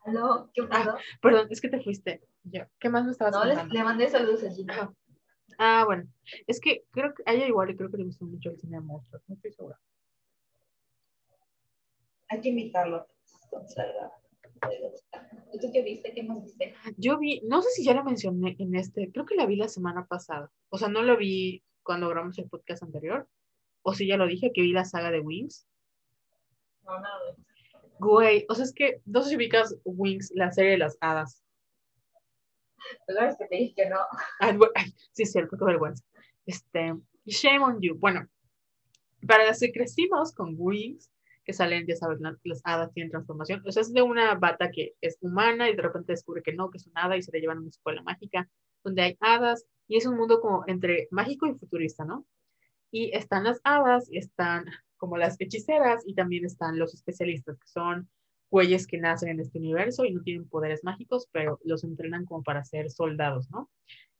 ¿Aló? 0.04 0.50
¿Qué 0.54 0.62
pasó? 0.64 0.92
Ah, 0.92 0.98
perdón, 1.20 1.48
es 1.50 1.60
que 1.60 1.68
te 1.68 1.80
fuiste. 1.82 2.22
Yo. 2.44 2.62
¿Qué 2.78 2.88
más 2.88 3.04
me 3.04 3.12
estabas 3.12 3.34
no, 3.34 3.44
les, 3.44 3.68
le 3.68 3.84
mandé 3.84 4.08
saludos 4.08 4.44
a 4.44 4.50
Gina. 4.50 4.92
Ah, 5.58 5.84
bueno. 5.84 6.04
Es 6.46 6.60
que 6.60 6.84
creo 6.90 7.12
que 7.14 7.22
a 7.26 7.34
ella 7.34 7.46
igual 7.46 7.70
y 7.70 7.76
creo 7.76 7.90
que 7.90 7.98
le 7.98 8.04
gustó 8.04 8.24
mucho 8.24 8.50
el 8.50 8.58
cine 8.58 8.78
de 8.78 8.82
monstruos. 8.82 9.22
No 9.28 9.34
estoy 9.34 9.52
segura. 9.52 9.78
Hay 12.28 12.40
que 12.40 12.48
invitarlo. 12.48 13.06
¿Y 15.52 15.58
tú 15.58 15.70
qué 15.72 15.82
viste? 15.82 16.14
¿Qué 16.14 16.22
más 16.22 16.42
viste? 16.42 16.74
Yo 16.96 17.18
vi, 17.18 17.40
no 17.44 17.60
sé 17.62 17.70
si 17.70 17.84
ya 17.84 17.94
la 17.94 18.04
mencioné 18.04 18.56
en 18.58 18.74
este, 18.74 19.10
creo 19.12 19.26
que 19.26 19.34
la 19.34 19.46
vi 19.46 19.56
la 19.56 19.68
semana 19.68 20.06
pasada. 20.06 20.50
O 20.70 20.78
sea, 20.78 20.88
no 20.88 21.02
lo 21.02 21.16
vi 21.16 21.62
cuando 21.82 22.08
grabamos 22.08 22.38
el 22.38 22.48
podcast 22.48 22.82
anterior. 22.82 23.28
O 23.82 23.94
si 23.94 24.06
ya 24.06 24.16
lo 24.16 24.26
dije, 24.26 24.52
que 24.52 24.62
vi 24.62 24.72
la 24.72 24.84
saga 24.84 25.10
de 25.10 25.20
Wings. 25.20 25.66
No, 26.84 26.94
no, 26.94 27.00
no. 27.00 27.44
Güey, 27.98 28.46
o 28.48 28.54
sea, 28.54 28.64
es 28.64 28.72
que 28.72 29.02
no 29.04 29.22
sé 29.22 29.30
si 29.30 29.36
ubicas 29.36 29.76
Wings, 29.84 30.32
la 30.34 30.50
serie 30.52 30.72
de 30.72 30.78
las 30.78 30.96
hadas. 31.00 31.42
Pero 33.06 33.20
es 33.26 33.36
que 33.36 33.46
te 33.46 33.56
dije 33.56 33.74
que 33.76 33.88
no. 33.90 33.98
Sí, 35.12 35.22
es 35.24 35.32
cierto, 35.32 35.56
qué 35.58 35.64
vergüenza. 35.64 36.04
Este, 36.46 36.94
shame 37.26 37.60
on 37.60 37.80
you. 37.80 37.96
Bueno, 37.98 38.28
para 39.26 39.44
las 39.44 39.60
que 39.60 39.72
crecimos 39.72 40.32
con 40.32 40.54
Wings, 40.58 41.10
que 41.44 41.52
salen, 41.52 41.86
ya 41.86 41.96
sabes, 41.96 42.20
la- 42.20 42.36
las 42.44 42.60
hadas 42.64 42.92
tienen 42.92 43.10
transformación. 43.10 43.62
O 43.66 43.72
sea, 43.72 43.82
es 43.82 43.92
de 43.92 44.02
una 44.02 44.34
bata 44.34 44.70
que 44.70 44.94
es 45.00 45.16
humana 45.20 45.68
y 45.68 45.76
de 45.76 45.82
repente 45.82 46.12
descubre 46.12 46.42
que 46.42 46.52
no, 46.52 46.70
que 46.70 46.78
es 46.78 46.86
una 46.86 47.04
hada 47.04 47.16
y 47.16 47.22
se 47.22 47.32
la 47.32 47.38
llevan 47.40 47.58
a 47.58 47.60
una 47.60 47.70
escuela 47.70 48.02
mágica 48.02 48.48
donde 48.84 49.02
hay 49.02 49.16
hadas 49.20 49.66
y 49.88 49.96
es 49.96 50.06
un 50.06 50.16
mundo 50.16 50.40
como 50.40 50.64
entre 50.66 51.08
mágico 51.10 51.46
y 51.46 51.54
futurista, 51.54 52.04
¿no? 52.04 52.24
Y 52.90 53.14
están 53.16 53.44
las 53.44 53.60
hadas 53.64 54.08
están 54.12 54.66
como 54.96 55.16
las 55.16 55.40
hechiceras 55.40 56.02
y 56.06 56.14
también 56.14 56.44
están 56.44 56.78
los 56.78 56.94
especialistas, 56.94 57.58
que 57.58 57.68
son 57.68 58.08
güeyes 58.50 58.86
que 58.86 58.98
nacen 58.98 59.30
en 59.30 59.40
este 59.40 59.58
universo 59.58 60.04
y 60.04 60.12
no 60.12 60.22
tienen 60.22 60.48
poderes 60.48 60.84
mágicos, 60.84 61.28
pero 61.32 61.60
los 61.64 61.84
entrenan 61.84 62.24
como 62.24 62.42
para 62.42 62.64
ser 62.64 62.90
soldados, 62.90 63.50
¿no? 63.50 63.70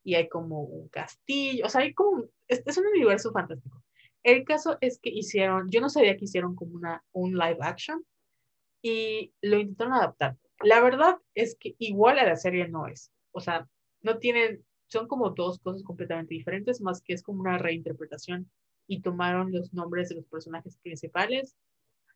Y 0.05 0.15
hay 0.15 0.29
como 0.29 0.63
un 0.63 0.89
castillo, 0.89 1.67
o 1.67 1.69
sea, 1.69 1.83
hay 1.83 1.93
como, 1.95 2.25
es, 2.49 2.63
es 2.65 2.79
un 2.79 2.87
universo 2.87 3.33
fantástico. 3.33 3.83
El 4.23 4.45
caso 4.45 4.79
es 4.81 4.99
que 5.01 5.11
hicieron, 5.11 5.71
yo 5.71 5.81
no 5.81 5.89
sabía 5.89 6.17
que 6.17 6.25
hicieron 6.25 6.55
como 6.55 6.77
una, 6.77 7.03
un 7.13 7.33
live 7.33 7.59
action 7.61 8.05
y 8.83 9.33
lo 9.43 9.59
intentaron 9.59 9.95
adaptar. 9.95 10.37
La 10.63 10.81
verdad 10.81 11.17
es 11.35 11.57
que 11.59 11.75
igual 11.79 12.19
a 12.19 12.27
la 12.27 12.37
serie 12.37 12.69
no 12.69 12.87
es, 12.87 13.11
o 13.33 13.41
sea, 13.41 13.69
no 14.03 14.19
tienen, 14.19 14.65
son 14.89 15.09
como 15.09 15.31
dos 15.31 15.59
cosas 15.59 15.83
completamente 15.83 16.35
diferentes, 16.35 16.81
más 16.81 17.03
que 17.03 17.15
es 17.15 17.23
como 17.23 17.41
una 17.41 17.59
reinterpretación 17.59 18.51
y 18.87 19.03
tomaron 19.03 19.53
los 19.53 19.73
nombres 19.73 20.09
de 20.09 20.17
los 20.17 20.27
personajes 20.27 20.77
principales 20.79 21.57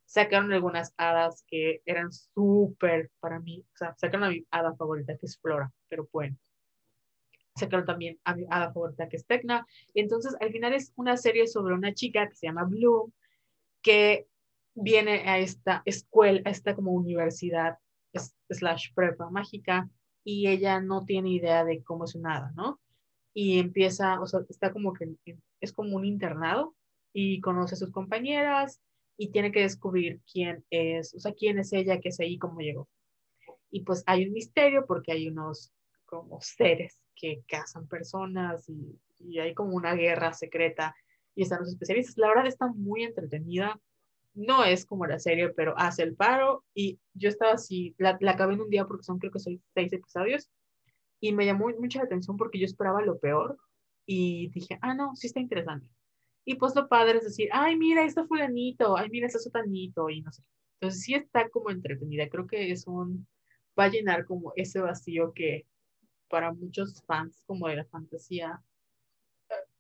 sacaron 0.05 0.53
algunas 0.53 0.93
hadas 0.97 1.45
que 1.47 1.83
eran 1.87 2.13
súper 2.13 3.11
para 3.21 3.41
mí, 3.41 3.65
o 3.75 3.77
sea, 3.77 3.95
sacaron 3.97 4.25
a 4.25 4.31
mi 4.31 4.47
hada 4.51 4.75
favorita 4.75 5.17
que 5.17 5.27
es 5.27 5.39
Flora, 5.39 5.73
pero 5.89 6.09
bueno. 6.13 6.37
Sacaron 7.57 7.87
también 7.87 8.19
a 8.25 8.35
mi 8.35 8.47
hada 8.51 8.73
favorita 8.73 9.09
que 9.09 9.17
es 9.17 9.27
Tecna. 9.27 9.65
Y 9.93 10.01
entonces 10.01 10.37
al 10.41 10.51
final 10.51 10.75
es 10.75 10.93
una 10.97 11.17
serie 11.17 11.47
sobre 11.47 11.75
una 11.75 11.95
chica 11.95 12.29
que 12.29 12.35
se 12.35 12.47
llama 12.47 12.65
Bloom, 12.65 13.13
que 13.81 14.27
viene 14.75 15.29
a 15.29 15.39
esta 15.39 15.83
escuela, 15.85 16.43
a 16.45 16.51
esta 16.51 16.75
como 16.75 16.93
universidad 16.93 17.79
slash 18.51 18.93
prepa 18.95 19.31
mágica 19.31 19.89
y 20.25 20.49
ella 20.49 20.81
no 20.81 21.05
tiene 21.05 21.31
idea 21.31 21.65
de 21.65 21.83
cómo 21.83 22.05
es 22.05 22.15
una 22.15 22.37
hada, 22.37 22.53
¿no? 22.57 22.81
Y 23.35 23.59
empieza, 23.59 24.21
o 24.21 24.27
sea, 24.27 24.41
está 24.49 24.73
como 24.73 24.93
que 24.93 25.17
es 25.61 25.73
como 25.73 25.97
un 25.97 26.05
internado 26.05 26.75
y 27.13 27.41
conoce 27.41 27.75
a 27.75 27.79
sus 27.79 27.91
compañeras 27.91 28.81
y 29.17 29.31
tiene 29.31 29.53
que 29.53 29.61
descubrir 29.61 30.21
quién 30.31 30.65
es, 30.71 31.15
o 31.15 31.21
sea, 31.21 31.33
quién 31.33 31.59
es 31.59 31.73
ella, 31.73 32.01
qué 32.01 32.09
es 32.09 32.21
ahí, 32.21 32.39
cómo 32.39 32.61
llegó. 32.61 32.89
Y 33.71 33.83
pues 33.83 34.03
hay 34.07 34.27
un 34.27 34.33
misterio 34.33 34.87
porque 34.87 35.13
hay 35.13 35.29
unos 35.29 35.73
como 36.05 36.41
seres 36.41 37.01
que 37.17 37.43
cazan 37.49 37.87
personas 37.89 38.69
y, 38.69 38.99
y 39.19 39.39
hay 39.39 39.55
como 39.55 39.75
una 39.75 39.95
guerra 39.95 40.33
secreta 40.33 40.95
y 41.35 41.43
están 41.43 41.61
los 41.61 41.71
especialistas. 41.71 42.17
La 42.19 42.29
verdad 42.29 42.47
está 42.47 42.67
muy 42.69 43.05
entretenida. 43.05 43.81
No 44.35 44.65
es 44.65 44.85
como 44.85 45.07
la 45.07 45.19
serie, 45.21 45.51
pero 45.51 45.75
hace 45.79 46.03
el 46.03 46.17
paro 46.17 46.65
y 46.75 46.99
yo 47.15 47.29
estaba 47.29 47.53
así, 47.53 47.95
la, 47.99 48.17
la 48.21 48.33
acabé 48.33 48.55
en 48.55 48.63
un 48.63 48.71
día 48.71 48.85
porque 48.85 49.05
son 49.05 49.19
creo 49.19 49.31
que 49.33 49.39
son 49.39 49.63
seis 49.75 49.93
episodios 49.93 50.51
y 51.21 51.33
me 51.33 51.47
llamó 51.47 51.69
mucho 51.79 51.99
la 51.99 52.05
atención 52.05 52.37
porque 52.37 52.59
yo 52.59 52.67
esperaba 52.67 53.01
lo 53.01 53.19
peor 53.19 53.57
y 54.07 54.49
dije, 54.51 54.79
ah, 54.83 54.95
no, 54.95 55.15
sí 55.15 55.29
está 55.29 55.41
interesante. 55.41 55.87
Y 56.45 56.57
pues 56.57 56.75
lo 56.75 56.89
padre 56.89 57.19
es 57.19 57.25
decir, 57.25 57.49
ay, 57.53 57.77
mira, 57.77 58.05
está 58.05 58.27
fulanito, 58.27 58.97
ay, 58.97 59.09
mira, 59.11 59.27
está 59.27 59.39
sotanito, 59.39 60.11
y 60.11 60.21
no 60.23 60.33
sé. 60.33 60.43
Entonces 60.81 61.03
sí 61.03 61.15
está 61.15 61.49
como 61.49 61.71
entretenida. 61.71 62.29
Creo 62.29 62.47
que 62.47 62.71
es 62.71 62.87
un, 62.87 63.27
va 63.79 63.85
a 63.85 63.89
llenar 63.89 64.27
como 64.27 64.53
ese 64.57 64.81
vacío 64.81 65.33
que 65.33 65.67
para 66.29 66.53
muchos 66.53 67.03
fans 67.07 67.43
como 67.47 67.69
de 67.69 67.77
la 67.77 67.85
fantasía 67.87 68.63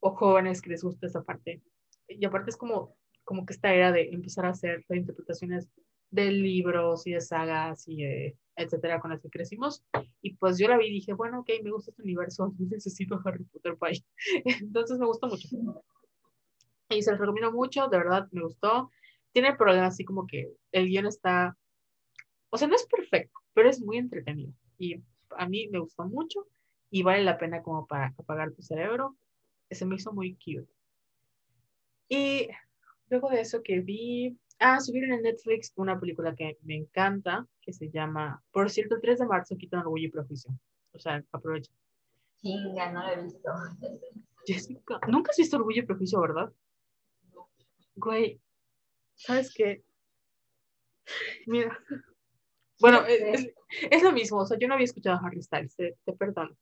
o 0.00 0.14
jóvenes 0.14 0.62
que 0.62 0.70
les 0.70 0.82
gusta 0.82 1.06
esa 1.06 1.22
parte. 1.22 1.62
Y 2.08 2.24
aparte 2.24 2.50
es 2.50 2.56
como, 2.56 2.96
como 3.24 3.44
que 3.44 3.52
esta 3.54 3.74
era 3.74 3.92
de 3.92 4.10
empezar 4.10 4.46
a 4.46 4.50
hacer 4.50 4.84
reinterpretaciones 4.88 5.68
de 6.10 6.30
libros 6.30 7.06
y 7.06 7.12
de 7.12 7.20
sagas 7.20 7.88
y 7.88 8.02
de 8.02 8.36
etcétera 8.56 9.00
con 9.00 9.10
las 9.10 9.20
que 9.20 9.30
crecimos. 9.30 9.82
Y 10.22 10.34
pues 10.36 10.58
yo 10.58 10.68
la 10.68 10.78
vi 10.78 10.86
y 10.86 10.92
dije, 10.92 11.12
bueno, 11.12 11.40
ok, 11.40 11.50
me 11.62 11.70
gusta 11.70 11.90
este 11.90 12.02
universo, 12.02 12.54
necesito 12.58 13.20
Harry 13.24 13.44
Potter 13.44 13.76
ahí. 13.80 14.04
Entonces 14.62 14.98
me 14.98 15.06
gustó 15.06 15.26
mucho. 15.26 15.48
Y 16.94 17.02
se 17.02 17.10
los 17.10 17.20
recomiendo 17.20 17.52
mucho, 17.52 17.88
de 17.88 17.98
verdad 17.98 18.28
me 18.32 18.42
gustó. 18.42 18.90
Tiene 19.32 19.54
problemas 19.54 19.94
así 19.94 20.04
como 20.04 20.26
que 20.26 20.52
el 20.72 20.86
guion 20.86 21.06
está, 21.06 21.56
o 22.50 22.56
sea, 22.56 22.68
no 22.68 22.76
es 22.76 22.86
perfecto, 22.86 23.38
pero 23.52 23.68
es 23.68 23.80
muy 23.80 23.98
entretenido. 23.98 24.52
Y 24.78 25.02
a 25.36 25.48
mí 25.48 25.68
me 25.68 25.80
gustó 25.80 26.04
mucho 26.04 26.46
y 26.90 27.02
vale 27.02 27.24
la 27.24 27.38
pena 27.38 27.62
como 27.62 27.86
para 27.86 28.14
apagar 28.16 28.52
tu 28.52 28.62
cerebro. 28.62 29.16
Se 29.70 29.84
me 29.84 29.96
hizo 29.96 30.12
muy 30.12 30.34
cute. 30.34 30.68
Y 32.08 32.48
luego 33.08 33.30
de 33.30 33.40
eso 33.40 33.62
que 33.62 33.80
vi, 33.80 34.38
ah, 34.60 34.78
subieron 34.78 35.12
en 35.12 35.22
Netflix 35.22 35.72
una 35.76 35.98
película 35.98 36.34
que 36.34 36.58
me 36.62 36.76
encanta, 36.76 37.46
que 37.60 37.72
se 37.72 37.90
llama, 37.90 38.42
por 38.52 38.70
cierto, 38.70 38.94
el 38.94 39.00
3 39.00 39.18
de 39.20 39.26
marzo 39.26 39.56
quitan 39.56 39.80
orgullo 39.80 40.06
y 40.06 40.10
prejuicio. 40.10 40.52
O 40.92 40.98
sea, 40.98 41.24
aprovecha. 41.32 41.72
Chinga, 42.40 42.92
no 42.92 43.02
lo 43.02 43.12
he 43.12 43.22
visto. 43.24 43.50
Jessica, 44.46 45.00
nunca 45.08 45.30
has 45.30 45.38
visto 45.38 45.56
orgullo 45.56 45.82
y 45.82 45.86
prejuicio, 45.86 46.20
¿verdad? 46.20 46.52
Güey, 47.96 48.40
¿sabes 49.14 49.52
qué? 49.54 49.82
Mira. 51.46 51.78
Bueno, 52.80 53.04
es, 53.06 53.52
es- 53.90 54.02
lo 54.02 54.12
mismo, 54.12 54.38
o 54.40 54.46
sea, 54.46 54.58
yo 54.58 54.66
no 54.68 54.74
había 54.74 54.84
escuchado 54.84 55.16
a 55.16 55.26
Harry 55.26 55.42
Styles, 55.42 55.74
te, 55.76 55.96
te 56.04 56.12
perdono. 56.12 56.56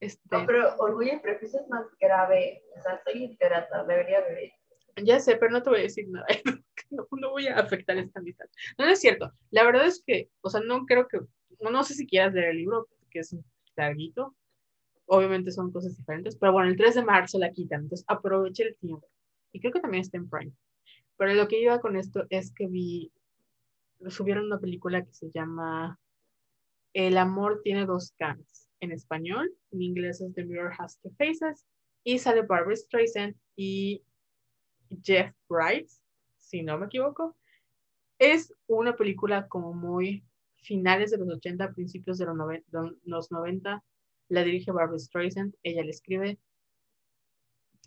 Este, 0.00 0.22
No, 0.30 0.44
pero 0.46 0.74
orgullo 0.78 1.14
y 1.14 1.18
prejuicio 1.20 1.60
es 1.60 1.68
más 1.68 1.86
grave. 2.00 2.62
O 2.78 2.82
sea, 2.82 3.00
soy 3.04 3.20
literata, 3.20 3.84
debería 3.84 4.20
ver. 4.20 4.52
ya 5.02 5.20
sé, 5.20 5.36
pero 5.36 5.52
no 5.52 5.62
te 5.62 5.70
voy 5.70 5.80
a 5.80 5.82
decir 5.82 6.06
nada, 6.08 6.26
no, 6.90 7.06
no 7.12 7.30
voy 7.30 7.46
a 7.48 7.58
afectar 7.58 7.96
esta 7.96 8.20
amistad. 8.20 8.46
No, 8.78 8.86
no 8.86 8.92
es 8.92 9.00
cierto, 9.00 9.32
la 9.50 9.64
verdad 9.64 9.86
es 9.86 10.02
que, 10.04 10.30
o 10.40 10.50
sea, 10.50 10.60
no 10.60 10.84
creo 10.86 11.08
que, 11.08 11.20
no, 11.60 11.70
no 11.70 11.84
sé 11.84 11.94
si 11.94 12.06
quieras 12.06 12.34
leer 12.34 12.48
el 12.50 12.56
libro, 12.58 12.88
que 13.10 13.20
es 13.20 13.36
larguito, 13.76 14.34
obviamente 15.06 15.50
son 15.52 15.72
cosas 15.72 15.96
diferentes, 15.96 16.36
pero 16.36 16.52
bueno, 16.52 16.68
el 16.68 16.76
3 16.76 16.94
de 16.96 17.04
marzo 17.04 17.38
la 17.38 17.50
quitan, 17.52 17.82
entonces 17.82 18.04
aproveche 18.08 18.64
el 18.64 18.76
tiempo. 18.76 19.06
Y 19.54 19.60
creo 19.60 19.72
que 19.72 19.80
también 19.80 20.02
está 20.02 20.16
en 20.18 20.28
Prime. 20.28 20.52
Pero 21.16 21.32
lo 21.34 21.46
que 21.46 21.60
iba 21.60 21.80
con 21.80 21.96
esto 21.96 22.26
es 22.28 22.52
que 22.52 22.66
vi, 22.66 23.12
subieron 24.08 24.46
una 24.46 24.58
película 24.58 25.04
que 25.04 25.12
se 25.14 25.30
llama 25.30 25.98
El 26.92 27.16
amor 27.16 27.60
tiene 27.62 27.86
dos 27.86 28.12
caras, 28.18 28.68
en 28.80 28.90
español, 28.90 29.54
en 29.70 29.80
inglés 29.80 30.20
es 30.20 30.34
The 30.34 30.44
Mirror 30.44 30.72
Has 30.76 30.98
Two 30.98 31.12
Faces, 31.16 31.64
y 32.02 32.18
sale 32.18 32.42
Barbara 32.42 32.74
Streisand 32.74 33.36
y 33.56 34.02
Jeff 35.04 35.32
Bryce, 35.48 36.00
si 36.36 36.62
no 36.62 36.76
me 36.76 36.86
equivoco. 36.86 37.36
Es 38.18 38.52
una 38.66 38.96
película 38.96 39.46
como 39.46 39.72
muy 39.72 40.24
finales 40.62 41.12
de 41.12 41.18
los 41.18 41.28
80, 41.28 41.72
principios 41.74 42.18
de 42.18 42.26
los, 42.26 42.34
noven- 42.34 42.64
de 42.66 42.96
los 43.04 43.30
90. 43.30 43.84
La 44.28 44.42
dirige 44.42 44.72
Barbara 44.72 44.98
Streisand, 44.98 45.54
ella 45.62 45.84
la 45.84 45.90
escribe. 45.90 46.38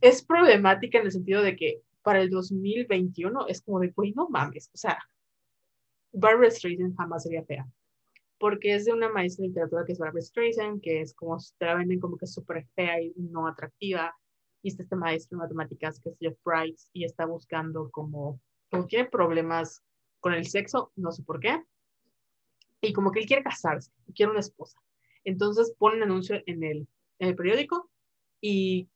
Es 0.02 0.24
problemática 0.24 0.99
en 0.99 1.06
el 1.06 1.11
sentido 1.11 1.41
de 1.41 1.56
que 1.56 1.82
para 2.03 2.22
el 2.22 2.30
2021 2.30 3.48
es 3.48 3.61
como 3.61 3.80
de, 3.80 3.90
güey, 3.90 4.14
no 4.14 4.30
mames, 4.30 4.69
o 4.74 4.78
sea, 4.78 4.98
Barbara 6.11 6.49
Streisand 6.49 6.95
jamás 6.95 7.24
sería 7.24 7.44
fea. 7.44 7.68
porque 8.40 8.76
es 8.76 8.86
de 8.86 8.94
una 8.94 9.10
maestra 9.10 9.44
de 9.44 9.49
literatura 9.49 9.84
que 9.86 9.94
es 9.94 9.99
Barbara 9.99 10.22
Streisand, 10.22 10.82
que 10.82 11.02
es 11.02 11.14
como, 11.14 11.38
te 11.57 11.65
la 11.65 11.76
venden 11.76 11.99
como 11.99 12.18
que 12.18 12.26
es 12.26 12.34
súper 12.34 12.65
fea 12.76 13.02
y 13.02 13.14
no 13.18 13.48
atractiva, 13.48 14.15
y 14.61 14.69
está 14.69 14.84
este 14.84 14.95
maestro 14.95 15.38
de 15.38 15.44
matemáticas 15.44 15.99
que 15.99 16.10
es 16.10 16.18
Jeff 16.19 16.38
Price, 16.44 16.88
y 16.94 17.03
está 17.03 17.26
buscando 17.26 17.90
como, 17.90 18.40
como 18.69 18.86
tiene 18.86 19.10
problemas 19.10 19.84
con 20.19 20.34
el 20.34 20.45
sexo, 20.45 20.91
no 20.95 21.11
sé 21.11 21.24
por 21.24 21.40
qué, 21.40 21.64
y 22.82 22.94
como 22.94 23.11
que 23.11 23.22
él 23.22 23.26
quiere 23.26 23.44
casarse, 23.44 23.91
quiere 24.15 24.32
una 24.32 24.41
esposa. 24.41 24.80
Entonces 25.24 25.74
pone 25.78 25.98
un 25.98 26.03
anuncio 26.03 26.41
en 26.45 26.64
el, 26.64 26.88
en 27.19 27.30
el 27.30 27.36
periódico 27.36 27.90
y 28.40 28.88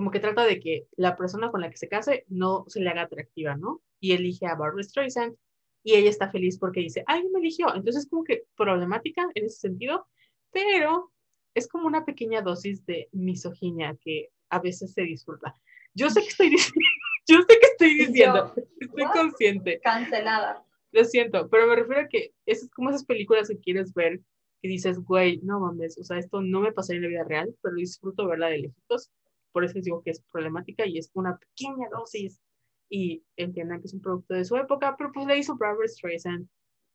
como 0.00 0.10
que 0.10 0.18
trata 0.18 0.46
de 0.46 0.60
que 0.60 0.86
la 0.96 1.14
persona 1.14 1.50
con 1.50 1.60
la 1.60 1.68
que 1.68 1.76
se 1.76 1.86
case 1.86 2.24
no 2.28 2.64
se 2.68 2.80
le 2.80 2.88
haga 2.88 3.02
atractiva, 3.02 3.58
¿no? 3.58 3.82
Y 4.00 4.12
elige 4.12 4.46
a 4.46 4.54
Barbara 4.54 4.82
Streisand 4.82 5.36
y 5.82 5.92
ella 5.92 6.08
está 6.08 6.30
feliz 6.30 6.56
porque 6.58 6.80
dice, 6.80 7.04
ay, 7.06 7.22
me 7.28 7.38
eligió. 7.38 7.66
Entonces 7.74 8.08
como 8.08 8.24
que 8.24 8.44
problemática 8.56 9.28
en 9.34 9.44
ese 9.44 9.58
sentido, 9.58 10.06
pero 10.52 11.12
es 11.52 11.68
como 11.68 11.86
una 11.86 12.06
pequeña 12.06 12.40
dosis 12.40 12.86
de 12.86 13.10
misoginia 13.12 13.94
que 14.00 14.30
a 14.48 14.58
veces 14.58 14.94
se 14.94 15.02
disfruta. 15.02 15.54
Yo 15.92 16.08
sé 16.08 16.22
que 16.22 16.28
estoy 16.28 16.48
diciendo, 16.56 16.80
yo 17.28 17.36
sé 17.40 17.58
que 17.60 17.66
estoy 17.66 17.94
diciendo, 17.94 18.54
estoy 18.80 19.04
consciente. 19.12 19.80
Cancelada. 19.80 20.64
Lo 20.92 21.04
siento, 21.04 21.50
pero 21.50 21.66
me 21.66 21.76
refiero 21.76 22.00
a 22.00 22.08
que 22.08 22.32
es 22.46 22.70
como 22.74 22.88
esas 22.88 23.04
películas 23.04 23.48
que 23.48 23.58
quieres 23.58 23.92
ver 23.92 24.22
que 24.62 24.68
dices, 24.68 24.98
güey, 24.98 25.40
no 25.42 25.60
mames, 25.60 25.98
o 25.98 26.04
sea, 26.04 26.16
esto 26.16 26.40
no 26.40 26.60
me 26.60 26.72
pasaría 26.72 27.00
en 27.00 27.02
la 27.02 27.08
vida 27.08 27.24
real, 27.24 27.54
pero 27.60 27.74
disfruto 27.74 28.26
verla 28.26 28.46
de 28.46 28.60
lejitos. 28.60 29.10
Por 29.52 29.64
eso 29.64 29.74
les 29.74 29.84
digo 29.84 30.02
que 30.02 30.10
es 30.10 30.22
problemática 30.32 30.86
y 30.86 30.98
es 30.98 31.10
una 31.14 31.38
pequeña 31.38 31.88
dosis. 31.90 32.40
Y 32.88 33.22
entiendan 33.36 33.80
que 33.80 33.86
es 33.86 33.94
un 33.94 34.00
producto 34.00 34.34
de 34.34 34.44
su 34.44 34.56
época, 34.56 34.96
pero 34.96 35.12
pues 35.12 35.26
la 35.26 35.36
hizo 35.36 35.56
Barbara 35.56 35.86
Streisand 35.86 36.48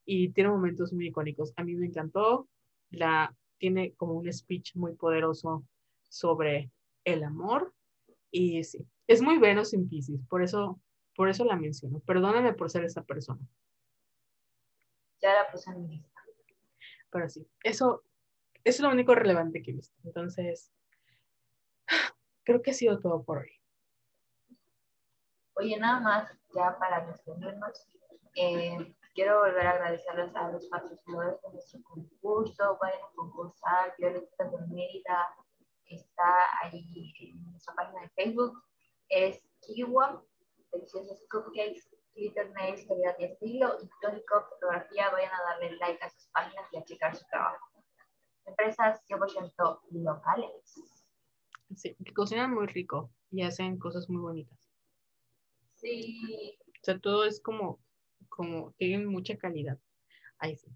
y 0.06 0.30
tiene 0.30 0.50
momentos 0.50 0.92
muy 0.94 1.08
icónicos. 1.08 1.54
A 1.56 1.64
mí 1.64 1.76
me 1.76 1.88
encantó. 1.88 2.48
La, 2.90 3.36
tiene 3.58 3.94
como 3.94 4.14
un 4.14 4.32
speech 4.32 4.76
muy 4.76 4.94
poderoso 4.94 5.66
sobre 6.10 6.72
el 7.04 7.24
amor. 7.24 7.74
Y 8.32 8.64
sí, 8.64 8.86
es 9.08 9.22
muy 9.22 9.38
Venus 9.38 9.74
en 9.74 9.88
Pisces, 9.88 10.20
por 10.28 10.44
eso, 10.44 10.82
por 11.16 11.30
eso 11.30 11.46
la 11.46 11.56
menciono. 11.56 12.00
Perdóname 12.02 12.54
por 12.54 12.70
ser 12.70 12.84
esa 12.84 13.04
persona. 13.04 13.40
Ya 15.22 15.34
la 15.34 15.52
puse 15.52 15.72
en 15.72 15.82
mi 15.82 15.98
lista. 15.98 16.22
Pero 17.10 17.30
sí, 17.30 17.48
eso, 17.64 18.04
es 18.64 18.80
lo 18.80 18.90
único 18.90 19.16
relevante 19.16 19.62
que 19.62 19.72
he 19.72 19.76
visto. 19.76 19.96
Entonces, 20.04 20.72
creo 22.46 22.62
que 22.62 22.72
ha 22.72 22.74
sido 22.74 23.00
todo 23.00 23.24
por 23.24 23.40
hoy. 23.40 23.52
Oye, 25.56 25.78
nada 25.78 26.00
más, 26.00 26.32
ya 26.54 26.78
para 26.78 27.06
despedirnos, 27.08 27.88
eh, 28.36 28.96
quiero 29.14 29.40
volver 29.40 29.66
a 29.68 29.72
agradecerles 29.72 30.36
a 30.36 30.52
los 30.52 30.68
patrocinadores 30.68 31.42
de 31.42 31.50
nuestro 31.52 31.82
concurso. 31.84 32.78
Vayan 32.82 33.00
a 33.00 33.16
concursar, 33.16 33.96
Violeta 33.98 34.44
de 34.44 34.68
Mérida 34.68 35.28
está 35.86 36.34
ahí 36.62 37.14
en 37.20 37.52
nuestra 37.52 37.74
página 37.74 38.02
de 38.02 38.10
Facebook. 38.10 38.62
Es 39.10 39.42
Kiwa, 39.62 40.24
deliciosos 40.72 41.26
cupcakes, 41.32 41.90
glitter 42.16 42.52
nails, 42.52 42.86
calidad 42.88 43.16
y 43.20 43.26
estilo, 43.26 43.78
y 43.82 43.90
tónico 44.02 44.46
fotografía. 44.50 45.10
Vayan 45.10 45.32
a 45.34 45.44
darle 45.52 45.78
like 45.78 46.04
a 46.04 46.10
sus 46.10 46.28
páginas 46.28 46.68
y 46.74 46.78
a 46.78 46.84
checar 46.84 47.16
su 47.16 47.26
trabajo. 47.28 47.84
Empresas 48.46 49.02
100% 49.08 49.80
locales. 49.92 50.95
Sí, 51.76 51.96
que 52.04 52.14
cocinan 52.14 52.54
muy 52.54 52.68
rico 52.68 53.12
y 53.32 53.44
hacen 53.44 53.78
cosas 53.78 54.10
muy 54.10 54.22
bonitas. 54.22 54.58
Sí. 55.76 56.58
O 56.82 56.84
sea, 56.84 57.00
todo 57.00 57.26
es 57.26 57.42
como, 57.42 57.80
como, 58.30 58.74
tienen 58.78 59.06
mucha 59.08 59.38
calidad. 59.38 59.78
Ahí 60.40 60.56
sí. 60.56 60.70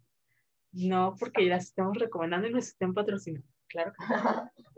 No 0.72 1.16
porque 1.20 1.44
las 1.46 1.66
estamos 1.66 1.98
recomendando 1.98 2.48
y 2.48 2.54
nos 2.54 2.68
estén 2.68 2.94
patrocinando. 2.94 3.48
Claro 3.68 3.94
que. 3.94 4.06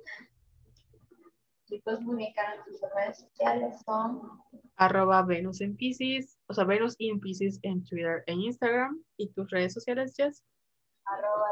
Chicos, 1.66 2.00
tus 2.00 2.82
redes 2.96 3.20
sociales 3.20 3.82
son 3.86 4.42
arroba 4.76 5.24
Venus 5.24 5.62
en 5.62 5.78
Pisces, 5.78 6.38
o 6.48 6.54
sea, 6.54 6.66
Venus 6.66 6.96
in 6.98 7.22
Pisces 7.22 7.60
en 7.62 7.84
Twitter 7.86 8.24
e 8.28 8.34
Instagram. 8.34 9.02
¿Y 9.16 9.30
tus 9.30 9.50
redes 9.50 9.74
sociales, 9.74 10.14
Jess? 10.18 10.44
arroba 11.06 11.50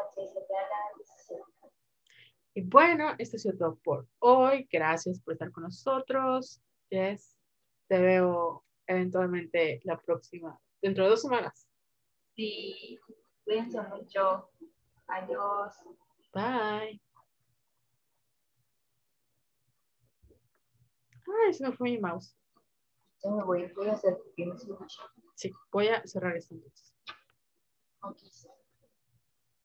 Y 2.60 2.61
bueno, 2.64 3.15
esto 3.18 3.38
ha 3.38 3.40
sido 3.40 3.57
todo 3.57 3.76
por 3.77 4.06
hoy. 4.19 4.68
Gracias 4.69 5.22
por 5.22 5.31
estar 5.31 5.49
con 5.49 5.64
nosotros. 5.64 6.61
Jess, 6.90 7.38
te 7.88 8.02
veo 8.02 8.65
eventualmente 8.86 9.80
la 9.86 9.98
próxima, 9.98 10.60
dentro 10.81 11.06
de 11.06 11.11
dos 11.11 11.22
semanas. 11.22 11.69
Sí, 12.36 12.99
cuídense 13.45 13.81
mucho. 13.84 14.49
Adiós. 15.07 15.73
Bye. 16.34 17.02
Ay, 21.45 21.53
se 21.53 21.65
me 21.65 21.72
fue 21.72 21.91
mi 21.91 21.98
mouse. 21.98 22.36
Ya 23.23 23.31
me 23.31 23.44
voy, 23.45 23.72
voy 23.73 23.88
a 23.88 23.94
hacer 23.94 24.18
Sí, 25.36 25.49
voy 25.72 25.88
a 25.88 26.06
cerrar 26.06 26.36
esto 26.36 26.56
entonces. 26.56 26.94
Okay. 28.02 28.30